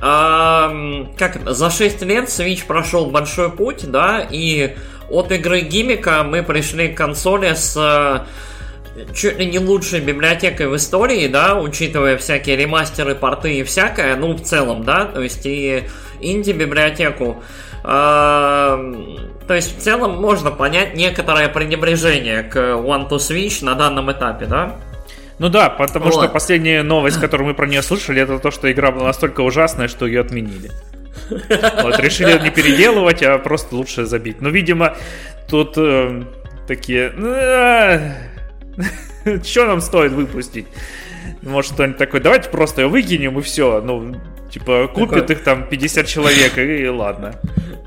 как 0.00 1.40
за 1.46 1.70
6 1.70 2.02
лет 2.02 2.24
Switch 2.24 2.66
прошел 2.66 3.06
большой 3.06 3.50
путь, 3.50 3.90
да, 3.90 4.26
и 4.28 4.76
от 5.10 5.32
игры 5.32 5.60
гиммика 5.60 6.24
мы 6.24 6.42
пришли 6.42 6.88
к 6.88 6.96
консоли 6.96 7.54
с 7.54 7.76
э, 7.76 9.04
чуть 9.14 9.38
ли 9.38 9.46
не 9.46 9.58
лучшей 9.58 10.00
библиотекой 10.00 10.68
в 10.68 10.76
истории, 10.76 11.26
да, 11.28 11.58
учитывая 11.58 12.16
всякие 12.16 12.56
ремастеры, 12.56 13.14
порты 13.14 13.58
и 13.58 13.62
всякое, 13.64 14.16
ну, 14.16 14.34
в 14.34 14.42
целом, 14.42 14.84
да, 14.84 15.04
то 15.04 15.20
есть 15.20 15.44
и 15.44 15.84
инди-библиотеку. 16.20 17.42
То 17.82 18.94
есть, 19.48 19.78
в 19.78 19.82
целом, 19.82 20.18
можно 20.18 20.50
понять 20.50 20.94
некоторое 20.94 21.50
пренебрежение 21.50 22.42
к 22.42 22.56
One 22.56 23.10
to 23.10 23.16
Switch 23.16 23.62
на 23.62 23.74
данном 23.74 24.10
этапе, 24.10 24.46
да? 24.46 24.76
Ну 25.38 25.48
да, 25.48 25.68
потому 25.68 26.06
вот. 26.06 26.14
что 26.14 26.28
последняя 26.28 26.82
новость, 26.82 27.20
которую 27.20 27.48
мы 27.48 27.54
про 27.54 27.66
нее 27.66 27.82
слышали, 27.82 28.22
это 28.22 28.38
то, 28.38 28.50
что 28.50 28.70
игра 28.70 28.92
была 28.92 29.06
настолько 29.06 29.40
ужасная, 29.40 29.88
что 29.88 30.06
ее 30.06 30.20
отменили. 30.20 30.70
Вот, 31.28 31.98
решили 32.00 32.38
не 32.42 32.50
переделывать, 32.50 33.22
а 33.22 33.38
просто 33.38 33.76
лучше 33.76 34.04
забить. 34.04 34.40
Ну, 34.40 34.50
видимо, 34.50 34.96
тут 35.48 35.74
э, 35.76 36.22
такие... 36.66 37.12
«Ну, 37.16 37.32
а, 37.32 38.14
что 39.44 39.66
нам 39.66 39.80
стоит 39.80 40.12
выпустить? 40.12 40.66
Может, 41.42 41.72
кто-нибудь 41.72 41.98
такой, 41.98 42.20
давайте 42.20 42.50
просто 42.50 42.82
ее 42.82 42.88
выкинем 42.88 43.38
и 43.38 43.42
все. 43.42 43.80
Ну, 43.80 44.16
типа, 44.50 44.88
купит 44.92 45.30
их 45.30 45.42
там 45.42 45.68
50 45.68 46.06
человек, 46.06 46.58
и 46.58 46.88
ладно. 46.88 47.34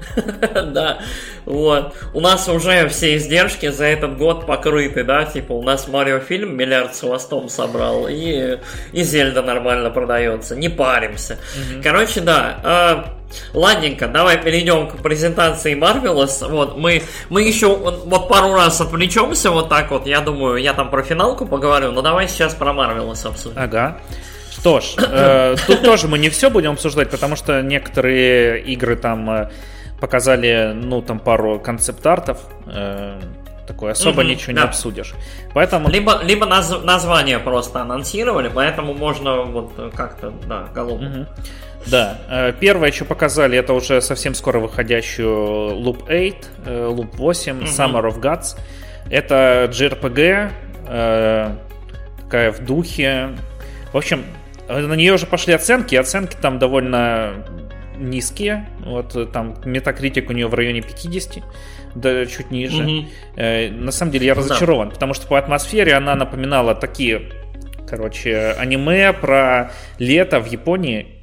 Да, 0.53 0.99
вот. 1.45 1.93
У 2.13 2.19
нас 2.19 2.47
уже 2.49 2.87
все 2.89 3.17
издержки 3.17 3.69
за 3.69 3.85
этот 3.85 4.17
год 4.17 4.45
покрыты, 4.45 5.03
да, 5.03 5.25
типа 5.25 5.53
у 5.53 5.63
нас 5.63 5.87
Марио 5.87 6.19
фильм 6.19 6.55
миллиард 6.55 6.95
с 6.95 7.01
хвостом 7.01 7.49
собрал, 7.49 8.07
и, 8.07 8.59
и 8.91 9.03
Зельда 9.03 9.41
нормально 9.41 9.89
продается, 9.89 10.55
не 10.55 10.69
паримся. 10.69 11.37
Короче, 11.83 12.21
да, 12.21 13.05
э, 13.13 13.17
Ладненько, 13.53 14.07
давай 14.07 14.41
перейдем 14.41 14.87
к 14.87 15.01
презентации 15.01 15.75
Marvelous. 15.75 16.47
Вот, 16.49 16.77
мы, 16.77 17.03
мы 17.29 17.43
еще 17.43 17.75
вот 17.75 18.29
пару 18.29 18.53
раз 18.53 18.79
отвлечемся 18.79 19.51
вот 19.51 19.69
так 19.69 19.91
вот. 19.91 20.07
Я 20.07 20.21
думаю, 20.21 20.57
я 20.57 20.73
там 20.73 20.89
про 20.89 21.03
финалку 21.03 21.45
поговорю, 21.45 21.91
но 21.91 22.01
давай 22.01 22.27
сейчас 22.27 22.53
про 22.53 22.71
Marvelous 22.71 23.27
обсудим. 23.27 23.57
Ага. 23.57 23.99
Что 24.51 24.79
ж, 24.79 24.95
э, 24.97 25.55
тут 25.67 25.83
тоже 25.83 26.07
мы 26.07 26.17
не 26.17 26.29
все 26.29 26.49
будем 26.49 26.71
обсуждать, 26.71 27.11
потому 27.11 27.35
что 27.35 27.61
некоторые 27.61 28.61
игры 28.61 28.95
там 28.95 29.29
э, 29.29 29.49
показали, 29.99 30.71
ну, 30.73 31.01
там 31.01 31.19
пару 31.19 31.59
концепт-артов, 31.59 32.39
э, 32.67 33.19
такой 33.67 33.91
особо 33.91 34.23
mm-hmm, 34.23 34.27
ничего 34.27 34.53
да. 34.53 34.61
не 34.61 34.67
обсудишь. 34.67 35.13
Поэтому... 35.53 35.89
Либо, 35.89 36.21
либо 36.23 36.45
наз, 36.45 36.73
название 36.83 37.39
просто 37.39 37.81
анонсировали, 37.81 38.49
поэтому 38.53 38.93
можно 38.93 39.43
вот 39.43 39.93
как-то, 39.95 40.31
да, 40.47 40.67
голову. 40.73 41.03
Mm-hmm. 41.03 41.27
Да, 41.85 42.17
э, 42.29 42.53
первое, 42.59 42.91
что 42.91 43.05
показали, 43.05 43.57
это 43.57 43.73
уже 43.73 44.01
совсем 44.01 44.33
скоро 44.33 44.59
выходящую 44.59 45.75
Loop 45.77 46.05
8, 46.07 46.35
э, 46.65 46.91
Loop 46.91 47.15
8, 47.15 47.59
mm-hmm. 47.59 47.63
Summer 47.65 48.03
of 48.09 48.19
Gods. 48.19 48.57
Это 49.09 49.69
JRPG, 49.71 50.51
э, 50.87 51.55
такая 52.23 52.51
в 52.51 52.59
духе. 52.65 53.29
В 53.93 53.97
общем, 53.97 54.25
на 54.67 54.95
нее 54.95 55.13
уже 55.13 55.25
пошли 55.25 55.53
оценки, 55.53 55.95
оценки 55.95 56.35
там 56.41 56.59
довольно 56.59 57.45
низкие. 57.97 58.69
Вот 58.85 59.15
э, 59.15 59.25
там 59.25 59.55
метакритик 59.65 60.29
у 60.29 60.33
нее 60.33 60.47
в 60.47 60.53
районе 60.53 60.81
50, 60.81 61.43
да 61.95 62.25
чуть 62.25 62.51
ниже. 62.51 62.83
Угу. 62.83 63.05
Э, 63.35 63.69
на 63.71 63.91
самом 63.91 64.11
деле 64.11 64.27
я 64.27 64.33
разочарован, 64.33 64.89
да. 64.89 64.93
потому 64.93 65.13
что 65.13 65.27
по 65.27 65.37
атмосфере 65.37 65.93
она 65.93 66.15
напоминала 66.15 66.75
такие, 66.75 67.29
короче, 67.87 68.55
аниме 68.57 69.13
про 69.13 69.71
лето 69.99 70.39
в 70.39 70.47
Японии 70.47 71.16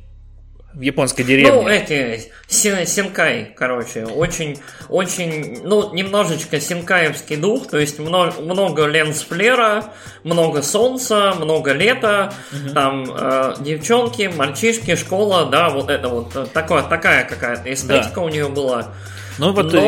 в 0.75 0.81
японской 0.81 1.23
деревне. 1.23 1.53
Ну, 1.53 1.69
эти, 1.69 2.33
синкай, 2.49 3.55
короче, 3.57 4.05
очень, 4.07 4.59
очень, 4.89 5.61
ну, 5.63 5.95
немножечко 5.95 6.61
синкаевский 6.61 7.37
дух, 7.37 7.69
то 7.69 7.79
есть 7.79 8.01
много, 8.01 8.41
много 8.41 8.87
ленс-флера, 8.87 9.85
много 10.25 10.63
солнца, 10.63 11.35
много 11.39 11.73
лета, 11.73 12.33
угу. 12.51 12.75
там 12.75 13.07
э, 13.09 13.55
девчонки, 13.61 14.31
мальчишки, 14.35 14.97
школа, 14.97 15.47
да, 15.47 15.71
вот 15.71 15.91
это 15.91 16.09
вот, 16.09 16.35
э, 16.35 16.47
такое, 16.53 16.83
такая 16.83 17.25
какая-то 17.25 17.73
эстетика 17.73 18.17
да. 18.17 18.23
у 18.23 18.29
нее 18.29 18.49
была. 18.49 18.93
Ну 19.39 19.53
вот 19.53 19.73
Но... 19.73 19.81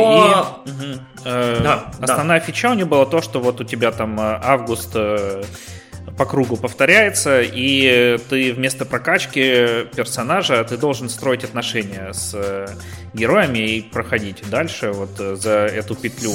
и 0.64 0.70
угу, 0.70 1.01
э, 1.24 1.61
да, 1.62 1.91
основная 2.01 2.41
да. 2.41 2.47
фича 2.47 2.70
у 2.70 2.74
нее 2.74 2.87
была 2.87 3.07
то, 3.07 3.20
что 3.22 3.41
вот 3.41 3.61
у 3.61 3.64
тебя 3.64 3.91
там 3.91 4.18
э, 4.20 4.41
август 4.43 4.91
э, 4.95 5.43
по 6.16 6.24
кругу 6.24 6.56
повторяется, 6.56 7.42
и 7.42 8.18
ты 8.30 8.52
вместо 8.52 8.84
прокачки 8.84 9.86
персонажа 9.94 10.64
ты 10.64 10.76
должен 10.76 11.08
строить 11.08 11.44
отношения 11.44 12.12
с 12.12 12.32
э, 12.34 12.68
героями 13.12 13.58
и 13.58 13.82
проходить 13.82 14.48
дальше 14.48 14.92
вот 14.92 15.10
э, 15.18 15.36
за 15.36 15.66
эту 15.66 15.94
петлю 15.94 16.32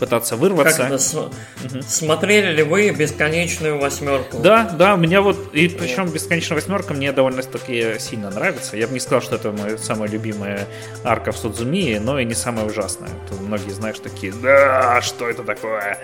пытаться 0.00 0.34
вырваться. 0.34 0.78
Как 0.78 0.92
это, 0.92 1.76
угу. 1.76 1.82
Смотрели 1.86 2.52
ли 2.56 2.62
вы 2.62 2.90
бесконечную 2.90 3.78
восьмерку? 3.78 4.38
Да, 4.38 4.64
да, 4.64 4.94
у 4.94 4.96
меня 4.96 5.20
вот, 5.20 5.54
и 5.54 5.68
причем 5.68 6.08
бесконечная 6.08 6.56
восьмерка 6.56 6.94
мне 6.94 7.12
довольно-таки 7.12 7.98
сильно 8.00 8.30
нравится. 8.30 8.76
Я 8.76 8.88
бы 8.88 8.94
не 8.94 9.00
сказал, 9.00 9.20
что 9.20 9.36
это 9.36 9.52
моя 9.52 9.78
самая 9.78 10.08
любимая 10.08 10.66
арка 11.04 11.32
в 11.32 11.36
Судзумии, 11.36 11.98
но 11.98 12.18
и 12.18 12.24
не 12.24 12.34
самая 12.34 12.64
ужасная. 12.64 13.10
Тут 13.28 13.40
многие, 13.40 13.70
знаешь, 13.70 13.98
такие, 13.98 14.32
да, 14.32 15.00
что 15.02 15.28
это 15.28 15.44
такое? 15.44 15.98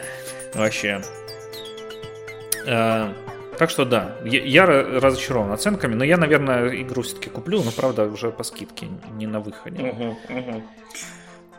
Вообще. 0.54 1.00
Э, 2.66 3.12
так 3.58 3.70
что 3.70 3.84
да, 3.84 4.16
я 4.24 4.66
разочарован 4.66 5.52
оценками, 5.52 5.94
но 5.94 6.04
я, 6.04 6.18
наверное, 6.18 6.82
игру 6.82 7.02
все-таки 7.02 7.30
куплю, 7.30 7.62
но 7.62 7.70
правда 7.70 8.04
уже 8.04 8.30
по 8.30 8.42
скидке, 8.44 8.86
не 9.12 9.26
на 9.26 9.40
выходе. 9.40 9.82
Угу, 9.82 10.38
угу. 10.38 10.62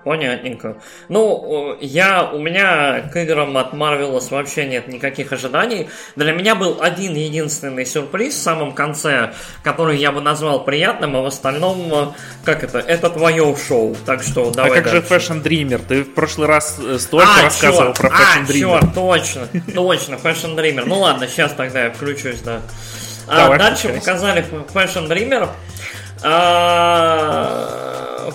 Понятненько. 0.08 0.78
Ну, 1.10 1.76
я, 1.82 2.32
у 2.32 2.40
меня 2.40 3.10
к 3.12 3.18
играм 3.18 3.58
от 3.58 3.74
Marvelous 3.74 4.30
вообще 4.30 4.66
нет 4.66 4.88
никаких 4.88 5.34
ожиданий. 5.34 5.90
Для 6.16 6.32
меня 6.32 6.56
был 6.56 6.78
один 6.80 7.14
единственный 7.14 7.86
сюрприз 7.86 8.34
в 8.34 8.42
самом 8.42 8.72
конце, 8.72 9.34
который 9.64 9.98
я 9.98 10.14
бы 10.14 10.22
назвал 10.22 10.64
приятным, 10.64 11.18
а 11.18 11.22
в 11.24 11.26
остальном, 11.26 12.16
как 12.46 12.64
это, 12.64 12.80
это 12.80 13.10
твое 13.10 13.54
шоу. 13.58 13.98
Так 14.06 14.24
что 14.24 14.50
давай 14.50 14.72
А 14.72 14.76
как 14.76 14.94
дальше. 14.94 15.10
же 15.10 15.14
Fashion 15.14 15.44
Dreamer? 15.44 15.82
Ты 15.86 16.04
в 16.04 16.14
прошлый 16.14 16.48
раз 16.48 16.80
э, 16.80 16.98
столько 17.00 17.28
а, 17.40 17.44
рассказывал 17.44 17.94
черт, 17.94 17.98
про 17.98 18.08
Fashion 18.08 18.46
а, 18.48 18.50
Dreamer. 18.50 18.80
Черт, 18.80 18.94
точно, 18.94 19.48
точно, 19.76 20.16
Fashion 20.16 20.56
Dreamer. 20.56 20.84
Ну 20.86 21.00
ладно, 21.00 21.28
сейчас 21.28 21.52
тогда 21.52 21.84
я 21.84 21.92
включусь, 21.92 22.40
да. 22.40 22.62
А, 23.28 23.58
дальше 23.58 23.90
показали 23.90 24.46
Fashion 24.74 25.10
Dreamer. 25.10 25.50
А, 26.24 27.78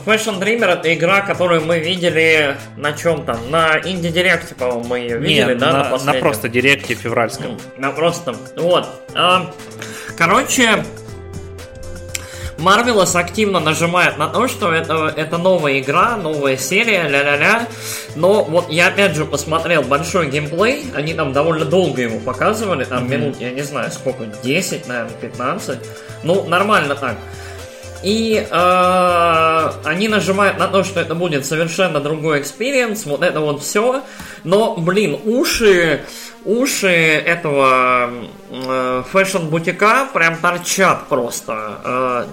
Fashion 0.04 0.40
Dreamer 0.40 0.66
это 0.66 0.92
игра, 0.94 1.20
которую 1.20 1.64
мы 1.64 1.78
видели 1.78 2.56
на 2.76 2.92
чем 2.92 3.24
там? 3.24 3.50
На 3.50 3.78
Инди 3.78 4.10
Директе, 4.10 4.54
по-моему, 4.54 4.84
мы 4.84 4.98
ее 4.98 5.18
видели, 5.18 5.50
Нет, 5.50 5.58
да? 5.58 5.72
На, 5.72 5.90
на, 5.90 6.12
на 6.12 6.14
просто 6.14 6.48
Директе 6.48 6.94
февральском. 6.94 7.58
На 7.76 7.90
просто. 7.90 8.34
Вот. 8.56 8.88
А, 9.14 9.50
короче, 10.16 10.84
Marvelous 12.62 13.18
активно 13.18 13.60
нажимает 13.60 14.18
на 14.18 14.28
то, 14.28 14.46
что 14.48 14.72
это, 14.72 15.12
это 15.16 15.36
новая 15.38 15.80
игра, 15.80 16.16
новая 16.16 16.56
серия, 16.56 17.08
ля-ля-ля. 17.08 17.66
Но 18.14 18.44
вот 18.44 18.70
я 18.70 18.88
опять 18.88 19.16
же 19.16 19.24
посмотрел 19.24 19.82
большой 19.82 20.30
геймплей, 20.30 20.86
они 20.94 21.14
там 21.14 21.32
довольно 21.32 21.64
долго 21.64 22.02
его 22.02 22.20
показывали, 22.20 22.84
там 22.84 23.04
mm-hmm. 23.04 23.08
минут, 23.08 23.40
я 23.40 23.50
не 23.50 23.62
знаю, 23.62 23.90
сколько, 23.90 24.26
10, 24.26 24.86
наверное, 24.86 25.16
15. 25.20 25.78
Ну, 26.22 26.44
нормально 26.44 26.94
так. 26.94 27.16
И 28.03 28.46
э, 28.50 29.70
они 29.84 30.09
нажимают 30.09 30.59
на 30.59 30.68
то, 30.68 30.82
что 30.82 31.00
это 31.00 31.14
будет 31.14 31.46
совершенно 31.46 32.00
другой 32.00 32.40
экспириенс, 32.40 33.07
вот 33.07 33.22
это 33.22 33.40
вот 33.40 33.62
все. 33.62 34.03
Но, 34.44 34.76
блин, 34.76 35.20
уши, 35.24 36.05
уши 36.44 36.88
этого 36.88 38.11
э, 38.50 39.03
fashion-бутика 39.12 40.08
прям 40.12 40.36
торчат 40.38 41.09
просто. 41.09 41.78
Э, 41.84 42.26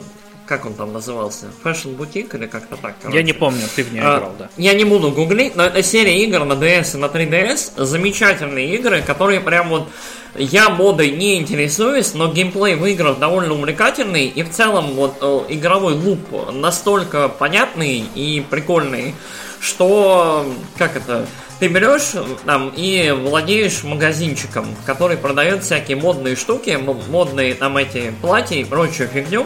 как 0.50 0.66
он 0.66 0.74
там 0.74 0.92
назывался? 0.92 1.46
Fashion 1.64 1.96
Boutique 1.96 2.36
или 2.36 2.48
как-то 2.48 2.76
так? 2.76 2.96
Короче. 3.00 3.16
Я 3.16 3.24
не 3.24 3.34
помню, 3.34 3.62
ты 3.76 3.84
в 3.84 3.94
нее 3.94 4.02
а, 4.04 4.18
играл, 4.18 4.36
да. 4.40 4.50
Я 4.58 4.74
не 4.74 4.84
буду 4.84 5.12
гуглить, 5.12 5.56
но 5.56 5.64
это 5.64 5.84
серия 5.84 6.24
игр 6.24 6.44
на 6.44 6.54
DS 6.54 6.96
и 6.96 6.98
на 6.98 7.06
3DS. 7.06 7.86
Замечательные 7.86 8.74
игры, 8.74 9.04
которые 9.04 9.42
прям 9.42 9.70
вот... 9.70 9.88
Я 10.36 10.70
модой 10.70 11.12
не 11.12 11.40
интересуюсь, 11.40 12.16
но 12.16 12.32
геймплей 12.32 12.76
в 12.76 12.86
играх 12.88 13.20
довольно 13.20 13.54
увлекательный, 13.54 14.28
и 14.28 14.42
в 14.42 14.50
целом 14.50 14.94
вот 14.94 15.18
э, 15.22 15.42
игровой 15.50 15.94
луп 15.94 16.20
настолько 16.52 17.30
понятный 17.30 18.04
и 18.16 18.44
прикольный, 18.50 19.14
что... 19.60 20.52
Как 20.80 20.96
это 20.96 21.28
ты 21.60 21.68
берешь 21.68 22.14
там 22.46 22.72
и 22.76 23.12
владеешь 23.12 23.84
магазинчиком, 23.84 24.66
который 24.86 25.18
продает 25.18 25.64
всякие 25.64 25.98
модные 25.98 26.36
штуки, 26.36 26.80
модные 27.10 27.54
там 27.54 27.78
эти 27.78 28.14
платья 28.22 28.56
и 28.56 28.64
прочую 28.64 29.10
фигню. 29.10 29.46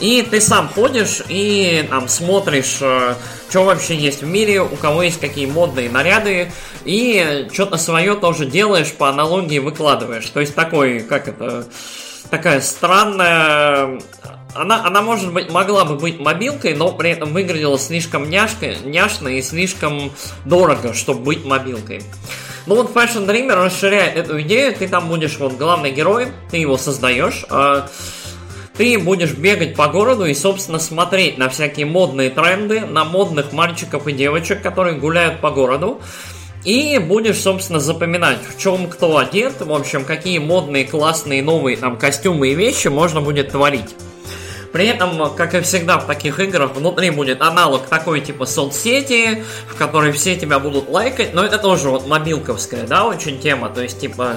И 0.00 0.22
ты 0.22 0.40
сам 0.40 0.68
ходишь 0.68 1.22
и 1.28 1.86
там 1.90 2.08
смотришь, 2.08 2.78
э, 2.80 3.14
что 3.50 3.64
вообще 3.64 3.96
есть 3.96 4.22
в 4.22 4.26
мире, 4.26 4.62
у 4.62 4.76
кого 4.76 5.02
есть 5.02 5.20
какие 5.20 5.46
модные 5.46 5.90
наряды, 5.90 6.52
и 6.84 7.48
что-то 7.52 7.76
свое 7.78 8.14
тоже 8.14 8.46
делаешь, 8.46 8.92
по 8.92 9.08
аналогии 9.08 9.58
выкладываешь. 9.58 10.28
То 10.28 10.40
есть 10.40 10.54
такой, 10.54 11.00
как 11.00 11.28
это, 11.28 11.66
такая 12.30 12.60
странная 12.60 14.00
она, 14.54 14.84
она 14.84 15.02
может 15.02 15.32
быть, 15.32 15.50
могла 15.50 15.84
бы 15.84 15.96
быть 15.96 16.18
мобилкой, 16.18 16.74
но 16.74 16.92
при 16.92 17.10
этом 17.10 17.32
выглядела 17.32 17.78
слишком 17.78 18.28
няшко, 18.28 18.74
няшно 18.84 19.28
и 19.28 19.42
слишком 19.42 20.10
дорого, 20.44 20.94
чтобы 20.94 21.20
быть 21.20 21.44
мобилкой. 21.44 22.02
Ну 22.66 22.74
вот 22.74 22.94
Fashion 22.94 23.26
Dreamer 23.26 23.64
расширяет 23.64 24.16
эту 24.16 24.40
идею, 24.42 24.74
ты 24.74 24.88
там 24.88 25.08
будешь 25.08 25.38
вот 25.38 25.56
главный 25.56 25.90
герой, 25.90 26.28
ты 26.50 26.58
его 26.58 26.76
создаешь, 26.76 27.44
а 27.48 27.88
ты 28.78 28.96
будешь 28.96 29.32
бегать 29.34 29.74
по 29.74 29.88
городу 29.88 30.24
и, 30.24 30.34
собственно, 30.34 30.78
смотреть 30.78 31.36
на 31.36 31.48
всякие 31.48 31.84
модные 31.84 32.30
тренды, 32.30 32.82
на 32.82 33.04
модных 33.04 33.52
мальчиков 33.52 34.06
и 34.06 34.12
девочек, 34.12 34.62
которые 34.62 34.96
гуляют 34.96 35.40
по 35.40 35.50
городу. 35.50 36.00
И 36.64 36.98
будешь, 36.98 37.40
собственно, 37.40 37.80
запоминать, 37.80 38.38
в 38.48 38.58
чем 38.58 38.88
кто 38.88 39.18
одет, 39.18 39.60
в 39.60 39.72
общем, 39.72 40.04
какие 40.04 40.38
модные, 40.38 40.84
классные, 40.84 41.42
новые 41.42 41.76
там 41.76 41.98
костюмы 41.98 42.48
и 42.48 42.54
вещи 42.54 42.86
можно 42.86 43.20
будет 43.20 43.50
творить. 43.50 43.96
При 44.72 44.86
этом, 44.86 45.34
как 45.34 45.54
и 45.54 45.60
всегда 45.62 45.98
в 45.98 46.06
таких 46.06 46.38
играх, 46.38 46.74
внутри 46.74 47.10
будет 47.10 47.40
аналог 47.40 47.86
такой 47.86 48.20
типа 48.20 48.44
соцсети, 48.44 49.42
в 49.66 49.76
которой 49.76 50.12
все 50.12 50.36
тебя 50.36 50.58
будут 50.58 50.88
лайкать, 50.88 51.34
но 51.34 51.42
это 51.42 51.58
тоже 51.58 51.88
вот 51.88 52.06
мобилковская, 52.06 52.86
да, 52.86 53.06
очень 53.06 53.40
тема, 53.40 53.70
то 53.70 53.82
есть 53.82 53.98
типа 53.98 54.36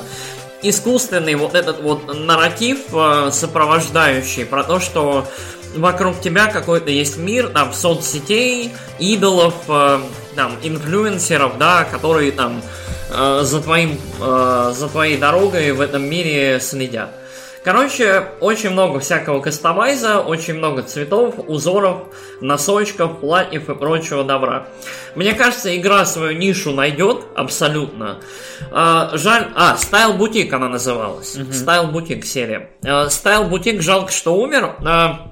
искусственный 0.64 1.36
вот 1.36 1.55
этот 1.55 1.82
вот 1.82 2.14
нарратив, 2.14 2.80
э, 2.93 3.30
сопровождающий 3.32 4.45
про 4.45 4.64
то, 4.64 4.80
что 4.80 5.28
вокруг 5.76 6.20
тебя 6.20 6.47
какой-то 6.47 6.91
есть 6.91 7.18
мир, 7.18 7.49
там, 7.49 7.74
соцсетей, 7.74 8.74
идолов, 8.99 9.55
э, 9.68 9.99
там, 10.36 10.55
инфлюенсеров, 10.64 11.57
да, 11.57 11.86
которые 11.86 12.32
там 12.32 12.62
э, 13.09 13.41
за 13.43 13.62
твоим, 13.62 13.99
за 14.20 14.89
твоей 14.89 15.18
дорогой 15.18 15.72
в 15.72 15.82
этом 15.82 16.03
мире 16.03 16.59
следят. 16.62 17.21
Короче, 17.64 18.26
очень 18.39 18.72
много 18.72 18.99
всякого 18.99 19.39
кастомайза, 19.39 20.20
очень 20.20 20.55
много 20.55 20.82
цветов, 20.82 21.36
узоров, 21.38 22.07
носочков, 22.41 23.20
платьев 23.20 23.70
и 23.70 23.76
прочего 23.76 24.24
добра. 24.24 24.68
Мне 25.14 25.34
кажется, 25.34 25.76
игра 25.78 26.05
свою 26.05 26.36
нишу 26.38 26.72
найдет 26.72 27.26
абсолютно. 27.36 28.20
А, 28.72 29.12
жаль... 29.14 29.51
А, 29.55 29.76
Style 29.76 30.18
Boutique 30.18 30.51
она 30.51 30.70
называлась. 30.70 31.36
Style 31.36 31.91
Boutique 31.91 32.24
серия. 32.24 32.72
А, 32.84 33.07
Style 33.07 33.47
Boutique 33.47 33.82
жалко, 33.82 34.12
что 34.12 34.34
умер. 34.36 34.78
А, 34.84 35.32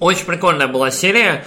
очень 0.00 0.26
прикольная 0.26 0.66
была 0.66 0.90
серия. 0.90 1.44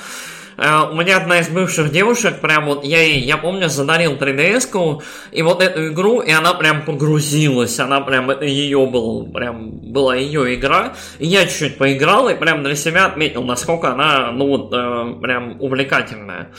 Э, 0.62 0.92
у 0.92 0.96
меня 0.96 1.18
одна 1.18 1.40
из 1.40 1.50
бывших 1.50 1.92
девушек, 1.92 2.40
прям 2.40 2.66
вот, 2.66 2.84
я 2.84 3.02
ей, 3.02 3.20
я 3.22 3.38
помню, 3.38 3.68
задарил 3.68 4.16
3DS-ку, 4.16 5.02
и 5.32 5.42
вот 5.42 5.64
эту 5.64 5.88
игру, 5.88 6.22
и 6.22 6.32
она 6.32 6.54
прям 6.54 6.86
погрузилась, 6.86 7.80
она 7.80 8.02
прям, 8.02 8.30
это 8.30 8.46
ее 8.46 8.86
был, 8.86 9.26
прям, 9.26 9.72
была 9.72 10.16
ее 10.16 10.54
игра, 10.54 10.94
и 11.18 11.26
я 11.26 11.48
чуть-чуть 11.48 11.80
поиграл, 11.80 12.30
и 12.30 12.36
прям 12.36 12.62
для 12.64 12.76
себя 12.76 13.08
отметил, 13.08 13.44
насколько 13.44 13.92
она, 13.92 14.32
ну 14.32 14.48
вот, 14.48 14.72
э, 14.72 15.16
прям 15.20 15.60
увлекательная. 15.60 16.52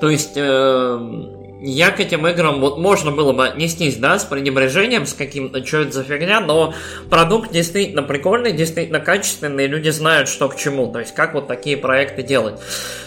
То 0.00 0.10
есть, 0.10 0.32
э, 0.34 1.43
я 1.64 1.90
к 1.90 2.00
этим 2.00 2.26
играм, 2.26 2.60
вот 2.60 2.78
можно 2.78 3.10
было 3.10 3.32
бы 3.32 3.46
отнестись, 3.46 3.96
да, 3.96 4.18
с 4.18 4.24
пренебрежением, 4.24 5.06
с 5.06 5.14
каким-то, 5.14 5.64
что 5.64 5.78
это 5.78 5.92
за 5.92 6.04
фигня, 6.04 6.40
но 6.40 6.74
продукт 7.10 7.50
действительно 7.52 8.02
прикольный, 8.02 8.52
действительно 8.52 9.00
качественный, 9.00 9.66
люди 9.66 9.88
знают, 9.88 10.28
что 10.28 10.48
к 10.48 10.56
чему, 10.56 10.92
то 10.92 11.00
есть 11.00 11.14
как 11.14 11.34
вот 11.34 11.48
такие 11.48 11.76
проекты 11.76 12.22
делать. 12.22 12.60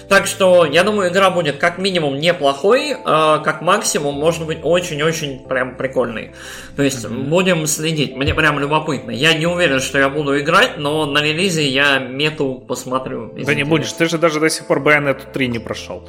Так 0.09 0.25
что, 0.25 0.65
я 0.65 0.83
думаю, 0.83 1.11
игра 1.11 1.29
будет 1.29 1.57
как 1.57 1.77
минимум 1.77 2.19
неплохой, 2.19 2.95
а 3.03 3.39
как 3.39 3.61
максимум 3.61 4.15
может 4.15 4.45
быть 4.45 4.59
очень-очень 4.63 5.39
прям 5.47 5.75
прикольный. 5.75 6.31
То 6.77 6.83
есть, 6.83 7.03
mm-hmm. 7.03 7.23
будем 7.25 7.67
следить, 7.67 8.15
мне 8.15 8.33
прям 8.33 8.57
любопытно. 8.57 9.11
Я 9.11 9.33
не 9.33 9.45
уверен, 9.45 9.81
что 9.81 9.97
я 9.97 10.07
буду 10.07 10.39
играть, 10.39 10.77
но 10.77 11.05
на 11.05 11.21
релизе 11.21 11.67
я 11.67 11.99
мету 11.99 12.63
посмотрю. 12.67 13.33
Да 13.35 13.53
не 13.53 13.63
будешь, 13.63 13.91
ты 13.91 14.07
же 14.07 14.17
даже 14.17 14.39
до 14.39 14.49
сих 14.49 14.65
пор 14.65 14.79
Bayonetta 14.79 15.31
3 15.31 15.47
не 15.49 15.59
прошел. 15.59 16.01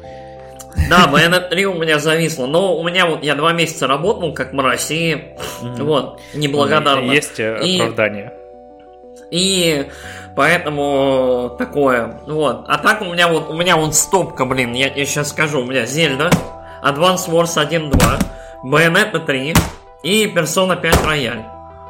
Да, 0.87 1.07
Bayonetta 1.11 1.49
3 1.49 1.65
у 1.65 1.73
меня 1.73 1.99
зависло. 1.99 2.45
Но 2.45 2.77
у 2.77 2.83
меня 2.83 3.05
вот, 3.05 3.23
я 3.23 3.35
два 3.35 3.53
месяца 3.53 3.87
работал 3.87 4.33
как 4.33 4.53
мразь, 4.53 4.91
и 4.91 5.13
mm-hmm. 5.61 5.83
вот, 5.83 6.21
неблагодарно. 6.33 7.11
Есть 7.11 7.39
оправдание. 7.39 8.33
И, 9.31 9.87
поэтому 10.35 11.55
такое. 11.57 12.19
Вот. 12.27 12.65
А 12.67 12.77
так 12.77 13.01
у 13.01 13.05
меня 13.05 13.27
вот, 13.27 13.49
у 13.49 13.53
меня 13.53 13.77
вот 13.77 13.95
стопка, 13.95 14.45
блин, 14.45 14.73
я 14.73 14.89
тебе 14.89 15.05
сейчас 15.05 15.29
скажу. 15.29 15.61
У 15.61 15.65
меня 15.65 15.85
Зельда, 15.85 16.29
Advance 16.83 17.27
Wars 17.27 17.55
1.2, 17.55 17.91
Bayonetta 18.63 19.19
3 19.19 19.55
и 20.03 20.25
Persona 20.25 20.79
5 20.79 20.95
Royal. 21.05 21.43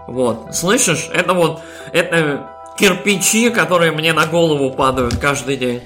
Вот. 0.08 0.56
Слышишь? 0.56 1.10
Это 1.14 1.34
вот, 1.34 1.62
это 1.94 2.48
кирпичи, 2.80 3.49
которые 3.49 3.91
мне 3.91 4.13
на 4.13 4.25
голову 4.25 4.71
падают 4.71 5.17
каждый 5.17 5.57
день, 5.57 5.84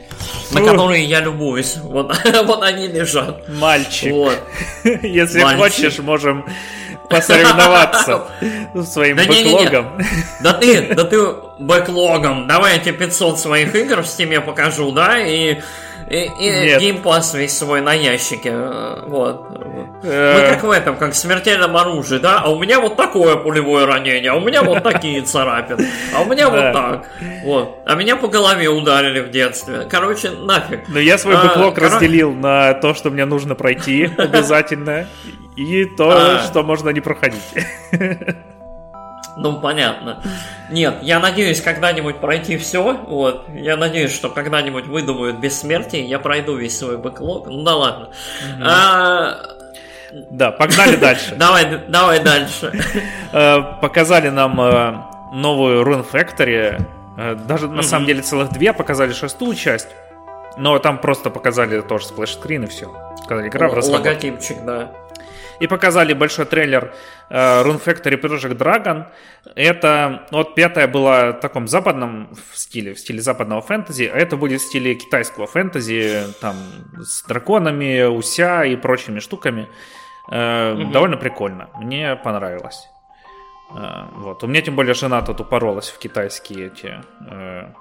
на 0.51 0.61
которые 0.61 1.03
я 1.03 1.19
любуюсь. 1.19 1.77
Вот, 1.77 2.15
вот 2.45 2.63
они 2.63 2.87
лежат. 2.87 3.49
Мальчик. 3.49 4.11
Вот. 4.11 4.39
Если 5.01 5.41
Мальчик. 5.41 5.59
хочешь, 5.59 5.99
можем 5.99 6.45
посоревноваться 7.09 8.27
своим 8.85 9.17
да 9.17 9.23
бэклогом. 9.23 9.97
Не, 9.97 10.03
не, 10.03 10.05
не. 10.05 10.41
Да 10.41 10.53
ты, 10.53 10.93
да 10.93 11.03
ты 11.03 11.19
бэклогом. 11.59 12.47
Давай 12.47 12.73
я 12.73 12.79
тебе 12.79 12.93
500 12.93 13.39
своих 13.39 13.75
игр 13.75 14.01
в 14.01 14.07
Steam 14.07 14.34
е 14.34 14.39
покажу, 14.39 14.91
да, 14.91 15.19
и 15.19 15.61
и, 16.09 16.29
и 16.39 16.77
Game 16.79 17.06
Pass 17.06 17.33
весь 17.33 17.57
свой 17.57 17.81
на 17.81 17.93
ящике. 17.93 18.53
Вот. 19.07 19.49
Мы 20.03 20.09
э. 20.09 20.49
как 20.53 20.63
в 20.63 20.71
этом, 20.71 20.97
как 20.97 21.13
в 21.13 21.15
смертельном 21.15 21.75
оружии, 21.77 22.17
да? 22.17 22.41
А 22.43 22.49
у 22.49 22.59
меня 22.59 22.79
вот 22.79 22.97
такое 22.97 23.35
пулевое 23.37 23.85
ранение, 23.85 24.31
а 24.31 24.35
у 24.35 24.41
меня 24.41 24.63
вот 24.63 24.83
такие 24.83 25.21
царапины, 25.21 25.87
а 26.13 26.21
у 26.21 26.25
меня 26.25 26.49
вот 26.49 26.73
так. 26.73 27.09
Вот. 27.43 27.79
А 27.85 27.95
меня 27.95 28.15
по 28.15 28.27
голове 28.27 28.69
ударили 28.69 29.21
в 29.21 29.31
детстве. 29.31 29.87
Короче, 29.89 30.31
нафиг. 30.31 30.87
Но 30.89 30.99
я 30.99 31.17
свой 31.17 31.35
а, 31.35 31.43
бэклог 31.43 31.77
разделил 31.77 32.33
на 32.33 32.73
то, 32.73 32.93
что 32.93 33.09
мне 33.09 33.25
нужно 33.25 33.55
пройти 33.55 34.09
обязательно, 34.17 35.07
и 35.55 35.85
то, 35.85 36.11
а. 36.11 36.39
что 36.39 36.63
можно 36.63 36.89
не 36.89 37.01
проходить. 37.01 37.41
Ну, 39.35 39.59
понятно. 39.59 40.21
Нет, 40.69 40.95
я 41.01 41.19
надеюсь 41.19 41.61
когда-нибудь 41.61 42.19
пройти 42.19 42.57
все. 42.57 42.93
Вот. 42.93 43.47
Я 43.49 43.77
надеюсь, 43.77 44.13
что 44.13 44.29
когда-нибудь 44.29 44.87
выдумают 44.87 45.37
бессмертие, 45.37 46.05
я 46.05 46.19
пройду 46.19 46.55
весь 46.55 46.77
свой 46.77 46.97
бэклог. 46.97 47.47
Ну 47.47 47.63
да 47.63 47.75
ладно. 47.75 48.09
А... 48.61 49.39
Да, 50.29 50.51
погнали 50.51 50.95
дальше. 51.01 51.35
Давай, 51.35 51.79
давай 51.87 52.23
дальше. 52.23 52.71
Э, 53.35 53.63
показали 53.81 54.29
нам 54.29 54.61
э, 54.61 54.93
новую 55.33 55.83
Rune 55.83 56.05
Factory. 56.07 56.79
Э, 57.17 57.33
даже 57.33 57.67
на 57.67 57.81
самом 57.81 58.05
деле 58.05 58.21
целых 58.21 58.51
две 58.51 58.73
показали 58.73 59.11
шестую 59.11 59.55
часть. 59.55 59.87
Но 60.55 60.77
там 60.77 60.99
просто 60.99 61.31
показали 61.31 61.81
тоже 61.81 62.05
сплэш-скрин 62.05 62.65
и 62.65 62.67
все. 62.67 62.91
Сказали, 63.23 63.47
игра 63.47 63.69
в. 63.69 63.73
Логотипчик, 63.73 64.63
да. 64.63 64.91
И 65.59 65.67
показали 65.67 66.13
большой 66.13 66.45
трейлер 66.45 66.93
э, 67.29 67.63
Rune 67.63 67.81
Factory 67.83 68.19
Project 68.19 68.57
Dragon. 68.57 69.05
Это, 69.55 70.27
ну, 70.31 70.39
вот 70.39 70.55
пятая 70.55 70.87
была 70.87 71.31
в 71.31 71.39
таком 71.39 71.67
западном 71.67 72.29
стиле, 72.53 72.93
в 72.93 72.99
стиле 72.99 73.21
западного 73.21 73.61
фэнтези, 73.61 74.11
а 74.13 74.17
это 74.17 74.37
будет 74.37 74.61
в 74.61 74.65
стиле 74.65 74.95
китайского 74.95 75.47
фэнтези, 75.47 76.33
там, 76.41 76.55
с 76.99 77.23
драконами, 77.23 78.03
уся 78.03 78.65
и 78.65 78.75
прочими 78.75 79.19
штуками. 79.19 79.67
Э, 80.31 80.73
угу. 80.73 80.91
Довольно 80.91 81.17
прикольно. 81.17 81.69
Мне 81.75 82.15
понравилось. 82.15 82.89
Э, 83.75 84.05
вот. 84.15 84.43
У 84.43 84.47
меня 84.47 84.61
тем 84.61 84.75
более 84.75 84.93
жена 84.93 85.21
тут 85.21 85.41
упоролась 85.41 85.89
в 85.89 85.99
китайские 85.99 86.67
эти 86.67 87.01
э, 87.29 87.73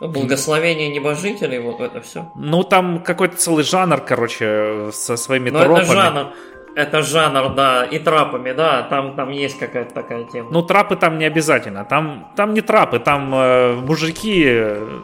Благословение 0.00 0.88
небожителей, 0.90 1.58
вот 1.58 1.80
это 1.80 2.00
все. 2.00 2.30
Ну, 2.34 2.62
там 2.64 3.00
какой-то 3.02 3.36
целый 3.36 3.64
жанр, 3.64 4.00
короче, 4.00 4.90
со 4.92 5.16
своими 5.16 5.50
Но 5.50 5.60
тропами. 5.60 5.82
это 5.84 5.92
жанр. 5.92 6.26
это 6.74 7.02
жанр, 7.02 7.54
да, 7.54 7.84
и 7.84 7.98
трапами, 7.98 8.52
да, 8.52 8.82
там, 8.82 9.16
там 9.16 9.30
есть 9.30 9.58
какая-то 9.58 9.94
такая 9.94 10.24
тема. 10.24 10.50
Ну, 10.50 10.62
трапы 10.62 10.96
там 10.96 11.18
не 11.18 11.24
обязательно, 11.24 11.84
там, 11.86 12.30
там 12.36 12.52
не 12.52 12.60
трапы, 12.60 12.98
там 12.98 13.34
э, 13.34 13.72
мужики, 13.76 14.44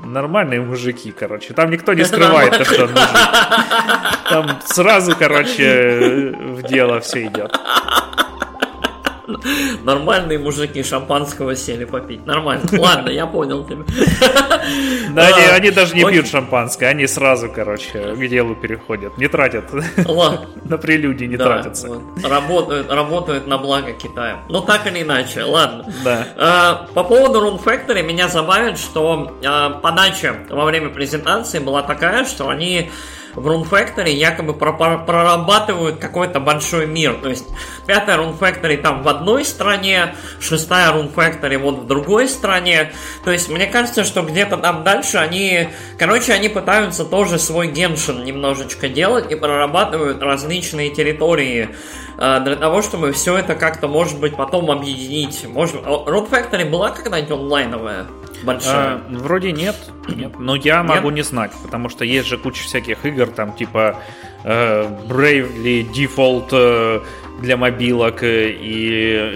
нормальные 0.05 0.61
мужики, 0.61 1.11
короче, 1.13 1.55
там 1.55 1.71
никто 1.71 1.95
не 1.95 2.05
скрывает, 2.11 2.55
что 2.67 2.85
он 2.85 2.91
мужик. 2.91 3.19
Там 4.29 4.61
сразу, 4.67 5.17
короче, 5.19 6.35
в 6.39 6.63
дело 6.65 7.01
все 7.01 7.27
идет. 7.27 7.59
Нормальные 9.85 10.39
мужики 10.39 10.83
шампанского 10.83 11.57
сели 11.57 11.85
попить. 11.85 12.27
Нормально. 12.27 12.65
Ладно, 12.73 13.11
я 13.11 13.27
понял 13.27 13.65
тебя. 13.65 13.85
Да, 15.15 15.27
они, 15.27 15.45
они 15.47 15.71
даже 15.71 15.95
не 15.95 16.05
пьют 16.05 16.29
шампанское, 16.29 16.87
они 16.87 17.07
сразу, 17.07 17.51
короче, 17.51 18.15
к 18.15 18.29
делу 18.29 18.55
переходят. 18.55 19.19
Не 19.19 19.29
тратят. 19.29 19.65
На 20.65 20.79
прелюдии 20.79 21.27
не 21.27 21.37
тратятся. 21.37 21.89
Работают, 22.23 22.91
работают 22.91 23.47
на 23.47 23.59
благо 23.59 23.93
Китая. 23.93 24.39
Ну, 24.49 24.61
так 24.61 24.87
или 24.87 25.03
иначе, 25.03 25.43
ладно. 25.45 25.93
Да. 26.05 26.29
А, 26.37 26.87
по 26.95 27.05
поводу 27.05 27.41
Rune 27.41 27.63
Factory 27.63 28.03
меня 28.03 28.29
забавит, 28.29 28.79
что 28.79 29.37
а, 29.45 29.71
подача 29.71 30.37
во 30.49 30.65
время 30.65 30.91
презентации 30.91 31.59
была 31.59 31.83
такая, 31.83 32.25
что 32.25 32.49
они 32.49 32.91
в 33.35 33.47
Rune 33.47 33.69
Factory 33.69 34.13
якобы 34.13 34.55
прорабатывают 34.55 35.99
какой-то 35.99 36.41
большой 36.41 36.87
мир. 36.87 37.15
То 37.23 37.29
есть 37.29 37.47
пятая 37.87 38.19
Rune 38.19 38.39
Factory 38.39 38.77
там 38.77 39.03
в 39.03 39.09
одной 39.09 39.45
стране, 39.45 40.15
шестая 40.41 40.93
Rune 40.93 41.13
Factory 41.15 41.59
вот 41.59 41.81
в 41.81 41.87
другой 41.87 42.29
стране. 42.29 42.93
То 43.25 43.31
есть 43.31 43.49
мне 43.49 43.67
кажется, 43.67 44.05
что 44.05 44.23
где-то 44.23 44.57
там 44.57 44.85
дальше 44.85 45.19
они, 45.19 45.69
короче, 45.99 46.33
они 46.33 46.49
пытаются 46.49 47.05
тоже 47.05 47.39
свой 47.39 47.69
геншин 47.69 48.25
немножечко 48.25 48.89
делать 48.89 49.31
и 49.31 49.35
прорабатывают 49.35 50.23
различные 50.23 50.91
территории 50.91 51.71
э, 52.19 52.41
для 52.41 52.57
того, 52.57 52.83
чтобы 52.83 53.13
все 53.13 53.37
это 53.39 53.55
как-то, 53.55 53.89
может 53.89 54.21
быть, 54.21 54.37
потом 54.37 54.71
объединить. 54.71 55.47
Может, 55.47 55.83
Rune 55.83 56.29
Factory 56.29 56.69
была 56.69 56.91
когда-нибудь 56.91 57.31
онлайновая? 57.31 58.07
Большая? 58.43 58.97
А, 58.97 59.03
вроде 59.11 59.53
нет, 59.53 59.77
нет. 60.09 60.39
Но 60.39 60.57
я 60.57 60.83
могу 60.83 61.09
нет? 61.09 61.17
не 61.17 61.23
знать, 61.23 61.53
потому 61.63 61.89
что 61.89 62.05
есть 62.05 62.29
же 62.29 62.39
куча 62.39 62.63
всяких 62.65 63.05
игр, 63.05 63.27
там 63.27 63.53
типа 63.55 64.01
э, 64.45 64.83
Bravely 65.09 65.91
Default 65.93 66.49
э, 66.53 67.01
для 67.41 67.57
мобилок 67.57 68.23
э, 68.23 68.51
и 68.51 68.89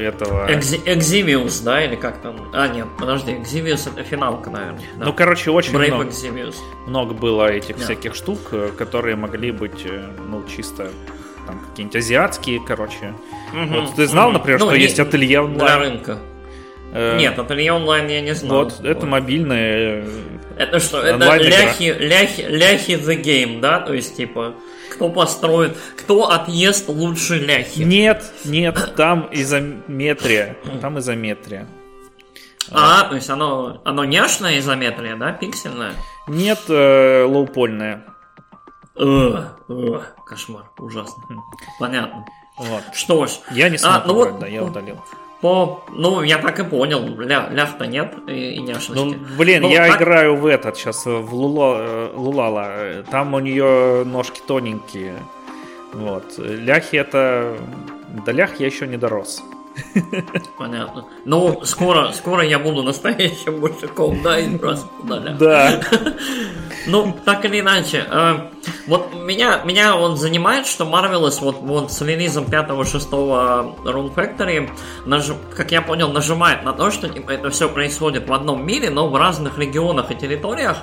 этого... 0.05 0.49
Eximius, 0.49 1.63
да, 1.65 1.85
или 1.85 1.97
как 1.97 2.21
там? 2.23 2.37
А, 2.53 2.69
нет, 2.69 2.87
подожди, 2.99 3.33
Eximius 3.33 3.91
это 3.93 4.03
финалка, 4.05 4.51
наверное. 4.51 4.81
Да. 4.97 5.07
Ну, 5.07 5.13
короче, 5.13 5.51
очень 5.51 5.75
Brave 5.75 5.89
много, 5.89 6.11
Eximius. 6.11 6.57
много 6.87 7.15
было 7.15 7.51
этих 7.51 7.77
yeah. 7.77 7.85
всяких 7.85 8.15
штук, 8.15 8.39
э, 8.53 8.71
которые 8.77 9.17
могли 9.17 9.51
быть, 9.51 9.85
э, 9.85 10.09
ну, 10.29 10.45
чисто 10.47 10.91
там 11.47 11.61
какие-нибудь 11.61 11.97
азиатские, 11.97 12.61
короче. 12.61 13.15
Угу, 13.53 13.81
вот 13.81 13.95
ты 13.95 14.07
знал, 14.07 14.29
угу. 14.29 14.39
например, 14.39 14.61
ну, 14.61 14.67
что 14.67 14.75
есть 14.75 14.99
ателье 14.99 15.41
онлайн? 15.41 15.59
Для 15.59 15.79
рынка. 15.79 16.19
Э, 16.99 17.19
Нет, 17.19 17.39
ателье 17.39 17.73
онлайн 17.73 18.09
я 18.09 18.23
не 18.23 18.35
знал. 18.35 18.65
Вот, 18.65 18.81
это 18.83 19.01
вот. 19.01 19.09
мобильное. 19.09 20.03
Это 20.57 20.81
что? 20.81 21.03
Это 21.03 21.37
ляхи, 21.37 21.95
ляхи, 21.99 22.41
ляхи 22.49 22.93
the 22.93 23.23
game, 23.23 23.61
да? 23.61 23.81
То 23.81 23.93
есть, 23.93 24.17
типа, 24.17 24.55
кто 24.91 25.11
построит, 25.11 25.77
кто 25.99 26.31
отъест 26.31 26.89
лучше 26.89 27.39
ляхи? 27.39 27.83
Нет, 27.83 28.25
нет, 28.47 28.95
там 28.97 29.29
изометрия. 29.31 30.57
Там 30.81 30.99
изометрия. 30.99 31.67
А, 32.71 33.05
то 33.05 33.15
есть 33.15 33.29
оно, 33.29 33.83
оно 33.85 34.05
няшная 34.07 34.59
изометрия, 34.59 35.17
да, 35.17 35.33
пиксельная? 35.33 35.93
Нет, 36.27 36.61
э, 36.69 37.25
лоупольная. 37.25 38.05
Э, 38.95 39.49
э, 39.69 40.01
кошмар, 40.25 40.65
ужасно. 40.79 41.23
Хм. 41.29 41.41
Понятно. 41.79 42.25
Вот. 42.57 42.83
Что 42.95 43.27
ж. 43.27 43.33
Я 43.51 43.69
не 43.69 43.77
смог 43.77 43.93
а, 43.93 44.03
ну 44.07 44.15
вот, 44.15 44.39
да, 44.39 44.47
я 44.47 44.65
удалил. 44.65 44.97
По, 45.41 45.84
ну, 45.91 46.22
я 46.22 46.39
так 46.39 46.59
и 46.61 46.64
понял, 46.64 47.07
Ля, 47.20 47.49
лях-то 47.51 47.87
нет 47.87 48.14
и, 48.26 48.53
и 48.53 48.59
няшности. 48.61 49.05
Ну, 49.05 49.14
блин, 49.37 49.62
ну, 49.62 49.70
я 49.70 49.87
так... 49.89 50.01
играю 50.01 50.37
в 50.37 50.47
этот 50.47 50.76
сейчас, 50.76 51.05
в 51.05 51.34
Лула, 51.34 51.76
э, 51.78 52.11
Лулала. 52.14 53.05
Там 53.11 53.34
у 53.34 53.39
нее 53.39 54.05
ножки 54.05 54.41
тоненькие. 54.47 55.14
Вот. 55.93 56.39
Ляхи 56.39 56.97
это... 56.97 57.57
До 58.24 58.32
лях 58.32 58.61
я 58.61 58.66
еще 58.66 58.87
не 58.87 58.97
дорос. 58.97 59.43
Понятно. 60.59 61.05
Ну, 61.24 61.61
скоро, 61.64 62.12
скоро 62.12 62.45
я 62.45 62.59
буду 62.59 62.83
настоящим 62.83 63.61
мужиком, 63.61 64.22
да, 64.22 64.39
и 64.39 64.57
просто 64.57 64.89
удаля. 65.03 65.37
Да. 65.39 65.81
Ну, 66.89 67.12
так 67.24 67.45
или 67.45 67.59
иначе. 67.59 68.07
Э, 68.09 68.49
вот 68.87 69.12
меня, 69.12 69.61
меня 69.64 69.97
он 69.97 70.16
занимает, 70.16 70.68
что 70.68 70.85
Marvelous 70.85 71.41
вот, 71.41 71.57
вот 71.61 71.91
с 71.91 72.01
релизом 72.01 72.45
5-6 72.45 73.11
Rune 73.11 74.14
Factory, 74.14 74.70
наж, 75.05 75.33
как 75.57 75.72
я 75.72 75.83
понял, 75.83 76.12
нажимает 76.12 76.62
на 76.62 76.72
то, 76.72 76.93
что 76.93 77.09
типа, 77.09 77.33
это 77.33 77.51
все 77.51 77.68
происходит 77.68 78.29
в 78.29 78.33
одном 78.33 78.64
мире, 78.64 78.91
но 78.91 79.09
в 79.09 79.16
разных 79.16 79.59
регионах 79.59 80.12
и 80.12 80.14
территориях. 80.14 80.77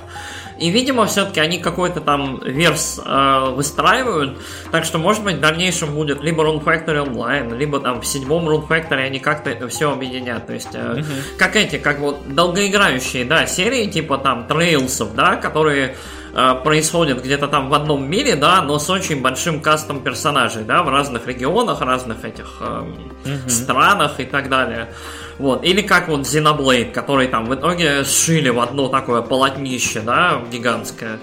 И, 0.58 0.70
видимо, 0.70 1.06
все-таки 1.06 1.40
они 1.40 1.58
какой-то 1.58 2.00
там 2.00 2.40
верс 2.44 3.00
э, 3.04 3.50
выстраивают. 3.50 4.38
Так 4.70 4.84
что, 4.84 4.98
может 4.98 5.24
быть, 5.24 5.36
в 5.36 5.40
дальнейшем 5.40 5.94
будет 5.94 6.22
либо 6.22 6.44
Rune 6.44 6.62
Factory 6.62 7.04
Online, 7.04 7.56
либо 7.56 7.80
там 7.80 8.00
в 8.00 8.06
седьмом 8.06 8.48
Rune 8.48 8.66
Factory 8.66 9.06
они 9.06 9.18
как-то 9.18 9.50
это 9.50 9.68
все 9.68 9.92
объединят. 9.92 10.46
То 10.46 10.52
есть, 10.52 10.74
э, 10.74 10.78
mm-hmm. 10.78 11.36
как 11.38 11.56
эти, 11.56 11.76
как 11.78 11.98
вот 11.98 12.34
долгоиграющие, 12.34 13.24
да, 13.24 13.46
серии, 13.46 13.86
типа 13.86 14.18
там 14.18 14.46
трейлсов, 14.46 15.14
да, 15.14 15.36
которые 15.36 15.96
э, 16.34 16.54
происходят 16.62 17.22
где-то 17.22 17.48
там 17.48 17.68
в 17.68 17.74
одном 17.74 18.08
мире, 18.08 18.36
да, 18.36 18.62
но 18.62 18.78
с 18.78 18.90
очень 18.90 19.22
большим 19.22 19.60
кастом 19.60 20.00
персонажей, 20.00 20.64
да, 20.64 20.82
в 20.82 20.88
разных 20.88 21.26
регионах, 21.26 21.80
разных 21.80 22.24
этих 22.24 22.56
э, 22.60 22.84
mm-hmm. 23.24 23.48
странах 23.48 24.20
и 24.20 24.24
так 24.24 24.48
далее. 24.48 24.88
Вот. 25.38 25.64
Или 25.64 25.82
как 25.82 26.08
вот 26.08 26.20
Xenoblade, 26.20 26.92
который 26.92 27.28
там 27.28 27.46
в 27.46 27.54
итоге 27.54 28.04
сшили 28.04 28.50
в 28.50 28.60
одно 28.60 28.88
такое 28.88 29.22
полотнище, 29.22 30.00
да, 30.00 30.40
гигантское. 30.50 31.18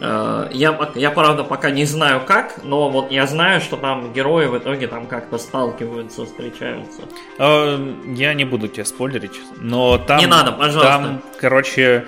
Э, 0.00 0.48
я, 0.50 0.90
я, 0.96 1.10
правда, 1.12 1.44
пока 1.44 1.70
не 1.70 1.84
знаю 1.84 2.22
как, 2.26 2.64
но 2.64 2.90
вот 2.90 3.12
я 3.12 3.26
знаю, 3.26 3.60
что 3.60 3.76
там 3.76 4.12
герои 4.12 4.46
в 4.46 4.58
итоге 4.58 4.88
там 4.88 5.06
как-то 5.06 5.38
сталкиваются, 5.38 6.24
встречаются. 6.24 7.02
А, 7.38 7.78
я 8.06 8.34
не 8.34 8.44
буду 8.44 8.66
тебя 8.66 8.84
спойлерить, 8.84 9.40
но 9.60 9.98
там... 9.98 10.18
Не 10.18 10.26
надо, 10.26 10.50
пожалуйста. 10.50 10.82
Там, 10.82 11.22
короче, 11.40 12.06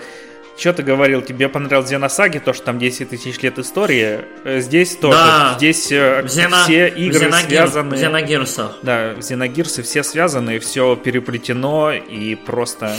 что 0.56 0.72
ты 0.72 0.82
говорил, 0.82 1.22
тебе 1.22 1.48
понравилось 1.48 1.88
Зеносаги, 1.88 2.38
то, 2.38 2.52
что 2.52 2.66
там 2.66 2.78
10 2.78 3.10
тысяч 3.10 3.40
лет 3.42 3.58
истории. 3.58 4.20
Э, 4.44 4.60
здесь 4.60 4.96
тоже. 4.96 5.18
Да. 5.18 5.54
Здесь 5.56 5.90
э, 5.90 6.24
Зена... 6.28 6.62
все 6.64 6.88
игры 6.88 7.18
Зеногир... 7.18 7.48
связаны. 7.48 7.96
В 7.96 7.98
Зеногирсах. 7.98 8.78
Да, 8.82 9.14
в 9.16 9.22
Зеногирсы 9.22 9.82
все 9.82 10.02
связаны, 10.02 10.58
все 10.58 10.96
переплетено 10.96 11.92
и 11.92 12.34
просто... 12.34 12.94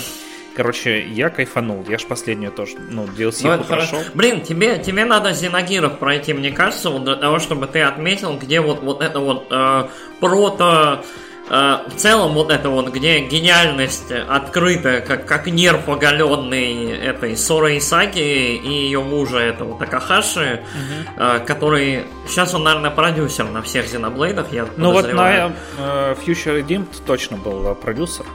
Короче, 0.56 1.06
я 1.06 1.30
кайфанул. 1.30 1.86
Я 1.90 1.98
ж 1.98 2.06
последнюю 2.06 2.52
тоже, 2.52 2.78
ну, 2.90 3.06
DLC 3.06 3.58
ну, 3.58 3.64
прошел. 3.66 4.00
Блин, 4.14 4.40
тебе, 4.40 4.80
тебе 4.80 5.04
надо 5.04 5.34
Зеногиров 5.34 6.00
пройти, 6.00 6.34
мне 6.34 6.52
кажется, 6.52 6.90
вот 6.90 7.04
для 7.04 7.16
того, 7.16 7.40
чтобы 7.40 7.68
ты 7.68 7.82
отметил, 7.82 8.38
где 8.38 8.62
вот, 8.62 8.82
вот 8.82 9.02
это 9.02 9.20
вот 9.20 9.48
э, 9.52 9.88
прото 10.22 11.04
в 11.48 11.96
целом 11.98 12.34
вот 12.34 12.52
это 12.52 12.70
вот, 12.70 12.90
где 12.90 13.20
гениальность 13.20 14.12
открыта, 14.12 15.02
как, 15.02 15.26
как 15.26 15.48
нерв 15.48 15.88
оголенный 15.88 16.92
этой 16.92 17.38
Сора 17.38 17.78
Исаки 17.78 18.20
и 18.20 18.70
ее 18.70 19.02
мужа 19.02 19.38
этого 19.38 19.78
Такахаши, 19.78 20.64
угу. 20.74 21.46
который... 21.46 22.06
Сейчас 22.28 22.54
он, 22.54 22.64
наверное, 22.64 22.90
продюсер 22.90 23.46
на 23.46 23.62
всех 23.62 23.88
Зеноблейдах, 23.88 24.52
я 24.52 24.68
Ну 24.78 24.92
вот 24.92 25.14
на 25.14 25.54
uh, 25.78 26.18
Future 26.26 26.64
Redeemed 26.64 26.88
точно 27.06 27.38
был 27.38 27.76
продюсер. 27.76 28.26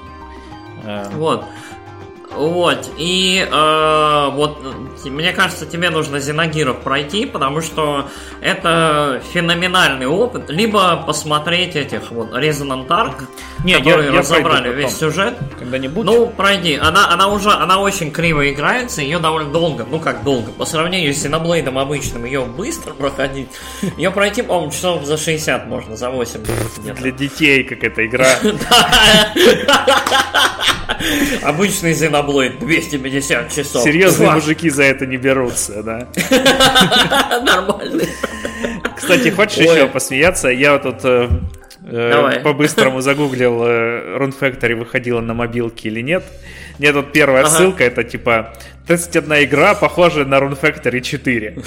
Вот. 1.13 1.45
Вот, 2.33 2.89
и 2.97 3.47
э, 3.51 4.29
вот 4.33 4.63
мне 5.05 5.33
кажется, 5.33 5.67
тебе 5.67 5.91
нужно 5.91 6.21
Зеногиров 6.21 6.81
пройти, 6.81 7.27
потому 7.27 7.61
что 7.61 8.09
это 8.41 9.21
феноменальный 9.33 10.07
опыт. 10.07 10.49
Либо 10.49 11.03
посмотреть 11.05 11.75
этих 11.75 12.13
вот 12.13 12.33
Resonant 12.33 12.87
Arc, 12.87 13.25
Не, 13.65 13.79
которые 13.79 14.13
я, 14.13 14.19
разобрали 14.21 14.69
я 14.69 14.75
весь 14.75 14.97
сюжет. 14.97 15.39
Когда-нибудь. 15.59 16.05
Ну, 16.05 16.29
пройди. 16.29 16.77
Она, 16.77 17.13
она 17.13 17.29
уже, 17.29 17.51
она 17.51 17.81
очень 17.81 18.13
криво 18.13 18.49
играется, 18.51 19.03
ее 19.03 19.19
довольно 19.19 19.51
долго, 19.51 19.87
ну 19.91 19.99
как 19.99 20.23
долго, 20.23 20.53
по 20.53 20.65
сравнению 20.65 21.13
с 21.13 21.19
Зеноблейдом 21.19 21.79
обычным, 21.79 22.25
ее 22.25 22.43
быстро 22.43 22.95
проходить. 22.95 23.49
Ее 23.97 24.11
пройти, 24.11 24.43
по-моему, 24.43 24.71
часов 24.71 25.05
за 25.05 25.17
60 25.17 25.67
можно, 25.67 25.97
за 25.97 26.11
8. 26.11 26.41
Для 26.95 27.11
детей, 27.11 27.65
как 27.65 27.83
эта 27.83 28.07
игра. 28.07 28.29
Обычный 31.43 31.93
Xenoblade 31.93 32.20
250 32.23 33.53
часов. 33.53 33.83
Серьезные 33.83 34.31
мужики 34.31 34.71
за 34.71 34.85
это 34.85 35.07
не 35.07 35.17
берутся, 35.17 35.83
да? 35.83 36.09
Нормально. 37.45 38.05
Кстати, 38.97 39.31
хочешь 39.31 39.59
еще 39.59 39.87
посмеяться? 39.87 40.49
Я 40.49 40.73
вот 40.73 40.83
тут 40.83 41.05
э, 41.05 41.29
э, 41.85 42.41
по-быстрому 42.41 43.01
загуглил, 43.01 43.63
э, 43.65 44.19
Rune 44.19 44.35
Factory 44.39 44.75
выходила 44.75 45.21
на 45.21 45.35
мобилке 45.35 45.89
или 45.89 46.01
нет. 46.01 46.25
Нет, 46.79 46.95
тут 46.95 47.13
первая 47.13 47.45
ага. 47.45 47.51
ссылка, 47.51 47.85
это 47.85 48.05
типа 48.05 48.55
31 48.87 49.45
игра, 49.45 49.75
похожая 49.75 50.25
на 50.25 50.37
Rune 50.37 50.59
Factory 50.61 51.01
4. 51.01 51.59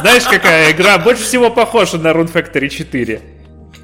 Знаешь, 0.00 0.24
какая 0.24 0.72
игра 0.72 0.98
больше 0.98 1.22
всего 1.24 1.50
похожа 1.50 1.98
на 1.98 2.08
Rune 2.08 2.32
Factory 2.32 2.68
4? 2.68 3.20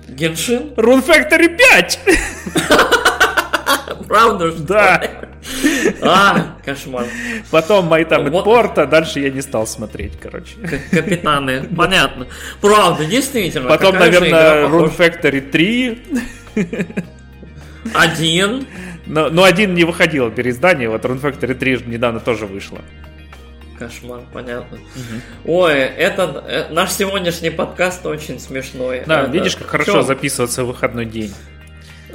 Геншин? 0.08 0.74
Rune 0.76 1.04
Factory 1.04 1.56
5! 1.56 1.98
Правда, 4.08 4.50
что 4.52 4.62
Да. 4.62 5.02
А, 6.02 6.56
кошмар. 6.64 7.04
Потом 7.50 7.86
мои 7.86 8.04
там 8.04 8.30
Вот. 8.30 8.44
порта, 8.44 8.86
дальше 8.86 9.20
я 9.20 9.30
не 9.30 9.42
стал 9.42 9.66
смотреть, 9.66 10.18
короче. 10.20 10.54
Капитаны, 10.90 11.64
понятно. 11.76 12.26
Правда, 12.60 13.04
действительно. 13.04 13.68
Потом, 13.68 13.96
наверное, 13.96 14.66
Rune? 14.68 14.96
Factory 14.96 15.40
3. 15.50 16.02
Один. 17.94 18.66
Но, 19.06 19.28
но 19.28 19.44
один 19.44 19.74
не 19.74 19.84
выходил 19.84 20.30
переиздание, 20.30 20.88
вот 20.88 21.04
Rune 21.04 21.20
Factory 21.20 21.54
3 21.54 21.76
ж 21.76 21.80
недавно 21.86 22.20
тоже 22.20 22.46
вышло. 22.46 22.78
Кошмар, 23.78 24.20
понятно. 24.32 24.78
Ой, 25.44 25.74
это 25.74 26.44
э, 26.46 26.72
наш 26.72 26.92
сегодняшний 26.92 27.50
подкаст 27.50 28.06
очень 28.06 28.38
смешной. 28.40 29.02
Да, 29.06 29.22
Это- 29.22 29.30
видишь, 29.32 29.56
как 29.56 29.66
хорошо 29.66 29.92
Чё? 29.92 30.02
записываться 30.02 30.64
в 30.64 30.68
выходной 30.68 31.04
день. 31.04 31.34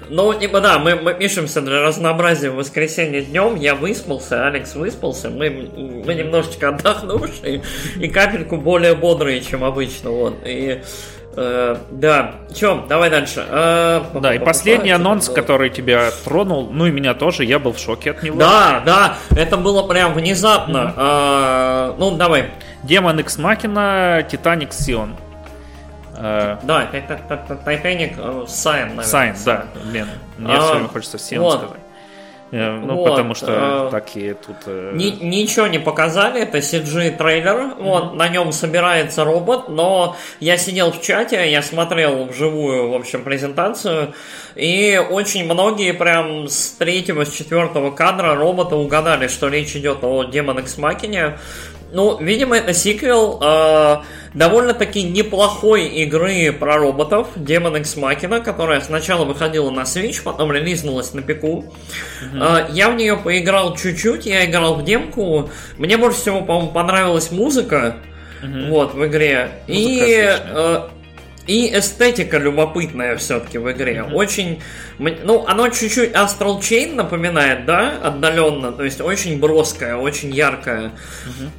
Ну, 0.09 0.33
типа, 0.33 0.59
да, 0.59 0.79
мы, 0.79 0.95
мы 0.95 1.13
пишемся 1.13 1.61
для 1.61 1.81
разнообразия 1.81 2.49
в 2.49 2.55
воскресенье 2.55 3.21
днем. 3.21 3.55
Я 3.55 3.75
выспался, 3.75 4.47
Алекс 4.47 4.75
выспался. 4.75 5.29
Мы, 5.29 5.49
мы 6.05 6.13
немножечко 6.15 6.69
отдохнувшие 6.69 7.61
и 7.99 8.07
капельку 8.07 8.57
более 8.57 8.95
бодрые, 8.95 9.41
чем 9.41 9.63
обычно. 9.63 10.09
Вот. 10.09 10.35
И 10.45 10.81
э, 11.35 11.75
да, 11.91 12.35
чем, 12.53 12.87
давай 12.87 13.09
дальше. 13.09 13.45
Э, 13.47 14.01
Да, 14.15 14.33
и 14.33 14.39
последний 14.39 14.91
анонс, 14.91 15.27
было? 15.27 15.35
который 15.35 15.69
тебя 15.69 16.09
тронул, 16.23 16.69
ну 16.71 16.87
и 16.87 16.91
меня 16.91 17.13
тоже, 17.13 17.45
я 17.45 17.59
был 17.59 17.73
в 17.73 17.79
шоке 17.79 18.11
от 18.11 18.23
него. 18.23 18.39
Да, 18.39 18.81
да, 18.85 19.17
это 19.35 19.57
было 19.57 19.83
прям 19.87 20.13
внезапно. 20.13 20.93
Э, 20.97 21.93
ну, 21.99 22.11
давай. 22.15 22.51
Daemon 22.83 23.19
X 23.19 23.37
Machina, 23.37 24.27
Titanic 24.27 24.69
Scion. 24.71 25.11
Э, 26.19 26.57
Да, 26.63 26.85
Ти- 26.91 27.57
Titanic 27.65 28.13
э, 28.17 28.45
наверное. 28.65 29.03
Scion, 29.03 29.35
да, 29.45 29.65
блин, 29.85 30.07
мне 30.37 30.53
А, 30.53 30.59
все 30.61 30.73
время 30.73 30.87
хочется 30.89 31.17
вот. 31.39 31.57
сказать. 31.59 31.77
Э, 32.51 32.79
Ну, 32.79 32.95
Вот, 32.95 33.09
потому 33.11 33.35
что 33.35 33.87
э, 33.87 33.91
такие 33.91 34.33
тут... 34.33 34.55
э, 34.65 34.91
Ни- 34.95 35.23
ничего 35.23 35.67
не 35.67 35.77
показали, 35.79 36.41
это 36.41 36.57
CG 36.57 37.15
трейлер, 37.15 37.75
вот, 37.79 38.15
на 38.15 38.27
нем 38.27 38.51
собирается 38.51 39.23
робот, 39.23 39.69
но 39.69 40.15
я 40.39 40.57
сидел 40.57 40.91
в 40.91 40.99
чате, 40.99 41.49
я 41.51 41.61
смотрел 41.61 42.25
вживую, 42.25 42.89
в 42.89 42.95
общем, 42.95 43.23
презентацию, 43.23 44.13
и 44.55 44.99
очень 45.11 45.45
многие 45.45 45.93
прям 45.93 46.47
с 46.47 46.71
третьего, 46.71 47.23
с 47.23 47.31
четвертого 47.31 47.91
кадра 47.91 48.33
робота 48.35 48.75
угадали, 48.75 49.27
что 49.27 49.47
речь 49.47 49.75
идет 49.75 50.03
о 50.03 50.23
Demon 50.23 50.59
X 50.61 50.79
Machina. 50.79 51.37
Ну, 51.91 52.17
видимо, 52.19 52.55
это 52.57 52.73
сиквел 52.73 53.39
э, 53.43 53.97
довольно-таки 54.33 55.03
неплохой 55.03 55.85
игры 55.87 56.51
про 56.51 56.77
роботов 56.77 57.27
Demon 57.35 57.79
X 57.79 57.97
Machina, 57.97 58.41
которая 58.41 58.81
сначала 58.81 59.25
выходила 59.25 59.71
на 59.71 59.81
Switch, 59.81 60.21
потом 60.23 60.51
релизнулась 60.51 61.13
на 61.13 61.21
пику. 61.21 61.73
Э, 62.33 62.67
я 62.71 62.89
в 62.89 62.95
нее 62.95 63.17
поиграл 63.17 63.75
чуть-чуть, 63.75 64.25
я 64.25 64.45
играл 64.45 64.75
в 64.75 64.83
демку. 64.83 65.49
Мне 65.77 65.97
больше 65.97 66.19
всего, 66.19 66.41
по-моему, 66.41 66.71
понравилась 66.71 67.31
музыка 67.31 67.95
вот, 68.41 68.93
в 68.93 69.05
игре. 69.05 69.51
и, 69.67 70.19
отличная. 70.21 70.41
э, 70.47 70.89
и 71.49 71.77
эстетика 71.77 72.37
любопытная 72.37 73.15
все-таки 73.17 73.57
в 73.57 73.71
игре. 73.71 74.03
Очень. 74.03 74.61
м- 74.99 75.15
Ну, 75.23 75.45
оно 75.47 75.67
чуть-чуть 75.69 76.11
Astral 76.11 76.59
Chain 76.59 76.95
напоминает, 76.95 77.65
да, 77.65 77.93
отдаленно. 78.03 78.71
То 78.71 78.83
есть 78.83 79.01
очень 79.01 79.39
броская, 79.39 79.95
очень 79.95 80.31
яркая. 80.33 80.91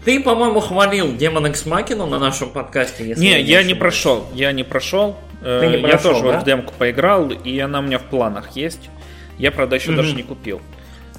Ты, 0.05 0.21
по-моему, 0.23 0.61
хвалил 0.61 1.09
Demon 1.15 1.49
X 1.51 1.67
Machina 1.67 2.07
на 2.09 2.19
нашем 2.19 2.51
подкасте, 2.51 3.05
если 3.09 3.21
Не, 3.23 3.41
я 3.41 3.62
не 3.62 3.73
ошибаюсь. 3.73 3.79
прошел, 3.79 4.27
я 4.35 4.53
не 4.53 4.62
прошел. 4.65 5.17
Э, 5.43 5.59
Ты 5.62 5.67
не 5.69 5.83
я 5.83 5.89
прошел, 5.89 6.12
тоже 6.12 6.25
да? 6.25 6.33
вот 6.33 6.43
в 6.43 6.45
демку 6.45 6.73
поиграл, 6.79 7.31
и 7.31 7.59
она 7.59 7.81
у 7.81 7.83
меня 7.83 7.99
в 7.99 8.05
планах 8.05 8.51
есть. 8.57 8.91
Я, 9.39 9.51
правда, 9.51 9.77
еще 9.77 9.93
даже 9.93 10.15
не 10.15 10.23
купил. 10.23 10.61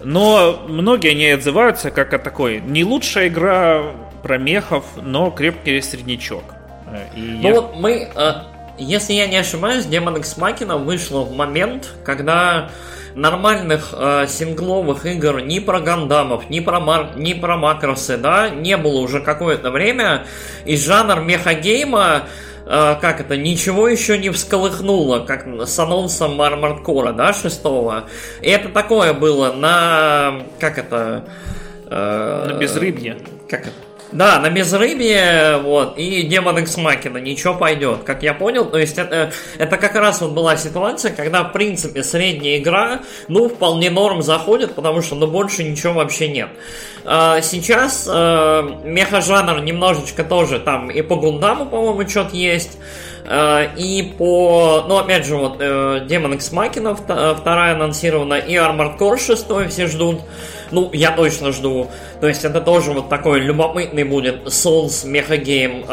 Но 0.03 0.64
многие 0.68 1.14
не 1.14 1.30
отзываются 1.31 1.91
как 1.91 2.14
о 2.14 2.19
такой 2.19 2.61
не 2.61 2.84
лучшая 2.84 3.27
игра 3.27 3.84
про 4.23 4.38
мехов, 4.38 4.85
но 5.02 5.30
крепкий 5.31 5.81
среднячок. 5.81 6.43
Э, 6.91 7.06
И 7.15 7.22
Ну 7.41 7.48
я- 7.49 7.53
вот 7.56 7.76
мы, 7.77 8.10
э, 8.15 8.34
если 8.84 9.14
я 9.14 9.28
не 9.28 9.38
ошибаюсь, 9.38 9.86
Demon 9.86 10.18
X 10.20 10.38
Machina 10.38 10.78
вышла 10.78 11.22
в 11.22 11.34
момент, 11.36 11.90
когда 12.03 12.70
нормальных 13.16 13.94
э, 13.94 14.26
сингловых 14.28 15.06
игр 15.06 15.41
ни 15.41 15.60
про 15.60 15.80
гандамов, 15.80 16.49
ни 16.49 16.60
про, 16.60 16.80
мар- 16.80 17.12
ни 17.18 17.34
про 17.34 17.58
макросы, 17.58 18.18
да, 18.18 18.49
не 18.49 18.78
было 18.78 18.99
уже 19.02 19.20
какое-то 19.22 19.70
время, 19.72 20.26
и 20.66 20.78
жанр 20.78 21.20
мехагейма 21.22 22.24
э, 22.66 22.95
как 23.02 23.20
это, 23.20 23.36
ничего 23.36 23.88
еще 23.90 24.18
не 24.18 24.30
всколыхнуло, 24.30 25.20
как 25.20 25.45
с 25.66 25.78
анонсом 25.80 26.41
Armored 26.41 26.84
Core, 26.84 27.14
да, 27.14 27.34
шестого. 27.34 28.06
И 28.41 28.49
это 28.49 28.70
такое 28.70 29.14
было 29.14 29.52
на, 29.52 30.44
как 30.60 30.78
это... 30.78 31.26
э, 31.88 32.45
на 32.49 32.53
безрыбье. 32.58 33.18
как 33.49 33.62
это? 33.62 33.72
Да, 34.11 34.39
на 34.39 34.49
безрыбье, 34.49 35.61
вот, 35.63 35.97
и 35.97 36.23
Демон 36.23 36.57
X 36.59 36.77
Machina, 36.77 37.21
ничего 37.21 37.53
пойдет, 37.53 38.03
как 38.03 38.23
я 38.23 38.33
понял, 38.33 38.65
то 38.65 38.77
есть 38.77 38.97
это, 38.97 39.31
это 39.57 39.77
как 39.77 39.95
раз 39.95 40.19
вот 40.19 40.31
была 40.31 40.57
ситуация, 40.57 41.13
когда, 41.13 41.43
в 41.43 41.53
принципе, 41.53 42.03
средняя 42.03 42.57
игра, 42.57 43.01
ну, 43.29 43.47
вполне 43.47 43.89
норм 43.89 44.21
заходит, 44.21 44.75
потому 44.75 45.01
что, 45.01 45.15
ну, 45.15 45.27
больше 45.27 45.63
ничего 45.63 45.93
вообще 45.93 46.27
нет. 46.27 46.49
А, 47.05 47.41
сейчас 47.41 48.07
э, 48.11 48.61
меха-жанр 48.83 49.61
немножечко 49.61 50.25
тоже, 50.25 50.59
там, 50.59 50.91
и 50.91 51.01
по 51.01 51.15
Гундаму, 51.15 51.65
по-моему, 51.65 52.07
что-то 52.07 52.35
есть, 52.35 52.77
и 53.78 54.14
по, 54.18 54.86
ну, 54.88 54.98
опять 54.98 55.26
же, 55.26 55.36
вот, 55.38 55.58
э, 55.60 56.06
Demon 56.08 56.36
X 56.36 56.52
Machina, 56.52 56.98
вта- 56.98 57.36
вторая 57.36 57.76
анонсирована, 57.76 58.34
и 58.36 58.56
Armored 58.56 58.98
Core 58.98 59.18
6 59.18 59.70
все 59.70 59.88
ждут, 59.88 60.22
ну, 60.72 60.90
я 60.94 61.12
точно 61.12 61.52
жду. 61.52 61.90
То 62.20 62.28
есть 62.28 62.44
это 62.45 62.62
тоже 62.62 62.91
вот 62.91 63.10
такой 63.10 63.40
любопытный 63.40 64.03
будет 64.03 64.48
Souls 64.48 65.08
мехагейм. 65.08 65.86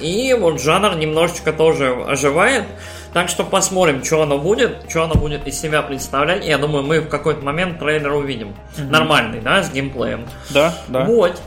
И 0.00 0.34
вот 0.38 0.60
жанр 0.60 0.96
немножечко 0.96 1.52
тоже 1.52 1.96
оживает. 2.08 2.64
Так 3.12 3.28
что 3.28 3.42
посмотрим, 3.42 4.04
что 4.04 4.22
оно 4.22 4.38
будет, 4.38 4.84
что 4.88 5.02
оно 5.02 5.14
будет 5.14 5.46
из 5.48 5.60
себя 5.60 5.82
представлять. 5.82 6.46
Я 6.46 6.58
думаю, 6.58 6.84
мы 6.84 7.00
в 7.00 7.08
какой-то 7.08 7.44
момент 7.44 7.80
трейлер 7.80 8.12
увидим. 8.12 8.54
Нормальный, 8.78 9.40
да, 9.40 9.64
с 9.64 9.72
геймплеем. 9.72 10.26
Да, 10.50 10.74
да. 10.86 11.04
Вот. 11.04 11.40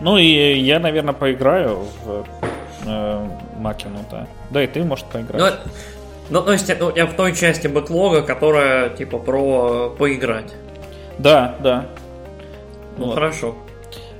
Ну 0.00 0.18
и 0.18 0.58
я, 0.58 0.78
наверное, 0.80 1.14
поиграю 1.14 1.78
в 2.04 2.24
э, 3.58 3.62
Макину, 3.62 3.98
да. 4.10 4.26
Да, 4.50 4.62
и 4.62 4.66
ты, 4.66 4.82
может, 4.84 5.06
поиграешь. 5.06 5.54
Ну, 6.30 6.40
ну, 6.40 6.42
то 6.44 6.52
есть 6.52 6.68
у 6.70 6.90
тебя 6.92 7.06
в 7.06 7.14
той 7.14 7.34
части 7.34 7.66
бэклога, 7.66 8.22
которая 8.22 8.90
типа 8.90 9.18
про 9.18 9.90
поиграть. 9.90 10.54
Да, 11.18 11.54
да. 11.60 11.86
Ну, 12.96 13.06
Вот. 13.06 13.14
хорошо. 13.14 13.54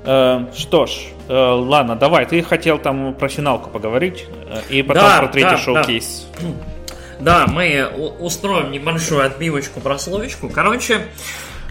Э, 0.05 0.47
что 0.55 0.87
ж, 0.87 0.93
э, 1.29 1.35
ладно, 1.35 1.97
давай, 1.97 2.25
ты 2.27 2.43
хотел 2.43 2.79
там 2.79 3.15
про 3.15 3.29
финалку 3.29 3.71
поговорить, 3.71 4.27
э, 4.49 4.61
и 4.71 4.83
потом 4.83 5.03
Да, 5.03 5.19
про 5.19 5.29
третий 5.29 5.51
да, 5.51 5.57
шоу-кейс. 5.59 6.27
Да, 7.21 7.47
мы 7.53 7.87
у- 7.97 8.25
устроим 8.25 8.71
небольшую 8.71 9.25
отбивочку, 9.25 9.81
прословичку. 9.81 10.49
Короче, 10.49 11.01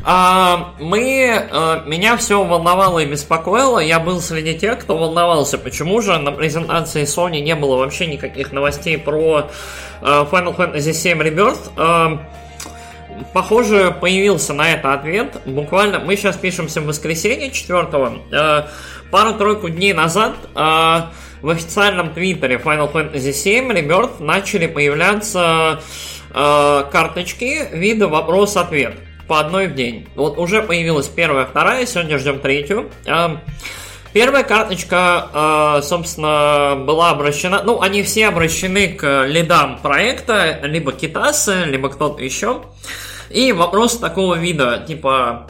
а, 0.09 0.73
мы, 0.79 1.49
а, 1.51 1.83
меня 1.85 2.15
все 2.15 2.41
волновало 2.41 2.99
и 2.99 3.05
беспокоило. 3.05 3.79
Я 3.79 3.99
был 3.99 4.21
среди 4.21 4.57
тех, 4.57 4.79
кто 4.79 4.97
волновался, 4.97 5.57
почему 5.57 6.01
же 6.01 6.17
на 6.17 6.31
презентации 6.31 7.03
Sony 7.03 7.41
не 7.41 7.55
было 7.55 7.75
вообще 7.75 8.07
никаких 8.07 8.53
новостей 8.53 8.97
про 8.97 9.49
а, 10.01 10.23
Final 10.31 10.55
Fantasy 10.55 10.91
VII 10.91 11.21
Rebirth. 11.21 11.71
А, 11.75 12.25
Похоже, 13.33 13.93
появился 13.99 14.53
на 14.53 14.71
это 14.71 14.93
ответ. 14.93 15.41
Буквально 15.45 15.99
мы 15.99 16.15
сейчас 16.15 16.37
пишемся 16.37 16.79
в 16.79 16.85
воскресенье 16.85 17.51
4 17.51 17.87
э, 18.31 18.63
Пару-тройку 19.11 19.69
дней 19.69 19.91
назад 19.91 20.35
э, 20.55 20.57
в 21.41 21.49
официальном 21.49 22.13
твиттере 22.13 22.57
Final 22.57 22.91
Fantasy 22.93 23.31
VII 23.31 23.73
Rebirth 23.73 24.23
начали 24.23 24.67
появляться 24.67 25.81
э, 26.33 26.83
карточки 26.91 27.67
вида 27.73 28.07
вопрос-ответ 28.07 28.93
по 29.27 29.39
одной 29.39 29.67
в 29.67 29.75
день. 29.75 30.07
Вот 30.15 30.37
уже 30.37 30.61
появилась 30.61 31.07
первая, 31.07 31.45
вторая, 31.45 31.85
сегодня 31.85 32.17
ждем 32.17 32.39
третью. 32.39 32.89
Э, 33.05 33.37
Первая 34.13 34.43
карточка, 34.43 35.27
э, 35.77 35.81
собственно, 35.83 36.75
была 36.75 37.11
обращена, 37.11 37.61
ну, 37.63 37.81
они 37.81 38.01
все 38.01 38.29
обращены 38.29 38.87
к 38.87 39.25
лидам 39.25 39.77
проекта, 39.79 40.59
либо 40.63 40.91
Китасы, 40.91 41.65
либо 41.65 41.89
кто-то 41.89 42.23
еще. 42.23 42.63
И 43.29 43.51
вопрос 43.51 43.97
такого 43.97 44.33
вида, 44.35 44.83
типа, 44.87 45.47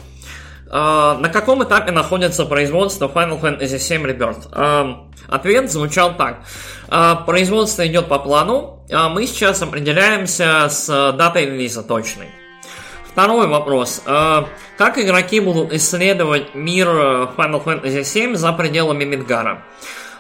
э, 0.66 0.70
на 0.70 1.30
каком 1.32 1.64
этапе 1.64 1.92
находится 1.92 2.46
производство 2.46 3.08
Final 3.08 3.40
Fantasy 3.40 3.78
VII 3.78 4.18
Rebirth? 4.18 4.50
Э, 4.52 4.96
ответ 5.30 5.72
звучал 5.72 6.16
так. 6.18 6.42
Э, 6.90 7.16
производство 7.26 7.88
идет 7.88 8.08
по 8.08 8.20
плану, 8.20 8.86
мы 8.90 9.28
сейчас 9.28 9.62
определяемся 9.62 10.68
с 10.70 10.88
датой 11.18 11.46
релиза 11.46 11.84
точной. 11.84 12.28
Второй 13.18 13.48
вопрос. 13.48 14.04
Э, 14.06 14.44
Как 14.78 15.00
игроки 15.00 15.40
будут 15.40 15.74
исследовать 15.74 16.54
мир 16.54 16.88
э, 16.88 17.28
Final 17.36 17.64
Fantasy 17.64 18.02
VII 18.02 18.36
за 18.36 18.54
пределами 18.54 19.06
Мидгара? 19.06 19.64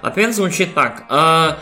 Ответ 0.01 0.33
звучит 0.33 0.73
так. 0.73 1.03
Э, 1.07 1.57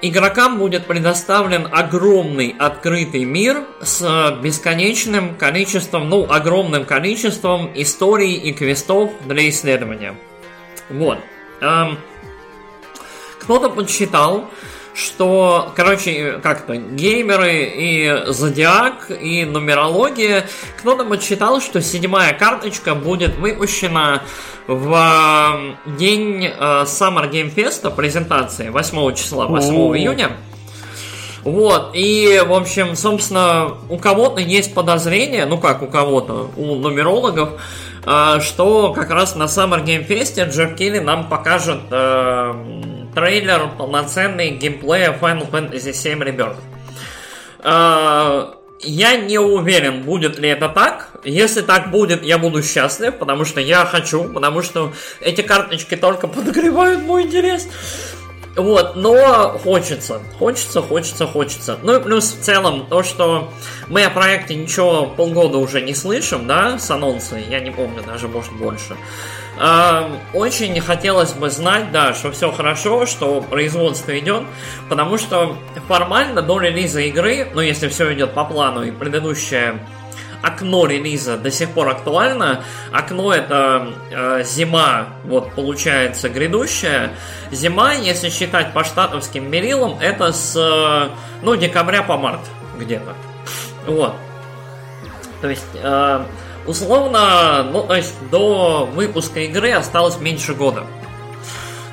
игрокам 0.00 0.58
будет 0.58 0.86
предоставлен 0.86 1.68
огромный 1.70 2.56
открытый 2.58 3.24
мир 3.24 3.64
с 3.82 4.38
бесконечным 4.42 5.34
количеством, 5.34 6.08
ну, 6.08 6.26
огромным 6.26 6.86
количеством 6.86 7.70
историй 7.74 8.32
и 8.32 8.54
квестов 8.54 9.10
для 9.26 9.50
исследования. 9.50 10.14
Вот. 10.88 11.18
Эм, 11.60 11.98
кто-то 13.40 13.68
подсчитал, 13.68 14.48
что, 14.96 15.72
короче, 15.76 16.40
как-то 16.42 16.76
геймеры 16.76 17.70
и 17.76 18.24
зодиак 18.28 19.10
и 19.10 19.44
нумерология, 19.44 20.46
кто-то 20.78 21.04
подсчитал, 21.04 21.60
что 21.60 21.82
седьмая 21.82 22.32
карточка 22.32 22.94
будет 22.94 23.36
выпущена 23.36 24.22
в 24.66 25.76
день 25.84 26.46
э, 26.46 26.84
Summer 26.84 27.30
Game 27.30 27.54
Fest 27.54 27.94
презентации 27.94 28.70
8 28.70 29.14
числа, 29.14 29.46
8 29.46 29.74
июня. 29.98 30.30
Вот, 31.44 31.90
и, 31.94 32.42
в 32.44 32.52
общем, 32.54 32.96
собственно, 32.96 33.74
у 33.88 33.98
кого-то 33.98 34.40
есть 34.40 34.74
подозрение, 34.74 35.46
ну 35.46 35.58
как 35.58 35.82
у 35.82 35.86
кого-то, 35.86 36.50
у 36.56 36.74
нумерологов, 36.74 37.60
э, 38.06 38.40
что 38.40 38.94
как 38.94 39.10
раз 39.10 39.36
на 39.36 39.44
Summer 39.44 39.84
Game 39.84 40.08
Fest 40.08 40.42
Джефф 40.50 40.74
Келли 40.74 41.00
нам 41.00 41.28
покажет 41.28 41.82
э, 41.90 42.54
трейлер 43.16 43.70
полноценный 43.78 44.50
геймплея 44.50 45.16
Final 45.18 45.50
Fantasy 45.50 45.92
VII 45.92 46.18
Rebirth. 46.22 46.58
Э, 47.60 48.52
я 48.80 49.16
не 49.16 49.38
уверен, 49.38 50.02
будет 50.02 50.38
ли 50.38 50.50
это 50.50 50.68
так. 50.68 51.08
Если 51.24 51.62
так 51.62 51.90
будет, 51.90 52.22
я 52.22 52.36
буду 52.36 52.62
счастлив, 52.62 53.16
потому 53.16 53.46
что 53.46 53.58
я 53.58 53.86
хочу, 53.86 54.24
потому 54.24 54.60
что 54.60 54.92
эти 55.20 55.40
карточки 55.40 55.96
только 55.96 56.28
подогревают 56.28 57.02
мой 57.04 57.22
интерес. 57.22 57.66
Вот, 58.56 58.96
но 58.96 59.58
хочется, 59.62 60.20
хочется, 60.38 60.80
хочется, 60.80 61.26
хочется. 61.26 61.78
Ну 61.82 61.96
и 61.96 62.02
плюс 62.02 62.32
в 62.32 62.40
целом 62.40 62.86
то, 62.86 63.02
что 63.02 63.52
мы 63.88 64.02
о 64.04 64.10
проекте 64.10 64.54
ничего 64.54 65.06
полгода 65.06 65.58
уже 65.58 65.82
не 65.82 65.94
слышим, 65.94 66.46
да, 66.46 66.78
с 66.78 66.90
анонса, 66.90 67.36
я 67.36 67.60
не 67.60 67.70
помню, 67.70 68.02
даже 68.02 68.28
может 68.28 68.52
больше. 68.54 68.96
Очень 70.32 70.80
хотелось 70.80 71.32
бы 71.32 71.50
знать, 71.50 71.92
да, 71.92 72.14
что 72.14 72.32
все 72.32 72.50
хорошо, 72.50 73.06
что 73.06 73.42
производство 73.42 74.18
идет, 74.18 74.44
потому 74.88 75.18
что 75.18 75.56
формально 75.86 76.40
до 76.40 76.58
релиза 76.58 77.00
игры, 77.02 77.48
ну 77.54 77.60
если 77.60 77.88
все 77.88 78.12
идет 78.14 78.32
по 78.32 78.44
плану 78.44 78.84
и 78.84 78.90
предыдущее 78.90 79.78
окно 80.46 80.86
релиза 80.86 81.36
до 81.36 81.50
сих 81.50 81.70
пор 81.70 81.88
актуально. 81.88 82.64
Окно 82.92 83.32
это 83.32 83.92
э, 84.10 84.44
зима, 84.44 85.08
вот 85.24 85.52
получается 85.52 86.28
грядущая. 86.28 87.12
Зима, 87.50 87.94
если 87.94 88.30
считать 88.30 88.72
по 88.72 88.84
штатовским 88.84 89.50
мерилам, 89.50 89.98
это 90.00 90.32
с 90.32 90.54
э, 90.56 91.08
ну 91.42 91.56
декабря 91.56 92.02
по 92.02 92.16
март 92.16 92.40
где-то. 92.78 93.14
Вот. 93.86 94.14
То 95.40 95.48
есть 95.50 95.66
э, 95.74 96.24
Условно, 96.66 97.62
ну, 97.62 97.84
то 97.84 97.94
есть 97.94 98.14
до 98.30 98.88
выпуска 98.92 99.40
игры 99.40 99.70
осталось 99.70 100.18
меньше 100.18 100.52
года. 100.52 100.84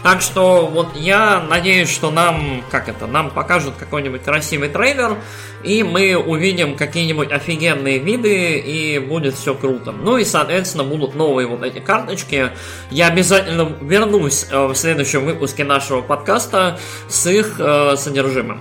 Так 0.03 0.21
что 0.21 0.67
вот 0.67 0.89
я 0.95 1.39
надеюсь, 1.39 1.89
что 1.89 2.11
нам, 2.11 2.61
как 2.69 2.89
это, 2.89 3.07
нам 3.07 3.31
покажут 3.31 3.75
какой-нибудь 3.79 4.21
красивый 4.21 4.67
трейлер, 4.67 5.17
и 5.63 5.81
мы 5.81 6.17
увидим 6.17 6.75
какие-нибудь 6.75 7.31
офигенные 7.31 7.99
виды, 7.99 8.59
и 8.59 8.99
будет 8.99 9.35
все 9.35 9.55
круто. 9.55 9.93
Ну 9.93 10.17
и, 10.17 10.25
соответственно, 10.25 10.83
будут 10.83 11.15
новые 11.15 11.47
вот 11.47 11.63
эти 11.63 11.79
карточки. 11.79 12.49
Я 12.91 13.07
обязательно 13.07 13.71
вернусь 13.81 14.45
э, 14.51 14.67
в 14.67 14.75
следующем 14.75 15.23
выпуске 15.23 15.63
нашего 15.63 16.01
подкаста 16.01 16.77
с 17.07 17.25
их 17.27 17.55
э, 17.59 17.95
содержимым. 17.95 18.59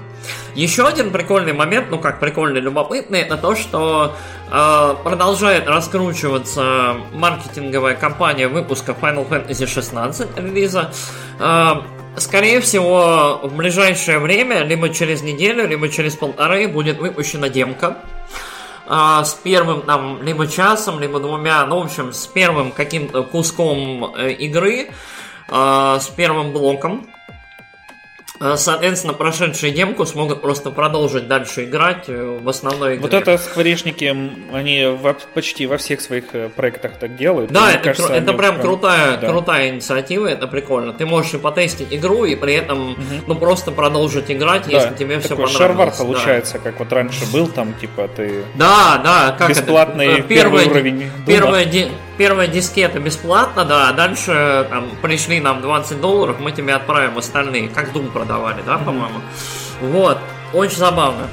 Еще 0.54 0.86
один 0.86 1.10
прикольный 1.10 1.54
момент, 1.54 1.86
ну 1.90 1.98
как 1.98 2.20
прикольный, 2.20 2.60
любопытный, 2.60 3.20
это 3.20 3.38
то, 3.38 3.56
что 3.56 4.14
э, 4.50 4.94
продолжает 5.02 5.66
раскручиваться 5.66 6.96
маркетинговая 7.12 7.94
кампания 7.94 8.48
выпуска 8.48 8.92
Final 8.92 9.26
Fantasy 9.26 9.66
16 9.66 10.36
релиза. 10.36 10.92
Э, 11.40 11.76
скорее 12.16 12.60
всего, 12.60 13.40
в 13.42 13.56
ближайшее 13.56 14.18
время, 14.18 14.62
либо 14.62 14.90
через 14.90 15.22
неделю, 15.22 15.66
либо 15.66 15.88
через 15.88 16.16
полторы, 16.16 16.68
будет 16.68 16.98
выпущена 16.98 17.48
демка 17.48 17.96
э, 18.86 19.22
с 19.24 19.32
первым 19.42 19.80
там 19.80 20.22
либо 20.22 20.46
часом, 20.46 21.00
либо 21.00 21.18
двумя, 21.18 21.64
ну, 21.64 21.80
в 21.80 21.84
общем, 21.84 22.12
с 22.12 22.26
первым 22.26 22.72
каким-то 22.72 23.22
куском 23.22 24.14
э, 24.14 24.32
игры, 24.32 24.90
э, 25.48 25.98
с 25.98 26.08
первым 26.08 26.52
блоком 26.52 27.06
соответственно, 28.56 29.14
прошедшие 29.14 29.72
демку 29.72 30.04
смогут 30.06 30.42
просто 30.42 30.70
продолжить 30.70 31.28
дальше 31.28 31.64
играть 31.64 32.04
э, 32.08 32.38
в 32.42 32.48
основной 32.48 32.94
игре. 32.94 33.02
Вот 33.02 33.14
это 33.14 33.38
скворечники, 33.38 34.04
они 34.52 34.98
почти 35.34 35.66
во 35.66 35.76
всех 35.76 36.00
своих 36.00 36.24
э, 36.34 36.48
проектах 36.48 36.98
так 36.98 37.16
делают. 37.16 37.52
Да, 37.52 37.72
это, 37.72 37.84
кажется, 37.84 38.12
это 38.12 38.32
прям, 38.32 38.60
крутая, 38.60 39.16
да. 39.18 39.28
крутая 39.28 39.70
инициатива, 39.70 40.26
это 40.26 40.46
прикольно. 40.46 40.92
Ты 40.92 41.06
можешь 41.06 41.34
и 41.34 41.38
потестить 41.38 41.92
игру, 41.92 42.24
и 42.24 42.34
при 42.34 42.54
этом, 42.54 42.92
угу. 42.92 43.00
ну, 43.26 43.34
просто 43.34 43.70
продолжить 43.70 44.30
играть, 44.30 44.66
да, 44.66 44.72
если 44.72 44.94
тебе 44.94 45.20
все 45.20 45.30
понравилось. 45.30 45.56
шарвар 45.56 45.92
получается, 45.96 46.54
да. 46.54 46.70
как 46.70 46.78
вот 46.80 46.92
раньше 46.92 47.30
был, 47.32 47.46
там, 47.46 47.74
типа, 47.74 48.08
ты... 48.08 48.44
Да, 48.54 49.00
да, 49.02 49.36
как 49.38 49.50
Бесплатный 49.50 50.18
это? 50.18 50.22
первый 50.22 50.66
уровень 50.66 51.10
Первая, 51.26 51.64
ди, 51.64 51.88
первая 52.18 52.46
дискета 52.46 53.00
бесплатно, 53.00 53.64
да, 53.64 53.88
а 53.88 53.92
дальше 53.92 54.66
там 54.70 54.90
пришли 55.00 55.40
нам 55.40 55.60
20 55.60 56.00
долларов, 56.00 56.36
мы 56.40 56.52
тебе 56.52 56.74
отправим 56.74 57.18
остальные, 57.18 57.68
как 57.68 57.92
Doom 57.92 58.12
продавали, 58.32 58.62
да, 58.66 58.78
по-моему. 58.78 59.20
Вот. 59.80 60.18
Очень 60.52 60.76
забавно. 60.76 61.28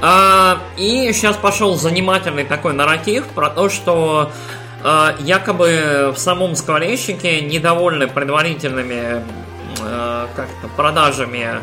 А, 0.00 0.58
и 0.78 1.12
сейчас 1.12 1.36
пошел 1.36 1.74
занимательный 1.76 2.44
такой 2.44 2.72
нарратив 2.72 3.26
про 3.26 3.50
то, 3.50 3.68
что 3.68 4.32
а, 4.82 5.14
якобы 5.20 6.12
в 6.14 6.18
самом 6.18 6.56
скворечнике 6.56 7.42
недовольны 7.42 8.06
предварительными 8.06 9.22
а, 9.82 10.28
как-то 10.34 10.68
продажами 10.68 11.60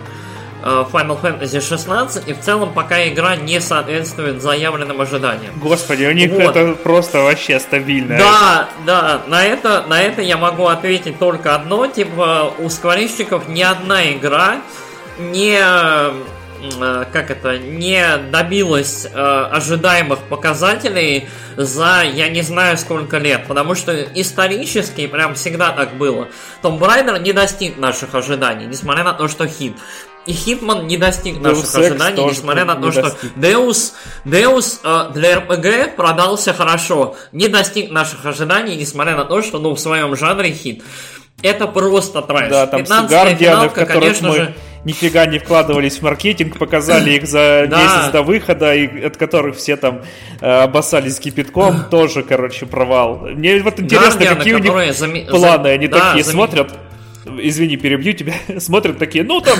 Final 0.63 1.21
Fantasy 1.21 1.61
16, 1.61 2.27
и 2.27 2.33
в 2.33 2.39
целом 2.41 2.73
пока 2.73 3.07
игра 3.07 3.35
не 3.35 3.61
соответствует 3.61 4.41
заявленным 4.41 4.99
ожиданиям. 4.99 5.53
Господи, 5.57 6.05
у 6.05 6.11
них 6.11 6.31
вот. 6.31 6.55
это 6.55 6.73
просто 6.75 7.21
вообще 7.21 7.59
стабильно. 7.59 8.17
Да, 8.17 8.69
да, 8.85 9.21
на 9.27 9.45
это, 9.45 9.85
на 9.87 10.01
это 10.01 10.21
я 10.21 10.37
могу 10.37 10.67
ответить 10.67 11.17
только 11.19 11.55
одно, 11.55 11.87
типа 11.87 12.53
у 12.57 12.69
скворечников 12.69 13.47
ни 13.47 13.61
одна 13.61 14.11
игра 14.11 14.57
не 15.19 15.59
э, 15.59 16.13
как 17.11 17.31
это, 17.31 17.57
не 17.57 18.17
добилась 18.31 19.05
э, 19.05 19.47
ожидаемых 19.51 20.19
показателей 20.19 21.27
за 21.57 22.03
я 22.03 22.29
не 22.29 22.41
знаю 22.41 22.77
сколько 22.77 23.17
лет, 23.17 23.45
потому 23.47 23.75
что 23.75 23.93
исторически 23.93 25.07
прям 25.07 25.35
всегда 25.35 25.71
так 25.71 25.95
было. 25.95 26.27
Том 26.61 26.77
Брайдер 26.77 27.19
не 27.21 27.33
достиг 27.33 27.77
наших 27.77 28.15
ожиданий, 28.15 28.65
несмотря 28.65 29.03
на 29.03 29.13
то, 29.13 29.27
что 29.27 29.47
хит. 29.47 29.75
И 30.29 30.31
Хитман 30.31 30.85
не 30.85 30.95
достиг 30.95 31.41
наших 31.41 31.63
Deus 31.63 31.79
ожиданий, 31.79 32.23
несмотря 32.23 32.63
на 32.63 32.75
то, 32.75 32.91
что 32.91 33.17
Deus, 33.35 33.93
Deus 34.25 34.77
э, 34.83 35.11
для 35.15 35.37
RPG 35.37 35.95
продался 35.95 36.53
хорошо. 36.53 37.15
Не 37.31 37.47
достиг 37.47 37.89
наших 37.89 38.23
ожиданий, 38.27 38.75
несмотря 38.75 39.17
на 39.17 39.25
то, 39.25 39.41
что 39.41 39.57
ну, 39.57 39.73
в 39.73 39.79
своем 39.79 40.15
жанре 40.15 40.51
хит. 40.51 40.83
Это 41.41 41.65
просто 41.65 42.21
трэш. 42.21 42.47
Да, 42.47 42.67
там 42.67 43.07
Гардианы, 43.07 43.69
в 43.69 43.73
которых 43.73 44.21
мы 44.21 44.35
же... 44.35 44.55
нифига 44.85 45.25
не 45.25 45.39
вкладывались 45.39 45.97
в 45.97 46.03
маркетинг, 46.03 46.59
показали 46.59 47.09
их 47.13 47.25
за 47.25 47.65
месяц 47.67 48.11
до 48.11 48.21
выхода, 48.21 48.75
и 48.75 49.05
от 49.05 49.17
которых 49.17 49.57
все 49.57 49.77
там 49.77 50.03
э, 50.41 50.45
обоссались 50.47 51.17
кипятком, 51.17 51.85
тоже, 51.89 52.21
короче, 52.21 52.67
провал. 52.67 53.29
Мне 53.29 53.59
вот 53.63 53.79
интересно, 53.79 54.23
какие 54.35 54.53
у 54.53 54.59
них 54.59 55.27
планы, 55.27 55.69
они 55.69 55.87
такие 55.87 56.23
смотрят 56.23 56.71
извини, 57.41 57.77
перебью 57.77 58.13
тебя, 58.13 58.33
смотрят 58.59 58.97
такие, 58.97 59.23
ну 59.23 59.41
там 59.41 59.59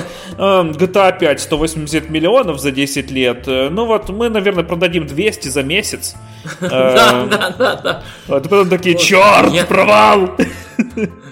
GTA 0.72 1.18
5 1.18 1.42
180 1.42 2.10
миллионов 2.10 2.60
за 2.60 2.72
10 2.72 3.12
лет, 3.12 3.48
э, 3.48 3.70
ну 3.70 3.86
вот 3.86 4.10
мы, 4.10 4.30
наверное, 4.30 4.64
продадим 4.64 5.06
200 5.06 5.50
за 5.50 5.64
месяц. 5.64 6.16
Да, 6.62 7.26
да, 7.26 7.50
да, 7.58 7.76
да. 7.76 8.04
А 8.28 8.40
потом 8.40 8.70
такие, 8.70 8.98
черт, 8.98 9.68
провал! 9.68 10.36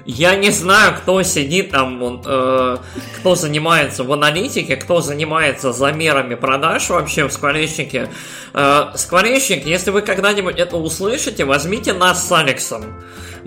Я 0.06 0.36
не 0.36 0.52
знаю, 0.52 0.96
кто 0.96 1.22
сидит 1.24 1.72
там, 1.72 2.22
э, 2.26 2.78
кто 3.18 3.36
занимается 3.36 4.06
в 4.06 4.14
аналитике, 4.14 4.78
кто 4.78 5.02
занимается 5.02 5.74
замерами 5.74 6.36
продаж 6.36 6.90
вообще 6.90 7.28
в 7.28 7.34
скворечнике. 7.34 8.10
Э, 8.54 8.86
скворечник, 8.96 9.66
если 9.66 9.92
вы 9.92 10.02
когда-нибудь 10.02 10.58
это 10.58 10.78
услышите, 10.78 11.44
возьмите 11.44 11.92
нас 11.92 12.26
с 12.26 12.32
Алексом 12.32 12.86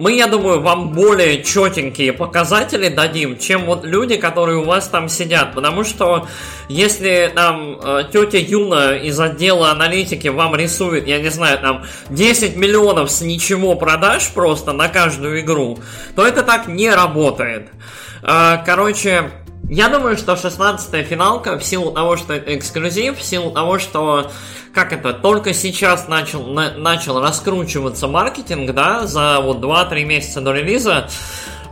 мы, 0.01 0.15
я 0.15 0.27
думаю, 0.27 0.63
вам 0.63 0.93
более 0.93 1.43
четенькие 1.43 2.15
показатели 2.15 2.89
дадим, 2.89 3.37
чем 3.39 3.67
вот 3.67 3.85
люди, 3.85 4.17
которые 4.17 4.57
у 4.57 4.65
вас 4.65 4.89
там 4.89 5.11
сидят. 5.11 5.55
Потому 5.55 5.85
что 5.85 6.27
если 6.71 7.31
там 7.35 7.79
э, 7.83 8.05
тетя 8.11 8.39
Юна 8.39 8.97
из 8.97 9.21
отдела 9.21 9.71
аналитики 9.71 10.29
вам 10.29 10.57
рисует, 10.57 11.07
я 11.07 11.21
не 11.21 11.29
знаю, 11.29 11.50
там 11.57 11.85
10 12.11 12.57
миллионов 12.57 13.11
с 13.11 13.21
ничего 13.21 13.75
продаж 13.75 14.31
просто 14.31 14.73
на 14.73 14.89
каждую 14.89 15.41
игру, 15.41 15.79
то 16.17 16.27
это 16.27 16.43
так 16.43 16.67
не 16.67 16.91
работает. 16.91 17.69
Э, 18.23 18.59
короче, 18.65 19.31
Я 19.69 19.89
думаю, 19.89 20.17
что 20.17 20.33
16-я 20.33 21.05
финалка 21.05 21.57
в 21.57 21.63
силу 21.63 21.93
того, 21.93 22.17
что 22.17 22.33
это 22.33 22.57
эксклюзив, 22.57 23.19
в 23.19 23.23
силу 23.23 23.53
того, 23.53 23.79
что 23.79 24.31
как 24.75 24.93
это, 24.93 25.13
только 25.13 25.55
сейчас 25.55 26.09
начал, 26.09 26.45
на, 26.45 26.73
начал 26.73 27.21
раскручиваться 27.21 28.09
маркетинг, 28.09 28.73
да, 28.73 29.07
за 29.07 29.39
вот 29.41 29.59
2-3 29.59 30.05
месяца 30.05 30.41
до 30.41 30.53
релиза, 30.53 31.09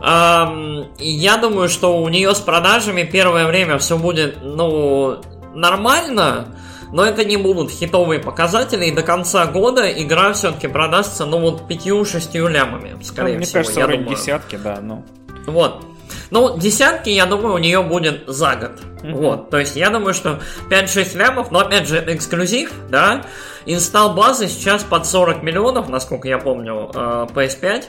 эм, 0.01 0.87
я 0.97 1.37
думаю, 1.37 1.67
что 1.67 1.97
у 2.01 2.07
нее 2.07 2.33
с 2.33 2.39
продажами 2.39 3.03
первое 3.03 3.45
время 3.47 3.77
все 3.79 3.97
будет, 3.97 4.37
ну, 4.43 5.21
нормально, 5.53 6.55
но 6.91 7.05
это 7.05 7.23
не 7.23 7.37
будут 7.37 7.71
хитовые 7.71 8.19
показатели, 8.19 8.85
и 8.85 8.91
до 8.91 9.03
конца 9.03 9.45
года 9.45 9.89
игра 9.91 10.33
все-таки 10.33 10.67
продастся, 10.67 11.25
ну, 11.25 11.39
вот 11.39 11.67
пятью-шестью 11.67 12.47
лямами, 12.47 13.01
скорее 13.03 13.33
ну, 13.33 13.37
мне 13.37 13.45
всего. 13.45 13.59
Мне 13.59 13.65
кажется, 13.65 13.79
я 13.79 13.87
думаю. 13.87 14.17
десятки, 14.17 14.55
да, 14.55 14.79
ну. 14.81 15.03
Вот. 15.45 15.85
Ну, 16.31 16.57
десятки, 16.57 17.09
я 17.09 17.25
думаю, 17.25 17.55
у 17.55 17.57
нее 17.59 17.81
будет 17.81 18.23
за 18.27 18.55
год. 18.55 18.71
Mm-hmm. 19.01 19.13
Вот, 19.13 19.49
то 19.49 19.59
есть 19.59 19.75
я 19.75 19.89
думаю, 19.89 20.13
что 20.13 20.39
5-6 20.69 21.17
лямов, 21.17 21.51
но 21.51 21.59
опять 21.59 21.87
же, 21.87 21.97
это 21.97 22.15
эксклюзив, 22.15 22.71
да. 22.89 23.25
Инсталл 23.65 24.13
базы 24.13 24.47
сейчас 24.47 24.83
под 24.83 25.05
40 25.05 25.43
миллионов, 25.43 25.89
насколько 25.89 26.27
я 26.27 26.37
помню, 26.37 26.91
э, 26.93 27.27
PS5. 27.33 27.83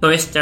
То 0.00 0.10
есть... 0.10 0.36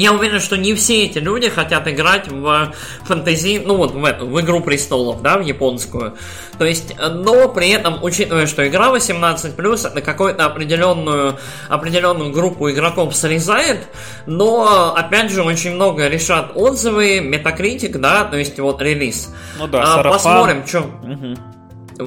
Я 0.00 0.14
уверен, 0.14 0.40
что 0.40 0.56
не 0.56 0.72
все 0.72 1.04
эти 1.04 1.18
люди 1.18 1.50
хотят 1.50 1.86
играть 1.86 2.26
в 2.26 2.72
фэнтези, 3.04 3.62
ну 3.62 3.76
вот 3.76 3.90
в, 3.90 4.02
эту, 4.02 4.26
в 4.26 4.40
Игру 4.40 4.62
Престолов, 4.62 5.20
да, 5.20 5.36
в 5.36 5.42
японскую. 5.42 6.16
То 6.56 6.64
есть, 6.64 6.94
но 6.98 7.50
при 7.50 7.68
этом, 7.68 8.02
учитывая, 8.02 8.46
что 8.46 8.66
игра 8.66 8.88
18+, 8.88 9.86
это 9.86 10.00
какую-то 10.00 10.46
определенную, 10.46 11.36
определенную 11.68 12.32
группу 12.32 12.70
игроков 12.70 13.14
срезает, 13.14 13.88
но, 14.24 14.94
опять 14.96 15.30
же, 15.30 15.42
очень 15.42 15.72
много 15.72 16.08
решат 16.08 16.52
отзывы, 16.54 17.20
метакритик, 17.20 17.98
да, 17.98 18.24
то 18.24 18.38
есть 18.38 18.58
вот 18.58 18.80
релиз. 18.80 19.30
Ну 19.58 19.66
да, 19.66 20.00
а, 20.00 20.02
Посмотрим, 20.02 20.66
что... 20.66 20.78
Угу. 20.78 21.59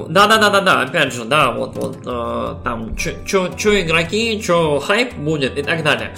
Да, 0.10 0.28
да, 0.28 0.38
да, 0.38 0.50
да, 0.50 0.62
да, 0.62 0.82
опять 0.82 1.14
же, 1.14 1.26
да, 1.26 1.52
вот, 1.52 1.76
вот, 1.76 1.98
э, 2.06 2.56
там, 2.64 2.98
что 2.98 3.82
игроки, 3.82 4.42
что 4.42 4.80
хайп 4.80 5.14
будет 5.16 5.58
и 5.58 5.64
так 5.64 5.84
далее. 5.84 6.14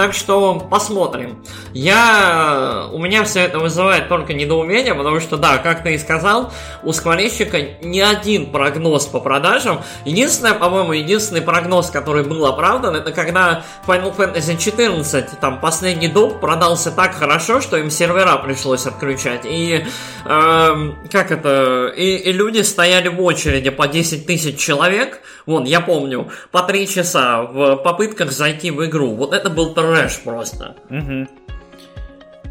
Так 0.00 0.14
что 0.14 0.58
посмотрим. 0.70 1.44
Я... 1.74 2.88
У 2.90 2.98
меня 2.98 3.22
все 3.24 3.40
это 3.40 3.58
вызывает 3.58 4.08
только 4.08 4.32
недоумение, 4.32 4.94
потому 4.94 5.20
что, 5.20 5.36
да, 5.36 5.58
как 5.58 5.82
ты 5.82 5.92
и 5.92 5.98
сказал, 5.98 6.52
у 6.82 6.92
скворечника 6.94 7.60
ни 7.82 8.00
один 8.00 8.50
прогноз 8.50 9.04
по 9.04 9.20
продажам. 9.20 9.82
Единственное, 10.06 10.54
по-моему, 10.54 10.92
единственный 10.92 11.42
прогноз, 11.42 11.90
который 11.90 12.24
был 12.24 12.46
оправдан, 12.46 12.96
это 12.96 13.12
когда 13.12 13.62
Final 13.86 14.16
Fantasy 14.16 14.56
14, 14.56 15.38
там, 15.38 15.60
последний 15.60 16.08
доп 16.08 16.40
продался 16.40 16.90
так 16.90 17.14
хорошо, 17.14 17.60
что 17.60 17.76
им 17.76 17.90
сервера 17.90 18.36
пришлось 18.38 18.86
отключать. 18.86 19.42
И, 19.44 19.84
э, 20.24 20.92
как 21.12 21.30
это, 21.30 21.92
и, 21.94 22.16
и 22.16 22.32
люди 22.32 22.60
стояли 22.62 23.08
в 23.08 23.19
очереди 23.20 23.70
по 23.70 23.86
10 23.86 24.26
тысяч 24.26 24.58
человек, 24.58 25.20
вон, 25.46 25.64
я 25.64 25.80
помню, 25.80 26.30
по 26.50 26.62
3 26.62 26.88
часа 26.88 27.42
в 27.42 27.76
попытках 27.76 28.32
зайти 28.32 28.70
в 28.70 28.84
игру. 28.86 29.14
Вот 29.14 29.32
это 29.32 29.50
был 29.50 29.74
трэш 29.74 30.20
просто. 30.20 30.76
Угу. 30.90 31.28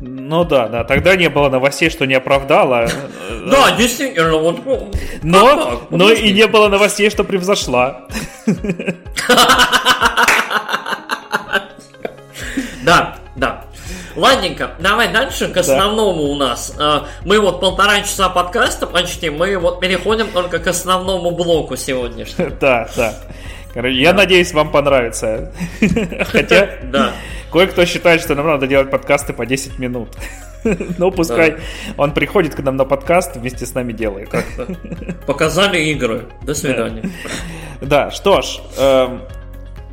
Ну 0.02 0.46
да, 0.46 0.68
да, 0.70 0.84
тогда 0.86 1.16
не 1.16 1.30
было 1.30 1.50
новостей, 1.50 1.90
что 1.90 2.06
не 2.06 2.16
оправдала. 2.16 2.88
Да, 3.46 3.72
действительно, 3.72 4.38
вот. 4.38 4.60
Но, 5.24 5.82
но 5.90 6.12
и 6.12 6.32
не 6.34 6.46
было 6.46 6.68
новостей, 6.68 7.10
что 7.10 7.24
превзошла. 7.24 8.08
Ладненько, 14.20 14.72
давай 14.80 15.14
дальше 15.14 15.48
к 15.48 15.56
основному 15.56 16.24
да. 16.24 16.30
у 16.30 16.36
нас. 16.36 16.76
А, 16.78 17.08
мы 17.24 17.40
вот 17.40 17.62
полтора 17.62 18.02
часа 18.02 18.28
подкаста 18.28 18.86
почти, 18.86 19.30
мы 19.30 19.58
вот 19.58 19.80
переходим 19.80 20.28
только 20.28 20.60
к 20.60 20.68
основному 20.68 21.32
блоку 21.32 21.78
сегодняшнему. 21.78 22.52
Да, 22.60 22.90
да. 22.98 23.16
Я 23.88 24.14
надеюсь, 24.14 24.52
вам 24.52 24.72
понравится. 24.72 25.54
Хотя, 26.32 26.70
да. 26.84 27.14
кое-кто 27.50 27.86
считает, 27.86 28.22
что 28.22 28.36
нам 28.36 28.48
надо 28.48 28.68
делать 28.68 28.92
подкасты 28.92 29.32
по 29.32 29.46
10 29.46 29.80
минут. 29.80 30.10
Ну, 30.98 31.12
пускай 31.12 31.52
да. 31.52 31.58
он 31.96 32.14
приходит 32.14 32.56
к 32.56 32.60
нам 32.60 32.76
на 32.76 32.84
подкаст, 32.84 33.38
вместе 33.38 33.66
с 33.66 33.74
нами 33.74 33.94
делает. 33.94 34.30
Показали 35.26 35.80
игры. 35.92 36.26
До 36.42 36.54
свидания. 36.54 37.10
Да, 37.80 38.12
что 38.12 38.42
ж, 38.42 38.60
эм, 38.78 39.22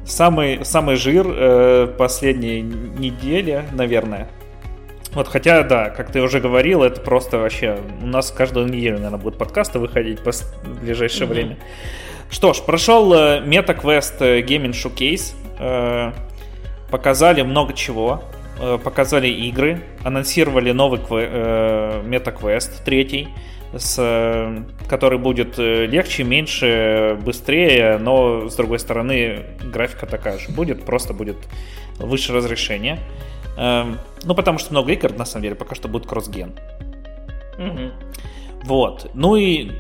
самый, 0.07 0.65
самый 0.65 0.97
жир 0.97 1.27
э, 1.29 1.95
последней 1.99 2.63
недели, 2.63 3.65
наверное. 3.73 4.29
Вот, 5.13 5.29
хотя, 5.29 5.63
да, 5.63 5.91
как 5.91 6.13
ты 6.13 6.21
уже 6.21 6.41
говорил, 6.41 6.83
это 6.83 7.01
просто 7.01 7.39
вообще... 7.39 7.79
У 8.03 8.07
нас 8.07 8.31
каждую 8.31 8.67
неделю, 8.67 8.97
наверное, 8.97 9.19
будут 9.19 9.39
подкасты 9.39 9.79
выходить 9.79 10.21
в 10.21 10.81
ближайшее 10.83 11.27
время. 11.27 11.57
Что 12.31 12.53
ж, 12.53 12.61
прошел 12.61 13.13
э, 13.15 13.41
MetaQuest 13.41 14.17
э, 14.21 14.41
Gaming 14.43 14.73
Showcase. 14.73 15.35
Э, 15.59 16.13
показали 16.91 17.43
много 17.43 17.73
чего. 17.73 18.23
Показали 18.85 19.29
игры. 19.29 19.83
Анонсировали 20.03 20.73
новый 20.73 20.99
MetaQuest 20.99 22.85
третий 22.87 23.29
с, 23.79 24.65
который 24.89 25.19
будет 25.19 25.59
легче, 25.59 26.25
меньше, 26.25 27.19
быстрее, 27.23 27.99
но 27.99 28.49
с 28.49 28.57
другой 28.57 28.79
стороны 28.79 29.45
графика 29.73 30.07
такая 30.07 30.39
же 30.39 30.51
будет, 30.51 30.85
просто 30.85 31.13
будет 31.13 31.37
выше 31.99 32.33
разрешение. 32.33 32.99
Ну, 33.57 34.35
потому 34.35 34.59
что 34.59 34.73
много 34.73 34.93
игр, 34.93 35.13
на 35.13 35.25
самом 35.25 35.45
деле, 35.45 35.55
пока 35.55 35.75
что 35.75 35.89
будет 35.89 36.07
кроссген. 36.07 36.53
Угу. 37.59 38.65
Вот. 38.65 39.11
Ну 39.15 39.37
и 39.37 39.71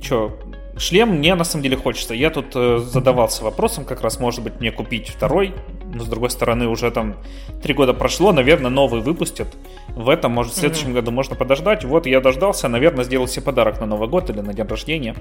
что, 0.00 0.38
Шлем 0.80 1.10
мне 1.10 1.34
на 1.34 1.44
самом 1.44 1.62
деле 1.62 1.76
хочется. 1.76 2.14
Я 2.14 2.30
тут 2.30 2.52
э, 2.54 2.78
задавался 2.78 3.44
вопросом, 3.44 3.84
как 3.84 4.00
раз 4.00 4.18
может 4.18 4.42
быть 4.42 4.60
мне 4.60 4.72
купить 4.72 5.08
второй. 5.10 5.52
Но 5.92 6.04
с 6.04 6.08
другой 6.08 6.30
стороны, 6.30 6.68
уже 6.68 6.90
там 6.90 7.16
три 7.62 7.74
года 7.74 7.94
прошло, 7.94 8.32
наверное, 8.32 8.70
новый 8.70 9.00
выпустят. 9.00 9.48
В 9.88 10.08
этом, 10.08 10.32
может, 10.32 10.52
в 10.52 10.56
следующем 10.56 10.90
mm-hmm. 10.90 10.94
году 10.94 11.10
можно 11.10 11.36
подождать. 11.36 11.84
Вот 11.84 12.06
я 12.06 12.20
дождался, 12.20 12.68
наверное, 12.68 13.04
сделал 13.04 13.26
себе 13.26 13.42
подарок 13.42 13.80
на 13.80 13.86
Новый 13.86 14.08
год 14.08 14.30
или 14.30 14.40
на 14.40 14.54
день 14.54 14.66
рождения. 14.66 15.16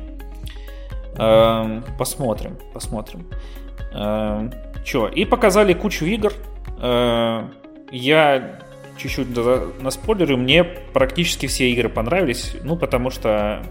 Эм, 1.17 1.83
посмотрим, 1.97 2.57
посмотрим. 2.73 3.27
Эм, 3.93 4.51
Че, 4.85 5.07
и 5.07 5.25
показали 5.25 5.73
кучу 5.73 6.05
игр. 6.05 6.33
Эм, 6.81 7.51
я 7.91 8.59
чуть-чуть 8.97 9.27
на 9.81 9.91
спойлеры, 9.91 10.37
мне 10.37 10.63
практически 10.63 11.47
все 11.47 11.69
игры 11.71 11.89
понравились, 11.89 12.55
ну, 12.63 12.75
потому 12.75 13.09
что 13.09 13.63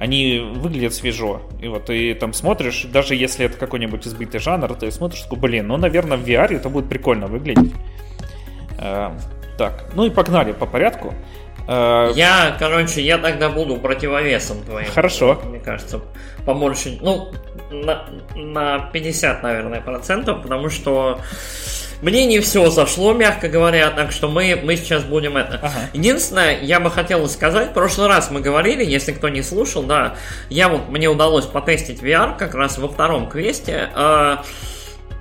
они 0.00 0.38
выглядят 0.38 0.94
свежо. 0.94 1.42
И 1.60 1.68
вот 1.68 1.84
ты 1.84 2.14
там 2.14 2.32
смотришь, 2.32 2.86
даже 2.90 3.14
если 3.14 3.44
это 3.44 3.58
какой-нибудь 3.58 4.06
избитый 4.06 4.40
жанр, 4.40 4.74
ты 4.74 4.90
смотришь, 4.90 5.20
такой, 5.20 5.38
блин, 5.38 5.68
ну, 5.68 5.76
наверное, 5.76 6.16
в 6.16 6.26
VR 6.26 6.56
это 6.56 6.70
будет 6.70 6.88
прикольно 6.88 7.26
выглядеть. 7.26 7.74
Э, 8.78 9.10
так, 9.58 9.90
ну 9.94 10.06
и 10.06 10.10
погнали 10.10 10.52
по 10.52 10.64
порядку. 10.64 11.12
Э, 11.68 12.10
я, 12.14 12.56
короче, 12.58 13.02
я 13.02 13.18
тогда 13.18 13.48
буду 13.48 13.76
противовесом 13.76 14.62
твоим. 14.62 14.90
Хорошо. 14.90 15.40
Мне 15.44 15.60
кажется, 15.60 16.00
побольше, 16.44 16.98
ну, 17.00 17.32
на, 17.70 18.06
на 18.34 18.90
50, 18.92 19.42
наверное, 19.42 19.80
процентов, 19.80 20.42
потому 20.42 20.70
что 20.70 21.20
мне 22.02 22.24
не 22.24 22.40
все 22.40 22.70
зашло, 22.70 23.12
мягко 23.12 23.48
говоря, 23.48 23.90
так 23.90 24.10
что 24.10 24.28
мы, 24.28 24.58
мы 24.62 24.76
сейчас 24.76 25.04
будем 25.04 25.36
это. 25.36 25.58
Ага. 25.62 25.90
Единственное, 25.92 26.60
я 26.60 26.80
бы 26.80 26.90
хотел 26.90 27.28
сказать, 27.28 27.70
в 27.70 27.72
прошлый 27.74 28.08
раз 28.08 28.30
мы 28.30 28.40
говорили, 28.40 28.84
если 28.84 29.12
кто 29.12 29.28
не 29.28 29.42
слушал, 29.42 29.82
да, 29.82 30.14
я 30.48 30.68
вот, 30.68 30.88
мне 30.88 31.08
удалось 31.08 31.46
потестить 31.46 32.02
VR 32.02 32.36
как 32.38 32.54
раз 32.54 32.78
во 32.78 32.88
втором 32.88 33.28
квесте. 33.28 33.90
Э, 33.94 34.38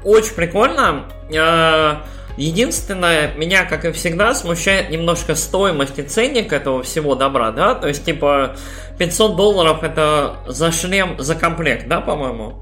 очень 0.03 0.33
прикольно. 0.33 1.05
Э, 1.31 1.97
Единственное, 2.39 3.33
меня, 3.35 3.65
как 3.65 3.83
и 3.83 3.91
всегда, 3.91 4.33
смущает 4.33 4.89
немножко 4.89 5.35
стоимость 5.35 5.99
и 5.99 6.03
ценник 6.03 6.53
этого 6.53 6.83
всего 6.83 7.15
добра, 7.15 7.51
да? 7.51 7.75
То 7.75 7.89
есть, 7.89 8.05
типа, 8.05 8.55
500 8.97 9.35
долларов 9.35 9.83
это 9.83 10.37
за 10.47 10.71
шлем, 10.71 11.19
за 11.19 11.35
комплект, 11.35 11.89
да, 11.89 11.99
по-моему? 11.99 12.61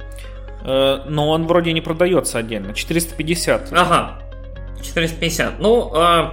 Э, 0.64 1.04
но 1.08 1.30
он 1.30 1.46
вроде 1.46 1.74
не 1.74 1.82
продается 1.82 2.40
отдельно. 2.40 2.74
450. 2.74 3.72
Ага. 3.72 4.20
450. 4.82 5.60
Ну, 5.60 5.92
э, 5.96 6.30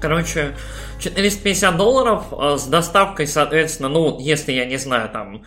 короче, 0.00 0.56
450 0.98 1.76
долларов 1.76 2.24
э, 2.32 2.56
с 2.56 2.64
доставкой, 2.64 3.26
соответственно, 3.26 3.90
ну, 3.90 4.18
если 4.18 4.52
я 4.52 4.64
не 4.64 4.78
знаю, 4.78 5.10
там, 5.10 5.44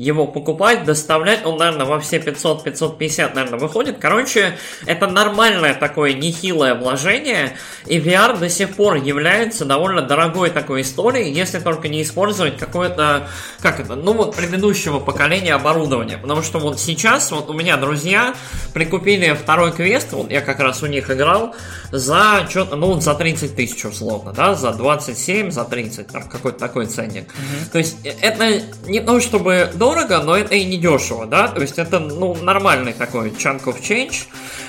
его 0.00 0.26
покупать, 0.26 0.84
доставлять, 0.84 1.44
он, 1.44 1.58
наверное, 1.58 1.84
во 1.84 2.00
все 2.00 2.16
500-550, 2.18 3.34
наверное, 3.34 3.58
выходит. 3.58 3.98
Короче, 3.98 4.56
это 4.86 5.06
нормальное 5.06 5.74
такое 5.74 6.14
нехилое 6.14 6.74
вложение, 6.74 7.56
и 7.86 7.98
VR 7.98 8.38
до 8.38 8.48
сих 8.48 8.74
пор 8.76 8.96
является 8.96 9.66
довольно 9.66 10.00
дорогой 10.00 10.50
такой 10.50 10.82
историей, 10.82 11.30
если 11.32 11.58
только 11.58 11.88
не 11.88 12.02
использовать 12.02 12.56
какое-то, 12.56 13.28
как 13.60 13.78
это, 13.80 13.94
ну 13.94 14.14
вот 14.14 14.34
предыдущего 14.34 15.00
поколения 15.00 15.54
оборудования. 15.54 16.16
Потому 16.16 16.42
что 16.42 16.58
вот 16.58 16.80
сейчас, 16.80 17.30
вот 17.30 17.50
у 17.50 17.52
меня 17.52 17.76
друзья 17.76 18.34
прикупили 18.72 19.34
второй 19.34 19.72
квест, 19.72 20.12
вот 20.12 20.30
я 20.30 20.40
как 20.40 20.60
раз 20.60 20.82
у 20.82 20.86
них 20.86 21.10
играл, 21.10 21.54
за 21.92 22.46
что-то, 22.48 22.76
ну 22.76 22.86
вот 22.86 23.02
за 23.02 23.14
30 23.14 23.54
тысяч 23.54 23.84
условно, 23.84 24.32
да, 24.32 24.54
за 24.54 24.72
27, 24.72 25.50
за 25.50 25.64
30, 25.64 26.06
там 26.06 26.22
какой-то 26.26 26.58
такой 26.58 26.86
ценник. 26.86 27.24
Mm-hmm. 27.24 27.72
То 27.72 27.78
есть 27.78 27.96
э, 28.04 28.14
это 28.22 28.62
не 28.86 29.00
то 29.00 29.20
чтобы 29.20 29.70
дорого, 29.74 29.89
но 30.24 30.36
это 30.36 30.54
и 30.54 30.64
не 30.64 30.78
дешево, 30.78 31.26
да, 31.26 31.48
то 31.48 31.60
есть 31.60 31.78
это, 31.78 31.98
ну, 31.98 32.34
нормальный 32.34 32.92
такой 32.92 33.30
chunk 33.30 33.64
of 33.64 33.80
change. 33.80 34.26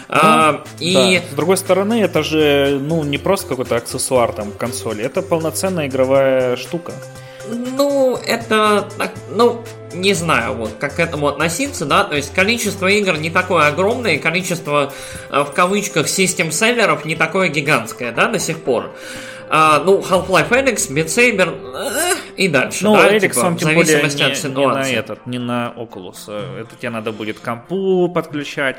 Ну, 0.09 0.17
а, 0.19 0.63
и... 0.79 0.93
Да. 0.93 1.27
С 1.31 1.35
другой 1.35 1.57
стороны, 1.57 2.01
это 2.01 2.21
же, 2.21 2.79
ну, 2.81 3.03
не 3.03 3.17
просто 3.17 3.47
какой-то 3.47 3.77
аксессуар 3.77 4.33
там 4.33 4.51
консоли, 4.51 5.03
это 5.03 5.21
полноценная 5.21 5.87
игровая 5.87 6.55
штука. 6.57 6.93
Ну, 7.49 8.17
это, 8.17 8.87
ну, 9.29 9.63
не 9.93 10.13
знаю, 10.13 10.53
вот, 10.53 10.73
как 10.79 10.95
к 10.95 10.99
этому 10.99 11.27
относиться, 11.27 11.85
да, 11.85 12.03
то 12.03 12.15
есть 12.15 12.33
количество 12.33 12.87
игр 12.87 13.17
не 13.17 13.29
такое 13.29 13.67
огромное, 13.67 14.17
количество, 14.17 14.93
э, 15.29 15.41
в 15.41 15.51
кавычках, 15.51 16.07
систем-селлеров 16.07 17.05
не 17.05 17.15
такое 17.15 17.49
гигантское, 17.49 18.11
да, 18.11 18.27
до 18.27 18.39
сих 18.39 18.61
пор. 18.61 18.95
А, 19.49 19.83
ну, 19.83 19.99
Half-Life 19.99 20.49
Alyx, 20.49 20.91
Beat 20.93 21.07
Saber 21.07 21.75
э, 21.75 22.15
и 22.37 22.47
дальше, 22.47 22.85
ну, 22.85 22.95
да, 22.95 23.11
Alyx, 23.11 23.19
типа, 23.19 23.39
он, 23.39 23.57
тем 23.57 23.73
более, 23.75 24.01
не, 24.01 24.49
не 24.49 24.67
на 24.67 24.89
этот, 24.89 25.27
не 25.27 25.39
на 25.39 25.73
Oculus. 25.75 26.31
Это 26.59 26.75
тебе 26.75 26.89
надо 26.89 27.11
будет 27.11 27.39
компу 27.39 28.09
подключать 28.13 28.77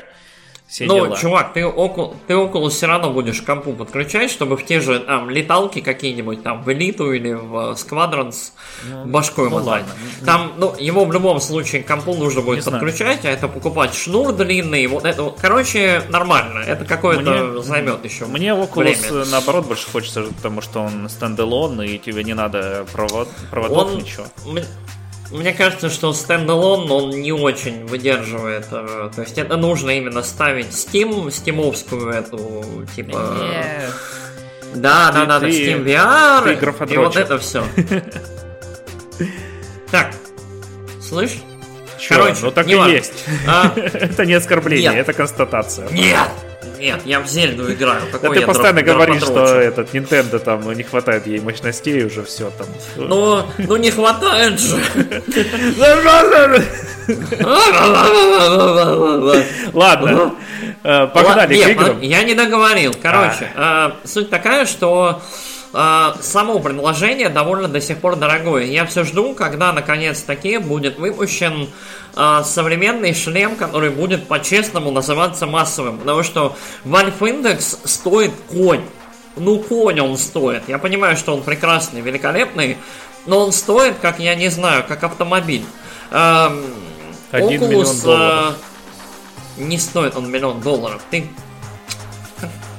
все 0.67 0.85
ну, 0.85 0.95
дела. 0.95 1.17
чувак, 1.17 1.53
ты, 1.53 1.65
около, 1.65 2.15
ты 2.27 2.35
около 2.35 2.69
все 2.69 2.87
равно 2.87 3.11
будешь 3.11 3.41
компу 3.41 3.73
подключать, 3.73 4.31
чтобы 4.31 4.57
в 4.57 4.65
те 4.65 4.79
же 4.79 4.99
там 4.99 5.29
леталки 5.29 5.81
какие-нибудь 5.81 6.41
там 6.41 6.63
в 6.63 6.71
элиту 6.71 7.11
или 7.11 7.33
в 7.33 7.73
Squadrons 7.73 8.53
ну, 8.89 9.05
башкой 9.05 9.49
ну, 9.49 9.59
мотать. 9.59 9.85
Там, 10.25 10.53
ну, 10.57 10.73
его 10.79 11.05
в 11.05 11.13
любом 11.13 11.39
случае 11.41 11.83
компу 11.83 12.15
нужно 12.15 12.41
будет 12.41 12.65
Не 12.65 12.71
подключать, 12.71 13.21
знаю. 13.21 13.35
а 13.35 13.37
это 13.37 13.47
покупать 13.47 13.93
шнур 13.93 14.33
длинный, 14.33 14.87
вот 14.87 15.05
это, 15.05 15.33
короче, 15.39 16.01
нормально. 16.09 16.59
Это 16.59 16.85
какое-то 16.85 17.61
займет 17.61 18.03
еще. 18.03 18.25
Мне 18.25 18.49
Oculus 18.49 19.11
время. 19.11 19.25
наоборот 19.25 19.67
больше 19.67 19.89
хочется, 19.91 20.23
потому 20.23 20.61
что 20.61 20.79
он 20.79 21.07
standalone 21.09 21.81
и 21.81 21.97
тебе 21.97 22.23
не 22.23 22.33
надо 22.33 22.85
провод, 22.91 23.27
проводов 23.51 23.93
он, 23.93 23.97
ничего. 23.97 24.25
Мне 25.33 25.51
кажется, 25.51 25.89
что 25.89 26.13
standalone, 26.13 26.91
он 26.91 27.09
не 27.09 27.31
очень 27.31 27.85
выдерживает. 27.85 28.67
Э, 28.71 29.09
то 29.13 29.21
есть 29.21 29.37
это 29.39 29.57
нужно 29.57 29.89
именно 29.89 30.21
ставить 30.21 30.67
Steam, 30.67 31.31
стимовскую 31.31 32.09
эту, 32.09 32.85
типа... 32.95 33.35
Нет. 33.41 33.93
Да, 34.75 35.11
ты, 35.11 35.19
да, 35.19 35.25
да, 35.25 35.39
ты, 35.39 35.49
Steam 35.49 35.83
VR, 35.83 36.85
ты 36.87 36.93
и 36.93 36.97
вот 36.97 37.15
это 37.15 37.37
все. 37.39 37.65
Так, 39.91 40.15
слышь? 40.99 41.37
Короче, 42.09 42.39
ну 42.41 42.51
так 42.51 42.67
и 42.67 42.71
есть. 42.71 43.25
А? 43.47 43.71
Это 43.75 44.25
не 44.25 44.33
оскорбление, 44.33 44.95
это 44.95 45.13
констатация. 45.13 45.87
Нет! 45.91 46.29
Нет, 46.79 47.01
я 47.05 47.19
в 47.19 47.27
Зельду 47.27 47.71
играю. 47.71 48.01
Какой 48.11 48.35
да 48.35 48.41
ты 48.41 48.47
постоянно 48.47 48.81
дроп, 48.81 48.95
говоришь, 48.95 49.21
что 49.21 49.45
этот 49.45 49.93
Nintendo 49.93 50.39
там 50.39 50.71
не 50.73 50.83
хватает 50.83 51.27
ей 51.27 51.39
мощностей 51.39 52.05
уже 52.05 52.23
все 52.23 52.51
там. 52.51 52.67
Ну, 52.95 53.45
ну 53.57 53.75
не 53.77 53.91
хватает 53.91 54.59
же. 54.59 54.77
Ладно, 59.73 60.35
э, 60.83 61.07
погнали 61.07 61.73
к. 61.73 62.01
Я 62.01 62.23
не 62.23 62.33
договорил. 62.33 62.93
Короче, 63.01 63.51
э, 63.55 63.91
суть 64.05 64.29
такая, 64.29 64.65
что 64.65 65.21
э, 65.73 66.13
само 66.21 66.59
предложение 66.59 67.29
довольно 67.29 67.67
до 67.67 67.81
сих 67.81 67.97
пор 67.99 68.15
дорогое. 68.15 68.65
Я 68.65 68.85
все 68.85 69.03
жду, 69.03 69.33
когда 69.33 69.73
наконец-таки 69.73 70.57
будет 70.57 70.99
выпущен 70.99 71.69
э, 72.15 72.41
современный 72.45 73.13
шлем, 73.13 73.55
который 73.55 73.89
будет 73.89 74.27
по-честному 74.27 74.91
называться 74.91 75.45
массовым. 75.45 75.97
Потому 75.97 76.23
что 76.23 76.55
Valve 76.85 77.19
Index 77.19 77.87
стоит 77.87 78.31
конь. 78.49 78.83
Ну, 79.35 79.59
конь 79.59 79.99
он 79.99 80.17
стоит. 80.17 80.63
Я 80.67 80.77
понимаю, 80.77 81.17
что 81.17 81.35
он 81.35 81.41
прекрасный, 81.41 82.01
великолепный, 82.01 82.77
но 83.25 83.39
он 83.39 83.51
стоит, 83.51 83.95
как 84.01 84.19
я 84.19 84.35
не 84.35 84.49
знаю, 84.49 84.83
как 84.87 85.03
автомобиль. 85.03 85.65
Эм, 86.11 86.65
Один 87.31 87.61
Oculus, 87.61 87.67
миллион 87.67 88.01
долларов. 88.01 88.55
Э, 89.57 89.63
не 89.63 89.77
стоит 89.79 90.15
он 90.15 90.31
миллион 90.31 90.61
долларов. 90.61 91.01
Ты 91.09 91.29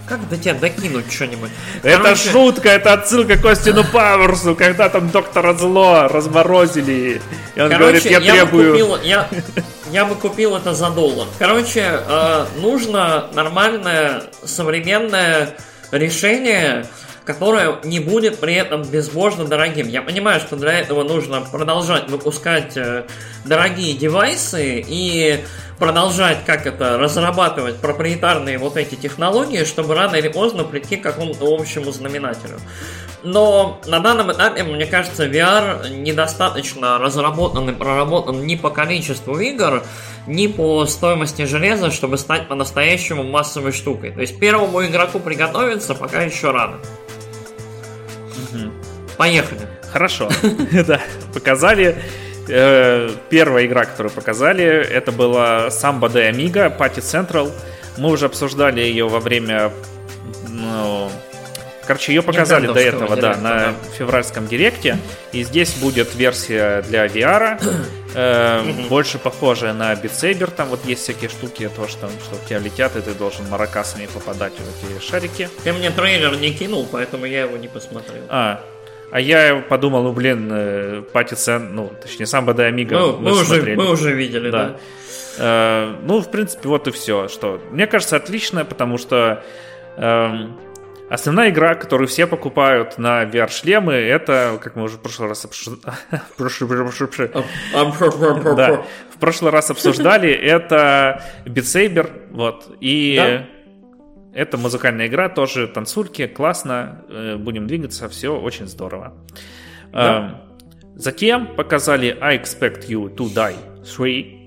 как 0.06 0.28
до 0.28 0.36
тебя 0.36 0.54
докинуть 0.54 1.10
что-нибудь? 1.10 1.50
Это 1.82 2.02
Короче... 2.02 2.30
шутка, 2.30 2.68
это 2.68 2.92
отсылка 2.92 3.36
к 3.36 3.44
Остину 3.46 3.84
Пауэрсу, 3.84 4.54
когда 4.54 4.88
там 4.88 5.10
доктора 5.10 5.54
зло 5.54 6.08
разморозили. 6.08 7.20
И 7.54 7.60
он 7.60 7.70
Короче, 7.70 7.78
говорит, 7.78 8.04
я, 8.04 8.18
я 8.18 8.32
требую... 8.32 8.64
Бы 8.64 8.78
купил, 8.78 9.02
я, 9.02 9.28
я 9.90 10.04
бы 10.04 10.14
купил 10.14 10.56
это 10.56 10.74
за 10.74 10.90
доллар. 10.90 11.26
Короче, 11.38 12.00
э, 12.06 12.46
нужно 12.56 13.28
нормальное, 13.32 14.24
современное 14.44 15.56
решение, 15.90 16.86
которое 17.24 17.76
не 17.84 18.00
будет 18.00 18.38
при 18.38 18.54
этом 18.54 18.82
безбожно 18.82 19.44
дорогим. 19.44 19.88
Я 19.88 20.02
понимаю, 20.02 20.40
что 20.40 20.56
для 20.56 20.72
этого 20.72 21.04
нужно 21.04 21.40
продолжать 21.40 22.10
выпускать 22.10 22.76
э, 22.76 23.04
дорогие 23.44 23.96
девайсы 23.96 24.84
и 24.86 25.44
продолжать, 25.78 26.44
как 26.44 26.66
это, 26.66 26.98
разрабатывать 26.98 27.76
проприетарные 27.76 28.58
вот 28.58 28.76
эти 28.76 28.94
технологии, 28.94 29.64
чтобы 29.64 29.94
рано 29.94 30.16
или 30.16 30.28
поздно 30.28 30.64
прийти 30.64 30.96
к 30.96 31.02
какому-то 31.02 31.46
общему 31.54 31.90
знаменателю. 31.90 32.58
Но 33.22 33.80
на 33.86 34.00
данном 34.00 34.30
этапе, 34.32 34.64
мне 34.64 34.84
кажется, 34.84 35.26
VR 35.26 35.88
недостаточно 35.88 36.98
разработан 36.98 37.70
и 37.70 37.72
проработан 37.72 38.46
ни 38.46 38.54
по 38.54 38.68
количеству 38.68 39.38
игр, 39.38 39.82
ни 40.26 40.46
по 40.46 40.84
стоимости 40.86 41.46
железа, 41.46 41.90
чтобы 41.90 42.18
стать 42.18 42.48
по-настоящему 42.48 43.22
массовой 43.22 43.72
штукой. 43.72 44.12
То 44.12 44.20
есть 44.20 44.38
первому 44.38 44.84
игроку 44.84 45.20
приготовиться 45.20 45.94
пока 45.94 46.22
еще 46.22 46.50
рано. 46.50 46.76
Поехали. 49.16 49.68
Хорошо. 49.90 50.28
Да, 50.86 51.00
показали 51.32 51.96
первая 52.46 53.66
игра, 53.66 53.84
которую 53.84 54.12
показали, 54.12 54.64
это 54.64 55.12
была 55.12 55.68
Samba 55.68 56.12
de 56.12 56.30
Amiga, 56.30 56.76
Party 56.76 56.98
Central. 56.98 57.52
Мы 57.96 58.10
уже 58.10 58.26
обсуждали 58.26 58.80
ее 58.80 59.08
во 59.08 59.20
время... 59.20 59.70
Ну, 60.48 61.10
короче, 61.86 62.12
ее 62.12 62.22
показали 62.22 62.66
до 62.66 62.80
этого, 62.80 63.16
директа, 63.16 63.20
да, 63.20 63.36
на 63.36 63.58
да. 63.58 63.74
февральском 63.96 64.46
директе. 64.46 64.98
И 65.32 65.42
здесь 65.44 65.74
будет 65.74 66.14
версия 66.14 66.82
для 66.82 67.06
VR, 67.06 67.60
э, 68.14 68.62
больше 68.88 69.18
похожая 69.18 69.72
на 69.72 69.92
Saber. 69.94 70.50
Там 70.50 70.68
вот 70.68 70.84
есть 70.84 71.02
всякие 71.02 71.30
штуки, 71.30 71.70
то, 71.74 71.88
что, 71.88 72.08
что 72.08 72.36
у 72.36 72.48
тебя 72.48 72.58
летят, 72.58 72.96
и 72.96 73.00
ты 73.00 73.14
должен 73.14 73.48
маракасами 73.48 74.06
попадать 74.06 74.52
в 74.52 74.94
эти 74.94 75.04
шарики. 75.04 75.48
Ты 75.62 75.72
мне 75.72 75.90
трейлер 75.90 76.36
не 76.36 76.52
кинул, 76.52 76.86
поэтому 76.90 77.26
я 77.26 77.42
его 77.42 77.56
не 77.56 77.68
посмотрел. 77.68 78.22
А, 78.28 78.60
а 79.10 79.20
я 79.20 79.64
подумал, 79.68 80.02
ну 80.02 80.12
блин, 80.12 80.48
э, 80.50 81.02
Пати 81.12 81.34
Сен, 81.34 81.74
ну, 81.74 81.92
точнее, 82.02 82.26
сам 82.26 82.46
Бада 82.46 82.64
Амиго 82.64 82.98
мы, 82.98 83.18
мы, 83.18 83.30
уже, 83.32 83.76
мы 83.76 83.90
уже 83.90 84.12
видели, 84.12 84.50
да. 84.50 84.68
да. 84.68 84.76
Э, 85.38 85.96
ну, 86.02 86.20
в 86.20 86.30
принципе, 86.30 86.68
вот 86.68 86.88
и 86.88 86.90
все. 86.90 87.28
Что, 87.28 87.60
мне 87.70 87.86
кажется, 87.86 88.16
отлично, 88.16 88.64
потому 88.64 88.98
что 88.98 89.42
э, 89.96 90.30
основная 91.10 91.50
игра, 91.50 91.74
которую 91.74 92.08
все 92.08 92.26
покупают 92.26 92.98
на 92.98 93.24
VR-шлемы, 93.24 93.92
это, 93.92 94.58
как 94.62 94.76
мы 94.76 94.84
уже 94.84 94.96
в 94.96 95.00
прошлый 95.00 95.28
раз 95.28 95.44
обсуждали, 95.44 95.96
в 99.14 99.18
прошлый 99.18 99.52
раз 99.52 99.70
обсуждали, 99.70 100.30
это 100.30 101.22
Beat 101.44 101.62
Saber, 101.62 102.10
вот, 102.30 102.76
и 102.80 103.44
это 104.34 104.58
музыкальная 104.58 105.06
игра, 105.06 105.28
тоже 105.28 105.68
танцульки, 105.68 106.26
классно, 106.26 107.04
э, 107.08 107.36
будем 107.36 107.66
двигаться, 107.66 108.08
все 108.08 108.38
очень 108.38 108.66
здорово. 108.66 109.14
Да. 109.92 110.42
Затем 110.96 111.54
показали 111.56 112.16
I 112.20 112.38
Expect 112.38 112.88
You 112.88 113.14
to 113.14 113.32
Die 113.32 113.56
3. 113.96 114.40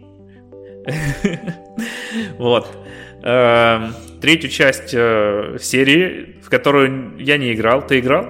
вот. 2.38 2.68
Третью 4.22 4.50
часть 4.50 4.94
э, 4.94 5.58
серии, 5.60 6.38
в 6.42 6.50
которую 6.50 7.18
я 7.20 7.38
не 7.38 7.54
играл. 7.54 7.86
Ты 7.86 8.00
играл? 8.00 8.28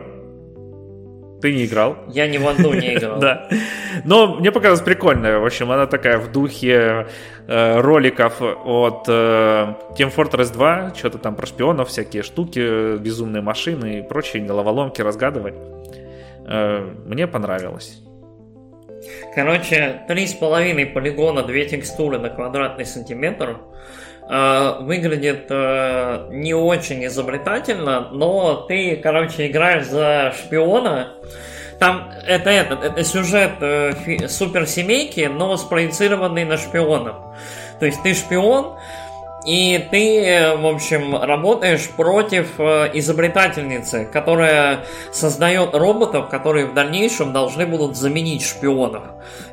Ты 1.42 1.54
не 1.54 1.66
играл. 1.66 1.98
Я 2.10 2.28
ни 2.28 2.38
в 2.38 2.48
одну 2.48 2.74
не 2.74 2.96
играл. 2.96 3.20
да. 3.22 3.48
Но 4.04 4.36
мне 4.36 4.52
показалось 4.52 4.82
прикольно. 4.82 5.40
В 5.40 5.46
общем, 5.46 5.72
она 5.72 5.86
такая 5.86 6.18
в 6.18 6.32
духе 6.32 7.08
э, 7.48 7.80
роликов 7.80 8.41
от 8.41 9.06
э, 9.07 9.11
Team 9.98 10.14
Fortress 10.15 10.52
2. 10.52 10.94
Что-то 10.95 11.18
там 11.18 11.36
про 11.36 11.45
шпионов, 11.45 11.90
всякие 11.90 12.24
штуки, 12.24 12.98
безумные 12.98 13.41
машины 13.41 13.99
и 13.99 14.02
прочие 14.02 14.44
головоломки 14.44 15.02
разгадывать. 15.02 15.56
Э, 16.48 16.80
мне 17.06 17.28
понравилось. 17.28 18.02
Короче, 19.34 20.02
3,5 20.10 20.86
полигона, 20.88 21.44
две 21.44 21.65
текстуры 21.65 22.19
на 22.19 22.30
квадратный 22.30 22.86
сантиметр. 22.86 23.57
Э, 24.30 24.80
выглядит 24.82 25.49
не 25.49 26.53
очень 26.53 27.06
изобретательно, 27.06 28.10
но 28.11 28.65
ты, 28.68 28.98
короче, 28.98 29.48
играешь 29.48 29.86
за 29.86 30.34
шпиона. 30.38 31.14
Там 31.80 32.12
это, 32.26 32.49
это, 32.49 32.74
это 32.76 33.04
сюжет 33.04 33.54
э, 33.62 33.94
фи, 34.04 34.28
суперсемейки, 34.28 35.30
но 35.32 35.56
спроецированный 35.58 36.44
на 36.44 36.58
шпионов. 36.58 37.18
То 37.80 37.86
есть 37.86 38.02
ты 38.02 38.14
шпион, 38.16 38.78
и 39.45 39.88
ты, 39.91 40.57
в 40.57 40.65
общем, 40.65 41.15
работаешь 41.15 41.89
против 41.89 42.59
э, 42.59 42.89
изобретательницы, 42.95 44.05
которая 44.11 44.85
создает 45.11 45.73
роботов, 45.73 46.30
которые 46.30 46.65
в 46.65 46.73
дальнейшем 46.73 47.34
должны 47.34 47.65
будут 47.65 47.95
заменить 47.95 48.43
шпионов. 48.43 49.03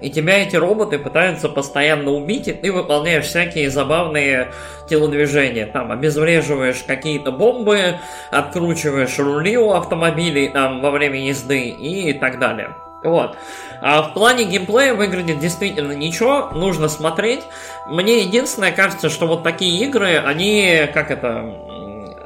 И 0.00 0.10
тебя 0.10 0.42
эти 0.42 0.56
роботы 0.56 0.98
пытаются 0.98 1.48
постоянно 1.48 2.10
убить, 2.10 2.48
и 2.48 2.52
ты 2.52 2.72
выполняешь 2.72 3.26
всякие 3.26 3.70
забавные 3.70 4.48
телодвижения. 4.88 5.66
Там 5.66 5.92
обезвреживаешь 5.92 6.82
какие-то 6.86 7.30
бомбы, 7.30 7.98
откручиваешь 8.30 9.18
рули 9.18 9.56
у 9.56 9.72
автомобилей 9.72 10.48
там, 10.48 10.80
во 10.80 10.90
время 10.90 11.24
езды 11.24 11.68
и 11.68 12.12
так 12.14 12.38
далее. 12.38 12.74
Вот. 13.04 13.36
А 13.82 14.02
в 14.02 14.14
плане 14.14 14.44
геймплея 14.44 14.94
выглядит 14.94 15.38
действительно 15.38 15.92
ничего, 15.92 16.50
нужно 16.52 16.88
смотреть. 16.88 17.42
Мне 17.86 18.22
единственное 18.22 18.72
кажется, 18.72 19.10
что 19.10 19.26
вот 19.26 19.42
такие 19.42 19.84
игры, 19.84 20.16
они, 20.16 20.88
как 20.94 21.10
это, 21.10 21.44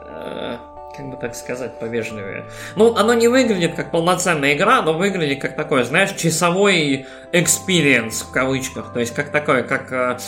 э, 0.09 0.57
как 0.97 1.11
бы 1.11 1.17
так 1.17 1.35
сказать 1.35 1.81
повежливее. 1.81 2.45
Ну, 2.77 2.95
оно 2.95 3.13
не 3.15 3.27
выглядит 3.27 3.75
как 3.75 3.91
полноценная 3.91 4.55
игра, 4.55 4.83
но 4.83 4.93
выглядит 4.93 5.41
как 5.41 5.57
такой, 5.57 5.83
знаешь, 5.83 6.13
часовой 6.13 7.07
experience 7.33 8.25
в 8.25 8.31
кавычках. 8.31 8.93
То 8.93 9.01
есть 9.01 9.13
как 9.13 9.31
такое, 9.31 9.65
как 9.65 9.93
э, 9.93 10.19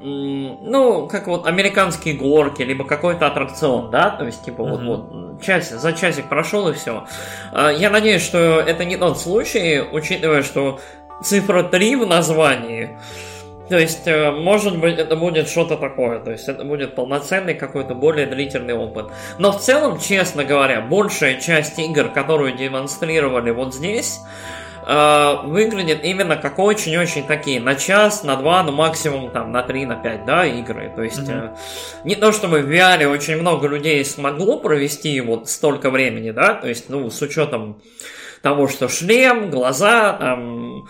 ну, 0.00 1.08
как 1.08 1.26
вот 1.26 1.46
американские 1.46 2.14
горки, 2.14 2.62
либо 2.62 2.84
какой-то 2.84 3.26
аттракцион, 3.26 3.90
да, 3.90 4.10
то 4.10 4.24
есть, 4.24 4.44
типа, 4.44 4.62
uh-huh. 4.62 4.84
вот, 4.86 5.10
вот, 5.10 5.42
час, 5.42 5.70
за 5.70 5.92
часик 5.92 6.28
прошел 6.28 6.68
и 6.68 6.72
все. 6.72 7.04
А, 7.52 7.70
я 7.70 7.90
надеюсь, 7.90 8.22
что 8.22 8.60
это 8.60 8.84
не 8.84 8.96
тот 8.96 9.18
случай, 9.18 9.80
учитывая, 9.80 10.42
что 10.42 10.80
цифра 11.22 11.64
3 11.64 11.96
в 11.96 12.06
названии, 12.06 12.98
то 13.68 13.76
есть, 13.76 14.06
э, 14.06 14.30
может 14.30 14.78
быть, 14.78 14.98
это 14.98 15.14
будет 15.14 15.48
что-то 15.48 15.76
такое, 15.76 16.20
то 16.20 16.30
есть, 16.30 16.48
это 16.48 16.64
будет 16.64 16.94
полноценный 16.94 17.54
какой-то 17.54 17.94
более 17.94 18.26
длительный 18.26 18.74
опыт. 18.74 19.10
Но 19.38 19.52
в 19.52 19.60
целом, 19.60 20.00
честно 20.00 20.44
говоря, 20.44 20.80
большая 20.80 21.38
часть 21.38 21.78
игр, 21.78 22.08
которую 22.08 22.52
демонстрировали 22.52 23.50
вот 23.50 23.74
здесь, 23.74 24.20
э, 24.88 25.36
выглядит 25.44 26.02
именно 26.02 26.36
как 26.36 26.58
очень-очень 26.58 27.26
такие 27.26 27.60
на 27.60 27.74
час, 27.74 28.24
на 28.24 28.36
два, 28.36 28.62
ну 28.62 28.72
максимум 28.72 29.30
там 29.30 29.52
на 29.52 29.62
три, 29.62 29.86
на 29.86 29.96
пять, 29.96 30.24
да, 30.24 30.44
игры. 30.46 30.92
То 30.96 31.02
есть 31.02 31.18
mm-hmm. 31.18 31.54
э, 31.54 32.04
не 32.04 32.16
то 32.16 32.32
чтобы 32.32 32.62
в 32.62 32.70
VR 32.70 33.06
очень 33.06 33.36
много 33.36 33.68
людей 33.68 34.04
смогло 34.04 34.58
провести 34.58 35.20
вот 35.20 35.48
столько 35.48 35.90
времени, 35.90 36.30
да, 36.30 36.54
то 36.54 36.68
есть, 36.68 36.88
ну, 36.88 37.10
с 37.10 37.20
учетом 37.22 37.80
того, 38.42 38.68
что 38.68 38.88
шлем, 38.88 39.50
глаза, 39.50 40.12
там, 40.14 40.86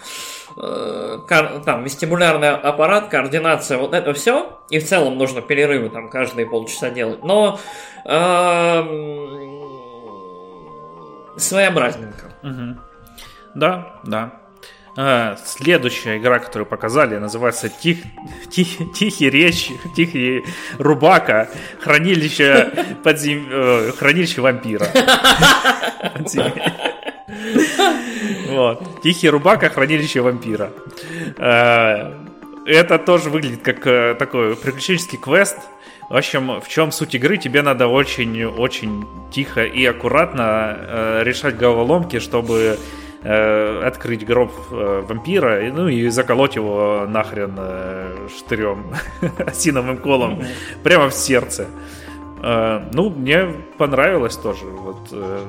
э, 0.56 1.18
кар, 1.26 1.62
там 1.64 1.84
вестибулярный 1.84 2.50
аппарат, 2.50 3.08
координация, 3.08 3.78
вот 3.78 3.94
это 3.94 4.12
все. 4.14 4.60
И 4.70 4.78
в 4.78 4.86
целом 4.86 5.18
нужно 5.18 5.40
перерывы 5.40 5.88
там 5.90 6.10
каждые 6.10 6.46
полчаса 6.46 6.90
делать. 6.90 7.24
Но 7.24 7.58
э, 8.04 8.82
своеобразненько. 11.36 12.32
Угу. 12.42 12.87
Да, 13.54 14.00
да. 14.04 14.32
А, 15.00 15.36
следующая 15.44 16.18
игра, 16.18 16.40
которую 16.40 16.66
показали, 16.66 17.18
называется 17.18 17.68
Тих, 17.68 17.98
Тих, 18.50 18.92
Тихий 18.94 19.30
речь, 19.30 19.70
Тихий 19.94 20.44
Рубака, 20.78 21.48
Хранилище 21.80 22.96
подзем... 23.04 23.46
Э, 23.48 23.92
Хранилище 23.96 24.40
вампира. 24.40 24.88
Вот. 28.48 29.02
Тихий 29.02 29.28
Рубака, 29.28 29.68
Хранилище 29.68 30.20
вампира. 30.20 30.72
А, 31.36 32.12
это 32.66 32.98
тоже 32.98 33.30
выглядит 33.30 33.62
как 33.62 33.86
э, 33.86 34.16
такой 34.18 34.56
приключенческий 34.56 35.18
квест. 35.18 35.58
В 36.10 36.16
общем, 36.16 36.60
в 36.60 36.68
чем 36.68 36.90
суть 36.90 37.14
игры? 37.14 37.36
Тебе 37.36 37.62
надо 37.62 37.86
очень-очень 37.86 39.06
тихо 39.30 39.64
и 39.64 39.84
аккуратно 39.84 40.76
э, 40.76 41.22
решать 41.24 41.56
головоломки, 41.56 42.18
чтобы 42.18 42.78
э, 43.22 43.82
открыть 43.84 44.24
гроб 44.26 44.52
э, 44.70 45.04
вампира, 45.08 45.66
и, 45.66 45.70
ну 45.70 45.88
и 45.88 46.08
заколоть 46.08 46.56
его 46.56 47.06
нахрен 47.08 47.54
э, 47.56 48.28
штырем, 48.36 48.94
осиновым 49.38 49.98
колом, 49.98 50.42
прямо 50.82 51.08
в 51.08 51.14
сердце. 51.14 51.66
Э, 52.42 52.88
ну, 52.92 53.10
мне 53.10 53.54
понравилось 53.76 54.36
тоже. 54.36 54.66
Вот, 54.66 55.08
э, 55.12 55.40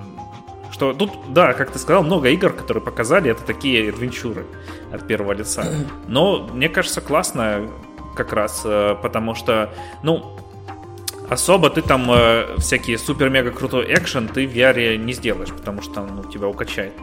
что 0.72 0.94
тут, 0.94 1.12
да, 1.30 1.54
как 1.54 1.72
ты 1.72 1.80
сказал, 1.80 2.04
много 2.04 2.30
игр, 2.30 2.52
которые 2.52 2.84
показали, 2.84 3.32
это 3.32 3.44
такие 3.44 3.90
адвенчуры 3.90 4.46
от 4.92 5.08
первого 5.08 5.34
лица. 5.34 5.66
Но 6.08 6.48
мне 6.54 6.70
кажется, 6.70 7.02
классно 7.02 7.70
как 8.16 8.34
раз, 8.34 8.62
э, 8.66 8.96
потому 9.02 9.36
что, 9.36 9.74
ну, 10.04 10.38
особо 11.30 11.70
ты 11.70 11.82
там 11.82 12.10
э, 12.12 12.56
всякие 12.58 12.98
супер-мега 12.98 13.52
крутой 13.52 13.94
экшен 13.94 14.28
ты 14.28 14.48
в 14.48 14.52
VR 14.52 14.98
не 14.98 15.14
сделаешь, 15.14 15.52
потому 15.52 15.82
что 15.82 16.02
ну, 16.02 16.24
тебя 16.24 16.48
укачает. 16.48 16.94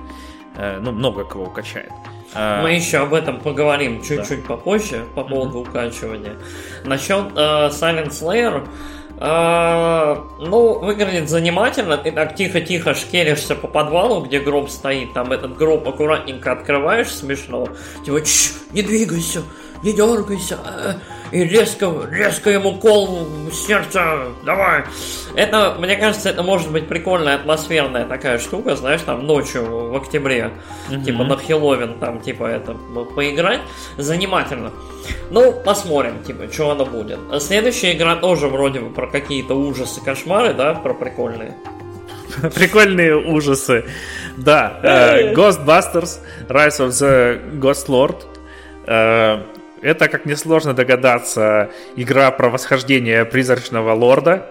Э, 0.57 0.79
ну, 0.81 0.93
много 0.93 1.25
кого 1.25 1.45
укачает. 1.45 1.93
Э, 2.35 2.63
Мы 2.63 2.73
еще 2.73 2.99
об 2.99 3.15
этом 3.15 3.41
поговорим 3.41 4.03
чуть-чуть 4.03 4.43
да. 4.43 4.49
попозже 4.49 5.05
по 5.15 5.23
поводу 5.25 5.59
mm-hmm. 5.59 5.69
укачивания. 5.69 6.37
Насчет 6.85 7.33
э, 7.35 7.69
Silent 7.69 8.11
Slayer, 8.11 8.67
э, 9.19 10.17
ну, 10.41 10.79
выглядит 10.79 11.29
занимательно. 11.29 11.99
Ты 11.99 12.13
так 12.13 12.35
тихо-тихо 12.35 12.95
шкеришься 12.95 13.55
по 13.55 13.69
подвалу, 13.69 14.23
где 14.23 14.41
гроб 14.41 14.71
стоит. 14.71 15.13
Там 15.13 15.33
этот 15.33 15.57
гроб 15.57 15.87
аккуратненько 15.87 16.53
открываешь, 16.53 17.09
смешно. 17.09 17.69
Типа, 18.05 18.21
не 18.73 18.83
двигайся, 18.83 19.43
не 19.83 19.93
дергайся. 19.93 20.59
Э, 20.65 20.95
и 21.33 21.45
резко, 21.45 21.93
резко 22.11 22.51
ему 22.51 22.79
кол 22.79 23.27
в 23.51 23.53
сердце, 23.53 24.29
давай. 24.45 24.85
Это, 25.35 25.77
мне 25.79 25.97
кажется, 25.97 26.31
это 26.31 26.43
может 26.43 26.71
быть 26.71 26.89
прикольная 26.89 27.37
атмосферная 27.37 28.05
такая 28.07 28.39
штука, 28.39 28.77
знаешь, 28.77 29.03
там 29.03 29.27
ночью 29.27 29.91
в 29.91 29.97
октябре, 29.97 30.53
mm-hmm. 30.89 31.05
типа 31.05 31.25
на 31.25 31.37
Хеллоуин, 31.37 31.99
там, 31.99 32.21
типа 32.21 32.45
это, 32.45 32.75
поиграть, 33.15 33.61
занимательно. 33.97 34.73
Ну, 35.31 35.53
посмотрим, 35.53 36.23
типа, 36.25 36.53
что 36.53 36.71
оно 36.71 36.87
будет. 36.87 37.19
А 37.31 37.41
следующая 37.41 37.93
игра 37.93 38.17
тоже 38.17 38.49
вроде 38.49 38.81
бы 38.81 38.91
про 38.91 39.07
какие-то 39.07 39.55
ужасы, 39.55 40.01
кошмары, 40.03 40.55
да, 40.55 40.75
про 40.75 40.95
прикольные. 40.95 41.55
Прикольные 42.55 43.17
ужасы. 43.17 43.85
Да, 44.37 44.81
uh, 44.83 45.35
Ghostbusters, 45.35 46.19
Rise 46.49 46.81
of 46.81 46.89
the 46.89 47.59
Ghost 47.59 47.89
Lord. 47.89 48.17
Это, 49.83 50.09
как 50.09 50.27
несложно 50.27 50.75
догадаться, 50.75 51.71
игра 51.97 52.31
про 52.31 52.49
восхождение 52.49 53.25
призрачного 53.25 53.93
лорда. 53.93 54.47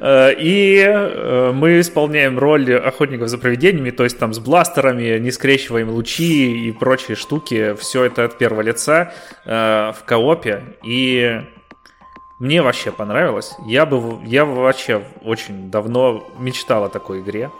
Э, 0.00 0.32
и 0.36 0.78
э, 0.78 1.52
мы 1.52 1.80
исполняем 1.80 2.38
роль 2.38 2.74
охотников 2.74 3.28
за 3.28 3.38
привидениями, 3.38 3.90
то 3.90 4.04
есть 4.04 4.18
там 4.18 4.32
с 4.32 4.38
бластерами, 4.38 5.18
не 5.18 5.30
скрещиваем 5.30 5.90
лучи 5.90 6.68
и 6.68 6.72
прочие 6.72 7.16
штуки. 7.16 7.74
Все 7.74 8.04
это 8.04 8.24
от 8.24 8.38
первого 8.38 8.62
лица 8.62 9.12
э, 9.44 9.92
в 9.92 10.04
коопе. 10.04 10.62
И 10.84 11.40
мне 12.38 12.62
вообще 12.62 12.90
понравилось. 12.90 13.52
Я 13.66 13.86
бы, 13.86 14.18
я 14.26 14.44
вообще 14.44 15.04
очень 15.22 15.70
давно 15.70 16.28
мечтал 16.38 16.84
о 16.84 16.88
такой 16.88 17.20
игре. 17.20 17.50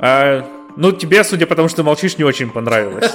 А 0.00 0.46
ну, 0.80 0.92
тебе, 0.92 1.22
судя 1.24 1.46
по 1.46 1.54
тому, 1.54 1.68
что 1.68 1.78
ты 1.78 1.82
молчишь, 1.82 2.16
не 2.16 2.24
очень 2.24 2.48
понравилось. 2.48 3.12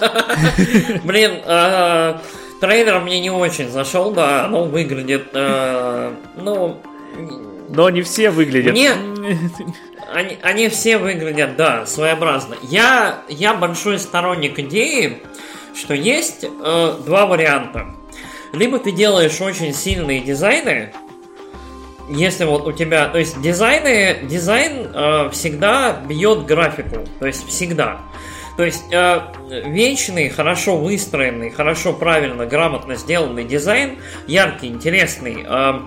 Блин, 1.04 1.42
а, 1.46 2.22
трейлер 2.62 3.00
мне 3.00 3.20
не 3.20 3.32
очень 3.32 3.72
зашел, 3.72 4.12
да, 4.12 4.46
оно 4.46 4.66
выглядит, 4.66 5.30
а, 5.34 6.14
ну... 6.38 6.80
Но 7.70 7.90
не 7.90 8.04
все 8.04 8.30
выглядят. 8.30 8.74
Мне... 8.74 8.92
Они, 10.14 10.38
они 10.44 10.70
все 10.70 11.00
выглядят, 11.00 11.56
да, 11.56 11.88
своеобразно. 11.88 12.56
Я, 12.62 13.24
я 13.28 13.56
большой 13.56 13.98
сторонник 13.98 14.60
идеи, 14.60 15.18
что 15.76 15.96
есть 15.96 16.44
э, 16.46 16.94
два 17.06 17.26
варианта. 17.26 17.88
Либо 18.54 18.78
ты 18.78 18.92
делаешь 18.92 19.42
очень 19.42 19.74
сильные 19.74 20.22
дизайны, 20.22 20.94
если 22.10 22.46
вот 22.46 22.68
у 22.68 22.72
тебя, 22.72 23.08
то 23.08 23.18
есть 23.18 23.42
дизайны, 23.42 24.20
дизайн 24.28 24.88
э, 24.94 25.30
всегда 25.32 26.02
бьет 26.08 26.46
графику, 26.46 27.06
то 27.20 27.28
есть 27.28 27.48
всегда. 27.48 28.02
То 28.58 28.64
есть 28.64 28.86
э, 28.92 29.20
вечный, 29.66 30.30
хорошо 30.30 30.78
выстроенный, 30.78 31.50
хорошо, 31.50 31.94
правильно, 31.94 32.46
грамотно 32.46 32.96
сделанный 32.96 33.44
дизайн, 33.44 33.98
яркий, 34.28 34.68
интересный, 34.68 35.46
э, 35.46 35.80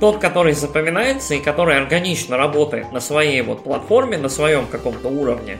тот, 0.00 0.18
который 0.18 0.52
запоминается 0.52 1.34
и 1.34 1.40
который 1.40 1.76
органично 1.76 2.36
работает 2.36 2.92
на 2.92 3.00
своей 3.00 3.42
вот 3.42 3.64
платформе, 3.64 4.18
на 4.18 4.28
своем 4.28 4.66
каком-то 4.66 5.08
уровне, 5.08 5.58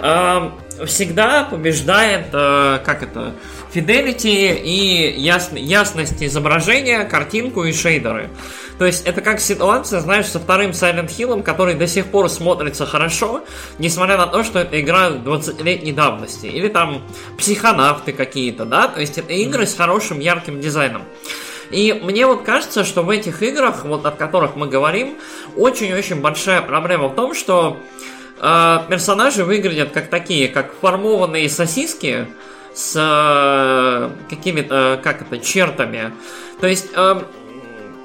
э, 0.00 0.50
всегда 0.86 1.44
побеждает, 1.44 2.26
э, 2.32 2.78
как 2.84 3.02
это, 3.02 3.34
fidelity 3.74 4.60
и 4.62 5.20
яс, 5.20 5.50
ясность 5.52 6.22
изображения, 6.22 7.04
картинку 7.04 7.64
и 7.64 7.72
шейдеры. 7.72 8.30
То 8.78 8.86
есть 8.86 9.06
это 9.06 9.20
как 9.20 9.40
ситуация, 9.40 10.00
знаешь, 10.00 10.26
со 10.26 10.40
вторым 10.40 10.70
Silent 10.70 11.08
Hill, 11.08 11.42
который 11.42 11.74
до 11.74 11.86
сих 11.86 12.06
пор 12.06 12.30
смотрится 12.30 12.86
хорошо, 12.86 13.44
несмотря 13.78 14.16
на 14.16 14.26
то, 14.26 14.42
что 14.42 14.58
это 14.58 14.80
игра 14.80 15.10
20-летней 15.10 15.92
давности. 15.92 16.46
Или 16.46 16.68
там 16.68 17.02
психонавты 17.36 18.12
какие-то, 18.12 18.64
да? 18.64 18.88
То 18.88 19.00
есть 19.00 19.18
это 19.18 19.34
игры 19.34 19.66
с 19.66 19.74
хорошим 19.74 20.18
ярким 20.18 20.60
дизайном. 20.60 21.02
И 21.70 21.92
мне 22.02 22.26
вот 22.26 22.42
кажется, 22.42 22.84
что 22.84 23.02
в 23.02 23.10
этих 23.10 23.42
играх, 23.42 23.84
вот 23.84 24.04
о 24.04 24.10
которых 24.10 24.56
мы 24.56 24.66
говорим, 24.66 25.16
очень-очень 25.56 26.20
большая 26.20 26.62
проблема 26.62 27.08
в 27.08 27.14
том, 27.14 27.34
что 27.34 27.78
э, 28.40 28.78
персонажи 28.88 29.44
выглядят 29.44 29.90
как 29.90 30.08
такие, 30.08 30.48
как 30.48 30.72
формованные 30.80 31.48
сосиски 31.48 32.26
с 32.74 32.94
э, 32.96 34.10
какими-то, 34.28 35.00
как 35.02 35.22
это, 35.22 35.38
чертами. 35.38 36.12
То 36.60 36.66
есть 36.66 36.88
э, 36.94 37.22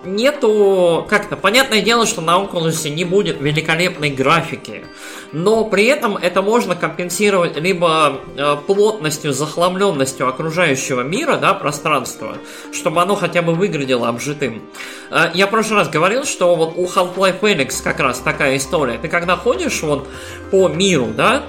нету... 0.06 1.06
Как-то, 1.10 1.36
понятное 1.36 1.82
дело, 1.82 2.06
что 2.06 2.22
на 2.22 2.38
Oculus 2.38 2.90
не 2.90 3.04
будет 3.04 3.42
великолепной 3.42 4.10
графики, 4.10 4.86
но 5.32 5.66
при 5.66 5.86
этом 5.86 6.18
это 6.18 6.42
можно 6.42 6.76
компенсировать 6.76 7.58
либо 7.58 8.22
э, 8.38 8.56
плотностью, 8.68 9.34
захламленностью 9.34 10.28
окружающего 10.28 11.02
мира, 11.02 11.38
да, 11.38 11.54
пространства, 11.54 12.38
чтобы 12.72 13.02
оно 13.02 13.16
хотя 13.16 13.42
бы 13.42 13.54
выглядело 13.54 14.08
обжитым. 14.08 14.62
Э, 15.12 15.32
я 15.34 15.48
в 15.48 15.50
прошлый 15.50 15.80
раз 15.80 15.90
говорил, 15.90 16.26
что 16.26 16.56
вот 16.56 16.74
у 16.76 16.86
Half-Life 16.86 17.40
Felix 17.42 17.84
как 17.84 18.00
раз 18.00 18.20
такая 18.20 18.58
история. 18.58 18.98
Ты 18.98 19.08
когда 19.08 19.36
ходишь 19.36 19.82
вот 19.82 20.08
по 20.52 20.68
миру, 20.68 21.08
да, 21.16 21.44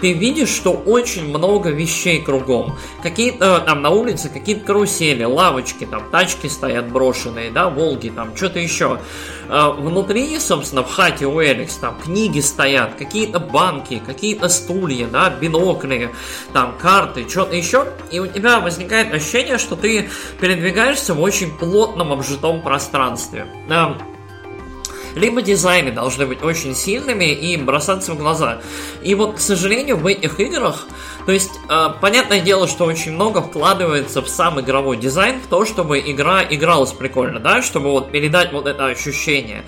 ты 0.00 0.12
видишь, 0.12 0.48
что 0.48 0.72
очень 0.72 1.28
много 1.28 1.70
вещей 1.70 2.20
кругом. 2.22 2.76
Какие-то 3.02 3.60
э, 3.62 3.66
там 3.66 3.82
на 3.82 3.90
улице 3.90 4.28
какие-то 4.28 4.64
карусели, 4.64 5.24
лавочки, 5.24 5.86
там 5.86 6.10
тачки 6.10 6.46
стоят 6.46 6.90
брошенные, 6.90 7.50
да, 7.50 7.68
Волги, 7.68 8.08
там 8.08 8.36
что-то 8.36 8.58
еще. 8.58 8.98
Э, 9.48 9.70
внутри, 9.70 10.38
собственно, 10.38 10.82
в 10.82 10.90
хате 10.90 11.26
у 11.26 11.42
Эликс 11.42 11.74
там 11.76 11.96
книги 12.02 12.40
стоят, 12.40 12.94
какие-то 12.94 13.40
банки, 13.40 14.02
какие-то 14.04 14.48
стулья, 14.48 15.06
да, 15.06 15.30
бинокли, 15.30 16.10
там 16.52 16.74
карты, 16.78 17.28
что-то 17.28 17.56
еще. 17.56 17.86
И 18.10 18.20
у 18.20 18.26
тебя 18.26 18.60
возникает 18.60 19.12
ощущение, 19.12 19.58
что 19.58 19.76
ты 19.76 20.08
передвигаешься 20.40 21.14
в 21.14 21.20
очень 21.20 21.50
плотном 21.50 22.12
обжитом 22.12 22.62
пространстве. 22.62 23.46
Либо 25.14 25.42
дизайны 25.42 25.90
должны 25.92 26.26
быть 26.26 26.42
очень 26.42 26.74
сильными 26.74 27.24
и 27.24 27.56
бросаться 27.56 28.12
в 28.12 28.18
глаза. 28.18 28.60
И 29.02 29.14
вот, 29.14 29.36
к 29.36 29.40
сожалению, 29.40 29.96
в 29.96 30.06
этих 30.06 30.40
играх, 30.40 30.86
то 31.26 31.32
есть, 31.32 31.52
э, 31.68 31.88
понятное 32.00 32.40
дело, 32.40 32.66
что 32.66 32.84
очень 32.84 33.12
много 33.12 33.42
вкладывается 33.42 34.22
в 34.22 34.28
сам 34.28 34.60
игровой 34.60 34.96
дизайн, 34.96 35.40
в 35.40 35.46
то, 35.46 35.64
чтобы 35.64 36.00
игра 36.00 36.42
игралась 36.42 36.92
прикольно, 36.92 37.40
да, 37.40 37.62
чтобы 37.62 37.90
вот 37.90 38.10
передать 38.10 38.52
вот 38.52 38.66
это 38.66 38.86
ощущение. 38.86 39.64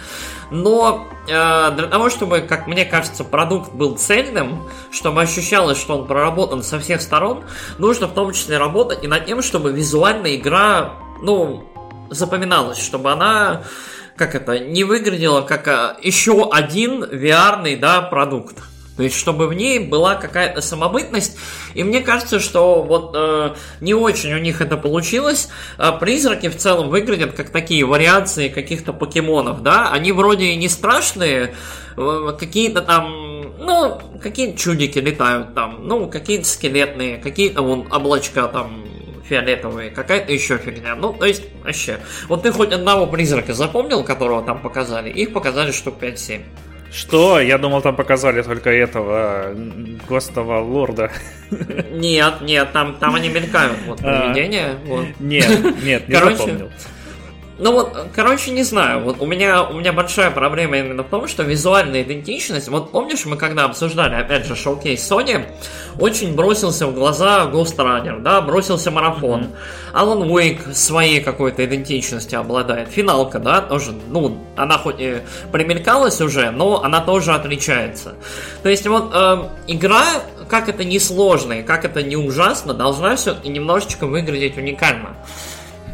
Но 0.51 1.09
э, 1.28 1.70
для 1.77 1.86
того, 1.86 2.10
чтобы, 2.10 2.40
как 2.40 2.66
мне 2.66 2.85
кажется, 2.85 3.24
продукт 3.24 3.73
был 3.73 3.97
цельным, 3.97 4.69
чтобы 4.90 5.23
ощущалось, 5.23 5.78
что 5.78 5.98
он 5.98 6.06
проработан 6.06 6.62
со 6.62 6.78
всех 6.78 7.01
сторон, 7.01 7.44
нужно 7.78 8.06
в 8.06 8.14
том 8.14 8.32
числе 8.32 8.59
работать 8.59 9.02
и 9.02 9.06
над 9.06 9.24
тем, 9.24 9.43
чтобы 9.43 9.73
визуальная 9.73 10.36
игра, 10.36 10.94
ну, 11.23 11.64
запоминалась, 12.10 12.78
чтобы 12.78 13.12
она 13.12 13.62
как 14.16 14.34
это, 14.34 14.59
не 14.59 14.84
выглядело 14.84 15.43
как 15.43 15.68
а, 15.68 15.97
еще 16.02 16.51
один 16.51 17.05
VR, 17.05 17.76
да, 17.78 18.02
продукт. 18.02 18.62
То 18.97 19.05
есть, 19.05 19.16
чтобы 19.16 19.48
в 19.48 19.55
ней 19.55 19.78
была 19.78 20.16
какая-то 20.16 20.60
самобытность. 20.60 21.39
И 21.74 21.82
мне 21.82 22.01
кажется, 22.01 22.40
что 22.40 22.82
вот 22.82 23.12
э, 23.14 23.55
не 23.80 23.94
очень 23.94 24.34
у 24.34 24.39
них 24.39 24.60
это 24.60 24.76
получилось. 24.76 25.48
А 25.78 25.93
призраки 25.93 26.48
в 26.48 26.56
целом 26.56 26.90
выглядят 26.90 27.32
как 27.32 27.51
такие 27.51 27.86
вариации 27.86 28.48
каких-то 28.48 28.93
покемонов, 28.93 29.62
да? 29.62 29.90
Они 29.90 30.12
вроде 30.12 30.47
и 30.47 30.56
не 30.56 30.68
страшные, 30.68 31.55
э, 31.97 32.32
какие-то 32.39 32.82
там, 32.82 33.56
ну, 33.59 33.98
какие-то 34.22 34.59
чудики 34.59 34.98
летают 34.98 35.55
там, 35.55 35.89
ну, 35.89 36.06
какие-то 36.09 36.47
скелетные, 36.47 37.16
какие-то 37.16 37.62
вон 37.62 37.90
облачка 37.90 38.47
там 38.47 38.84
фиолетовые, 39.33 39.91
какая-то 39.91 40.31
еще 40.31 40.59
фигня. 40.59 40.95
Ну, 40.95 41.15
то 41.15 41.25
есть, 41.25 41.45
вообще. 41.65 41.99
Вот 42.29 42.43
ты 42.43 42.53
хоть 42.53 42.71
одного 42.73 43.07
призрака 43.07 43.55
запомнил, 43.55 44.05
которого 44.05 44.43
там 44.43 44.61
показали? 44.61 45.09
Их 45.09 45.33
показали 45.33 45.73
штук 45.73 45.95
5-7. 46.03 46.43
Что? 46.93 47.41
Я 47.41 47.57
думал, 47.57 47.81
там 47.81 47.97
показали 47.97 48.43
только 48.43 48.69
этого 48.69 49.55
гостового 50.07 50.61
лорда. 50.61 51.11
Нет, 51.51 52.43
нет, 52.43 52.73
там, 52.73 52.97
там 52.99 53.15
они 53.15 53.31
мелькают, 53.31 53.79
вот, 53.87 54.01
привидения. 54.01 54.77
Вот. 54.85 55.07
Нет, 55.19 55.83
нет, 55.83 56.09
не 56.09 56.15
Короче, 56.15 56.37
запомнил. 56.37 56.71
Ну 57.62 57.70
вот, 57.70 57.97
короче, 58.12 58.51
не 58.51 58.64
знаю. 58.64 59.05
Вот 59.05 59.20
у 59.20 59.26
меня, 59.26 59.62
у 59.62 59.74
меня 59.74 59.93
большая 59.93 60.32
проблема 60.32 60.78
именно 60.78 61.05
в 61.05 61.09
том, 61.09 61.28
что 61.28 61.44
визуальная 61.44 62.02
идентичность. 62.02 62.66
Вот 62.66 62.90
помнишь, 62.90 63.24
мы 63.24 63.36
когда 63.36 63.66
обсуждали, 63.66 64.16
опять 64.16 64.47
же, 64.47 64.56
шоу-кейс 64.56 65.09
Sony, 65.09 65.47
очень 65.97 66.34
бросился 66.34 66.89
в 66.89 66.94
глаза 66.94 67.44
Ghost 67.44 67.76
Runner, 67.76 68.20
да, 68.20 68.40
бросился 68.40 68.90
марафон. 68.90 69.47
Алан 69.93 70.28
Уэйк 70.28 70.74
своей 70.74 71.20
какой-то 71.20 71.64
идентичностью 71.64 72.40
обладает. 72.40 72.89
Финалка, 72.89 73.39
да, 73.39 73.60
тоже, 73.60 73.94
ну, 74.09 74.39
она 74.56 74.76
хоть 74.76 74.97
и 74.98 75.18
примелькалась 75.52 76.20
уже, 76.20 76.51
но 76.51 76.82
она 76.82 77.01
тоже 77.01 77.32
отличается. 77.32 78.16
То 78.64 78.70
есть 78.70 78.89
вот 78.89 79.12
э, 79.14 79.48
игра, 79.68 80.05
как 80.48 80.68
это 80.68 80.82
не 80.82 80.98
сложно 80.98 81.52
и 81.52 81.62
как 81.62 81.84
это 81.84 82.02
не 82.02 82.16
ужасно, 82.16 82.74
должна 82.74 83.14
все-таки 83.14 83.48
немножечко 83.51 84.09
выглядеть 84.09 84.56
уникально. 84.56 85.10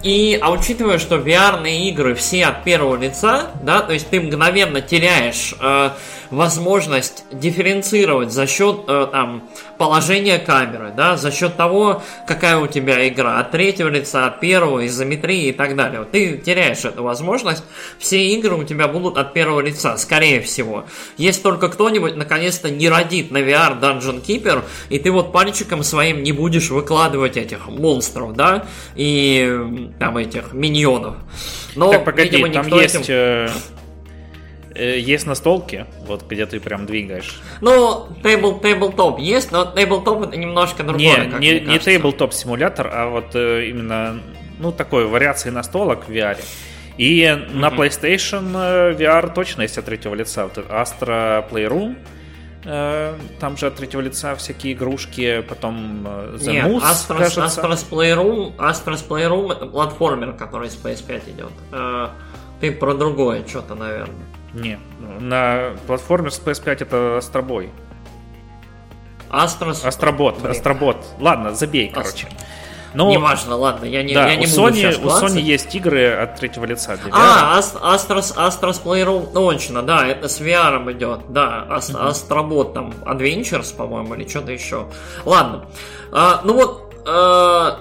И, 0.02 0.38
а 0.40 0.50
учитывая, 0.50 0.98
что 0.98 1.16
vr 1.16 1.68
игры 1.68 2.14
все 2.14 2.46
от 2.46 2.64
первого 2.64 2.96
лица, 2.96 3.50
да, 3.62 3.80
то 3.80 3.92
есть 3.92 4.08
ты 4.10 4.20
мгновенно 4.20 4.80
теряешь 4.80 5.54
э, 5.60 5.90
возможность 6.30 7.24
дифференцировать 7.32 8.32
за 8.32 8.46
счет 8.46 8.80
э, 8.86 9.06
там, 9.10 9.42
положения 9.78 10.38
камеры, 10.38 10.92
да, 10.96 11.16
за 11.16 11.30
счет 11.30 11.56
того, 11.56 12.02
какая 12.26 12.58
у 12.58 12.66
тебя 12.66 13.08
игра, 13.08 13.38
от 13.38 13.50
третьего 13.50 13.88
лица, 13.88 14.26
от 14.26 14.40
первого, 14.40 14.86
изометрии 14.86 15.48
и 15.48 15.52
так 15.52 15.76
далее. 15.76 16.00
Вот 16.00 16.10
ты 16.10 16.36
теряешь 16.36 16.84
эту 16.84 17.02
возможность, 17.02 17.64
все 17.98 18.26
игры 18.34 18.56
у 18.56 18.64
тебя 18.64 18.88
будут 18.88 19.16
от 19.16 19.32
первого 19.32 19.60
лица, 19.60 19.96
скорее 19.96 20.40
всего. 20.40 20.84
Если 21.16 21.42
только 21.42 21.68
кто-нибудь 21.68 22.16
наконец-то 22.16 22.70
не 22.70 22.88
родит 22.88 23.30
на 23.30 23.38
VR 23.38 23.80
Dungeon 23.80 24.24
Keeper, 24.24 24.64
и 24.88 24.98
ты 24.98 25.10
вот 25.10 25.32
пальчиком 25.32 25.82
своим 25.82 26.22
не 26.22 26.32
будешь 26.32 26.70
выкладывать 26.70 27.36
этих 27.36 27.68
монстров, 27.68 28.34
да, 28.34 28.66
и 28.94 29.90
там 29.98 30.16
этих 30.16 30.52
миньонов. 30.52 31.16
Но, 31.74 31.92
так, 31.92 32.04
погоди, 32.04 32.36
видимо, 32.36 32.52
там 32.52 32.66
есть... 32.78 33.08
Этим 33.08 33.77
есть 34.78 35.26
настолки, 35.26 35.86
вот 36.06 36.24
где 36.28 36.46
ты 36.46 36.60
прям 36.60 36.86
двигаешь. 36.86 37.40
Ну, 37.60 38.08
тейбл, 38.22 38.60
тейблтоп 38.60 39.18
есть, 39.18 39.50
но 39.50 39.64
тейблтоп 39.64 40.22
это 40.22 40.36
немножко 40.36 40.82
другое. 40.82 41.26
Не, 41.38 41.60
не, 41.60 41.60
не 41.60 41.78
тейблтоп 41.78 42.32
симулятор, 42.32 42.90
а 42.92 43.08
вот 43.08 43.34
э, 43.34 43.68
именно, 43.68 44.20
ну, 44.58 44.72
такой 44.72 45.06
вариации 45.06 45.50
настолок 45.50 46.08
в 46.08 46.10
VR. 46.10 46.38
И 46.96 47.22
mm-hmm. 47.22 47.54
на 47.54 47.68
PlayStation 47.68 48.52
э, 48.54 48.94
VR 48.94 49.32
точно 49.32 49.62
есть 49.62 49.78
от 49.78 49.84
третьего 49.84 50.14
лица. 50.14 50.44
Вот 50.44 50.58
Astra 50.58 51.48
Playroom, 51.48 51.96
там 53.40 53.56
же 53.56 53.66
от 53.66 53.76
третьего 53.76 54.00
лица 54.00 54.34
всякие 54.34 54.74
игрушки, 54.74 55.42
потом 55.48 56.06
The 56.06 56.50
Нет, 56.50 56.66
Moose, 56.66 56.82
Astros, 56.82 57.18
кажется. 57.18 57.60
Astros 57.62 57.88
Playroom, 57.88 58.56
Astros 58.56 59.08
Playroom 59.08 59.52
это 59.52 59.66
платформер, 59.66 60.32
который 60.32 60.68
с 60.68 60.76
PS5 60.76 61.30
идет. 61.30 61.52
Ты 62.60 62.72
про 62.72 62.94
другое 62.94 63.46
что-то, 63.46 63.74
наверное. 63.74 64.26
Не, 64.54 64.78
на 65.20 65.76
платформе 65.86 66.30
с 66.30 66.40
PS5 66.40 66.72
это 66.82 67.18
Астробой. 67.18 67.70
Астрос? 69.30 69.84
Астробот, 69.84 70.38
Блин. 70.38 70.50
Астробот. 70.52 70.96
Ладно, 71.18 71.54
забей, 71.54 71.90
короче. 71.90 72.28
Но, 72.94 73.10
Неважно, 73.12 73.54
ладно, 73.56 73.84
я 73.84 74.02
не, 74.02 74.14
да, 74.14 74.28
я 74.28 74.36
не 74.36 74.46
у 74.46 74.48
буду 74.48 74.62
Sony, 74.68 75.04
У 75.04 75.08
Sony 75.08 75.40
есть 75.40 75.74
игры 75.74 76.10
от 76.10 76.36
третьего 76.36 76.64
лица 76.64 76.96
для 76.96 77.10
VR. 77.10 77.14
А, 77.14 77.60
Astros, 77.60 78.34
Astros 78.34 78.82
Playroom, 78.82 79.30
точно, 79.32 79.82
да, 79.82 80.06
это 80.06 80.28
с 80.28 80.40
VR 80.40 80.90
идет, 80.92 81.20
да, 81.28 81.66
Ast, 81.68 81.94
mm-hmm. 81.94 82.10
Astrobot 82.10 82.72
там, 82.72 82.94
Adventures, 83.04 83.76
по-моему, 83.76 84.14
или 84.14 84.26
что-то 84.26 84.52
еще. 84.52 84.86
Ладно, 85.26 85.66
а, 86.12 86.40
ну 86.44 86.54
вот, 86.54 86.94
а, 87.06 87.78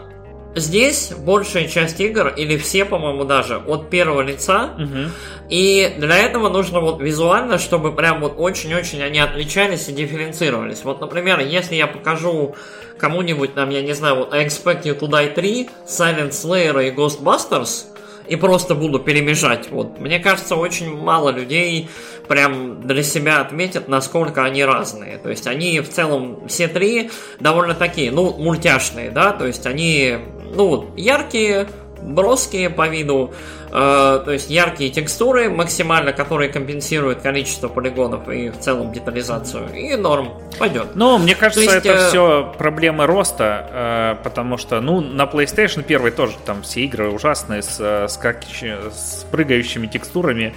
Здесь 0.58 1.12
большая 1.12 1.68
часть 1.68 2.00
игр, 2.00 2.28
или 2.28 2.58
все, 2.58 2.86
по-моему, 2.86 3.24
даже, 3.26 3.58
от 3.58 3.90
первого 3.90 4.22
лица. 4.22 4.72
Угу. 4.78 5.12
И 5.50 5.94
для 5.98 6.18
этого 6.18 6.50
нужно 6.50 6.80
вот 6.80 7.02
визуально, 7.02 7.58
чтобы 7.58 7.92
прям 7.94 8.22
вот 8.22 8.36
очень-очень 8.38 9.02
они 9.04 9.20
отличались 9.20 9.88
и 9.88 9.94
дифференцировались. 9.94 10.84
Вот, 10.84 11.00
например, 11.00 11.40
если 11.40 11.76
я 11.76 11.88
покажу 11.88 12.56
кому-нибудь, 12.98 13.54
там, 13.54 13.70
я 13.70 13.82
не 13.82 13.94
знаю, 13.94 14.16
вот 14.16 14.34
I 14.34 14.46
Expect 14.46 14.84
You 14.84 15.00
to 15.00 15.08
Die 15.08 15.34
3, 15.34 15.70
Silent 15.86 16.32
Slayer 16.32 16.88
и 16.88 16.92
Ghostbusters, 16.92 17.86
и 18.28 18.36
просто 18.36 18.76
буду 18.76 19.00
перемежать. 19.00 19.70
Вот. 19.72 20.00
Мне 20.00 20.20
кажется, 20.20 20.56
очень 20.56 20.96
мало 20.96 21.30
людей 21.30 21.90
прям 22.28 22.82
для 22.86 23.04
себя 23.04 23.42
отметят, 23.42 23.88
насколько 23.88 24.44
они 24.44 24.64
разные. 24.66 25.18
То 25.18 25.30
есть 25.30 25.48
они 25.48 25.80
в 25.80 25.90
целом 25.90 26.48
все 26.48 26.68
три 26.68 27.10
довольно 27.40 27.74
такие, 27.74 28.12
ну, 28.12 28.34
мультяшные, 28.34 29.12
да, 29.12 29.32
то 29.32 29.46
есть 29.46 29.66
они, 29.66 30.18
ну, 30.58 30.86
яркие, 30.98 31.68
броские 32.02 32.70
по 32.70 32.88
виду, 32.88 33.34
э, 33.70 33.72
то 33.72 34.32
есть 34.32 34.50
яркие 34.50 34.90
текстуры 34.90 35.50
максимально, 35.50 36.14
которые 36.14 36.50
компенсируют 36.50 37.22
количество 37.22 37.68
полигонов 37.68 38.28
и 38.28 38.50
в 38.50 38.58
целом 38.58 38.92
детализацию, 38.92 39.70
и 39.74 39.96
норм, 39.96 40.34
пойдет. 40.58 40.96
Ну, 40.96 41.18
мне 41.20 41.36
кажется, 41.36 41.62
есть, 41.62 41.76
это 41.76 41.90
э... 41.90 42.10
все 42.10 42.54
проблемы 42.58 43.06
роста, 43.06 44.18
э, 44.20 44.24
потому 44.24 44.58
что, 44.58 44.82
ну, 44.82 45.00
на 45.00 45.26
PlayStation 45.26 45.84
1 45.84 46.12
тоже 46.14 46.34
там 46.46 46.64
все 46.64 46.82
игры 46.82 47.10
ужасные 47.10 47.62
с, 47.62 47.78
э, 47.80 48.08
с, 48.08 48.18
как, 48.18 48.44
с 48.44 49.26
прыгающими 49.32 49.88
текстурами, 49.88 50.56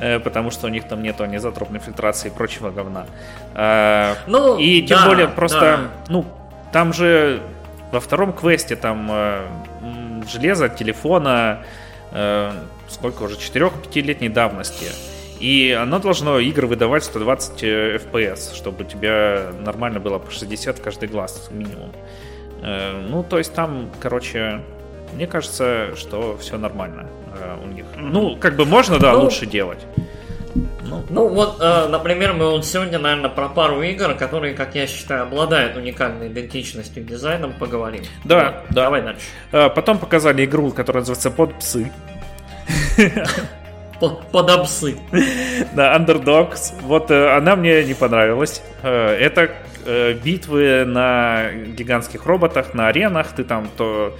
э, 0.00 0.18
потому 0.18 0.50
что 0.50 0.66
у 0.66 0.70
них 0.70 0.86
там 0.86 1.02
нету 1.02 1.24
анизотропной 1.24 1.80
фильтрации 1.80 2.28
и 2.28 2.30
прочего 2.30 2.70
говна. 2.70 3.06
Э, 3.54 4.14
ну, 4.26 4.58
и 4.58 4.82
тем 4.82 4.98
да, 4.98 5.06
более 5.06 5.28
просто, 5.28 5.60
да. 5.60 5.80
ну, 6.08 6.24
там 6.72 6.92
же 6.92 7.40
во 7.92 8.00
втором 8.00 8.32
квесте 8.32 8.76
там 8.76 9.08
э, 9.10 9.46
железа, 10.30 10.68
телефона, 10.68 11.64
э, 12.12 12.52
сколько 12.88 13.24
уже, 13.24 13.36
4-5-летней 13.36 14.28
давности. 14.28 14.86
И 15.40 15.72
оно 15.72 15.98
должно 15.98 16.38
игры 16.38 16.66
выдавать 16.66 17.04
120 17.04 17.62
FPS, 17.62 18.54
чтобы 18.54 18.84
у 18.84 18.86
тебя 18.86 19.52
нормально 19.60 19.98
было 19.98 20.18
по 20.18 20.30
60 20.30 20.80
каждый 20.80 21.08
глаз 21.08 21.48
минимум. 21.50 21.92
Э, 22.62 23.00
ну, 23.08 23.22
то 23.22 23.38
есть 23.38 23.54
там, 23.54 23.90
короче, 24.00 24.60
мне 25.14 25.26
кажется, 25.26 25.96
что 25.96 26.36
все 26.36 26.58
нормально 26.58 27.08
э, 27.34 27.56
у 27.62 27.66
них. 27.66 27.86
Ну, 27.96 28.36
как 28.36 28.56
бы 28.56 28.64
можно, 28.64 28.98
да, 28.98 29.12
ну, 29.14 29.22
лучше 29.22 29.46
делать. 29.46 29.80
Ну, 30.82 31.04
ну 31.08 31.28
вот, 31.28 31.58
э, 31.60 31.86
например, 31.88 32.32
мы 32.32 32.50
вот 32.50 32.66
сегодня, 32.66 32.98
наверное, 32.98 33.30
про 33.30 33.48
пару 33.48 33.82
игр, 33.82 34.14
которые, 34.14 34.54
как 34.54 34.74
я 34.74 34.86
считаю, 34.86 35.22
обладают 35.24 35.76
уникальной 35.76 36.28
идентичностью 36.28 37.04
дизайном, 37.04 37.52
поговорим. 37.52 38.02
Да, 38.24 38.64
да. 38.70 38.84
Давай 38.84 39.02
дальше. 39.02 39.22
Э, 39.52 39.68
потом 39.68 39.98
показали 39.98 40.44
игру, 40.44 40.70
которая 40.70 41.02
называется 41.02 41.30
Под 41.30 41.58
псы. 41.58 41.90
Под 44.00 44.50
обсы. 44.50 44.96
Да, 45.74 45.96
Underdogs. 45.96 46.72
Вот 46.82 47.10
э, 47.10 47.36
она 47.36 47.54
мне 47.54 47.84
не 47.84 47.94
понравилась. 47.94 48.62
Э, 48.82 49.08
это 49.08 49.50
э, 49.84 50.14
битвы 50.14 50.84
на 50.86 51.50
гигантских 51.52 52.24
роботах, 52.24 52.72
на 52.72 52.88
аренах. 52.88 53.34
Ты 53.34 53.44
там 53.44 53.68
то 53.76 54.16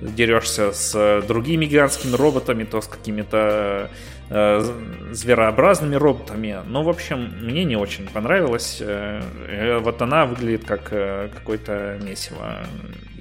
дерешься 0.00 0.72
с 0.72 1.22
другими 1.26 1.66
гигантскими 1.66 2.16
роботами, 2.16 2.64
то 2.64 2.80
с 2.80 2.86
какими-то 2.86 3.90
зверообразными 4.30 5.94
роботами. 5.96 6.58
Ну, 6.66 6.82
в 6.82 6.88
общем, 6.88 7.32
мне 7.40 7.64
не 7.64 7.76
очень 7.76 8.06
понравилось. 8.06 8.78
Э, 8.80 9.22
э 9.48 9.78
вот 9.78 10.02
она 10.02 10.26
выглядит 10.26 10.64
как 10.66 10.88
э, 10.92 11.30
какое-то 11.32 11.98
месиво 12.02 12.66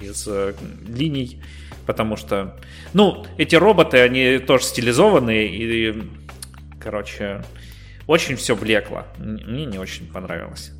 из 0.01 0.27
э, 0.27 0.53
линий, 0.87 1.41
потому 1.85 2.17
что, 2.17 2.57
ну, 2.93 3.25
эти 3.37 3.55
роботы, 3.55 3.99
они 3.99 4.39
тоже 4.39 4.65
стилизованные 4.65 5.47
и, 5.47 6.03
короче, 6.79 7.43
очень 8.05 8.35
все 8.35 8.55
блекло. 8.55 9.05
Мне 9.17 9.65
не 9.65 9.79
очень 9.79 10.07
понравилось 10.11 10.71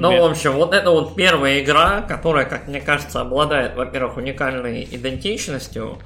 тебе. 0.00 0.16
Ну, 0.16 0.28
в 0.28 0.30
общем, 0.30 0.52
вот 0.52 0.74
это 0.74 0.90
вот 0.90 1.14
первая 1.14 1.60
игра, 1.60 2.02
которая, 2.02 2.44
как 2.44 2.68
мне 2.68 2.80
кажется, 2.80 3.20
обладает, 3.20 3.76
во-первых, 3.76 4.16
уникальной 4.16 4.84
идентичностью, 4.90 5.98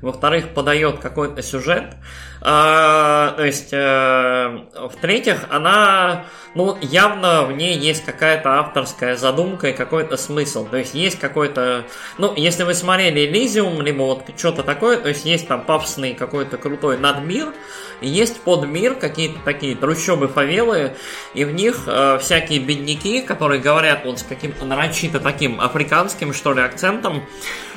во-вторых, 0.00 0.48
подает 0.54 0.98
какой-то 0.98 1.42
сюжет, 1.42 1.96
а, 2.42 3.32
то 3.36 3.44
есть, 3.44 3.70
а, 3.72 4.66
в-третьих, 4.92 5.46
она, 5.50 6.24
ну, 6.54 6.76
явно 6.80 7.44
в 7.44 7.52
ней 7.52 7.76
есть 7.76 8.04
какая-то 8.04 8.60
авторская 8.60 9.16
задумка 9.16 9.68
и 9.68 9.72
какой-то 9.72 10.16
смысл, 10.16 10.66
то 10.66 10.78
есть 10.78 10.94
есть 10.94 11.18
какой-то, 11.18 11.84
ну, 12.16 12.34
если 12.34 12.62
вы 12.62 12.74
смотрели 12.74 13.30
Elysium, 13.30 13.82
либо 13.82 14.02
вот 14.02 14.22
что-то 14.36 14.62
такое, 14.62 14.96
то 14.98 15.08
есть 15.08 15.24
есть 15.24 15.48
там 15.48 15.62
пафосный 15.62 16.14
какой-то 16.14 16.56
крутой 16.56 16.96
надмир, 16.96 17.52
и 18.00 18.08
есть 18.08 18.40
подмир, 18.40 18.94
какие-то 18.94 19.38
такие 19.44 19.76
трущобы, 19.76 20.28
фавелы, 20.28 20.94
и 21.34 21.44
в 21.44 21.52
них 21.52 21.82
э, 21.86 22.18
всякие 22.20 22.60
бедняки, 22.60 23.20
которые 23.20 23.60
говорят 23.60 24.04
вот 24.04 24.18
с 24.18 24.22
каким-то 24.22 24.64
нарочито 24.64 25.20
таким 25.20 25.60
африканским, 25.60 26.32
что 26.32 26.52
ли, 26.52 26.62
акцентом, 26.62 27.22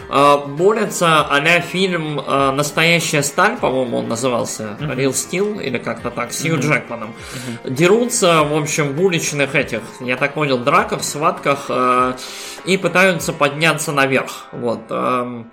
э, 0.10 0.38
борются 0.48 1.22
а 1.22 1.60
фильм 1.62 2.20
э, 2.20 2.52
«Настоящая 2.52 3.24
сталь», 3.24 3.58
по-моему, 3.58 3.98
он 3.98 4.08
назывался, 4.08 4.78
mm-hmm. 4.80 4.96
«Real 4.96 5.12
Steel» 5.12 5.62
или 5.62 5.78
как-то 5.78 6.10
так, 6.10 6.34
с 6.34 6.42
Хью 6.42 6.56
mm-hmm. 6.56 6.62
Джекманом. 6.62 7.14
Mm-hmm. 7.14 7.72
Дерутся, 7.72 8.44
в 8.44 8.56
общем, 8.56 8.94
в 8.94 9.02
уличных 9.02 9.56
этих, 9.56 9.82
я 10.00 10.16
так 10.16 10.34
понял, 10.34 10.58
драках, 10.58 11.04
схватках, 11.04 11.66
э, 11.70 12.14
и 12.66 12.78
пытаются 12.78 13.34
подняться 13.34 13.92
наверх. 13.92 14.48
Вот. 14.52 14.82
Э, 14.90 15.44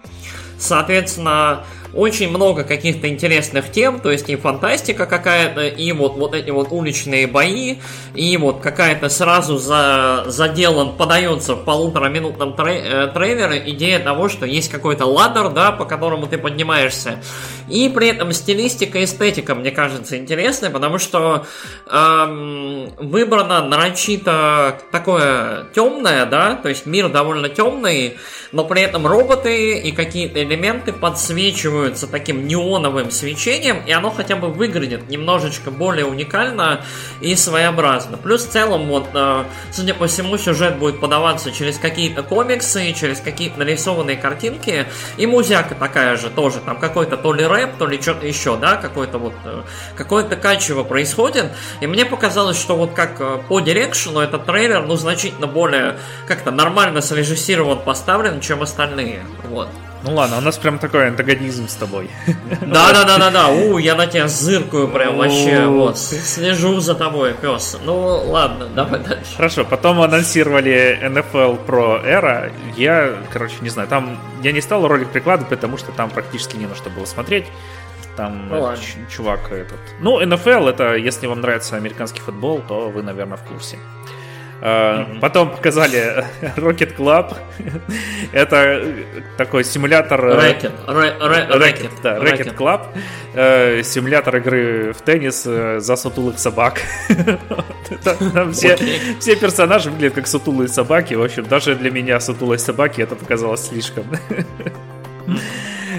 соответственно, 0.59 1.65
очень 1.93 2.31
много 2.31 2.65
каких-то 2.65 3.09
интересных 3.09 3.71
тем, 3.73 4.01
то 4.01 4.11
есть 4.11 4.29
и 4.29 4.37
фантастика 4.37 5.07
какая-то, 5.07 5.67
и 5.67 5.93
вот, 5.93 6.17
вот 6.17 6.35
эти 6.35 6.51
вот 6.51 6.69
уличные 6.71 7.27
бои, 7.27 7.77
и 8.15 8.37
вот 8.37 8.61
какая-то 8.61 9.09
сразу 9.09 9.59
за, 9.59 10.25
заделан, 10.27 10.97
подается 10.97 11.55
в 11.55 11.65
полутораминутном 11.65 12.55
трей, 12.55 12.81
э, 12.85 13.09
трейлере 13.09 13.63
идея 13.71 13.99
того, 13.99 14.29
что 14.29 14.47
есть 14.47 14.71
какой-то 14.71 15.07
ладер, 15.07 15.51
да, 15.51 15.73
по 15.73 15.85
которому 15.85 16.27
ты 16.27 16.39
поднимаешься. 16.39 17.21
И 17.69 17.89
при 17.89 18.09
этом 18.09 18.33
стилистика, 18.33 19.03
эстетика, 19.03 19.55
мне 19.55 19.71
кажется, 19.71 20.17
интересная, 20.17 20.71
потому 20.71 20.99
что 20.99 21.47
эм, 21.87 22.91
выбрано 22.99 23.63
нарочито 23.67 24.81
такое 24.91 25.67
темное, 25.75 26.27
да, 26.27 26.55
то 26.55 26.69
есть 26.69 26.87
мир 26.87 27.09
довольно 27.09 27.49
темный, 27.49 28.17
но 28.53 28.65
при 28.65 28.83
этом 28.83 29.07
роботы 29.07 29.79
и 29.79 29.93
какие-то 29.93 30.43
элементы 30.43 30.93
подсвечиваются 31.81 32.07
таким 32.07 32.47
неоновым 32.47 33.11
свечением, 33.11 33.83
и 33.87 33.93
оно 33.93 34.11
хотя 34.11 34.37
бы 34.37 34.49
выглядит 34.49 35.09
немножечко 35.09 35.71
более 35.71 36.05
уникально 36.05 36.85
и 37.21 37.35
своеобразно. 37.37 38.17
Плюс 38.17 38.45
в 38.45 38.51
целом, 38.51 38.89
вот, 38.89 39.09
э, 39.15 39.45
судя 39.73 39.95
по 39.95 40.07
всему, 40.07 40.37
сюжет 40.37 40.77
будет 40.77 41.01
подаваться 41.01 41.51
через 41.53 41.79
какие-то 41.79 42.23
комиксы, 42.23 42.93
через 42.93 43.21
какие-то 43.21 43.59
нарисованные 43.59 44.17
картинки, 44.17 44.87
и 45.17 45.27
музяка 45.27 45.75
такая 45.75 46.17
же 46.17 46.29
тоже, 46.31 46.61
там 46.61 46.79
какой-то 46.79 47.17
то 47.17 47.33
ли 47.33 47.47
рэп, 47.47 47.77
то 47.79 47.87
ли 47.87 48.01
что-то 48.01 48.27
еще, 48.27 48.57
да, 48.57 48.77
какой-то 48.77 49.19
вот, 49.19 49.35
э, 49.45 49.63
какое-то 49.97 50.37
качево 50.37 50.85
происходит, 50.85 51.47
и 51.81 51.87
мне 51.87 52.05
показалось, 52.05 52.61
что 52.61 52.77
вот 52.77 52.93
как 52.93 53.21
э, 53.21 53.39
по 53.49 53.61
дирекшену 53.61 54.21
этот 54.21 54.45
трейлер, 54.47 54.83
ну, 54.87 54.97
значительно 54.97 55.47
более 55.47 55.97
как-то 56.27 56.51
нормально 56.51 57.01
срежиссирован, 57.01 57.81
поставлен, 57.81 58.41
чем 58.41 58.63
остальные. 58.63 59.21
Вот. 59.49 59.69
Ну 60.03 60.15
ладно, 60.15 60.39
у 60.39 60.41
нас 60.41 60.57
прям 60.57 60.79
такой 60.79 61.09
антагонизм 61.09 61.69
с 61.69 61.75
тобой. 61.75 62.11
Да, 62.63 62.93
да, 62.93 63.05
да, 63.05 63.19
да, 63.19 63.31
да. 63.31 63.49
У, 63.49 63.79
я 63.79 63.95
на 63.95 64.07
тебя 64.07 64.29
зыркаю 64.29 64.89
прям 64.89 65.19
вообще. 65.19 65.67
Вот, 65.67 65.99
слежу 65.99 66.81
за 66.81 66.95
тобой, 66.95 67.35
пес. 67.35 67.77
Ну 67.85 68.23
ладно, 68.31 68.67
давай 68.75 69.01
дальше. 69.01 69.37
Хорошо, 69.37 69.65
потом 69.65 70.01
анонсировали 70.01 70.99
NFL 71.03 71.67
Pro 71.67 72.05
Era. 72.05 72.53
Я, 72.77 73.15
короче, 73.33 73.57
не 73.61 73.69
знаю, 73.69 73.89
там 73.89 74.19
я 74.43 74.53
не 74.53 74.61
стал 74.61 74.87
ролик 74.87 75.11
прикладывать, 75.11 75.51
потому 75.51 75.77
что 75.77 75.93
там 75.93 76.11
практически 76.11 76.57
не 76.57 76.67
на 76.67 76.75
что 76.75 76.91
было 76.91 77.05
смотреть. 77.05 77.47
Там 78.17 78.49
ну, 78.49 78.75
чувак 79.09 79.51
этот. 79.53 79.79
Ну, 80.01 80.21
NFL 80.21 80.69
это, 80.69 80.95
если 80.95 81.27
вам 81.27 81.41
нравится 81.41 81.77
американский 81.77 82.21
футбол, 82.21 82.61
то 82.67 82.91
вы, 82.91 83.03
наверное, 83.03 83.37
в 83.37 83.43
курсе. 83.43 83.79
Mm-hmm. 84.61 85.21
Потом 85.21 85.51
показали 85.51 86.25
Rocket 86.57 86.97
Club. 86.97 87.35
Это 88.33 88.85
такой 89.37 89.65
симулятор... 89.65 90.21
Racket. 90.21 90.73
Racket, 90.87 91.91
да, 92.03 92.19
Racket 92.19 92.57
Club. 92.57 92.87
Э, 93.33 93.83
симулятор 93.83 94.37
игры 94.37 94.93
в 94.93 95.01
теннис 95.03 95.45
э, 95.47 95.81
за 95.81 95.97
сутулых 95.97 96.39
собак. 96.39 96.81
все, 98.53 98.77
все 99.19 99.37
персонажи 99.37 99.91
выглядят 99.91 100.15
как 100.15 100.27
сутулые 100.27 100.69
собаки. 100.69 101.15
В 101.15 101.23
общем, 101.23 101.45
даже 101.45 101.75
для 101.75 101.91
меня 101.91 102.21
сутулой 102.21 102.59
собаки 102.59 103.01
это 103.01 103.17
показалось 103.17 103.67
слишком. 103.69 104.05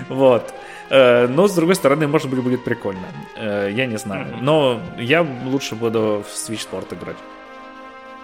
Вот. 0.09 0.53
Э, 0.89 1.25
но, 1.27 1.47
с 1.47 1.55
другой 1.55 1.75
стороны, 1.75 2.05
может 2.05 2.29
быть, 2.29 2.41
будет 2.41 2.65
прикольно. 2.65 3.07
Я 3.37 3.85
не 3.85 3.97
знаю. 3.97 4.27
Но 4.41 4.81
я 4.97 5.25
лучше 5.45 5.75
буду 5.75 6.25
в 6.27 6.33
Switch 6.33 6.67
Sport 6.69 6.93
играть. 6.93 7.15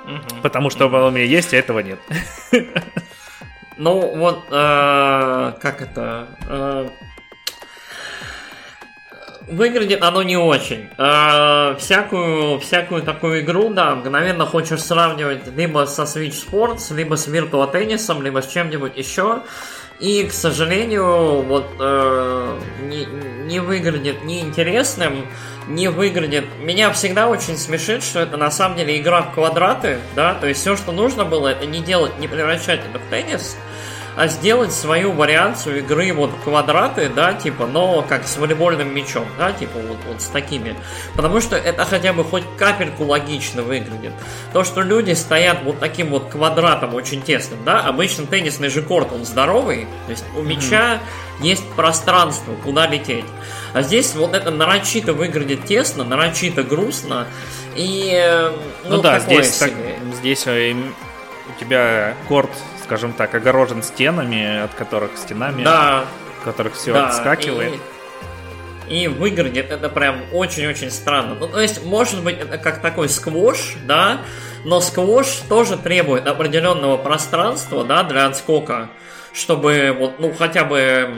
Угу. 0.07 0.41
Потому 0.41 0.69
что 0.69 0.87
оно 0.87 1.07
у 1.07 1.11
меня 1.11 1.25
есть, 1.25 1.53
а 1.53 1.57
этого 1.57 1.79
нет. 1.79 1.99
Ну, 3.79 4.15
вот, 4.15 4.45
э, 4.49 5.53
как 5.61 5.83
это... 5.83 6.27
Э, 6.49 6.89
выглядит 9.47 10.01
оно 10.01 10.23
не 10.23 10.35
очень. 10.35 10.89
Э, 10.97 11.75
всякую, 11.77 12.59
всякую 12.59 13.03
такую 13.03 13.41
игру, 13.41 13.69
да, 13.69 13.93
мгновенно 13.93 14.47
хочешь 14.47 14.81
сравнивать 14.81 15.45
либо 15.55 15.85
со 15.85 16.03
Switch 16.03 16.33
Sports, 16.49 16.91
либо 16.91 17.17
с 17.17 17.27
Virtua 17.27 17.71
Tennis, 17.71 18.21
либо 18.21 18.41
с 18.41 18.47
чем-нибудь 18.47 18.97
еще. 18.97 19.43
И, 19.99 20.23
к 20.23 20.31
сожалению, 20.31 21.41
вот 21.41 21.65
э, 21.79 22.59
не, 22.83 23.05
не 23.45 23.59
выглядит 23.59 24.23
неинтересным, 24.23 25.27
не 25.67 25.87
выглядит... 25.87 26.45
Меня 26.59 26.91
всегда 26.91 27.27
очень 27.27 27.57
смешит, 27.57 28.03
что 28.03 28.19
это 28.19 28.37
на 28.37 28.51
самом 28.51 28.77
деле 28.77 28.99
игра 28.99 29.23
в 29.23 29.33
квадраты, 29.33 29.97
да, 30.15 30.35
то 30.35 30.47
есть 30.47 30.61
все, 30.61 30.77
что 30.77 30.91
нужно 30.91 31.25
было, 31.25 31.47
это 31.47 31.65
не 31.65 31.79
делать, 31.79 32.19
не 32.19 32.27
превращать 32.27 32.81
это 32.87 32.99
в 32.99 33.09
теннис, 33.09 33.57
а 34.17 34.27
сделать 34.27 34.73
свою 34.73 35.11
вариацию 35.11 35.77
игры 35.77 36.11
вот 36.11 36.31
квадраты, 36.43 37.07
да, 37.07 37.33
типа, 37.33 37.67
но 37.67 38.01
как 38.01 38.27
с 38.27 38.35
волейбольным 38.37 38.93
мячом, 38.93 39.27
да, 39.37 39.51
типа 39.51 39.77
вот, 39.77 39.97
вот 40.07 40.21
с 40.23 40.25
такими. 40.25 40.75
Потому 41.15 41.39
что 41.39 41.55
это 41.55 41.85
хотя 41.85 42.13
бы 42.13 42.23
хоть 42.23 42.43
капельку 42.57 43.03
логично 43.05 43.61
выглядит. 43.61 44.13
То, 44.53 44.63
что 44.63 44.81
люди 44.81 45.11
стоят 45.11 45.61
вот 45.63 45.79
таким 45.79 46.09
вот 46.09 46.29
квадратом 46.29 46.95
очень 46.95 47.21
тесным, 47.21 47.63
да, 47.63 47.81
обычно 47.81 48.25
теннисный 48.25 48.69
же 48.69 48.81
корт, 48.81 49.13
он 49.13 49.23
здоровый, 49.23 49.87
то 50.07 50.11
есть 50.11 50.25
у 50.35 50.41
мяча 50.41 50.95
mm-hmm. 50.95 51.45
есть 51.45 51.69
пространство, 51.73 52.55
куда 52.63 52.87
лететь. 52.87 53.25
А 53.73 53.83
здесь 53.83 54.15
вот 54.15 54.33
это 54.33 54.49
нарочито 54.49 55.13
выглядит 55.13 55.65
тесно, 55.65 56.03
нарочито 56.03 56.63
грустно, 56.63 57.27
и... 57.75 58.11
Э, 58.15 58.51
ну, 58.83 58.95
ну 58.95 59.01
да, 59.03 59.19
здесь, 59.19 59.57
так, 59.57 59.71
здесь 60.19 60.47
э, 60.47 60.73
у 60.73 61.59
тебя 61.59 62.15
корт 62.27 62.49
скажем 62.87 63.11
так, 63.11 63.35
огорожен 63.35 63.83
стенами, 63.83 64.63
от 64.63 64.73
которых 64.73 65.17
стенами, 65.17 65.61
да. 65.61 66.05
от 66.39 66.45
которых 66.45 66.73
все 66.75 66.93
да. 66.93 67.09
отскакивает. 67.09 67.73
И, 68.87 69.03
и 69.03 69.07
выглядит 69.09 69.71
это 69.71 69.89
прям 69.89 70.21
очень-очень 70.31 70.89
странно. 70.89 71.35
Ну, 71.35 71.49
то 71.49 71.59
есть, 71.59 71.83
может 71.83 72.23
быть, 72.23 72.39
это 72.39 72.57
как 72.57 72.81
такой 72.81 73.09
сквош, 73.09 73.75
да, 73.85 74.21
но 74.63 74.79
сквош 74.79 75.27
тоже 75.49 75.75
требует 75.75 76.27
определенного 76.27 76.95
пространства, 76.95 77.83
да, 77.83 78.03
для 78.03 78.25
отскока, 78.25 78.89
чтобы 79.33 79.93
вот, 79.99 80.19
ну, 80.19 80.33
хотя 80.33 80.63
бы 80.63 81.09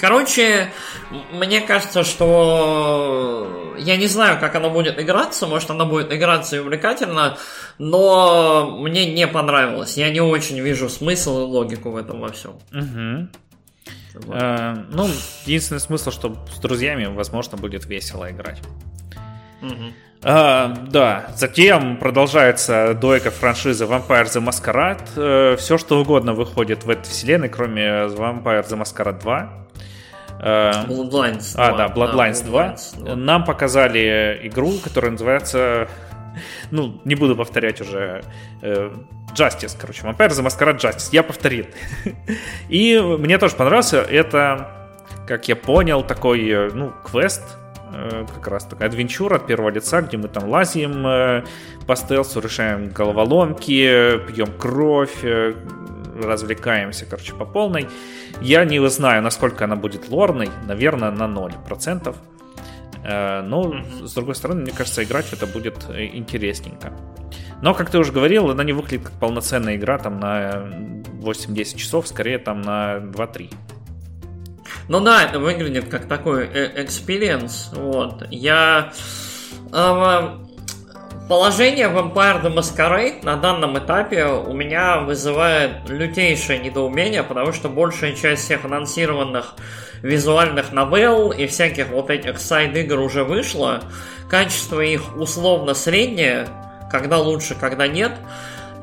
Короче, 0.00 0.70
мне 1.32 1.60
кажется, 1.60 2.04
что 2.04 3.74
я 3.78 3.96
не 3.96 4.06
знаю, 4.06 4.38
как 4.38 4.54
оно 4.54 4.70
будет 4.70 5.00
играться, 5.00 5.46
может 5.46 5.70
оно 5.70 5.86
будет 5.86 6.12
играться 6.12 6.56
и 6.56 6.58
увлекательно, 6.58 7.36
но 7.78 8.78
мне 8.80 9.12
не 9.12 9.26
понравилось. 9.26 9.96
Я 9.96 10.10
не 10.10 10.20
очень 10.20 10.60
вижу 10.60 10.88
смысл 10.88 11.40
и 11.40 11.42
логику 11.42 11.90
в 11.90 11.96
этом 11.96 12.20
во 12.20 12.28
всем. 12.32 12.52
Угу. 12.72 13.28
Вот. 14.26 14.36
Э, 14.40 14.84
ну, 14.90 15.08
единственный 15.46 15.80
смысл, 15.80 16.10
что 16.10 16.36
с 16.54 16.58
друзьями, 16.58 17.06
возможно, 17.06 17.56
будет 17.56 17.86
весело 17.86 18.30
играть. 18.30 18.60
Угу. 19.62 19.92
А, 20.24 20.74
да, 20.88 21.30
затем 21.36 21.96
продолжается 21.96 22.94
дойка 22.94 23.30
франшизы 23.30 23.84
Vampire 23.84 24.24
the 24.24 24.44
Masquerade. 24.44 25.08
Э, 25.16 25.56
все, 25.56 25.78
что 25.78 26.00
угодно 26.00 26.34
выходит 26.34 26.84
в 26.84 26.90
этой 26.90 27.08
вселенной, 27.08 27.48
кроме 27.48 27.82
Vampire 27.82 28.66
the 28.66 28.80
Masquerade 28.80 29.20
2. 29.20 29.67
Э, 30.40 30.84
Bloodlines 30.86 31.54
2. 31.54 31.68
А, 31.68 31.76
да, 31.76 31.86
Bloodlines, 31.88 32.42
да, 32.44 32.50
2. 32.50 32.66
Bloodlines 32.66 33.04
2. 33.04 33.16
Нам 33.16 33.44
показали 33.44 34.40
игру, 34.44 34.72
которая 34.82 35.12
называется... 35.12 35.88
Ну, 36.70 37.00
не 37.04 37.16
буду 37.16 37.34
повторять 37.34 37.80
уже. 37.80 38.22
Э, 38.62 38.92
Justice, 39.34 39.76
короче. 39.78 40.02
Vampire 40.02 40.28
the 40.28 40.46
Masquerade 40.46 40.78
Justice. 40.78 41.08
Я 41.12 41.22
повторил. 41.22 41.66
И 42.68 42.98
мне 43.00 43.38
тоже 43.38 43.56
понравился. 43.56 44.00
Это, 44.00 44.70
как 45.26 45.48
я 45.48 45.56
понял, 45.56 46.02
такой, 46.02 46.48
э, 46.48 46.70
ну, 46.72 46.92
квест, 47.04 47.42
как 48.34 48.46
раз 48.48 48.64
такая 48.64 48.90
адвенчура 48.90 49.36
от 49.36 49.46
первого 49.46 49.70
лица, 49.70 50.02
где 50.02 50.18
мы 50.18 50.28
там 50.28 50.50
лазим 50.50 51.42
по 51.86 51.96
стелсу, 51.96 52.40
решаем 52.40 52.90
головоломки, 52.90 54.18
пьем 54.28 54.52
кровь, 54.58 55.24
развлекаемся, 56.22 57.06
короче, 57.06 57.34
по 57.34 57.44
полной. 57.44 57.88
Я 58.40 58.64
не 58.64 58.86
знаю, 58.88 59.22
насколько 59.22 59.64
она 59.64 59.76
будет 59.76 60.08
лорной, 60.08 60.50
наверное, 60.66 61.10
на 61.10 61.24
0%. 61.24 62.14
Э, 63.04 63.42
но, 63.42 63.74
с 64.02 64.12
другой 64.14 64.34
стороны, 64.34 64.62
мне 64.62 64.72
кажется, 64.72 65.02
играть 65.02 65.26
в 65.26 65.32
это 65.32 65.46
будет 65.46 65.86
э, 65.88 66.06
интересненько. 66.06 66.92
Но, 67.62 67.74
как 67.74 67.90
ты 67.90 67.98
уже 67.98 68.12
говорил, 68.12 68.50
она 68.50 68.64
не 68.64 68.72
выглядит 68.72 69.06
как 69.06 69.12
полноценная 69.18 69.76
игра 69.76 69.98
там 69.98 70.20
на 70.20 70.68
8-10 71.20 71.76
часов, 71.76 72.06
скорее 72.06 72.38
там 72.38 72.62
на 72.62 72.98
2-3. 72.98 73.52
Ну 74.88 75.00
да, 75.00 75.24
это 75.24 75.38
выглядит 75.38 75.88
как 75.88 76.06
такой 76.06 76.46
э, 76.46 76.84
experience. 76.84 77.74
Вот. 77.74 78.26
Я... 78.30 78.92
Положение 81.28 81.88
Vampire 81.88 82.42
the 82.42 82.50
Masquerade 82.50 83.22
на 83.22 83.36
данном 83.36 83.78
этапе 83.78 84.24
у 84.24 84.54
меня 84.54 85.00
вызывает 85.00 85.86
лютейшее 85.86 86.58
недоумение, 86.58 87.22
потому 87.22 87.52
что 87.52 87.68
большая 87.68 88.14
часть 88.14 88.44
всех 88.44 88.64
анонсированных 88.64 89.54
визуальных 90.00 90.72
новелл 90.72 91.30
и 91.30 91.46
всяких 91.46 91.88
вот 91.88 92.08
этих 92.08 92.38
сайд-игр 92.38 92.98
уже 92.98 93.24
вышла. 93.24 93.82
Качество 94.30 94.80
их 94.80 95.18
условно 95.18 95.74
среднее, 95.74 96.48
когда 96.90 97.18
лучше, 97.18 97.54
когда 97.54 97.86
нет. 97.86 98.12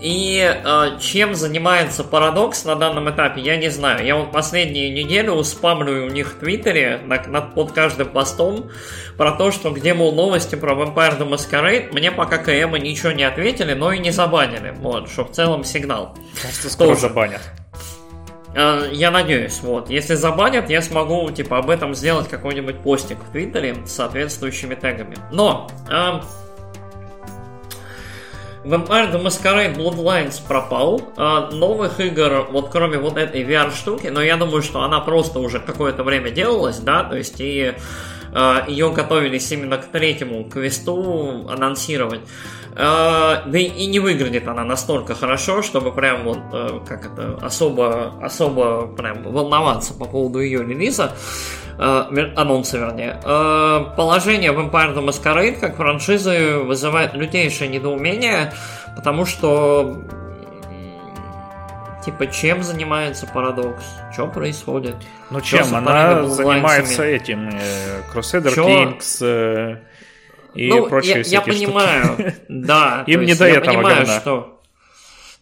И 0.06 0.40
э, 0.40 0.99
чем 0.99 1.34
занимается 1.34 2.03
Парадокс 2.03 2.64
на 2.64 2.76
данном 2.76 3.10
этапе, 3.10 3.41
я 3.41 3.57
не 3.57 3.69
знаю. 3.69 4.06
Я 4.06 4.15
вот 4.15 4.32
последнюю 4.32 4.94
неделю 4.94 5.44
спамлю 5.44 6.06
у 6.06 6.10
них 6.10 6.34
в 6.34 6.40
Твиттере 6.40 7.02
над, 7.03 7.26
над, 7.26 7.56
под 7.56 7.72
каждым 7.72 8.10
постом 8.10 8.69
про 9.18 9.32
то, 9.32 9.49
что 9.49 9.72
где, 9.72 9.95
мол, 9.95 10.14
новости 10.14 10.53
про 10.53 10.76
Vampire 10.76 11.18
the 11.18 11.27
Masquerade. 11.27 11.91
Мне 11.91 12.11
пока 12.11 12.38
КМ 12.38 12.76
ничего 12.76 13.14
не 13.14 13.23
ответили, 13.23 13.73
но 13.73 13.94
и 13.94 13.98
не 13.98 14.11
забанили. 14.11 14.76
Вот, 14.77 15.10
что 15.10 15.26
в 15.26 15.32
целом 15.32 15.64
сигнал. 15.64 16.15
Кажется, 16.40 16.69
скоро 16.69 16.90
Тоже. 16.90 17.02
забанят. 17.02 17.41
Э, 18.56 18.88
я 18.91 19.10
надеюсь, 19.10 19.60
вот. 19.61 19.90
Если 19.90 20.14
забанят, 20.14 20.69
я 20.69 20.84
смогу, 20.84 21.32
типа, 21.32 21.57
об 21.57 21.72
этом 21.72 21.95
сделать 21.95 22.30
какой-нибудь 22.30 22.77
постик 22.82 23.18
в 23.27 23.32
Твиттере 23.32 23.77
с 23.88 23.94
соответствующими 23.94 24.76
тегами. 24.76 25.18
Но, 25.32 25.68
э, 25.90 26.19
Vampire 28.65 29.11
the 29.11 29.21
Masquerade 29.21 29.75
Bloodlines 29.75 30.41
пропал. 30.45 31.01
А 31.17 31.51
новых 31.51 31.99
игр, 31.99 32.47
вот 32.51 32.69
кроме 32.71 32.97
вот 32.97 33.17
этой 33.17 33.43
VR-штуки, 33.43 34.07
но 34.07 34.21
я 34.21 34.37
думаю, 34.37 34.63
что 34.63 34.81
она 34.81 34.99
просто 34.99 35.39
уже 35.39 35.59
какое-то 35.59 36.03
время 36.03 36.31
делалась, 36.31 36.79
да, 36.79 37.03
то 37.03 37.15
есть 37.15 37.35
и 37.39 37.73
а, 38.33 38.65
ее 38.67 38.91
готовились 38.91 39.51
именно 39.51 39.77
к 39.77 39.85
третьему 39.85 40.43
квесту 40.49 41.47
анонсировать. 41.47 42.21
А, 42.75 43.43
да 43.45 43.57
и 43.57 43.85
не 43.85 43.99
выглядит 43.99 44.47
она 44.47 44.65
настолько 44.65 45.15
хорошо, 45.15 45.61
чтобы 45.61 45.93
прям 45.93 46.23
вот 46.23 46.39
э, 46.51 46.79
как 46.85 47.05
это 47.05 47.37
особо 47.41 48.13
особо 48.21 48.87
прям 48.87 49.23
волноваться 49.23 49.93
по 49.93 50.03
поводу 50.03 50.41
ее 50.41 50.61
релиза 50.61 51.15
э, 51.77 52.31
анонса, 52.35 52.77
вернее. 52.77 53.19
Э, 53.23 53.85
положение 53.95 54.52
Vampire 54.52 54.95
the 54.95 55.06
Masquerade 55.06 55.60
как 55.60 55.76
франшизы 55.76 56.60
вызывает 56.60 57.14
лютейшее 57.14 57.69
недоумение, 57.69 58.53
потому 58.95 59.26
что 59.26 60.02
Типа, 62.03 62.27
чем 62.27 62.61
занимается 62.61 63.26
Парадокс? 63.26 63.84
Что 64.14 64.27
происходит? 64.27 64.95
Ну, 65.31 65.41
чем? 65.41 65.73
Она 65.73 66.23
занимается 66.26 67.03
этим, 67.03 67.49
э, 67.49 68.02
Crusader 68.14 68.53
Чё? 68.53 68.68
Kings 68.68 69.18
э, 69.26 69.77
и 70.53 70.69
ну, 70.69 70.88
прочие 70.88 71.23
я, 71.26 71.39
я 71.39 71.41
понимаю, 71.41 72.34
да. 72.47 73.03
Им 73.07 73.23
не 73.26 73.34
до 73.34 73.45
этого 73.45 73.73
понимаю, 73.73 74.06
что 74.06 74.55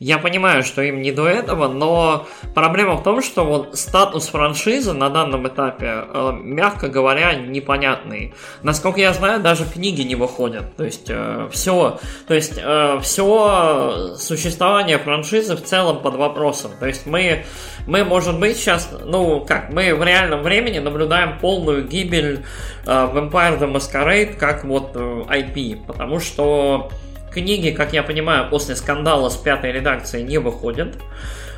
я 0.03 0.17
понимаю, 0.17 0.63
что 0.63 0.81
им 0.81 1.01
не 1.01 1.13
до 1.13 1.27
этого, 1.27 1.69
но 1.69 2.27
проблема 2.53 2.95
в 2.95 3.03
том, 3.03 3.21
что 3.21 3.45
вот 3.45 3.80
статус 3.80 4.27
франшизы 4.27 4.91
на 4.91 5.09
данном 5.09 5.47
этапе, 5.47 6.03
э, 6.13 6.34
мягко 6.41 6.89
говоря, 6.89 7.34
непонятный. 7.35 8.34
Насколько 8.63 8.99
я 8.99 9.13
знаю, 9.13 9.39
даже 9.41 9.63
книги 9.65 10.01
не 10.01 10.15
выходят. 10.15 10.75
То 10.75 10.84
есть 10.84 11.05
э, 11.07 11.47
все, 11.51 11.99
то 12.27 12.34
есть 12.34 12.59
э, 12.61 12.99
все 13.01 14.15
существование 14.17 14.97
франшизы 14.97 15.55
в 15.55 15.63
целом 15.63 16.01
под 16.01 16.15
вопросом. 16.15 16.71
То 16.81 16.88
есть 16.88 17.05
мы, 17.05 17.45
мы, 17.88 18.03
может 18.03 18.38
быть, 18.38 18.57
сейчас, 18.57 18.89
ну 19.05 19.39
как, 19.39 19.71
мы 19.71 19.95
в 19.95 20.03
реальном 20.03 20.43
времени 20.43 20.80
наблюдаем 20.80 21.39
полную 21.39 21.88
гибель 21.88 22.43
Vampire 22.85 23.57
the 23.57 23.71
Masquerade 23.71 24.35
как 24.35 24.65
вот 24.65 24.95
IP, 24.97 25.85
потому 25.88 26.19
что 26.19 26.91
Книги, 27.34 27.72
как 27.72 27.93
я 27.93 28.03
понимаю, 28.03 28.49
после 28.49 28.76
скандала 28.76 29.30
с 29.30 29.35
пятой 29.38 29.72
редакцией 29.72 30.23
не 30.23 30.38
выходят. 30.38 30.95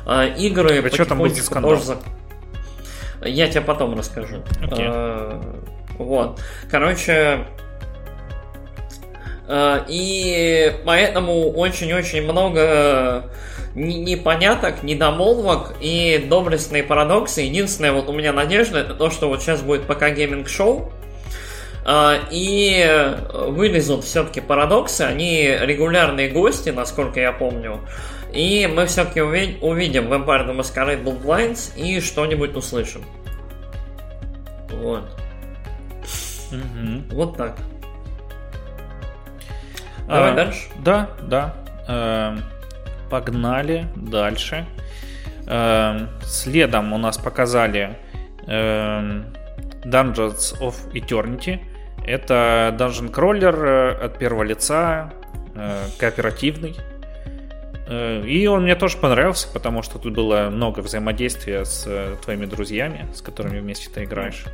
А, 0.06 0.24
игры 0.24 0.82
а 0.82 0.88
что 0.88 1.04
там 1.04 1.18
будет 1.18 1.44
скандал? 1.44 1.76
Тоже... 1.76 1.98
Я 3.24 3.48
тебе 3.48 3.60
потом 3.60 3.96
расскажу. 3.96 4.36
Okay. 4.62 4.86
А, 4.88 5.62
вот. 5.98 6.40
Короче, 6.70 7.46
а, 9.48 9.84
и 9.88 10.72
поэтому 10.84 11.50
очень-очень 11.50 12.22
много 12.22 13.30
непоняток, 13.74 14.82
недомолвок 14.82 15.74
и 15.80 16.24
доблестные 16.28 16.82
парадоксы. 16.82 17.42
Единственная 17.42 17.92
вот 17.92 18.08
у 18.08 18.12
меня 18.12 18.32
надежда 18.32 18.78
это 18.78 18.94
то, 18.94 19.10
что 19.10 19.28
вот 19.28 19.42
сейчас 19.42 19.60
будет 19.60 19.82
пока 19.82 20.10
гейминг 20.10 20.48
шоу, 20.48 20.90
а, 20.90 20.96
и 21.88 23.16
вылезут 23.32 24.04
все-таки 24.04 24.40
парадоксы, 24.40 25.02
они 25.02 25.46
регулярные 25.60 26.30
гости, 26.30 26.70
насколько 26.70 27.20
я 27.20 27.32
помню. 27.32 27.80
И 28.32 28.66
мы 28.66 28.86
все-таки 28.86 29.20
увидим 29.20 30.12
Vampire 30.12 30.46
the 30.46 30.56
Masquerade 30.56 31.02
Bloodlines 31.02 31.76
и 31.76 32.00
что-нибудь 32.00 32.56
услышим. 32.56 33.04
Вот. 34.70 35.04
Угу. 36.50 37.14
Вот 37.14 37.36
так. 37.36 37.56
Давай 40.06 40.32
а, 40.32 40.34
дальше. 40.34 40.68
Да, 40.84 41.10
да. 41.22 41.54
Э, 41.88 42.36
погнали 43.10 43.86
дальше. 43.96 44.66
Э, 45.46 46.06
следом 46.22 46.92
у 46.92 46.98
нас 46.98 47.18
показали 47.18 47.96
э, 48.46 49.22
Dungeons 49.84 50.60
of 50.60 50.74
Eternity. 50.92 51.60
Это 52.06 52.74
Dungeon 52.78 53.10
Crawler 53.10 53.56
э, 53.56 54.04
от 54.04 54.18
первого 54.18 54.44
лица, 54.44 55.12
э, 55.54 55.86
кооперативный. 55.98 56.76
Э, 57.88 58.24
и 58.24 58.46
он 58.46 58.62
мне 58.62 58.76
тоже 58.76 58.96
понравился, 58.96 59.48
потому 59.52 59.82
что 59.82 59.98
тут 59.98 60.14
было 60.14 60.48
много 60.50 60.80
взаимодействия 60.80 61.64
с 61.64 62.16
твоими 62.22 62.46
друзьями, 62.46 63.08
с 63.12 63.20
которыми 63.20 63.58
вместе 63.58 63.90
ты 63.92 64.04
играешь. 64.04 64.44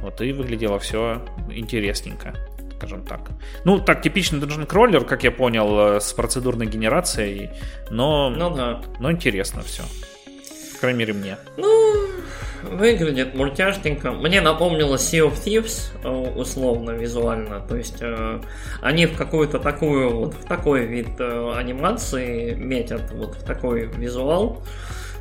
Вот, 0.00 0.20
и 0.20 0.32
выглядело 0.32 0.80
все 0.80 1.22
интересненько, 1.48 2.34
скажем 2.76 3.04
так. 3.04 3.20
Ну, 3.64 3.78
так, 3.78 4.02
типичный 4.02 4.40
Dungeon 4.40 4.66
Crawler, 4.66 5.04
как 5.04 5.22
я 5.22 5.30
понял, 5.30 6.00
с 6.00 6.12
процедурной 6.12 6.66
генерацией, 6.66 7.50
но, 7.90 8.30
ну, 8.30 8.54
да. 8.54 8.80
но 8.98 9.12
интересно 9.12 9.62
все. 9.62 9.84
По 10.78 10.82
крайней 10.82 11.00
мере, 11.00 11.12
мне. 11.12 11.36
Ну, 11.56 12.06
выглядит 12.62 13.34
мультяшненько. 13.34 14.12
Мне 14.12 14.40
напомнило 14.40 14.94
Sea 14.94 15.28
of 15.28 15.34
Thieves, 15.44 15.90
э, 16.04 16.08
условно, 16.08 16.92
визуально. 16.92 17.58
То 17.68 17.76
есть 17.76 17.96
э, 18.00 18.40
они 18.80 19.06
в 19.06 19.16
какую-то 19.16 19.58
такую, 19.58 20.10
вот 20.10 20.34
в 20.34 20.44
такой 20.46 20.86
вид 20.86 21.08
э, 21.18 21.52
анимации 21.56 22.54
метят, 22.54 23.10
вот 23.10 23.34
в 23.34 23.42
такой 23.42 23.86
визуал. 23.86 24.62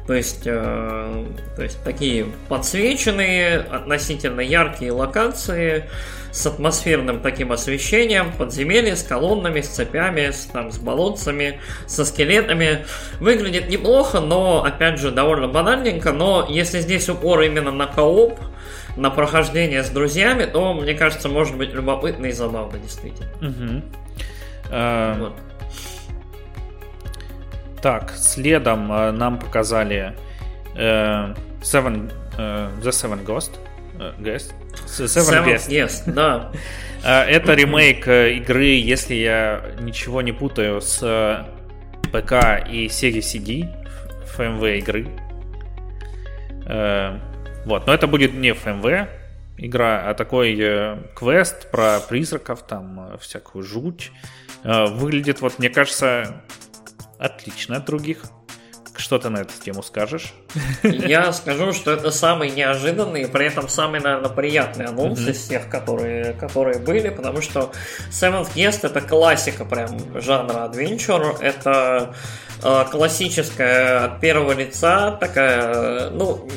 То 0.05 0.13
есть, 0.13 0.45
то 0.45 1.25
есть 1.57 1.83
такие 1.83 2.27
подсвеченные, 2.47 3.57
относительно 3.57 4.39
яркие 4.39 4.93
локации 4.93 5.89
с 6.37 6.45
атмосферным 6.45 7.19
таким 7.19 7.51
освещением, 7.51 8.31
подземелья 8.31 8.95
с 8.95 9.01
колоннами, 9.01 9.61
с 9.61 9.69
цепями, 9.69 10.29
с, 10.29 10.45
там, 10.45 10.71
с 10.71 10.77
болотцами, 10.77 11.59
со 11.87 12.05
скелетами. 12.05 12.85
Выглядит 13.19 13.69
неплохо, 13.69 14.19
но, 14.19 14.63
опять 14.63 14.99
же, 14.99 15.09
довольно 15.09 15.47
банальненько. 15.47 16.11
Но 16.13 16.45
если 16.47 16.79
здесь 16.79 17.09
упор 17.09 17.41
именно 17.41 17.71
на 17.71 17.87
кооп, 17.87 18.39
на 18.95 19.09
прохождение 19.09 19.83
с 19.83 19.89
друзьями, 19.89 20.45
то, 20.45 20.75
мне 20.75 20.93
кажется, 20.93 21.27
может 21.27 21.57
быть 21.57 21.73
любопытно 21.73 22.27
и 22.27 22.31
забавно, 22.31 22.77
действительно. 22.77 23.29
Угу. 23.41 23.83
Вот. 25.19 25.33
Так, 27.81 28.11
следом 28.15 28.91
э, 28.91 29.11
нам 29.11 29.39
показали 29.39 30.15
э, 30.75 31.33
Seven, 31.61 32.11
э, 32.37 32.69
The 32.81 32.89
Seven 32.89 33.23
Ghost. 33.25 33.51
Э, 33.99 34.13
Guest. 34.19 34.53
Seven, 34.85 35.45
Seven. 35.45 35.67
Yes, 35.69 36.03
да. 36.11 36.51
Э, 37.03 37.21
это 37.29 37.53
ремейк 37.53 38.07
э, 38.07 38.33
игры, 38.33 38.65
если 38.65 39.15
я 39.15 39.75
ничего 39.79 40.21
не 40.21 40.31
путаю, 40.31 40.81
с 40.81 40.99
э, 41.01 41.45
ПК 42.11 42.67
и 42.69 42.87
Series 42.87 43.19
CD 43.19 43.67
FMV 44.37 44.79
игры. 44.79 45.07
Вот, 47.65 47.87
но 47.87 47.93
это 47.93 48.07
будет 48.07 48.33
не 48.33 48.49
FMV 48.49 49.07
игра, 49.57 50.09
а 50.09 50.13
такой 50.13 50.55
квест 51.15 51.71
про 51.71 51.99
призраков, 52.01 52.67
там 52.67 53.17
всякую 53.21 53.63
жуть. 53.63 54.11
Выглядит, 54.63 55.39
вот, 55.39 55.59
мне 55.59 55.69
кажется, 55.69 56.43
отлично 57.19 57.77
от 57.77 57.85
других. 57.85 58.23
Что 58.97 59.19
ты 59.19 59.29
на 59.29 59.37
эту 59.37 59.53
тему 59.63 59.83
скажешь? 59.83 60.33
Я 60.83 61.31
скажу, 61.31 61.71
что 61.71 61.91
это 61.91 62.09
самый 62.09 62.49
неожиданный 62.49 63.21
и 63.21 63.27
при 63.27 63.45
этом 63.45 63.69
самый, 63.69 63.99
наверное, 63.99 64.29
приятный 64.29 64.85
анонс 64.85 65.19
mm-hmm. 65.19 65.31
из 65.31 65.37
всех, 65.37 65.69
которые, 65.69 66.33
которые 66.33 66.79
были, 66.79 67.09
потому 67.09 67.41
что 67.41 67.71
Seventh 68.09 68.55
Guest 68.55 68.79
это 68.83 69.01
классика 69.01 69.65
прям 69.65 70.19
жанра 70.19 70.67
adventure, 70.67 71.39
это 71.39 72.15
э, 72.63 72.85
классическая 72.89 74.05
от 74.05 74.19
первого 74.19 74.53
лица 74.53 75.11
такая, 75.11 76.09
ну, 76.09 76.47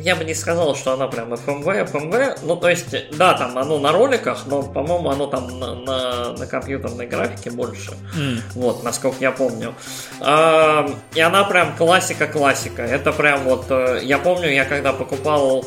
я 0.00 0.16
бы 0.16 0.24
не 0.24 0.34
сказал, 0.34 0.74
что 0.74 0.92
она 0.92 1.08
прям 1.08 1.32
FMV, 1.32 1.92
FMV. 1.92 2.40
Ну, 2.42 2.56
то 2.56 2.68
есть, 2.68 2.94
да, 3.16 3.34
там 3.34 3.58
оно 3.58 3.78
на 3.78 3.92
роликах, 3.92 4.46
но, 4.46 4.62
по-моему, 4.62 5.10
оно 5.10 5.26
там 5.26 5.58
на, 5.58 5.74
на, 5.74 6.32
на 6.32 6.46
компьютерной 6.46 7.06
графике 7.06 7.50
больше. 7.50 7.92
Mm. 8.16 8.40
Вот, 8.54 8.82
насколько 8.82 9.18
я 9.20 9.32
помню. 9.32 9.74
А, 10.20 10.90
и 11.14 11.20
она 11.20 11.44
прям 11.44 11.76
классика-классика. 11.76 12.82
Это 12.82 13.12
прям 13.12 13.44
вот, 13.44 13.66
э, 13.70 14.00
я 14.02 14.18
помню, 14.18 14.50
я 14.50 14.64
когда 14.64 14.92
покупал 14.92 15.64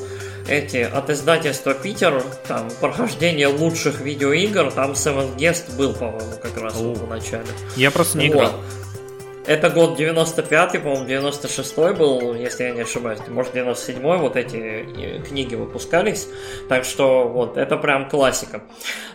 эти 0.47 0.77
от 0.77 1.09
издательства 1.09 1.73
Питер, 1.73 2.23
там 2.47 2.69
прохождение 2.81 3.47
лучших 3.47 4.01
видеоигр, 4.01 4.71
там 4.71 4.91
Seven 4.91 5.35
Guest 5.37 5.75
был, 5.77 5.93
по-моему, 5.93 6.33
как 6.41 6.57
раз 6.57 6.75
oh. 6.75 6.93
в 6.93 7.07
начале. 7.07 7.47
Я 7.75 7.91
просто 7.91 8.17
не 8.17 8.29
вот. 8.29 8.53
Это 9.45 9.69
год 9.69 9.99
95-й, 9.99 10.79
по-моему, 10.79 11.05
96-й 11.05 11.93
был, 11.95 12.33
если 12.33 12.63
я 12.63 12.71
не 12.71 12.81
ошибаюсь. 12.81 13.19
Может, 13.27 13.53
97-й 13.53 14.17
вот 14.17 14.37
эти 14.37 14.55
э, 14.55 15.21
книги 15.21 15.55
выпускались. 15.55 16.29
Так 16.69 16.85
что 16.85 17.27
вот, 17.27 17.57
это 17.57 17.75
прям 17.75 18.07
классика. 18.07 18.63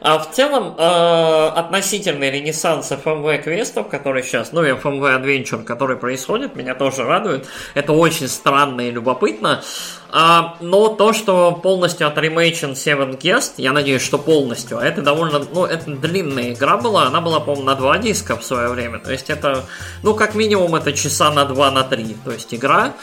А 0.03 0.19
в 0.19 0.31
целом, 0.33 0.75
э, 0.77 1.49
относительный 1.57 2.31
ренессанс 2.31 2.93
FMV 2.93 3.43
квестов, 3.43 3.89
который 3.89 4.23
сейчас, 4.23 4.53
ну 4.53 4.63
и 4.63 4.73
FMV 4.73 5.23
Adventure, 5.23 5.65
который 5.65 5.97
происходит, 5.97 6.57
меня 6.57 6.75
тоже 6.75 7.05
радует. 7.05 7.47
Это 7.75 7.95
очень 7.95 8.29
странно 8.29 8.83
и 8.83 8.91
любопытно. 8.91 9.63
А, 10.11 10.57
но 10.61 10.89
то, 10.89 11.13
что 11.13 11.53
полностью 11.53 12.07
отремейчен 12.07 12.73
Seven 12.73 13.19
Guest, 13.19 13.55
я 13.59 13.73
надеюсь, 13.73 14.03
что 14.03 14.19
полностью, 14.19 14.79
а 14.79 14.85
это 14.85 15.03
довольно, 15.03 15.45
ну, 15.53 15.67
это 15.67 15.91
длинная 15.91 16.55
игра 16.55 16.79
была, 16.79 17.07
она 17.07 17.21
была, 17.21 17.41
по-моему, 17.41 17.67
на 17.67 17.75
два 17.75 17.99
диска 17.99 18.37
в 18.37 18.43
свое 18.43 18.69
время, 18.69 19.01
то 19.01 19.13
есть 19.13 19.29
это, 19.29 19.67
ну, 20.03 20.15
как 20.15 20.35
минимум, 20.35 20.75
это 20.77 20.95
часа 20.95 21.31
на 21.31 21.45
два, 21.45 21.71
на 21.71 21.83
три, 21.85 22.17
то 22.25 22.33
есть 22.33 22.55
игра, 22.55 22.95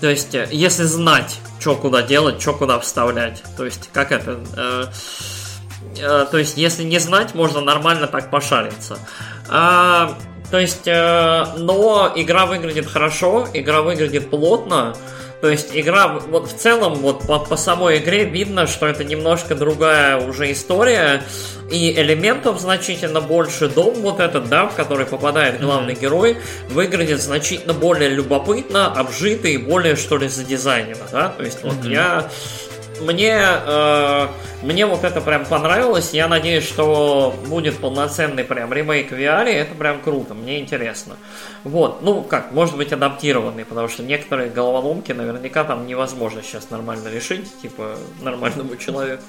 то 0.00 0.08
есть, 0.08 0.34
э, 0.34 0.48
если 0.50 0.84
знать, 0.84 1.38
что 1.60 1.74
куда 1.74 2.00
делать, 2.00 2.40
что 2.40 2.54
куда 2.54 2.78
вставлять, 2.78 3.42
то 3.58 3.66
есть, 3.66 3.90
как 3.92 4.10
это, 4.10 4.38
э, 4.56 4.84
э, 5.98 6.26
то 6.30 6.38
есть, 6.38 6.56
если 6.56 6.82
не 6.82 6.98
знать, 6.98 7.34
можно 7.34 7.60
нормально 7.60 8.06
так 8.06 8.30
пошариться. 8.30 8.98
А, 9.50 10.16
то 10.50 10.58
есть, 10.58 10.86
э, 10.86 11.46
но 11.58 12.10
игра 12.16 12.46
выглядит 12.46 12.86
хорошо, 12.86 13.46
игра 13.52 13.82
выглядит 13.82 14.30
плотно, 14.30 14.94
то 15.40 15.48
есть 15.48 15.68
игра, 15.72 16.08
вот 16.08 16.50
в 16.50 16.56
целом, 16.56 16.96
вот 16.96 17.26
по, 17.26 17.38
по 17.38 17.56
самой 17.56 17.98
игре 17.98 18.24
видно, 18.24 18.66
что 18.66 18.86
это 18.86 19.04
немножко 19.04 19.54
другая 19.54 20.16
уже 20.16 20.50
история, 20.50 21.22
и 21.70 21.92
элементов 21.92 22.60
значительно 22.60 23.20
больше. 23.20 23.68
Дом 23.68 23.94
вот 24.00 24.20
этот, 24.20 24.48
да, 24.48 24.66
в 24.66 24.74
который 24.74 25.06
попадает 25.06 25.60
главный 25.60 25.94
mm-hmm. 25.94 26.00
герой, 26.00 26.38
выглядит 26.70 27.20
значительно 27.20 27.74
более 27.74 28.08
любопытно, 28.08 28.86
обжитый 28.92 29.54
и 29.54 29.58
более, 29.58 29.94
что 29.94 30.16
ли, 30.16 30.28
задизайнено, 30.28 31.06
да. 31.12 31.28
То 31.28 31.44
есть 31.44 31.60
mm-hmm. 31.60 31.74
вот 31.82 31.84
я 31.84 32.30
мне, 33.00 33.38
э, 33.38 34.28
мне 34.62 34.86
вот 34.86 35.04
это 35.04 35.20
прям 35.20 35.44
понравилось. 35.44 36.10
Я 36.12 36.28
надеюсь, 36.28 36.64
что 36.64 37.34
будет 37.46 37.78
полноценный 37.78 38.44
прям 38.44 38.72
ремейк 38.72 39.12
VR. 39.12 39.46
Это 39.46 39.74
прям 39.74 40.00
круто, 40.00 40.34
мне 40.34 40.60
интересно. 40.60 41.16
Вот, 41.64 42.02
ну 42.02 42.22
как, 42.22 42.52
может 42.52 42.76
быть 42.76 42.92
адаптированный, 42.92 43.64
потому 43.64 43.88
что 43.88 44.02
некоторые 44.02 44.50
головоломки 44.50 45.12
наверняка 45.12 45.64
там 45.64 45.86
невозможно 45.86 46.42
сейчас 46.42 46.70
нормально 46.70 47.08
решить, 47.08 47.46
типа 47.60 47.96
нормальному 48.20 48.76
человеку. 48.76 49.22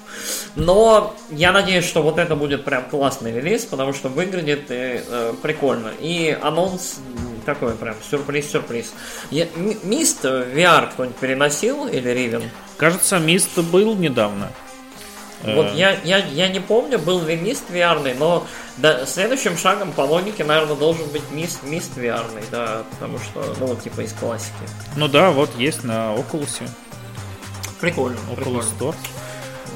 Но 0.56 1.14
я 1.30 1.52
надеюсь, 1.52 1.84
что 1.84 2.02
вот 2.02 2.18
это 2.18 2.36
будет 2.36 2.64
прям 2.64 2.84
классный 2.84 3.32
релиз, 3.32 3.64
потому 3.64 3.92
что 3.92 4.08
выглядит 4.08 4.70
э, 4.70 5.02
э, 5.06 5.34
прикольно. 5.42 5.92
И 6.00 6.36
анонс 6.40 6.98
такой 7.44 7.74
прям 7.74 7.96
сюрприз-сюрприз. 8.10 8.92
Мист 9.82 10.24
VR 10.24 10.90
кто-нибудь 10.92 11.16
переносил 11.16 11.86
или 11.86 12.08
Ривен? 12.08 12.42
Кажется, 12.80 13.18
Мист 13.18 13.58
был 13.58 13.94
недавно. 13.94 14.50
Вот 15.44 15.66
э. 15.66 15.72
я, 15.74 16.00
я, 16.02 16.16
я 16.16 16.48
не 16.48 16.60
помню, 16.60 16.98
был 16.98 17.22
ли 17.22 17.36
Мист 17.36 17.64
VR, 17.68 18.16
но 18.18 18.46
да, 18.78 19.04
следующим 19.04 19.58
шагом 19.58 19.92
по 19.92 20.00
логике, 20.00 20.44
наверное, 20.44 20.76
должен 20.76 21.06
быть 21.10 21.30
Мист, 21.30 21.62
Мист 21.62 21.98
VR, 21.98 22.24
да, 22.50 22.84
потому 22.92 23.18
что, 23.18 23.54
ну, 23.60 23.76
типа 23.76 24.00
из 24.00 24.14
классики. 24.14 24.54
Ну 24.96 25.08
да, 25.08 25.30
вот 25.30 25.50
есть 25.58 25.84
на 25.84 26.14
Oculus. 26.14 26.62
Прикольно. 27.80 28.16
Oculus 28.30 28.36
прикольно. 28.36 28.60
Store. 28.60 28.94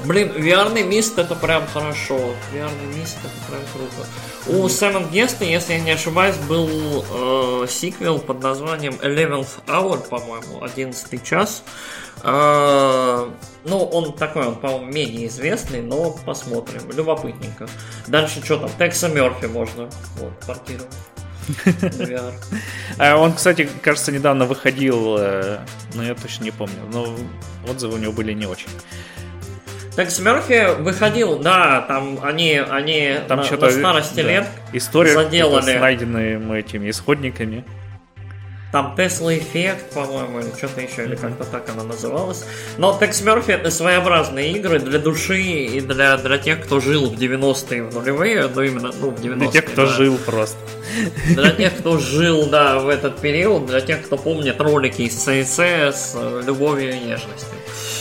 Блин, 0.05 0.31
VR 0.35 0.83
мист 0.83 1.19
это 1.19 1.35
прям 1.35 1.65
хорошо. 1.67 2.17
VR 2.53 2.71
мист 2.95 3.17
это 3.23 3.51
прям 3.51 3.61
круто. 3.71 4.07
У 4.47 4.65
Seven 4.65 5.11
Guest, 5.11 5.45
если 5.45 5.73
я 5.73 5.79
не 5.79 5.91
ошибаюсь, 5.91 6.35
был 6.49 6.67
э, 7.11 7.67
сиквел 7.69 8.17
под 8.17 8.41
названием 8.41 8.95
Eleventh 8.95 9.63
Hour, 9.67 10.07
по-моему, 10.07 10.63
11 10.63 11.23
час. 11.23 11.63
Э, 11.65 12.04
ну, 12.25 13.83
он 13.83 14.13
такой, 14.13 14.47
он, 14.47 14.55
по-моему, 14.55 14.91
менее 14.91 15.27
известный, 15.27 15.81
но 15.81 16.11
посмотрим. 16.25 16.81
Любопытненько. 16.91 17.67
Дальше 18.07 18.43
что 18.43 18.57
там? 18.57 18.69
Текса 18.79 19.09
Мерфи 19.09 19.45
можно 19.45 19.89
вот, 20.17 20.33
портировать. 20.45 20.87
А 22.97 23.17
он, 23.17 23.33
кстати, 23.33 23.69
кажется, 23.83 24.11
недавно 24.11 24.45
выходил, 24.45 25.17
э, 25.19 25.59
но 25.93 26.03
я 26.03 26.15
точно 26.15 26.45
не 26.45 26.51
помню, 26.51 26.79
но 26.91 27.15
отзывы 27.69 27.95
у 27.95 27.97
него 27.97 28.13
были 28.13 28.33
не 28.33 28.47
очень. 28.47 28.69
Так 29.95 30.11
Смерфи 30.11 30.75
выходил, 30.81 31.39
да, 31.39 31.81
там 31.81 32.19
они, 32.21 32.57
они 32.57 33.15
там 33.27 33.39
на, 33.39 33.57
на 33.57 33.69
старости 33.69 34.15
да. 34.15 34.21
лет 34.23 34.47
История 34.73 35.13
заделали. 35.13 35.77
с 35.77 35.79
найденными 35.79 36.59
этими 36.59 36.89
исходниками. 36.89 37.63
Там 38.75 38.93
Tesla 38.97 39.37
эффект, 39.37 39.93
по-моему, 39.93 40.41
или 40.41 40.49
что-то 40.57 40.81
еще, 40.81 41.05
или 41.05 41.15
как-то 41.15 41.45
так 41.45 41.69
она 41.69 41.83
называлась. 41.83 42.43
Но 42.77 42.91
Tex 42.99 43.23
Murphy 43.23 43.53
это 43.53 43.71
своеобразные 43.71 44.51
игры 44.51 44.79
для 44.79 44.99
души 44.99 45.41
и 45.41 45.79
для, 45.79 46.17
для 46.17 46.37
тех, 46.37 46.61
кто 46.61 46.81
жил 46.81 47.09
в 47.09 47.13
90-е, 47.13 47.83
в 47.83 47.93
нулевые, 47.93 48.49
ну 48.53 48.61
именно, 48.61 48.91
ну, 48.99 49.11
в 49.11 49.21
90-е. 49.21 49.35
Для 49.35 49.47
тех, 49.47 49.63
кто 49.63 49.85
да. 49.85 49.93
жил 49.93 50.17
просто. 50.17 50.57
Для 51.29 51.51
тех, 51.51 51.77
кто 51.77 51.97
жил, 51.99 52.47
да, 52.47 52.79
в 52.79 52.89
этот 52.89 53.21
период, 53.21 53.65
для 53.65 53.79
тех, 53.79 54.01
кто 54.01 54.17
помнит 54.17 54.59
ролики 54.59 55.03
из 55.03 55.13
ЦС 55.13 55.57
с 55.57 56.17
любовью 56.45 56.95
и 56.95 56.99
нежностью. 56.99 57.57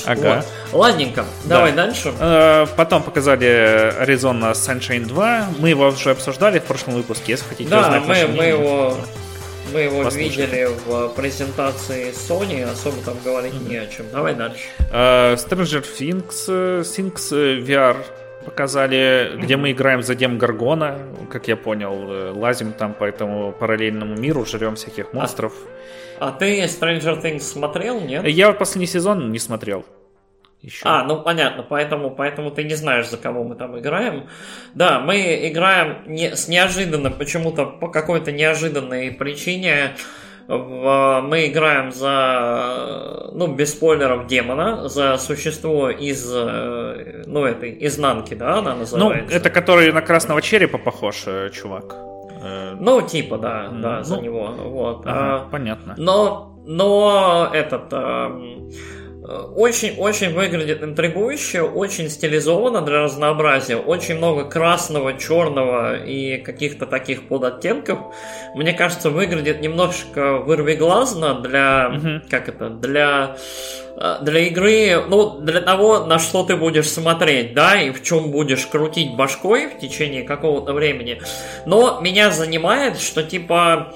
Ага. 0.07 0.45
Вот. 0.73 0.81
Ладненько, 0.81 1.25
да. 1.45 1.59
давай 1.59 1.73
дальше. 1.73 2.13
Э, 2.19 2.67
потом 2.77 3.05
показали 3.05 3.47
Arizona 4.03 4.55
Sunshine 4.55 5.07
2. 5.07 5.51
Мы 5.61 5.69
его 5.69 5.87
уже 5.87 6.11
обсуждали 6.11 6.59
в 6.59 6.65
прошлом 6.65 6.95
выпуске, 6.95 7.31
если 7.31 7.45
хотите 7.45 7.71
да, 7.71 7.79
узнать 7.79 8.03
мы, 8.09 8.27
мы 8.27 8.45
его 8.47 8.97
мы 9.75 9.81
его 9.81 10.05
Послушайте. 10.05 10.47
видели 10.47 10.69
в 10.87 11.09
презентации 11.15 12.13
Sony, 12.13 12.63
особо 12.63 12.97
там 13.05 13.17
говорить 13.25 13.55
mm-hmm. 13.55 13.69
не 13.69 13.77
о 13.77 13.87
чем. 13.87 14.07
Давай 14.13 14.35
дальше. 14.35 14.63
Uh, 14.93 15.35
Stranger 15.35 15.85
Things, 15.85 16.45
э, 16.49 16.83
Things 16.83 17.37
э, 17.37 17.61
VR 17.61 17.97
показали, 18.45 18.97
mm-hmm. 18.97 19.41
где 19.41 19.57
мы 19.57 19.73
играем 19.73 20.03
за 20.03 20.15
Дем 20.15 20.39
Гаргона, 20.39 20.99
как 21.31 21.49
я 21.49 21.57
понял, 21.57 22.39
лазим 22.39 22.73
там 22.73 22.95
по 22.95 23.05
этому 23.05 23.53
параллельному 23.53 24.15
миру, 24.15 24.45
жрем 24.47 24.77
всяких 24.77 25.09
а 25.13 25.17
монстров. 25.17 25.53
А, 26.21 26.29
а 26.29 26.33
ты 26.33 26.63
Stranger 26.65 27.21
Things 27.21 27.41
смотрел, 27.41 28.01
нет? 28.01 28.25
Я 28.27 28.53
последний 28.53 28.87
сезон 28.87 29.33
не 29.33 29.39
смотрел 29.39 29.85
еще. 30.65 30.87
А, 30.87 31.05
ну 31.05 31.23
понятно, 31.23 31.63
поэтому, 31.63 32.11
поэтому 32.11 32.51
ты 32.51 32.65
не 32.65 32.75
знаешь, 32.75 33.09
за 33.09 33.17
кого 33.17 33.45
мы 33.45 33.55
там 33.55 33.79
играем. 33.79 34.29
Да, 34.75 35.01
мы 35.01 35.49
играем 35.49 35.99
не, 36.07 36.35
с 36.35 36.49
неожиданно, 36.49 37.11
почему-то 37.11 37.67
по 37.67 37.89
какой-то 37.89 38.33
неожиданной 38.33 39.11
причине. 39.13 39.95
В, 40.47 41.23
мы 41.23 41.47
играем 41.47 41.91
за, 41.91 43.31
ну, 43.33 43.47
без 43.47 43.73
спойлеров, 43.73 44.27
демона, 44.27 44.91
за 44.91 45.17
существо 45.17 45.89
из, 45.89 46.31
ну, 46.31 47.45
этой 47.47 47.75
изнанки, 47.87 48.35
да, 48.35 48.59
она 48.59 48.75
называется. 48.75 49.31
Ну, 49.31 49.37
это 49.37 49.49
который 49.49 49.91
на 49.91 50.03
красного 50.03 50.43
черепа 50.43 50.77
похож, 50.77 51.23
э, 51.27 51.49
чувак. 51.49 51.97
Э, 52.43 52.77
ну, 52.79 53.01
типа, 53.01 53.39
да, 53.39 53.69
да, 53.73 53.99
ну, 53.99 54.05
за 54.05 54.21
него, 54.21 54.49
вот. 54.49 55.07
Ага, 55.07 55.37
а, 55.37 55.49
понятно. 55.51 55.95
Но, 55.97 56.59
но 56.67 57.49
этот... 57.51 57.85
А, 57.93 58.39
очень-очень 59.25 60.35
выглядит 60.35 60.83
интригующе, 60.83 61.63
очень 61.63 62.11
стилизованно 62.11 62.83
для 62.83 63.05
разнообразия, 63.05 63.77
очень 63.77 64.17
много 64.17 64.45
красного, 64.45 65.19
черного 65.19 66.05
и 66.05 66.37
каких-то 66.37 66.85
таких 66.85 67.29
подоттенков. 67.29 67.99
Мне 68.55 68.75
кажется, 68.75 69.09
выглядит 69.09 69.63
немножко 69.63 70.39
вырвиглазно 70.39 71.41
для, 71.41 71.93
угу. 71.97 72.29
как 72.29 72.51
это, 72.51 72.69
для 72.69 73.37
э, 73.97 74.17
для 74.21 74.41
игры, 74.41 75.03
ну, 75.09 75.41
для 75.41 75.63
того, 75.63 76.05
на 76.05 76.19
что 76.19 76.45
ты 76.45 76.57
будешь 76.57 76.91
смотреть, 76.91 77.55
да, 77.55 77.81
и 77.81 77.93
в 77.93 78.03
чем 78.03 78.31
будешь 78.31 78.67
крутить 78.67 79.17
башкой 79.17 79.69
в 79.69 79.79
течение 79.79 80.25
какого-то 80.25 80.75
времени. 80.75 81.23
Но 81.65 81.99
меня 82.03 82.31
занимает, 82.31 82.99
что, 82.99 83.23
типа, 83.23 83.95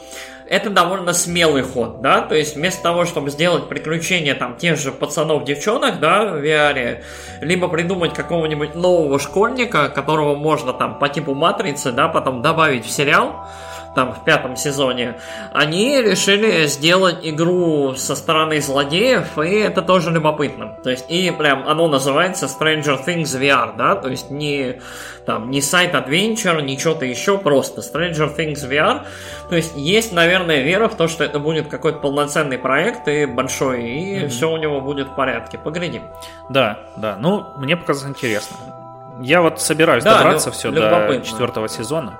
это 0.49 0.71
довольно 0.71 1.13
смелый 1.13 1.63
ход, 1.63 2.01
да, 2.01 2.21
то 2.23 2.35
есть 2.35 2.57
вместо 2.57 2.83
того, 2.83 3.05
чтобы 3.05 3.31
сделать 3.31 3.69
приключения 3.69 4.35
там 4.35 4.57
тех 4.57 4.79
же 4.79 4.93
пацанов-девчонок, 4.93 6.01
да, 6.01 6.25
в 6.25 6.43
VR, 6.43 7.03
либо 7.41 7.69
придумать 7.69 8.15
какого-нибудь 8.15 8.75
нового 8.75 9.19
школьника, 9.19 9.89
которого 9.89 10.35
можно 10.35 10.73
там 10.73 10.99
по 10.99 11.09
типу 11.09 11.35
матрицы, 11.35 11.93
да, 11.93 12.09
потом 12.09 12.43
добавить 12.43 12.87
в 12.87 12.91
сериал, 12.91 13.47
там 13.95 14.13
в 14.13 14.25
пятом 14.25 14.57
сезоне, 14.57 15.17
они 15.53 16.01
решили 16.01 16.67
сделать 16.67 17.19
игру 17.23 17.95
со 17.97 18.15
стороны 18.15 18.61
злодеев, 18.61 19.39
и 19.39 19.55
это 19.57 19.83
тоже 19.83 20.11
любопытно. 20.11 20.77
То 20.83 20.91
есть, 20.91 21.07
и 21.09 21.31
прям 21.31 21.69
оно 21.69 21.89
называется 21.89 22.47
Stranger 22.47 23.05
Things 23.05 23.39
VR, 23.39 23.77
да, 23.77 23.95
то 23.97 24.09
есть 24.09 24.31
не 24.31 24.81
там 25.29 25.51
не 25.51 25.61
сайт 25.61 25.95
Adventure, 25.95 26.63
не 26.63 26.79
что-то 26.79 27.05
еще, 27.05 27.37
просто 27.37 27.83
Stranger 27.83 28.35
Things 28.35 28.67
VR. 28.67 29.03
То 29.51 29.57
есть 29.57 29.73
есть, 29.77 30.13
наверное, 30.13 30.63
вера 30.63 30.89
в 30.89 30.97
то, 30.97 31.07
что 31.07 31.23
это 31.23 31.39
будет 31.39 31.69
какой-то 31.69 31.99
полноценный 31.99 32.57
проект 32.57 33.09
и 33.09 33.27
большой, 33.27 33.83
и 33.83 34.15
mm-hmm. 34.17 34.29
все 34.29 34.51
у 34.51 34.57
него 34.57 34.81
будет 34.81 35.09
в 35.09 35.15
порядке. 35.15 35.59
Поглядим. 35.59 36.05
Да, 36.49 36.79
да. 36.97 37.17
Ну, 37.21 37.47
мне 37.57 37.77
показалось 37.77 38.17
интересно. 38.17 38.57
Я 39.21 39.43
вот 39.43 39.61
собираюсь 39.61 40.05
да, 40.05 40.19
добраться 40.19 40.51
все 40.51 40.71
до 40.71 41.21
четвертого 41.23 41.69
сезона. 41.69 42.15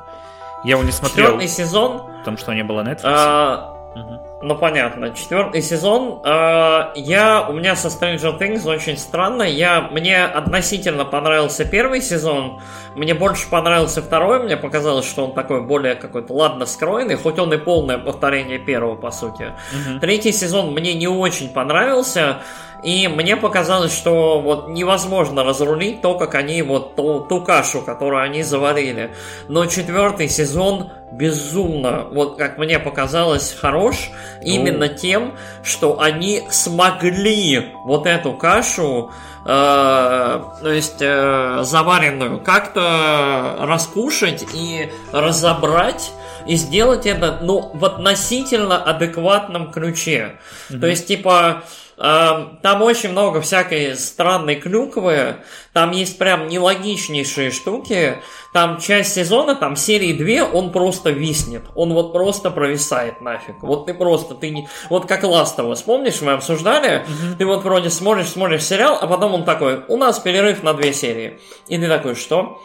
Я 0.65 0.73
его 0.73 0.83
не 0.83 0.93
смотрел. 0.93 1.27
Четвертый 1.27 1.49
сезон. 1.49 2.03
Потому 2.19 2.37
что 2.37 2.53
не 2.53 2.65
было 2.65 2.83
Netflix. 2.83 3.01
А, 3.05 3.75
угу. 3.95 4.29
Ну 4.43 4.57
понятно. 4.57 5.11
Четвертый 5.11 5.63
сезон. 5.63 6.21
А, 6.25 6.93
я 6.95 7.47
у 7.49 7.53
меня 7.53 7.77
со 7.77 7.89
Stranger 7.89 8.39
Things 8.39 8.69
очень 8.69 8.97
странно. 8.97 9.43
Я 9.43 9.83
мне 9.91 10.25
относительно 10.25 11.05
понравился 11.05 11.65
первый 11.65 12.03
сезон. 12.03 12.61
Мне 12.95 13.15
больше 13.15 13.49
понравился 13.49 14.03
второй. 14.03 14.43
Мне 14.43 14.57
показалось, 14.57 15.09
что 15.09 15.25
он 15.25 15.35
такой 15.35 15.63
более 15.63 15.95
какой-то 15.95 16.33
ладно 16.33 16.67
скроенный, 16.67 17.17
хоть 17.17 17.39
он 17.39 17.53
и 17.53 17.57
полное 17.57 17.99
повторение 17.99 18.59
первого 18.59 18.97
по 18.97 19.11
сути. 19.11 19.53
Угу. 19.73 20.01
Третий 20.01 20.33
сезон 20.33 20.73
мне 20.73 20.95
не 20.95 21.09
очень 21.09 21.49
понравился. 21.49 22.39
И 22.83 23.09
мне 23.09 23.37
показалось, 23.37 23.93
что 23.93 24.41
вот 24.41 24.69
невозможно 24.69 25.43
разрулить 25.43 26.01
то, 26.01 26.15
как 26.17 26.35
они 26.35 26.63
вот 26.63 26.95
ту, 26.95 27.21
ту 27.21 27.41
кашу, 27.43 27.83
которую 27.83 28.23
они 28.23 28.43
заварили. 28.43 29.11
Но 29.49 29.67
четвертый 29.67 30.29
сезон 30.29 30.91
безумно, 31.11 32.07
вот 32.11 32.37
как 32.37 32.59
мне 32.59 32.79
показалось, 32.79 33.57
хорош 33.59 34.11
именно 34.43 34.85
oh. 34.85 34.95
тем, 34.95 35.35
что 35.65 36.01
они 36.01 36.45
смогли 36.51 37.73
вот 37.85 38.07
эту 38.07 38.35
кашу, 38.35 39.11
э, 39.45 39.49
то 39.49 40.71
есть 40.71 40.99
э, 41.01 41.61
заваренную, 41.63 42.41
как-то 42.41 43.57
раскушать 43.61 44.45
и 44.55 44.91
разобрать 45.13 46.13
и 46.47 46.57
сделать 46.57 47.07
это, 47.07 47.41
ну, 47.43 47.71
в 47.75 47.85
относительно 47.85 48.83
адекватном 48.83 49.71
ключе. 49.71 50.39
Mm-hmm. 50.71 50.81
То 50.81 50.87
есть, 50.87 51.07
типа, 51.07 51.63
там 51.99 52.83
очень 52.83 53.11
много 53.11 53.41
всякой 53.41 53.97
странной 53.97 54.55
клюквы, 54.55 55.37
там 55.73 55.91
есть 55.91 56.17
прям 56.17 56.47
нелогичнейшие 56.47 57.51
штуки, 57.51 58.19
там 58.53 58.79
часть 58.79 59.15
сезона, 59.15 59.57
там 59.57 59.75
серии 59.75 60.13
2, 60.13 60.49
он 60.57 60.71
просто 60.71 61.11
виснет, 61.11 61.63
он 61.75 61.93
вот 61.93 62.13
просто 62.13 62.51
провисает 62.51 63.21
нафиг, 63.21 63.57
вот 63.63 63.87
ты 63.87 63.95
просто, 63.95 64.37
ты 64.37 64.51
не... 64.51 64.69
Вот 64.91 65.07
как 65.07 65.25
Ластова, 65.25 65.75
помнишь, 65.85 66.21
мы 66.21 66.33
обсуждали, 66.33 66.99
угу. 67.03 67.37
ты 67.37 67.45
вот 67.45 67.65
вроде 67.65 67.91
смотришь, 67.91 68.29
смотришь 68.29 68.65
сериал, 68.65 68.97
а 69.01 69.07
потом 69.09 69.35
он 69.35 69.45
такой, 69.45 69.83
у 69.89 69.97
нас 69.97 70.21
перерыв 70.21 70.63
на 70.63 70.75
две 70.75 70.93
серии, 70.93 71.41
и 71.67 71.79
ты 71.79 71.89
такой, 71.89 72.15
что? 72.15 72.63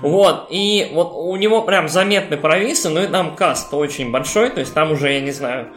Вот, 0.00 0.46
и 0.50 0.90
вот 0.92 1.10
у 1.12 1.34
него 1.34 1.62
прям 1.62 1.88
заметны 1.88 2.36
провисы, 2.36 2.88
ну 2.88 3.02
и 3.02 3.08
там 3.08 3.34
каст 3.34 3.74
очень 3.74 4.12
большой, 4.12 4.50
то 4.50 4.60
есть 4.60 4.72
там 4.72 4.92
уже, 4.92 5.12
я 5.12 5.20
не 5.20 5.32
знаю, 5.32 5.72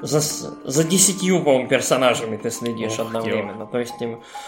за, 0.00 0.20
за 0.20 0.84
десятью, 0.84 1.42
по-моему, 1.42 1.68
персонажами 1.68 2.36
ты 2.36 2.50
следишь 2.50 2.98
Ох, 2.98 3.06
одновременно. 3.06 3.62
Ё. 3.62 3.68
То 3.70 3.78
есть, 3.78 3.94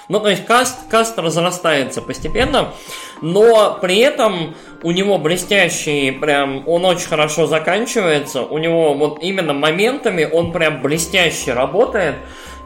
ну, 0.08 0.20
то 0.20 0.28
есть 0.28 0.44
каст, 0.44 0.88
каст 0.88 1.18
разрастается 1.18 2.02
постепенно, 2.02 2.72
но 3.20 3.78
при 3.80 3.98
этом 3.98 4.54
у 4.82 4.90
него 4.92 5.18
блестящий, 5.18 6.10
прям, 6.12 6.66
он 6.68 6.84
очень 6.84 7.08
хорошо 7.08 7.46
заканчивается, 7.46 8.42
у 8.42 8.58
него 8.58 8.94
вот 8.94 9.22
именно 9.22 9.52
моментами 9.52 10.24
он 10.24 10.52
прям 10.52 10.82
блестяще 10.82 11.52
работает, 11.52 12.16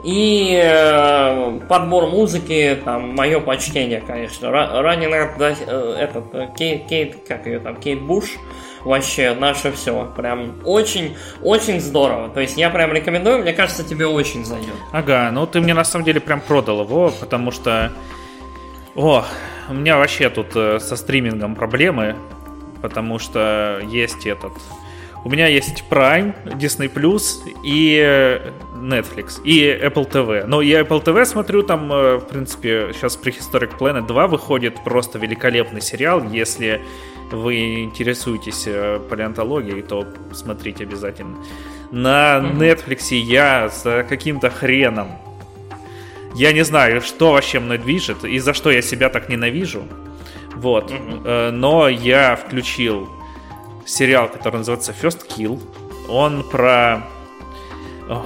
и 0.04 0.60
э, 0.62 1.60
подбор 1.66 2.08
музыки, 2.08 2.78
там, 2.84 3.14
мое 3.14 3.40
почтение, 3.40 4.02
конечно. 4.06 4.50
Ранен 4.50 5.14
э, 5.14 5.96
этот, 5.98 6.24
э, 6.34 6.48
Кейт, 6.56 6.86
Кейт, 6.86 7.16
как 7.26 7.46
ее 7.46 7.58
там, 7.58 7.76
Кейт 7.76 8.02
Буш, 8.02 8.36
вообще 8.84 9.34
наше 9.34 9.72
все. 9.72 10.12
Прям 10.14 10.56
очень, 10.64 11.16
очень 11.42 11.80
здорово. 11.80 12.28
То 12.28 12.40
есть 12.40 12.58
я 12.58 12.68
прям 12.68 12.92
рекомендую, 12.92 13.38
мне 13.38 13.54
кажется, 13.54 13.82
тебе 13.82 14.06
очень 14.06 14.44
зайдет. 14.44 14.74
Ага, 14.92 15.30
ну 15.32 15.46
ты 15.46 15.62
мне 15.62 15.72
на 15.72 15.84
самом 15.84 16.04
деле 16.04 16.20
прям 16.20 16.40
продал 16.40 16.82
его, 16.82 17.10
потому 17.18 17.50
что... 17.50 17.90
О, 18.94 19.24
у 19.70 19.72
меня 19.72 19.96
вообще 19.96 20.28
тут 20.28 20.54
э, 20.54 20.80
со 20.80 20.96
стримингом 20.96 21.54
проблемы, 21.54 22.14
потому 22.82 23.18
что 23.18 23.80
есть 23.82 24.26
этот... 24.26 24.52
У 25.24 25.30
меня 25.30 25.46
есть 25.46 25.84
Prime, 25.88 26.34
Disney 26.58 26.92
Plus 26.92 27.50
и 27.64 27.98
э, 27.98 28.50
Netflix, 28.76 29.42
и 29.42 29.62
Apple 29.62 30.06
TV. 30.10 30.44
Но 30.44 30.60
я 30.60 30.82
Apple 30.82 31.02
TV 31.02 31.24
смотрю, 31.24 31.62
там, 31.62 31.90
э, 31.90 32.16
в 32.16 32.26
принципе, 32.26 32.90
сейчас 32.92 33.18
Prehistoric 33.18 33.78
Planet 33.78 34.06
2 34.06 34.26
выходит 34.26 34.84
просто 34.84 35.18
великолепный 35.18 35.80
сериал, 35.80 36.22
если 36.30 36.82
вы 37.30 37.84
интересуетесь 37.84 38.64
э, 38.66 39.00
палеонтологией, 39.08 39.80
то 39.80 40.06
смотрите 40.34 40.84
обязательно. 40.84 41.38
На 41.90 42.40
Netflix 42.40 43.14
я 43.14 43.70
с 43.70 44.04
каким-то 44.06 44.50
хреном. 44.50 45.08
Я 46.34 46.52
не 46.52 46.64
знаю, 46.64 47.00
что 47.00 47.32
вообще 47.32 47.60
мной 47.60 47.78
движет 47.78 48.24
и 48.24 48.38
за 48.40 48.52
что 48.52 48.70
я 48.70 48.82
себя 48.82 49.08
так 49.08 49.30
ненавижу. 49.30 49.84
Вот. 50.54 50.90
Mm-hmm. 50.90 51.50
Но 51.52 51.88
я 51.88 52.36
включил 52.36 53.08
сериал, 53.86 54.28
который 54.28 54.56
называется 54.56 54.94
First 55.00 55.26
Kill. 55.28 55.60
Он 56.08 56.42
про 56.42 57.04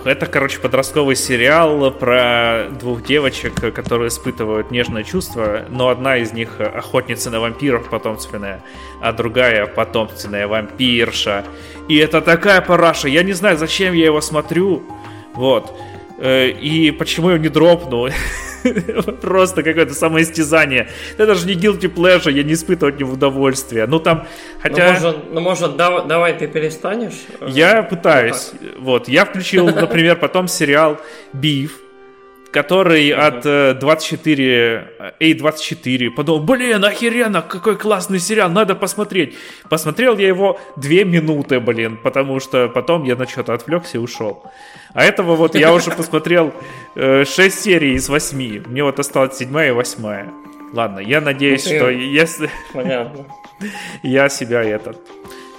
это, 0.05 0.27
короче, 0.27 0.59
подростковый 0.59 1.15
сериал 1.15 1.93
про 1.93 2.67
двух 2.81 3.05
девочек, 3.05 3.73
которые 3.73 4.09
испытывают 4.09 4.73
нежное 4.73 5.05
чувство, 5.05 5.67
но 5.69 5.89
одна 5.89 6.17
из 6.17 6.33
них 6.33 6.61
охотница 6.61 7.31
на 7.31 7.39
вампиров 7.39 7.89
потомственная, 7.89 8.65
а 9.01 9.13
другая 9.13 9.67
потомственная 9.67 10.49
вампирша. 10.49 11.45
И 11.87 11.97
это 11.97 12.21
такая 12.21 12.61
параша, 12.61 13.07
я 13.07 13.23
не 13.23 13.35
знаю, 13.35 13.57
зачем 13.57 13.95
я 13.95 14.07
его 14.07 14.21
смотрю, 14.21 14.83
вот. 15.35 15.73
Э, 16.19 16.49
и 16.49 16.90
почему 16.90 17.31
я 17.31 17.39
не 17.39 17.49
дропну? 17.49 18.09
Просто 19.23 19.62
какое-то 19.62 19.95
самоистязание. 19.95 20.89
Это 21.16 21.35
же 21.35 21.47
не 21.47 21.55
guilty 21.55 21.93
pleasure, 21.93 22.31
я 22.31 22.43
не 22.43 22.55
испытываю 22.55 22.93
от 22.93 23.01
него 23.01 23.12
удовольствия. 23.12 23.86
Ну 23.86 24.01
там, 24.01 24.27
хотя... 24.61 24.86
Ну 24.86 24.93
может, 24.93 25.32
ну, 25.32 25.40
может 25.40 25.77
давай, 25.77 26.07
давай 26.07 26.39
ты 26.39 26.49
перестанешь? 26.49 27.15
Я 27.47 27.82
пытаюсь. 27.82 28.51
Вот, 28.78 29.09
я 29.09 29.24
включил, 29.24 29.66
например, 29.74 30.16
потом 30.16 30.49
сериал 30.49 30.99
Beef, 31.32 31.70
который 32.51 33.11
от 33.11 33.43
24, 33.79 35.15
A24, 35.20 36.11
подумал, 36.11 36.41
блин, 36.41 36.85
охеренно, 36.85 37.43
какой 37.43 37.77
классный 37.77 38.19
сериал, 38.19 38.51
надо 38.51 38.75
посмотреть. 38.75 39.37
Посмотрел 39.69 40.16
я 40.16 40.29
его 40.29 40.59
две 40.77 41.05
минуты, 41.05 41.61
блин, 41.61 41.99
потому 42.03 42.41
что 42.41 42.69
потом 42.69 43.05
я 43.05 43.16
на 43.16 43.27
что-то 43.27 43.55
отвлекся 43.55 43.99
и 43.99 44.01
ушел. 44.01 44.45
А 44.95 45.05
этого 45.05 45.37
вот 45.37 45.55
я 45.55 45.73
уже 45.73 45.91
посмотрел 45.97 46.53
6 46.95 46.97
э, 46.97 47.51
серий 47.51 47.95
из 47.95 48.09
8. 48.09 48.65
Мне 48.66 48.83
вот 48.83 48.99
осталась 48.99 49.37
седьмая 49.37 49.69
и 49.69 49.73
восьмая. 49.73 50.33
Ладно, 50.73 51.01
я 51.01 51.20
надеюсь, 51.20 51.66
ну, 51.66 51.77
что 51.77 51.91
если... 51.91 52.51
Понятно. 52.73 53.27
Я 54.03 54.29
себя 54.29 54.62
этот 54.62 54.99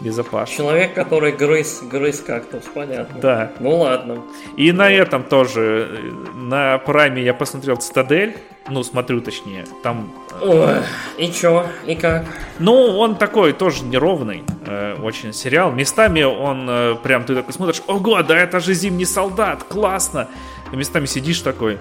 безопасно. 0.01 0.55
Человек, 0.55 0.93
который 0.93 1.31
грыз, 1.31 1.81
грыз 1.83 2.21
кактус, 2.21 2.63
понятно. 2.73 3.19
Да. 3.19 3.51
Ну 3.59 3.77
ладно. 3.77 4.23
И 4.57 4.71
на 4.71 4.89
этом 4.91 5.23
тоже, 5.23 6.13
на 6.33 6.77
прайме 6.79 7.23
я 7.23 7.33
посмотрел 7.33 7.77
Цитадель, 7.77 8.37
ну, 8.69 8.83
смотрю 8.83 9.21
точнее, 9.21 9.65
там... 9.83 10.11
Ой, 10.41 10.75
и 11.17 11.31
чё, 11.31 11.65
и 11.87 11.95
как? 11.95 12.25
Ну, 12.59 12.73
он 12.99 13.15
такой 13.15 13.53
тоже 13.53 13.83
неровный, 13.83 14.43
э, 14.65 14.95
очень 15.01 15.33
сериал. 15.33 15.71
Местами 15.71 16.21
он 16.23 16.67
э, 16.69 16.95
прям, 17.01 17.23
ты 17.23 17.35
такой 17.35 17.53
смотришь, 17.53 17.81
ого, 17.87 18.21
да 18.21 18.37
это 18.37 18.59
же 18.59 18.73
Зимний 18.73 19.05
Солдат, 19.05 19.63
классно! 19.63 20.27
И 20.71 20.75
местами 20.75 21.07
сидишь 21.07 21.41
такой, 21.41 21.79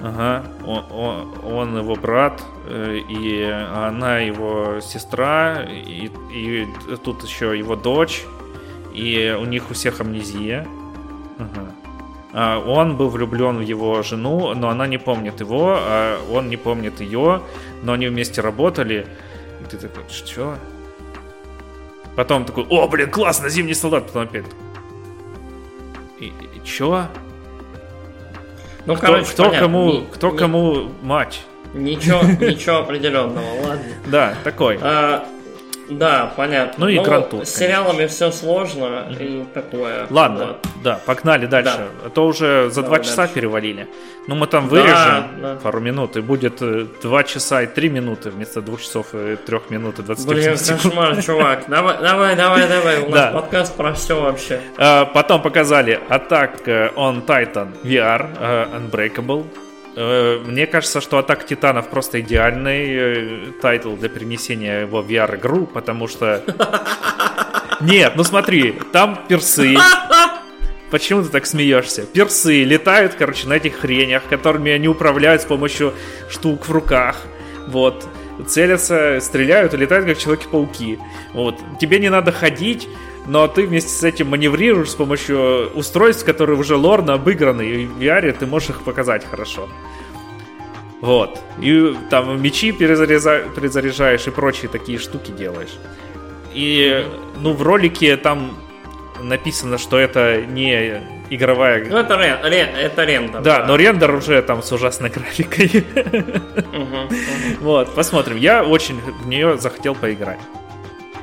Ага, 0.00 0.44
он, 0.64 0.84
он, 0.92 1.34
он 1.44 1.78
его 1.78 1.96
брат, 1.96 2.40
э, 2.66 3.00
и 3.08 3.42
она 3.42 4.20
его 4.20 4.80
сестра, 4.80 5.64
и, 5.64 6.08
и 6.32 6.68
тут 7.02 7.24
еще 7.24 7.58
его 7.58 7.74
дочь, 7.74 8.24
и 8.94 9.36
у 9.36 9.44
них 9.44 9.70
у 9.70 9.74
всех 9.74 10.00
амнезия. 10.00 10.68
Ага. 11.38 11.72
А 12.32 12.58
он 12.60 12.96
был 12.96 13.08
влюблен 13.08 13.58
в 13.58 13.62
его 13.62 14.02
жену, 14.02 14.54
но 14.54 14.68
она 14.68 14.86
не 14.86 14.98
помнит 14.98 15.40
его, 15.40 15.76
а 15.78 16.20
он 16.30 16.48
не 16.48 16.56
помнит 16.56 17.00
ее, 17.00 17.42
но 17.82 17.94
они 17.94 18.06
вместе 18.06 18.40
работали. 18.40 19.06
И 19.60 19.64
ты 19.68 19.78
такой, 19.78 20.04
что? 20.08 20.56
Потом 22.14 22.44
такой, 22.44 22.66
о, 22.68 22.86
блин, 22.86 23.10
классно, 23.10 23.48
зимний 23.48 23.74
солдат, 23.74 24.06
потом 24.06 24.22
опять. 24.22 24.44
И, 26.20 26.26
и 26.26 26.64
чё? 26.64 27.06
Ну, 28.88 28.96
кто, 28.96 29.06
короче, 29.06 29.26
кто 29.32 29.44
понятно. 29.44 29.60
кому, 29.66 29.92
не, 29.92 30.06
кто 30.06 30.30
не, 30.30 30.38
кому 30.38 30.88
матч. 31.02 31.40
Ничего, 31.74 32.22
ничего 32.22 32.78
определенного, 32.78 33.44
ладно. 33.62 33.84
Да, 34.06 34.34
такой. 34.42 34.78
А, 34.80 35.26
да, 35.90 36.32
понятно. 36.36 36.74
Ну 36.78 36.88
и 36.88 37.02
Крантур. 37.02 37.46
С 37.46 37.54
сериалами 37.54 38.06
все 38.06 38.30
сложно 38.30 39.06
и 39.18 39.44
такое. 39.54 40.06
Ладно, 40.10 40.46
вот. 40.46 40.66
да, 40.82 41.00
погнали 41.04 41.46
дальше. 41.46 41.76
Да. 41.76 42.06
А 42.06 42.10
то 42.10 42.26
уже 42.26 42.70
за 42.70 42.82
два 42.82 43.00
часа 43.00 43.16
дальше. 43.16 43.34
перевалили. 43.34 43.88
Ну 44.26 44.34
мы 44.34 44.46
там 44.46 44.68
вырежем 44.68 44.94
да, 44.94 45.28
да. 45.40 45.56
пару 45.56 45.80
минут, 45.80 46.16
и 46.16 46.20
будет 46.20 46.60
э, 46.60 46.86
два 47.02 47.24
часа 47.24 47.62
и 47.62 47.66
три 47.66 47.88
минуты 47.88 48.30
вместо 48.30 48.60
двух 48.60 48.82
часов 48.82 49.14
и 49.14 49.36
трех 49.36 49.70
минут 49.70 49.98
и 49.98 50.02
20 50.02 50.26
Блин, 50.28 50.56
секунд. 50.56 50.82
кошмар, 50.82 51.22
чувак. 51.22 51.64
Давай, 51.68 51.96
давай, 52.02 52.36
давай, 52.36 52.68
давай. 52.68 52.98
У 53.00 53.08
нас 53.08 53.12
да. 53.14 53.30
подкаст 53.32 53.74
про 53.74 53.94
все 53.94 54.20
вообще. 54.20 54.60
А, 54.76 55.06
потом 55.06 55.40
показали 55.40 56.00
Attack 56.10 56.94
on 56.94 57.24
Titan 57.24 57.68
VR 57.82 58.28
uh, 58.38 58.90
Unbreakable. 58.90 59.46
Э, 60.00 60.40
мне 60.46 60.68
кажется, 60.68 61.00
что 61.00 61.18
Атака 61.18 61.44
титанов 61.44 61.88
просто 61.88 62.20
идеальный 62.20 62.86
э, 62.88 63.52
title 63.60 63.96
для 63.96 64.08
перенесения 64.08 64.82
его 64.82 65.02
в 65.02 65.10
VR-игру, 65.10 65.66
потому 65.66 66.06
что... 66.06 66.44
Нет, 67.80 68.12
ну 68.14 68.22
смотри, 68.22 68.78
там 68.92 69.18
персы. 69.26 69.76
Почему 70.92 71.24
ты 71.24 71.30
так 71.30 71.46
смеешься? 71.46 72.02
Персы 72.06 72.62
летают, 72.62 73.14
короче, 73.14 73.48
на 73.48 73.54
этих 73.54 73.80
хренях, 73.80 74.22
которыми 74.30 74.70
они 74.70 74.86
управляют 74.86 75.42
с 75.42 75.46
помощью 75.46 75.92
штук 76.30 76.68
в 76.68 76.70
руках. 76.70 77.16
Вот. 77.66 78.06
Целятся, 78.46 79.18
стреляют 79.20 79.74
и 79.74 79.76
летают, 79.76 80.06
как 80.06 80.16
Человеки-пауки. 80.16 81.00
Вот. 81.32 81.56
Тебе 81.80 81.98
не 81.98 82.08
надо 82.08 82.30
ходить, 82.30 82.88
но 83.28 83.46
ты 83.46 83.66
вместе 83.66 83.90
с 83.90 84.02
этим 84.02 84.28
маневрируешь 84.28 84.90
с 84.90 84.94
помощью 84.94 85.70
устройств, 85.74 86.24
которые 86.24 86.58
уже 86.58 86.76
лорно 86.76 87.12
обыграны, 87.12 87.62
и 87.62 87.86
в 87.86 87.98
VR 87.98 88.32
ты 88.32 88.46
можешь 88.46 88.70
их 88.70 88.82
показать 88.82 89.26
хорошо. 89.28 89.68
Вот. 91.02 91.38
И 91.60 91.94
там 92.08 92.40
мечи 92.42 92.72
перезаряжа... 92.72 93.44
перезаряжаешь 93.54 94.26
и 94.26 94.30
прочие 94.30 94.70
такие 94.70 94.98
штуки 94.98 95.30
делаешь. 95.30 95.78
И, 96.54 97.06
ну, 97.36 97.52
в 97.52 97.62
ролике 97.62 98.16
там 98.16 98.56
написано, 99.22 99.76
что 99.76 99.98
это 99.98 100.40
не 100.40 101.02
игровая... 101.28 101.84
Ну, 101.84 101.98
это, 101.98 102.16
рен... 102.16 102.38
Рен... 102.42 102.68
это 102.76 103.04
рендер. 103.04 103.42
Да, 103.42 103.58
да, 103.58 103.66
но 103.66 103.76
рендер 103.76 104.14
уже 104.14 104.40
там 104.40 104.62
с 104.62 104.72
ужасной 104.72 105.10
графикой. 105.10 105.84
Вот, 107.60 107.94
посмотрим. 107.94 108.36
Я 108.36 108.64
очень 108.64 109.00
в 109.00 109.28
нее 109.28 109.58
захотел 109.58 109.94
поиграть. 109.94 110.38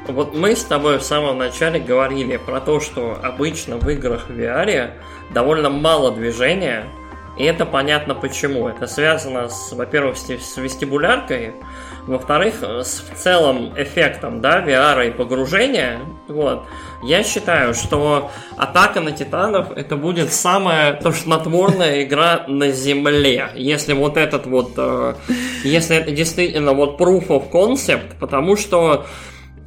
Вот 0.07 0.35
мы 0.35 0.55
с 0.55 0.63
тобой 0.63 0.99
в 0.99 1.03
самом 1.03 1.39
начале 1.39 1.79
говорили 1.79 2.37
про 2.37 2.61
то, 2.61 2.79
что 2.79 3.17
обычно 3.23 3.77
в 3.77 3.89
играх 3.89 4.29
в 4.29 4.31
VR 4.31 4.91
довольно 5.33 5.71
мало 5.71 6.11
движения, 6.11 6.85
и 7.37 7.43
это 7.43 7.65
понятно 7.65 8.13
почему. 8.13 8.67
Это 8.67 8.85
связано, 8.85 9.49
с, 9.49 9.71
во-первых, 9.73 10.15
с 10.17 10.57
вестибуляркой, 10.57 11.53
во-вторых, 12.05 12.61
с 12.61 13.01
в 13.01 13.15
целом 13.15 13.73
эффектом 13.75 14.41
да, 14.41 14.61
VR 14.61 15.07
и 15.07 15.11
погружения. 15.11 15.99
Вот. 16.27 16.65
Я 17.01 17.23
считаю, 17.23 17.73
что 17.73 18.29
Атака 18.57 19.01
на 19.01 19.11
Титанов 19.11 19.71
это 19.75 19.97
будет 19.97 20.31
самая 20.31 20.93
тошнотворная 20.93 22.03
игра 22.03 22.45
на 22.47 22.69
Земле. 22.69 23.49
Если 23.55 23.93
вот 23.93 24.17
этот 24.17 24.45
вот... 24.45 24.73
Э, 24.77 25.15
если 25.63 25.97
это 25.97 26.11
действительно 26.11 26.73
вот 26.73 27.01
proof 27.01 27.27
of 27.27 27.51
concept, 27.51 28.17
потому 28.19 28.55
что 28.55 29.05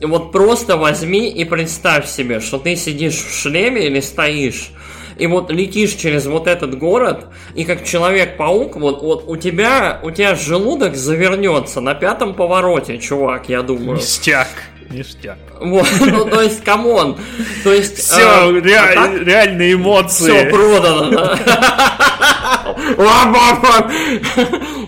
вот 0.07 0.33
просто 0.33 0.77
возьми 0.77 1.29
и 1.29 1.45
представь 1.45 2.09
себе, 2.09 2.41
что 2.41 2.59
ты 2.59 2.77
сидишь 2.77 3.17
в 3.17 3.35
шлеме 3.35 3.87
или 3.87 4.01
стоишь, 4.01 4.71
и 5.19 5.27
вот 5.27 5.51
летишь 5.51 5.95
через 5.95 6.27
вот 6.27 6.47
этот 6.47 6.79
город, 6.79 7.27
и 7.55 7.65
как 7.65 7.85
Человек-паук, 7.85 8.77
вот, 8.77 9.03
вот 9.03 9.25
у 9.27 9.37
тебя, 9.37 9.99
у 10.03 10.11
тебя 10.11 10.35
желудок 10.37 10.95
завернется 10.95 11.81
на 11.81 11.95
пятом 11.95 12.35
повороте, 12.35 12.99
чувак, 12.99 13.49
я 13.49 13.63
думаю. 13.63 13.99
Ништяк. 13.99 14.49
Ништяк. 14.91 15.39
Вот, 15.61 15.87
ну 16.01 16.25
то 16.25 16.41
есть, 16.41 16.63
come 16.63 16.95
on. 16.95 17.19
То 17.65 17.73
есть... 17.73 17.99
Все, 17.99 18.21
э, 18.21 18.61
ре- 18.61 18.79
а 18.79 19.13
реальные 19.19 19.75
эмоции. 19.75 20.31
Все 20.31 20.51
продано. 20.51 21.37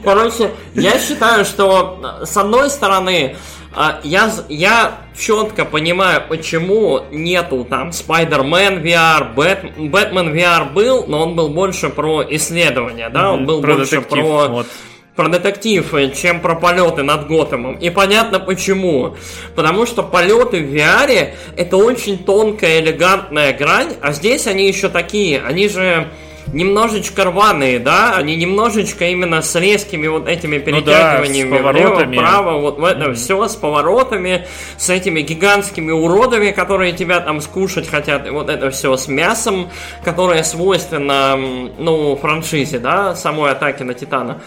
Короче, 0.04 0.50
я 0.74 0.98
считаю, 0.98 1.44
что 1.44 2.20
с 2.24 2.36
одной 2.36 2.70
стороны, 2.70 3.36
я, 4.02 4.32
я 4.48 4.98
четко 5.16 5.64
понимаю, 5.64 6.22
почему 6.28 7.02
нету 7.10 7.64
там 7.68 7.90
Spider-Man 7.90 8.82
VR, 8.82 9.34
Бэт, 9.34 9.76
Бэтмен 9.76 10.34
VR 10.34 10.72
был, 10.72 11.06
но 11.06 11.22
он 11.22 11.36
был 11.36 11.50
больше 11.50 11.88
про 11.88 12.24
исследования, 12.28 13.08
да, 13.10 13.32
он 13.32 13.46
был 13.46 13.62
про 13.62 13.74
больше 13.74 14.00
про... 14.00 14.48
Вот 14.48 14.66
про 15.16 15.28
детектив, 15.28 15.84
чем 16.14 16.40
про 16.40 16.54
полеты 16.54 17.02
над 17.02 17.26
Готэмом. 17.26 17.74
И 17.74 17.90
понятно 17.90 18.40
почему. 18.40 19.16
Потому 19.54 19.84
что 19.84 20.02
полеты 20.02 20.64
в 20.64 20.74
VR 20.74 21.34
это 21.58 21.76
очень 21.76 22.16
тонкая, 22.16 22.80
элегантная 22.80 23.52
грань, 23.52 23.96
а 24.00 24.12
здесь 24.12 24.46
они 24.46 24.66
еще 24.66 24.88
такие, 24.88 25.42
они 25.42 25.68
же 25.68 26.08
немножечко 26.52 27.24
рваные, 27.24 27.78
да, 27.78 28.14
они 28.16 28.36
немножечко 28.36 29.06
именно 29.06 29.42
с 29.42 29.54
резкими 29.54 30.06
вот 30.08 30.28
этими 30.28 30.58
перетягиваниями 30.58 31.58
ну 31.58 31.62
да, 31.62 31.72
влево, 31.72 32.12
вправо, 32.12 32.60
вот 32.60 32.78
в 32.78 32.84
это 32.84 33.06
mm-hmm. 33.06 33.14
все 33.14 33.48
с 33.48 33.56
поворотами, 33.56 34.46
с 34.76 34.90
этими 34.90 35.20
гигантскими 35.20 35.92
уродами, 35.92 36.50
которые 36.50 36.92
тебя 36.92 37.20
там 37.20 37.40
скушать 37.40 37.88
хотят, 37.88 38.26
и 38.26 38.30
вот 38.30 38.48
это 38.48 38.70
все 38.70 38.96
с 38.96 39.08
мясом, 39.08 39.70
которое 40.04 40.42
свойственно, 40.42 41.36
ну, 41.78 42.16
франшизе, 42.16 42.78
да, 42.78 43.14
самой 43.14 43.52
атаки 43.52 43.82
на 43.82 43.94
Титана. 43.94 44.40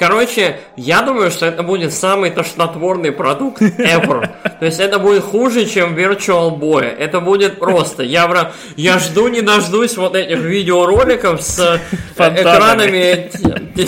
Короче, 0.00 0.56
я 0.76 1.02
думаю, 1.02 1.30
что 1.30 1.44
это 1.44 1.62
будет 1.62 1.92
самый 1.92 2.30
тошнотворный 2.30 3.12
продукт 3.12 3.60
ever. 3.60 4.30
То 4.58 4.64
есть 4.64 4.80
это 4.80 4.98
будет 4.98 5.22
хуже, 5.22 5.66
чем 5.66 5.94
Virtual 5.94 6.58
Boy. 6.58 6.86
Это 6.86 7.20
будет 7.20 7.58
просто. 7.58 8.02
Я, 8.02 8.50
я 8.76 8.98
жду 8.98 9.28
не 9.28 9.42
дождусь 9.42 9.98
вот 9.98 10.16
этих 10.16 10.38
видеороликов 10.38 11.42
с 11.42 11.78
экранами. 12.16 13.30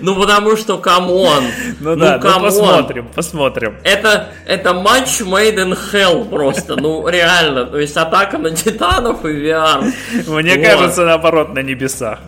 Ну 0.00 0.16
потому 0.16 0.56
что, 0.56 0.78
come 0.78 1.16
on. 1.16 1.44
Ну 1.80 1.96
да, 1.96 2.18
ну 2.22 2.40
посмотрим, 2.40 3.08
посмотрим. 3.14 3.76
Это, 3.84 4.28
это 4.46 4.74
match 4.74 5.20
made 5.20 5.56
in 5.56 5.78
hell 5.92 6.28
просто. 6.28 6.76
Ну 6.76 7.06
реально. 7.08 7.66
То 7.66 7.78
есть 7.78 7.96
атака 7.96 8.38
на 8.38 8.50
титанов 8.50 9.24
и 9.24 9.28
VR. 9.28 9.92
Мне 10.26 10.56
кажется, 10.56 11.04
наоборот, 11.04 11.54
на 11.54 11.60
небесах. 11.60 12.20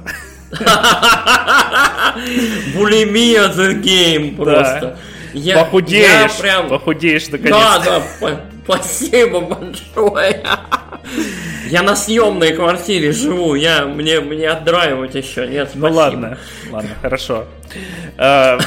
Булимия 2.74 3.48
the 3.48 3.82
game 3.82 4.36
просто. 4.36 4.97
Я, 5.32 5.64
похудеешь, 5.64 6.06
я 6.06 6.28
прям... 6.40 6.68
похудеешь 6.68 7.28
наконец-то. 7.28 7.82
Да, 7.85 8.02
да, 8.20 8.36
спасибо 8.64 9.40
большое. 9.40 10.44
Я 11.68 11.82
на 11.82 11.97
съемной 11.97 12.52
квартире 12.52 13.12
живу, 13.12 13.55
я, 13.55 13.86
мне, 13.86 14.20
мне 14.20 14.48
отдраивать 14.48 15.14
еще 15.14 15.47
нет. 15.47 15.70
Ну 15.74 15.81
спасибо. 15.81 15.98
ладно, 15.98 16.39
ладно, 16.70 16.90
хорошо. 17.01 17.47
Э, 18.17 18.59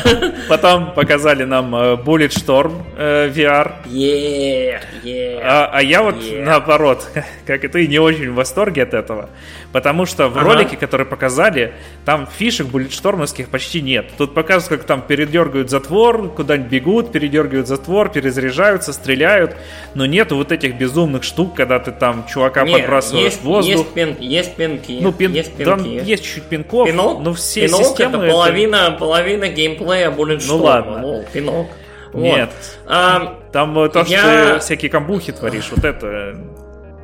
потом 0.49 0.93
показали 0.93 1.43
нам 1.43 1.73
э, 1.75 1.95
Bulletstorm 1.95 2.73
э, 2.97 3.29
VR. 3.29 3.73
Yeah, 3.85 4.81
yeah, 5.03 5.41
а, 5.43 5.69
а 5.73 5.81
я 5.81 6.03
вот 6.03 6.15
yeah. 6.15 6.43
наоборот, 6.43 7.07
как 7.45 7.63
и 7.63 7.67
ты, 7.67 7.87
не 7.87 7.99
очень 7.99 8.31
в 8.31 8.35
восторге 8.35 8.83
от 8.83 8.93
этого. 8.93 9.29
Потому 9.71 10.05
что 10.05 10.29
в 10.29 10.37
ага. 10.37 10.53
ролике, 10.53 10.77
который 10.77 11.05
показали, 11.05 11.73
там 12.05 12.27
фишек 12.27 12.67
буллетштормовских 12.67 13.49
почти 13.49 13.81
нет. 13.81 14.09
Тут 14.17 14.33
показывают, 14.33 14.81
как 14.81 14.87
там 14.87 15.01
передергивают 15.01 15.69
затвор, 15.69 16.29
куда-нибудь 16.29 16.71
бегут, 16.71 17.11
передергивают 17.11 17.67
затвор, 17.67 18.09
перезаряжаются, 18.09 18.93
стреляют. 18.93 19.55
Но 19.93 20.05
нету 20.05 20.35
вот 20.35 20.51
этих 20.51 20.75
безумных 20.75 21.23
штук, 21.23 21.55
когда 21.55 21.79
ты 21.79 21.91
там 21.91 22.25
чувака 22.27 22.63
нет, 22.63 22.81
подбрасываешь 22.81 23.25
есть, 23.25 23.41
в 23.41 23.43
воздух. 23.43 23.75
Есть, 23.75 23.93
пин, 23.93 24.15
есть 24.19 24.55
пинки. 24.55 24.99
Ну, 25.01 25.11
пин, 25.11 25.33
есть 25.33 25.51
пинки. 25.51 25.63
Там 25.63 25.83
есть 25.83 26.23
чуть-чуть 26.23 26.43
пинков, 26.43 26.87
Пинок? 26.87 27.21
но 27.21 27.33
все 27.33 27.67
пинок 27.67 27.83
системы... 27.83 28.25
это 28.25 28.31
половина 28.33 28.96
половина 28.97 29.47
геймплея 29.49 30.11
будет 30.11 30.43
Ну 30.47 30.57
ладно. 30.57 30.99
Ну, 30.99 31.25
пинок. 31.31 31.67
Нет. 32.13 32.49
А, 32.85 33.39
Там 33.51 33.77
э, 33.79 33.89
то, 33.89 33.99
я... 34.07 34.19
что 34.19 34.53
ты 34.53 34.59
всякие 34.59 34.89
камбухи 34.89 35.31
творишь, 35.31 35.69
вот 35.71 35.83
это 35.85 36.37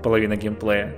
половина 0.02 0.36
геймплея. 0.36 0.94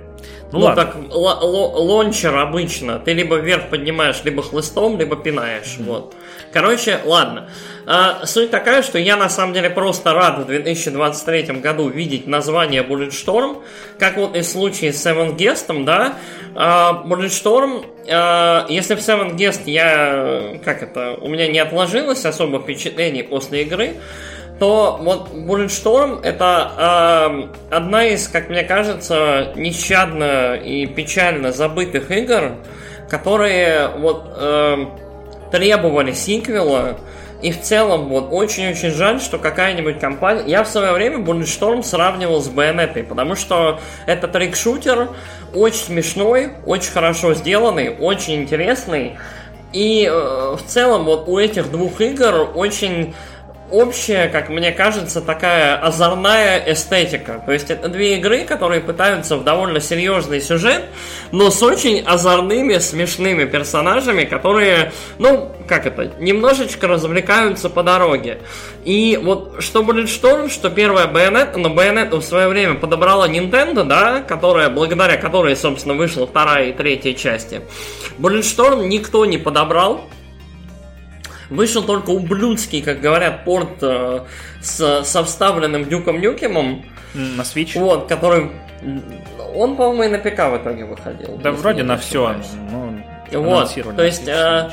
Ну, 0.52 0.60
ну 0.60 0.64
ладно. 0.66 0.84
так, 0.84 0.96
лончер 1.10 2.36
обычно. 2.36 2.98
Ты 2.98 3.12
либо 3.12 3.36
вверх 3.36 3.68
поднимаешь, 3.68 4.22
либо 4.24 4.42
хлыстом, 4.42 4.98
либо 4.98 5.16
пинаешь. 5.16 5.76
Mm-hmm. 5.78 5.84
Вот. 5.84 6.14
Короче, 6.52 7.00
ладно. 7.04 7.50
А, 7.86 8.24
суть 8.26 8.50
такая, 8.50 8.82
что 8.82 8.98
я 8.98 9.16
на 9.16 9.28
самом 9.28 9.52
деле 9.52 9.70
просто 9.70 10.12
рад 10.12 10.38
в 10.38 10.46
2023 10.46 11.60
году 11.60 11.88
видеть 11.88 12.26
название 12.26 12.82
Bulletstorm, 12.82 13.62
как 13.98 14.16
вот 14.16 14.36
и 14.36 14.40
в 14.40 14.46
случае 14.46 14.92
с 14.92 15.04
Seven 15.04 15.36
Guest, 15.36 15.84
да. 15.84 16.14
А, 16.54 17.04
Bulletstorm, 17.06 17.84
а, 18.08 18.66
если 18.68 18.94
в 18.94 18.98
Seven 18.98 19.36
Guest 19.36 19.62
я, 19.66 20.58
как 20.64 20.82
это, 20.82 21.18
у 21.20 21.28
меня 21.28 21.48
не 21.48 21.58
отложилось 21.58 22.24
особо 22.24 22.60
впечатлений 22.60 23.22
после 23.22 23.62
игры, 23.62 23.96
то 24.58 24.98
вот 25.00 25.32
Bulletstorm 25.32 26.22
это 26.22 27.48
э, 27.70 27.74
одна 27.74 28.06
из, 28.06 28.28
как 28.28 28.48
мне 28.48 28.62
кажется, 28.62 29.52
нещадно 29.54 30.54
и 30.54 30.86
печально 30.86 31.52
забытых 31.52 32.10
игр, 32.10 32.52
которые 33.10 33.88
вот 33.88 34.24
э, 34.36 34.86
требовали 35.50 36.12
сиквела, 36.12 36.96
и 37.42 37.52
в 37.52 37.60
целом, 37.60 38.08
вот, 38.08 38.28
очень-очень 38.30 38.90
жаль, 38.90 39.20
что 39.20 39.38
какая-нибудь 39.38 40.00
компания... 40.00 40.44
Я 40.46 40.64
в 40.64 40.68
свое 40.68 40.92
время 40.92 41.18
Bulletstorm 41.18 41.82
сравнивал 41.82 42.40
с 42.40 42.48
Байонетой, 42.48 43.04
потому 43.04 43.34
что 43.36 43.78
это 44.06 44.26
трик-шутер, 44.26 45.10
очень 45.54 45.84
смешной, 45.84 46.52
очень 46.64 46.92
хорошо 46.92 47.34
сделанный, 47.34 47.94
очень 47.94 48.36
интересный. 48.36 49.18
И 49.72 50.06
э, 50.10 50.56
в 50.56 50.62
целом, 50.66 51.04
вот 51.04 51.28
у 51.28 51.38
этих 51.38 51.70
двух 51.70 52.00
игр 52.00 52.48
очень 52.54 53.14
общая, 53.70 54.28
как 54.28 54.48
мне 54.48 54.72
кажется, 54.72 55.20
такая 55.20 55.76
озорная 55.76 56.62
эстетика. 56.66 57.42
То 57.44 57.52
есть 57.52 57.70
это 57.70 57.88
две 57.88 58.16
игры, 58.16 58.44
которые 58.44 58.80
пытаются 58.80 59.36
в 59.36 59.44
довольно 59.44 59.80
серьезный 59.80 60.40
сюжет, 60.40 60.84
но 61.32 61.50
с 61.50 61.62
очень 61.62 62.00
озорными, 62.00 62.78
смешными 62.78 63.44
персонажами, 63.44 64.24
которые, 64.24 64.92
ну, 65.18 65.52
как 65.68 65.86
это, 65.86 66.12
немножечко 66.18 66.86
развлекаются 66.86 67.68
по 67.70 67.82
дороге. 67.82 68.38
И 68.84 69.18
вот 69.22 69.56
что 69.60 69.84
Шторм, 70.06 70.48
что 70.50 70.70
первая 70.70 71.06
Bayonetta, 71.06 71.56
но 71.58 71.68
Bayonetta 71.68 72.16
в 72.16 72.22
свое 72.22 72.48
время 72.48 72.74
подобрала 72.74 73.28
Nintendo, 73.28 73.84
да, 73.84 74.20
которая, 74.20 74.68
благодаря 74.70 75.16
которой, 75.16 75.56
собственно, 75.56 75.94
вышла 75.94 76.26
вторая 76.26 76.68
и 76.68 76.72
третья 76.72 77.14
части. 77.14 77.62
Bulletstorm 78.18 78.86
никто 78.86 79.24
не 79.24 79.38
подобрал, 79.38 80.08
Вышел 81.50 81.82
только 81.82 82.10
ублюдский, 82.10 82.82
как 82.82 83.00
говорят, 83.00 83.44
порт 83.44 83.82
э, 83.82 84.24
с, 84.60 85.04
со 85.04 85.24
вставленным 85.24 85.88
Дюком 85.88 86.20
Нюкемом. 86.20 86.84
На 87.14 87.42
Switch? 87.42 87.78
Вот, 87.78 88.08
который... 88.08 88.50
Он, 89.54 89.76
по-моему, 89.76 90.02
и 90.02 90.08
на 90.08 90.18
ПК 90.18 90.50
в 90.50 90.62
итоге 90.62 90.84
выходил. 90.84 91.38
Да 91.42 91.52
вроде 91.52 91.82
на 91.82 91.96
все. 91.96 92.36
Ну, 92.70 93.42
вот, 93.42 93.74
то 93.96 94.04
есть... 94.04 94.28
Э, 94.28 94.70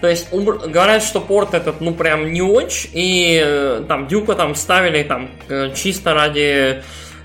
то 0.00 0.06
есть 0.06 0.32
говорят, 0.32 1.02
что 1.02 1.20
порт 1.20 1.54
этот, 1.54 1.80
ну, 1.80 1.92
прям 1.92 2.32
не 2.32 2.40
очень, 2.40 2.90
и 2.92 3.42
э, 3.44 3.82
там 3.88 4.06
Дюка 4.06 4.34
там 4.34 4.54
ставили 4.54 5.02
там 5.02 5.28
э, 5.48 5.72
чисто 5.74 6.14
ради 6.14 6.84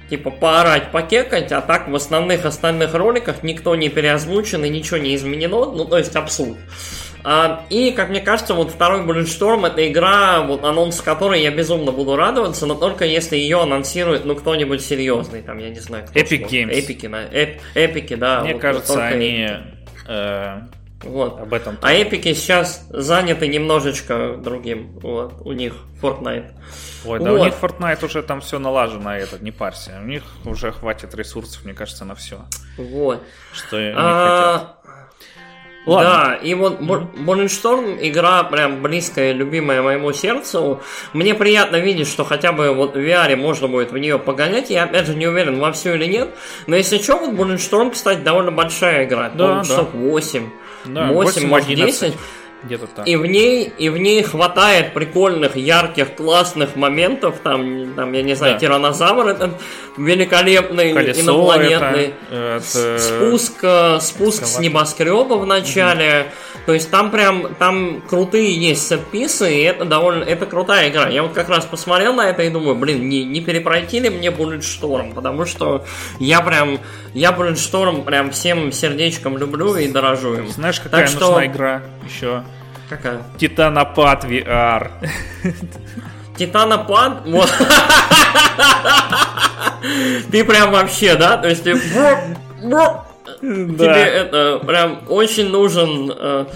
типа 0.09 0.31
поорать, 0.31 0.91
покекать, 0.91 1.51
а 1.51 1.61
так 1.61 1.87
в 1.87 1.95
основных 1.95 2.45
остальных 2.45 2.93
роликах 2.93 3.43
никто 3.43 3.75
не 3.75 3.89
переозвучен 3.89 4.63
и 4.65 4.69
ничего 4.69 4.97
не 4.97 5.15
изменено, 5.15 5.65
ну, 5.71 5.85
то 5.85 5.97
есть 5.97 6.15
абсурд. 6.15 6.57
А, 7.23 7.65
и, 7.69 7.91
как 7.91 8.09
мне 8.09 8.19
кажется, 8.19 8.53
вот 8.53 8.71
второй 8.71 9.01
Bulletstorm 9.01 9.65
это 9.65 9.87
игра, 9.89 10.41
вот 10.41 10.63
анонс 10.65 11.01
которой 11.01 11.41
я 11.41 11.51
безумно 11.51 11.91
буду 11.91 12.15
радоваться, 12.15 12.65
но 12.65 12.75
только 12.75 13.05
если 13.05 13.37
ее 13.37 13.61
анонсирует, 13.61 14.25
ну, 14.25 14.35
кто-нибудь 14.35 14.83
серьезный, 14.83 15.41
там, 15.41 15.57
я 15.57 15.69
не 15.69 15.79
знаю, 15.79 16.05
кто 16.05 16.19
Epic 16.19 16.49
Games. 16.49 16.71
Эпики, 16.71 17.07
на, 17.07 17.23
эп, 17.23 17.61
эпики, 17.75 18.15
да. 18.15 18.41
Мне 18.41 18.53
вот, 18.53 18.61
кажется, 18.61 18.93
вот 18.93 19.01
они... 19.01 19.49
Э, 20.07 20.61
вот. 21.03 21.39
Об 21.39 21.53
этом. 21.53 21.77
А 21.81 21.93
эпики 21.93 22.33
сейчас 22.33 22.85
заняты 22.89 23.47
немножечко 23.47 24.37
другим. 24.37 24.99
Вот, 24.99 25.33
у 25.41 25.51
них 25.51 25.75
Fortnite. 26.01 26.51
Ой, 27.05 27.19
да 27.19 27.31
вот. 27.31 27.41
у 27.41 27.43
них 27.43 27.53
Fortnite 27.61 28.05
уже 28.05 28.23
там 28.23 28.41
все 28.41 28.59
налажено, 28.59 29.15
этот, 29.15 29.41
не 29.41 29.51
парься. 29.51 29.99
У 30.01 30.05
них 30.05 30.23
уже 30.45 30.71
хватит 30.71 31.13
ресурсов, 31.15 31.65
мне 31.65 31.73
кажется, 31.73 32.05
на 32.05 32.15
все. 32.15 32.45
Вот. 32.77 33.21
Что 33.53 33.77
они 33.77 33.93
а... 33.95 34.57
хотят. 34.57 34.83
Ладно. 35.85 36.09
Да, 36.09 36.35
и 36.35 36.53
вот 36.53 36.79
Bulletstorm 36.79 37.97
игра 38.01 38.43
прям 38.43 38.81
близкая, 38.81 39.33
любимая 39.33 39.81
моему 39.81 40.13
сердцу. 40.13 40.81
Мне 41.11 41.35
приятно 41.35 41.77
видеть, 41.77 42.07
что 42.07 42.23
хотя 42.23 42.53
бы 42.53 42.71
вот 42.71 42.95
в 42.95 42.99
VR 42.99 43.35
можно 43.35 43.67
будет 43.67 43.91
в 43.91 43.97
нее 43.97 44.17
погонять. 44.17 44.69
Я 44.69 44.83
опять 44.83 45.07
же 45.07 45.15
не 45.15 45.27
уверен, 45.27 45.59
во 45.59 45.71
все 45.73 45.95
или 45.95 46.05
нет. 46.05 46.29
Но 46.67 46.75
если 46.75 46.97
что, 46.99 47.17
вот 47.17 47.31
Bulletstorm, 47.31 47.91
кстати, 47.91 48.19
довольно 48.19 48.51
большая 48.51 49.05
игра. 49.05 49.29
Да, 49.29 49.57
да. 49.57 49.63
часов 49.63 49.89
8. 49.93 50.49
Да, 50.85 51.07
8, 51.07 51.13
8 51.13 51.47
может 51.47 51.67
10. 51.67 52.13
Где-то 52.63 52.87
так. 52.87 53.07
И 53.07 53.15
в 53.15 53.25
ней, 53.25 53.71
и 53.77 53.89
в 53.89 53.97
ней 53.97 54.23
хватает 54.23 54.93
прикольных, 54.93 55.55
ярких, 55.55 56.15
классных 56.15 56.75
моментов. 56.75 57.35
Там, 57.43 57.93
там 57.93 58.13
я 58.13 58.21
не 58.21 58.35
знаю, 58.35 58.53
да. 58.53 58.59
тиранозавр 58.59 59.27
этот 59.27 59.51
великолепный, 59.97 60.93
Колесо 60.93 61.21
инопланетный. 61.21 62.13
Это, 62.31 62.57
это... 62.69 62.99
Спуск, 62.99 63.59
э, 63.63 63.99
спуск 64.01 64.45
с 64.45 64.59
небоскреба 64.59 65.35
в 65.35 65.45
начале. 65.45 66.21
Угу. 66.21 66.63
То 66.65 66.73
есть 66.73 66.89
там 66.89 67.11
прям, 67.11 67.53
там 67.55 68.01
крутые 68.07 68.55
есть 68.55 68.87
сетписы, 68.87 69.53
и 69.53 69.63
это 69.63 69.83
довольно, 69.83 70.23
это 70.23 70.45
крутая 70.45 70.89
игра. 70.89 71.09
Я 71.09 71.23
вот 71.23 71.33
как 71.33 71.49
раз 71.49 71.65
посмотрел 71.65 72.13
на 72.13 72.29
это 72.29 72.43
и 72.43 72.49
думаю, 72.49 72.75
блин, 72.75 73.09
не, 73.09 73.25
не 73.25 73.41
перепройти 73.41 73.99
ли 73.99 74.09
мне 74.09 74.29
Bulletstorm, 74.29 75.13
потому 75.13 75.45
что 75.45 75.83
я 76.19 76.39
прям, 76.39 76.79
я 77.13 77.31
Bulletstorm 77.31 78.05
прям 78.05 78.31
всем 78.31 78.71
сердечком 78.71 79.37
люблю 79.37 79.75
и 79.75 79.89
дорожу 79.89 80.35
им. 80.35 80.47
Знаешь, 80.47 80.79
какая 80.79 81.05
так 81.07 81.19
нужна 81.19 81.45
игра 81.47 81.83
еще? 82.05 82.43
Какая? 82.89 83.23
Титанопад 83.37 84.23
VR. 84.25 84.91
Титанопад? 86.37 87.23
Ты 90.31 90.43
прям 90.43 90.71
вообще, 90.71 91.15
да? 91.15 91.37
То 91.37 91.47
есть 91.49 91.63
ты 91.63 91.75
Тебе 93.41 94.03
это 94.03 94.59
прям 94.65 95.03
очень 95.09 95.49
нужен 95.49 96.47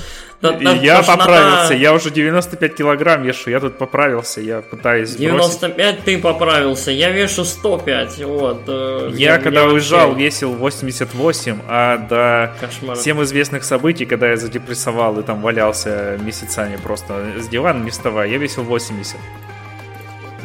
я 0.42 1.02
поправился, 1.04 1.74
я 1.74 1.94
уже 1.94 2.12
95 2.12 2.76
килограмм 2.76 3.24
вешу, 3.24 3.50
я 3.50 3.60
тут 3.60 3.78
поправился, 3.78 4.42
я 4.42 4.62
пытаюсь 4.62 5.16
95 5.16 5.76
бросить. 5.76 6.04
ты 6.06 6.18
поправился, 6.20 6.92
я 6.92 7.10
вешу 7.10 7.44
105, 7.44 8.24
вот. 8.26 8.62
Э, 8.68 9.10
я 9.14 9.40
когда 9.40 9.66
уезжал, 9.66 10.14
весил 10.14 10.54
88, 10.54 11.60
а 11.68 11.98
до 11.98 12.96
всем 12.96 13.24
известных 13.24 13.64
событий, 13.64 14.06
когда 14.06 14.30
я 14.30 14.38
задепрессовал 14.38 15.20
и 15.20 15.24
там 15.24 15.42
валялся 15.42 16.18
месяцами 16.22 16.78
просто 16.78 17.34
с 17.40 17.48
дивана 17.48 17.84
не 17.84 17.90
вставая, 17.90 18.28
я 18.28 18.38
весил 18.38 18.64
80. 18.64 19.16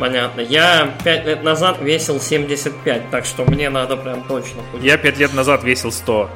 Понятно. 0.03 0.41
Я 0.41 0.91
5 1.05 1.27
лет 1.27 1.45
назад 1.45 1.81
весил 1.81 2.21
75, 2.21 3.11
так 3.11 3.25
что 3.25 3.45
мне 3.45 3.71
надо 3.71 3.97
прям 3.97 4.25
точно 4.25 4.61
худеть. 4.73 4.85
Я 4.85 4.99
5 4.99 5.19
лет 5.19 5.33
назад 5.33 5.63
весил 5.63 5.93
100. 5.93 6.29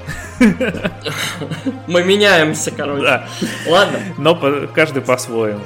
Мы 1.89 2.05
меняемся, 2.05 2.71
короче. 2.71 3.03
Да. 3.03 3.29
Ладно. 3.67 3.99
Но 4.19 4.37
каждый 4.73 5.03
по-своему. 5.03 5.63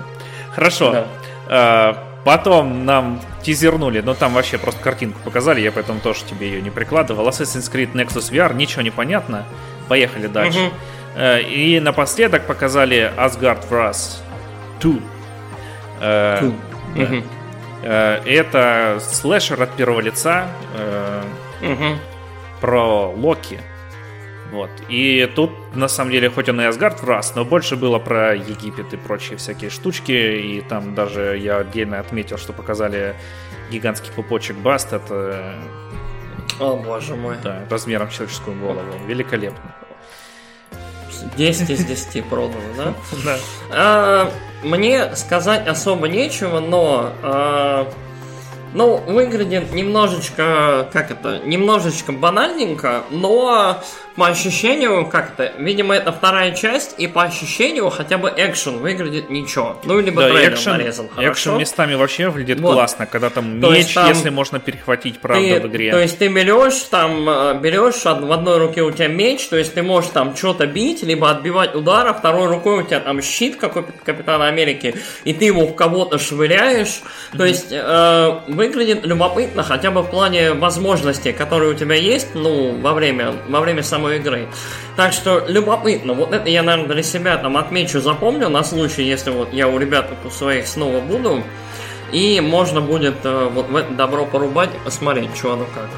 Хорошо. 0.54 0.92
Да. 0.92 1.06
А, 1.46 2.22
потом 2.24 2.86
нам 2.86 3.20
тизернули, 3.42 4.00
но 4.00 4.14
там 4.14 4.32
вообще 4.32 4.56
просто 4.56 4.82
картинку 4.82 5.20
показали, 5.22 5.60
я 5.60 5.70
поэтому 5.70 6.00
тоже 6.00 6.20
тебе 6.24 6.48
ее 6.48 6.62
не 6.62 6.70
прикладывал. 6.70 7.28
Assassin's 7.28 7.70
Creed 7.70 7.92
Nexus 7.92 8.32
VR, 8.32 8.54
ничего 8.54 8.80
не 8.80 8.90
понятно. 8.90 9.44
Поехали 9.88 10.26
дальше. 10.26 10.58
Угу. 10.58 11.22
И 11.50 11.78
напоследок 11.80 12.46
показали 12.46 13.12
Asgard 13.18 13.68
Wrath 13.68 14.22
2. 14.80 14.94
Uh, 16.00 16.54
угу. 16.96 17.22
Это 17.82 18.98
слэшер 19.00 19.62
от 19.62 19.74
первого 19.76 20.00
лица 20.00 20.48
угу. 21.62 21.98
про 22.60 23.08
Локи. 23.08 23.60
Вот. 24.52 24.70
И 24.88 25.30
тут, 25.34 25.50
на 25.74 25.88
самом 25.88 26.10
деле, 26.10 26.28
хоть 26.28 26.48
он 26.48 26.60
и 26.60 26.64
Асгард 26.64 27.02
в 27.02 27.08
раз, 27.08 27.34
но 27.36 27.44
больше 27.44 27.76
было 27.76 27.98
про 27.98 28.34
Египет 28.34 28.92
и 28.92 28.96
прочие 28.96 29.38
всякие 29.38 29.70
штучки. 29.70 30.12
И 30.12 30.60
там 30.60 30.94
даже 30.94 31.38
я 31.38 31.58
отдельно 31.58 32.00
отметил, 32.00 32.36
что 32.36 32.52
показали 32.52 33.14
гигантский 33.70 34.12
пупочек 34.12 34.56
Баст. 34.56 34.92
Это... 34.92 35.54
О, 36.58 36.76
боже 36.76 37.14
мой. 37.14 37.36
Да, 37.42 37.62
размером 37.70 38.10
человеческую 38.10 38.58
голову. 38.58 38.92
Великолепно. 39.06 39.74
10 41.36 41.70
из 41.70 41.84
10 41.84 42.24
продано, 42.24 42.60
да? 42.76 42.94
Да. 43.24 43.36
А, 43.70 44.32
мне 44.62 45.14
сказать 45.16 45.66
особо 45.66 46.08
нечего, 46.08 46.60
но 46.60 47.12
а, 47.22 47.92
ну, 48.72 48.96
выглядит 48.98 49.72
немножечко, 49.72 50.88
как 50.92 51.10
это, 51.10 51.40
немножечко 51.44 52.12
банальненько, 52.12 53.02
но 53.10 53.82
по 54.16 54.26
ощущению, 54.26 55.06
как 55.06 55.36
то 55.36 55.52
видимо, 55.58 55.94
это 55.94 56.12
вторая 56.12 56.52
часть, 56.52 56.94
и 56.98 57.06
по 57.06 57.22
ощущению 57.22 57.90
хотя 57.90 58.18
бы 58.18 58.32
экшен 58.36 58.78
выглядит 58.78 59.30
ничего. 59.30 59.80
Ну, 59.84 60.00
либо 60.00 60.22
да, 60.22 60.28
трейлер 60.30 60.54
экшен, 60.54 60.72
нарезан 60.72 61.08
хорошо. 61.08 61.32
Экшен 61.32 61.58
местами 61.58 61.94
вообще 61.94 62.28
выглядит 62.28 62.60
вот. 62.60 62.74
классно, 62.74 63.06
когда 63.06 63.30
там 63.30 63.60
то 63.60 63.70
меч, 63.70 63.94
там 63.94 64.08
если 64.08 64.30
можно 64.30 64.58
перехватить, 64.58 65.20
правда, 65.20 65.42
ты, 65.42 65.60
в 65.60 65.66
игре. 65.68 65.90
То 65.92 66.00
есть 66.00 66.18
ты 66.18 66.28
берешь, 66.28 66.82
там, 66.90 67.28
э, 67.28 67.58
берешь, 67.60 68.04
в 68.04 68.32
одной 68.32 68.58
руке 68.58 68.82
у 68.82 68.90
тебя 68.90 69.08
меч, 69.08 69.48
то 69.48 69.56
есть 69.56 69.74
ты 69.74 69.82
можешь 69.82 70.10
там 70.10 70.36
что-то 70.36 70.66
бить, 70.66 71.02
либо 71.02 71.30
отбивать 71.30 71.74
удар, 71.74 72.06
а 72.06 72.12
второй 72.12 72.48
рукой 72.48 72.82
у 72.82 72.86
тебя 72.86 73.00
там 73.00 73.22
щит, 73.22 73.56
как 73.56 73.76
у 73.76 73.84
Капитана 74.04 74.48
Америки, 74.48 74.96
и 75.24 75.32
ты 75.32 75.46
его 75.46 75.66
в 75.66 75.74
кого-то 75.74 76.18
швыряешь. 76.18 77.00
Mm-hmm. 77.32 77.36
То 77.36 77.44
есть 77.44 77.68
э, 77.70 78.40
выглядит 78.48 79.06
любопытно, 79.06 79.62
хотя 79.62 79.90
бы 79.90 80.02
в 80.02 80.10
плане 80.10 80.52
возможностей, 80.52 81.32
которые 81.32 81.70
у 81.70 81.74
тебя 81.74 81.94
есть, 81.94 82.34
ну, 82.34 82.76
во 82.80 82.92
время, 82.92 83.34
во 83.48 83.60
время 83.60 83.82
самой 83.82 83.99
самой 84.00 84.16
игры. 84.16 84.48
Так 84.96 85.12
что 85.12 85.44
любопытно. 85.46 86.14
Вот 86.14 86.32
это 86.32 86.48
я, 86.48 86.62
наверное, 86.62 86.94
для 86.94 87.02
себя 87.02 87.36
там 87.36 87.56
отмечу, 87.56 88.00
запомню 88.00 88.48
на 88.48 88.64
случай, 88.64 89.02
если 89.02 89.30
вот 89.30 89.52
я 89.52 89.68
у 89.68 89.78
ребят 89.78 90.10
у 90.24 90.30
своих 90.30 90.66
снова 90.66 91.00
буду. 91.00 91.42
И 92.12 92.40
можно 92.40 92.80
будет 92.80 93.24
э, 93.24 93.48
вот 93.52 93.68
в 93.68 93.76
это 93.76 93.92
добро 93.92 94.26
порубать 94.26 94.70
и 94.74 94.84
посмотреть, 94.84 95.36
что 95.36 95.52
оно 95.52 95.64
как. 95.66 95.88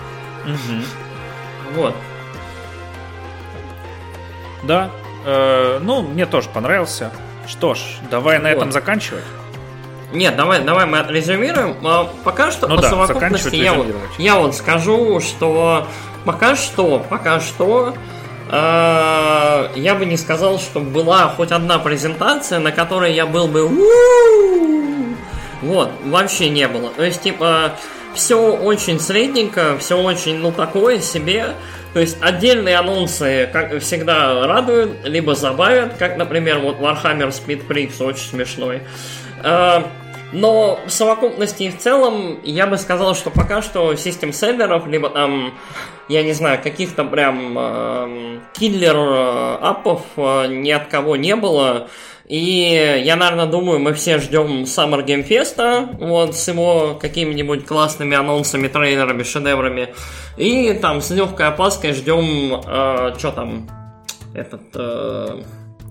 Угу. 0.45 1.77
Вот. 1.77 1.95
Да. 4.65 4.91
Э, 5.24 5.79
ну, 5.81 6.03
мне 6.03 6.27
тоже 6.27 6.51
понравился. 6.51 7.12
Что 7.47 7.74
ж, 7.74 7.81
давай 8.11 8.39
на 8.39 8.51
вот. 8.51 8.59
этом 8.59 8.73
заканчивать. 8.73 9.24
Нет, 10.12 10.37
давай, 10.37 10.62
давай 10.62 10.85
мы 10.85 11.03
резюмируем. 11.09 11.77
А, 11.83 12.12
пока 12.24 12.51
что 12.51 12.69
ну 12.69 12.77
по 12.77 12.83
да, 12.83 12.91
совокупности 12.91 13.57
я 13.57 13.73
вот, 13.73 13.87
я 14.19 14.37
вот 14.37 14.55
скажу, 14.55 15.20
что 15.20 15.87
пока 16.24 16.57
что, 16.57 17.05
пока 17.09 17.40
что 17.40 17.94
э, 18.51 19.69
я 19.74 19.94
бы 19.94 20.07
не 20.07 20.16
сказал, 20.16 20.59
что 20.59 20.81
была 20.81 21.28
хоть 21.28 21.53
одна 21.53 21.78
презентация, 21.78 22.59
на 22.59 22.73
которой 22.73 23.15
я 23.15 23.27
был 23.27 23.49
бы 23.49 23.69
вот, 25.62 25.90
вообще 26.05 26.51
не 26.51 26.66
было. 26.66 26.90
То 26.90 27.05
есть, 27.05 27.23
типа, 27.23 27.73
все 28.15 28.36
очень 28.36 29.01
средненько, 29.01 29.78
все 29.78 29.97
очень, 30.01 30.39
ну, 30.39 30.53
такое 30.53 31.01
себе. 31.01 31.55
То 31.94 32.01
есть 32.01 32.16
отдельные 32.20 32.77
анонсы, 32.77 33.49
как 33.53 33.78
всегда, 33.81 34.47
радуют, 34.47 35.05
либо 35.05 35.35
забавят, 35.35 35.94
как, 35.99 36.16
например, 36.16 36.59
вот 36.59 36.78
Warhammer 36.78 37.28
Speed 37.28 37.66
Creeps 37.69 38.03
очень 38.03 38.31
смешной. 38.31 38.82
Но 40.32 40.80
в 40.86 40.90
совокупности 40.90 41.70
в 41.70 41.78
целом 41.78 42.40
я 42.42 42.66
бы 42.66 42.78
сказал, 42.78 43.14
что 43.14 43.30
пока 43.30 43.60
что 43.60 43.94
систем 43.96 44.32
селлеров, 44.32 44.86
либо 44.86 45.10
там, 45.10 45.52
я 46.09 46.22
не 46.22 46.32
знаю, 46.32 46.60
каких-то 46.62 47.04
прям 47.04 47.56
э, 47.59 48.38
киллер-апов 48.54 50.02
э, 50.16 50.46
ни 50.48 50.70
от 50.70 50.86
кого 50.86 51.16
не 51.16 51.36
было. 51.36 51.88
И 52.26 53.02
я, 53.04 53.16
наверное, 53.16 53.44
думаю, 53.44 53.78
мы 53.78 53.92
все 53.92 54.18
ждем 54.18 54.62
Summer 54.62 55.04
Game 55.04 55.26
Fest, 55.28 55.98
вот, 55.98 56.34
с 56.34 56.48
его 56.48 56.96
какими-нибудь 56.98 57.66
классными 57.66 58.16
анонсами, 58.16 58.68
трейлерами, 58.68 59.22
шедеврами. 59.22 59.92
И 60.38 60.72
там 60.72 61.02
с 61.02 61.10
легкой 61.10 61.48
опаской 61.48 61.92
ждем, 61.92 62.62
э, 62.66 63.14
что 63.18 63.32
там, 63.32 63.68
этот... 64.34 64.62
Э, 64.74 65.42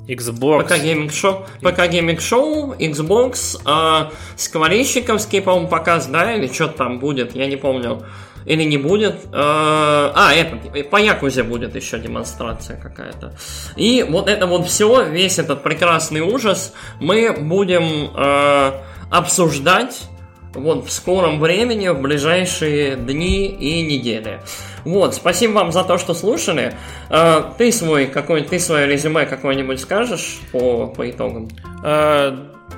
Xbox. 0.08 0.64
ПК 0.64 0.72
Gaming 0.74 1.10
Show, 1.10 1.46
ПК 1.62 1.80
Gaming 1.92 2.18
Show, 2.18 2.78
Xbox, 2.78 3.60
э, 3.66 4.12
Скворечниковский, 4.36 5.42
по-моему, 5.42 5.68
показ, 5.68 6.08
да, 6.08 6.34
или 6.34 6.48
что 6.48 6.68
там 6.68 7.00
будет, 7.00 7.36
я 7.36 7.48
не 7.48 7.56
помню. 7.56 8.04
Или 8.46 8.64
не 8.64 8.78
будет. 8.78 9.26
Э, 9.26 9.32
а, 9.34 10.34
это, 10.34 10.84
по 10.90 10.98
Якузе 10.98 11.44
будет 11.44 11.76
еще 11.76 12.00
демонстрация 12.00 12.76
какая-то. 12.76 13.36
И 13.76 14.04
вот 14.08 14.28
это 14.28 14.48
вот 14.48 14.68
все, 14.68 15.04
весь 15.04 15.38
этот 15.38 15.62
прекрасный 15.62 16.22
ужас 16.22 16.74
мы 17.00 17.34
будем 17.34 18.12
э, 18.16 18.72
обсуждать 19.12 20.08
вот 20.54 20.86
в 20.86 20.92
скором 20.92 21.40
времени, 21.40 21.88
в 21.90 22.02
ближайшие 22.02 22.96
дни 22.96 23.48
и 23.48 23.84
недели. 23.84 24.42
Вот, 24.84 25.16
спасибо 25.16 25.54
вам 25.54 25.72
за 25.72 25.84
то, 25.84 25.98
что 25.98 26.14
слушали. 26.14 26.74
Э, 27.10 27.44
ты 27.58 27.72
свой 27.72 28.08
какой 28.08 28.44
ты 28.44 28.60
свое 28.60 28.88
резюме 28.88 29.26
какое-нибудь 29.26 29.80
скажешь 29.80 30.40
по, 30.52 30.88
по 30.88 31.10
итогам? 31.10 31.50
Э, 31.84 32.36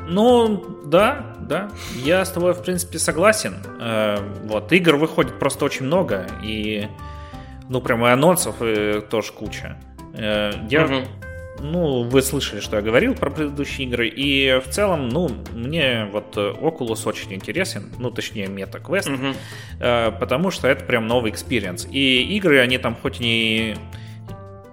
ну, 0.07 0.63
да, 0.85 1.35
да. 1.39 1.69
Я 1.95 2.25
с 2.25 2.31
тобой, 2.31 2.53
в 2.53 2.61
принципе, 2.61 2.99
согласен. 2.99 3.55
Э, 3.79 4.17
вот, 4.43 4.71
игр 4.71 4.95
выходит 4.95 5.39
просто 5.39 5.65
очень 5.65 5.85
много, 5.85 6.27
и 6.43 6.87
ну, 7.69 7.81
прям 7.81 8.05
и 8.05 8.09
анонсов 8.09 8.55
и 8.61 9.01
тоже 9.09 9.31
куча. 9.31 9.77
Я 10.15 10.85
угу 10.85 11.07
ну, 11.63 12.03
вы 12.03 12.21
слышали, 12.21 12.59
что 12.59 12.75
я 12.75 12.81
говорил 12.81 13.15
про 13.15 13.29
предыдущие 13.31 13.87
игры, 13.87 14.07
и 14.07 14.59
в 14.63 14.69
целом, 14.69 15.09
ну, 15.09 15.31
мне 15.53 16.07
вот 16.11 16.37
Oculus 16.37 17.07
очень 17.07 17.33
интересен, 17.33 17.91
ну, 17.97 18.11
точнее, 18.11 18.45
MetaQuest, 18.47 19.13
угу. 19.13 19.37
э, 19.79 20.11
потому 20.19 20.51
что 20.51 20.67
это 20.67 20.83
прям 20.83 21.07
новый 21.07 21.31
экспириенс. 21.31 21.87
И 21.89 22.35
игры, 22.35 22.59
они 22.59 22.77
там 22.77 22.95
хоть 22.95 23.19
не, 23.19 23.75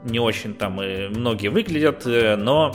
не 0.04 0.18
очень 0.18 0.54
там 0.54 0.82
и 0.82 1.08
многие 1.08 1.48
выглядят, 1.48 2.06
э, 2.06 2.36
но 2.36 2.74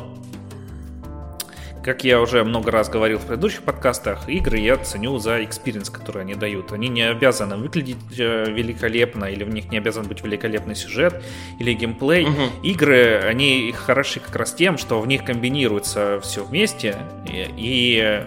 как 1.86 2.04
я 2.04 2.20
уже 2.20 2.44
много 2.44 2.72
раз 2.72 2.90
говорил 2.90 3.20
в 3.20 3.28
предыдущих 3.28 3.62
подкастах, 3.62 4.28
игры 4.28 4.58
я 4.58 4.76
ценю 4.78 5.20
за 5.20 5.46
экспириенс, 5.46 5.92
который 5.92 6.24
они 6.24 6.34
дают. 6.34 6.72
Они 6.72 6.88
не 6.88 7.04
обязаны 7.04 7.58
выглядеть 7.58 7.98
э, 8.18 8.46
великолепно, 8.50 9.26
или 9.26 9.44
в 9.44 9.50
них 9.50 9.70
не 9.70 9.78
обязан 9.78 10.08
быть 10.08 10.24
великолепный 10.24 10.76
сюжет 10.76 11.24
или 11.60 11.74
геймплей. 11.74 12.26
Угу. 12.26 12.42
Игры, 12.64 13.20
они 13.20 13.72
хороши 13.72 14.20
как 14.20 14.36
раз 14.36 14.56
тем, 14.56 14.80
что 14.80 15.00
в 15.00 15.06
них 15.06 15.24
комбинируется 15.24 16.20
все 16.24 16.44
вместе, 16.44 16.98
и, 17.32 18.26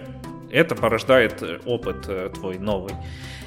это 0.50 0.74
порождает 0.76 1.42
опыт 1.66 2.06
э, 2.06 2.30
твой 2.32 2.58
новый. 2.58 2.94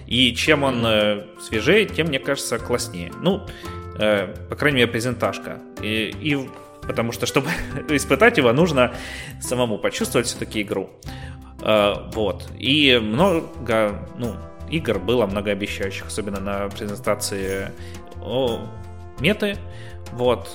И 0.07 0.35
чем 0.35 0.63
он 0.63 0.85
э, 0.85 1.23
свежее, 1.39 1.85
тем, 1.85 2.07
мне 2.07 2.19
кажется, 2.19 2.59
класснее. 2.59 3.13
Ну, 3.21 3.47
по 3.93 4.55
крайней 4.55 4.79
мере, 4.79 4.91
презентажка. 4.91 5.59
И, 5.81 6.13
и 6.21 6.35
Потому 6.81 7.11
что, 7.11 7.25
чтобы 7.25 7.49
испытать 7.89 8.37
его, 8.37 8.51
нужно 8.53 8.93
самому 9.39 9.77
почувствовать 9.77 10.27
все-таки 10.27 10.61
игру. 10.61 10.89
А, 11.61 12.09
вот. 12.13 12.49
И 12.57 12.99
много, 13.01 14.07
ну, 14.17 14.35
игр 14.69 14.99
было 14.99 15.25
многообещающих, 15.25 16.07
особенно 16.07 16.39
на 16.39 16.69
презентации 16.69 17.71
о 18.21 18.59
меты. 19.19 19.57
Вот. 20.13 20.49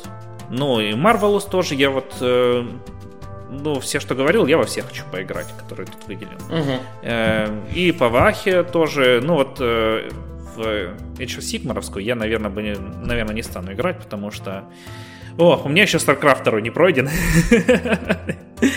Ну 0.51 0.81
и 0.81 0.93
Marvelous 0.93 1.49
тоже 1.51 1.75
я 1.75 1.91
вот 1.91 2.15
э, 2.21 2.65
ну, 3.51 3.81
все, 3.81 4.01
что 4.01 4.15
говорил, 4.15 4.47
я 4.47 4.59
во 4.59 4.65
всех 4.65 4.87
хочу 4.87 5.05
поиграть, 5.11 5.47
которые 5.57 5.87
тут 5.87 6.07
выделен. 6.07 6.37
Угу. 6.49 6.81
Э, 7.03 7.49
и 7.75 7.93
по 7.93 8.09
Вахе 8.09 8.63
тоже, 8.63 9.21
ну 9.23 9.35
вот 9.35 9.59
э, 9.61 10.09
в 10.57 10.61
Age 10.61 11.39
of 11.39 11.41
Sigmar'овскую 11.41 12.01
я, 12.01 12.15
наверное, 12.15 12.51
бы 12.51 12.63
наверное, 12.63 13.35
не 13.35 13.43
стану 13.43 13.73
играть, 13.73 13.99
потому 13.99 14.31
что 14.31 14.65
о, 15.39 15.63
у 15.65 15.69
меня 15.69 15.83
еще 15.83 15.99
StarCraft 15.99 16.45
2 16.45 16.61
не 16.61 16.71
пройден. 16.71 17.11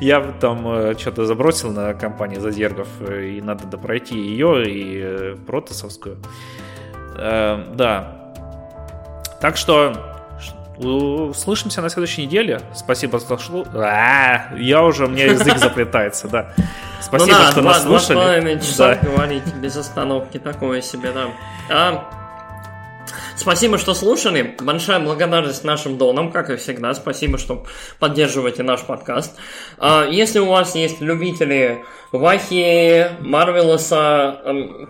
Я 0.00 0.20
там 0.20 0.68
э, 0.68 0.94
что-то 0.98 1.24
забросил 1.24 1.72
на 1.72 1.94
компании 1.94 2.38
Зазергов, 2.38 2.88
э, 3.00 3.36
и 3.36 3.40
надо 3.40 3.66
допройти 3.66 4.18
ее 4.18 4.68
и 4.68 5.00
э, 5.02 5.36
Протасовскую. 5.46 6.18
Да. 7.16 8.32
Так 9.40 9.56
что 9.56 10.14
услышимся 10.78 11.80
на 11.80 11.88
следующей 11.88 12.26
неделе. 12.26 12.60
Спасибо, 12.74 13.20
что 13.20 13.38
слушал. 13.38 13.66
А, 13.74 14.54
я 14.56 14.82
уже, 14.82 15.06
у 15.06 15.08
меня 15.08 15.26
язык 15.26 15.58
заплетается, 15.58 16.28
да. 16.28 16.52
Спасибо, 17.00 17.32
ну, 17.32 17.38
да, 17.38 17.50
что 17.52 17.60
два, 17.60 17.72
нас 17.72 17.82
слушали. 17.84 18.40
Два 18.40 18.60
часа 18.60 18.96
да. 18.96 19.08
говорить 19.08 19.54
без 19.56 19.76
остановки, 19.76 20.38
такое 20.38 20.80
себе, 20.80 21.12
да. 21.12 21.28
А, 21.70 22.23
Спасибо, 23.36 23.78
что 23.78 23.94
слушали. 23.94 24.54
Большая 24.60 25.00
благодарность 25.00 25.64
нашим 25.64 25.98
донам, 25.98 26.30
как 26.30 26.50
и 26.50 26.56
всегда. 26.56 26.94
Спасибо, 26.94 27.36
что 27.36 27.66
поддерживаете 27.98 28.62
наш 28.62 28.82
подкаст. 28.82 29.36
А, 29.78 30.06
если 30.08 30.38
у 30.38 30.46
вас 30.46 30.76
есть 30.76 31.00
любители 31.00 31.84
Вахи, 32.12 33.10
Марвелоса, 33.20 34.40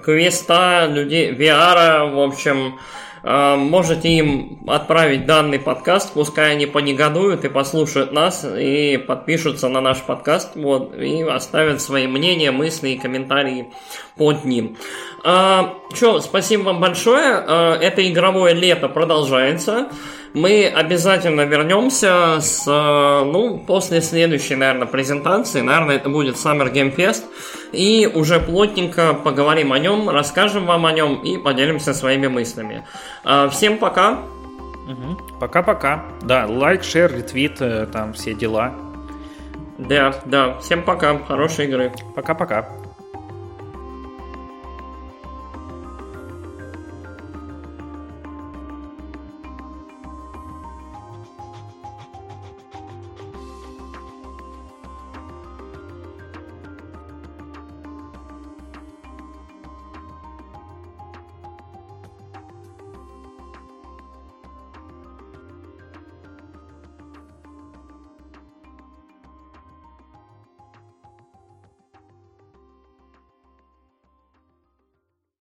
Квеста, 0.04 0.86
людей, 0.90 1.32
VR, 1.32 2.10
в 2.10 2.20
общем, 2.20 2.78
можете 3.24 4.08
им 4.10 4.58
отправить 4.66 5.24
данный 5.24 5.58
подкаст, 5.58 6.12
пускай 6.12 6.52
они 6.52 6.66
понегодуют 6.66 7.44
и 7.44 7.48
послушают 7.48 8.12
нас, 8.12 8.44
и 8.44 8.98
подпишутся 8.98 9.68
на 9.68 9.80
наш 9.80 10.02
подкаст, 10.02 10.56
вот, 10.56 10.94
и 10.94 11.22
оставят 11.22 11.80
свои 11.80 12.06
мнения, 12.06 12.50
мысли 12.50 12.90
и 12.90 12.98
комментарии 12.98 13.72
под 14.16 14.44
ним. 14.44 14.76
А, 15.24 15.74
Че, 15.94 16.20
спасибо 16.20 16.64
вам 16.64 16.80
большое. 16.80 17.42
А, 17.46 17.78
это 17.80 18.06
игровое 18.06 18.52
лето 18.52 18.88
продолжается. 18.90 19.88
Мы 20.34 20.66
обязательно 20.66 21.42
вернемся 21.42 22.40
с, 22.40 22.66
ну, 22.66 23.62
после 23.64 24.02
следующей, 24.02 24.56
наверное, 24.56 24.88
презентации. 24.88 25.60
Наверное, 25.60 25.94
это 25.94 26.08
будет 26.08 26.34
Summer 26.34 26.72
Game 26.72 26.94
Fest. 26.94 27.22
И 27.70 28.10
уже 28.12 28.40
плотненько 28.40 29.14
поговорим 29.14 29.72
о 29.72 29.78
нем, 29.78 30.10
расскажем 30.10 30.66
вам 30.66 30.86
о 30.86 30.92
нем 30.92 31.22
и 31.22 31.38
поделимся 31.38 31.94
своими 31.94 32.26
мыслями. 32.26 32.84
А, 33.22 33.48
всем 33.48 33.78
пока. 33.78 34.18
Пока-пока. 35.38 36.04
Да, 36.22 36.46
лайк, 36.48 36.82
шер, 36.82 37.14
ретвит, 37.14 37.60
э, 37.60 37.86
там 37.86 38.12
все 38.12 38.34
дела. 38.34 38.74
Да, 39.78 40.14
да. 40.24 40.58
Всем 40.58 40.82
пока. 40.82 41.18
Хорошей 41.18 41.66
игры. 41.66 41.92
Пока-пока. 42.14 42.68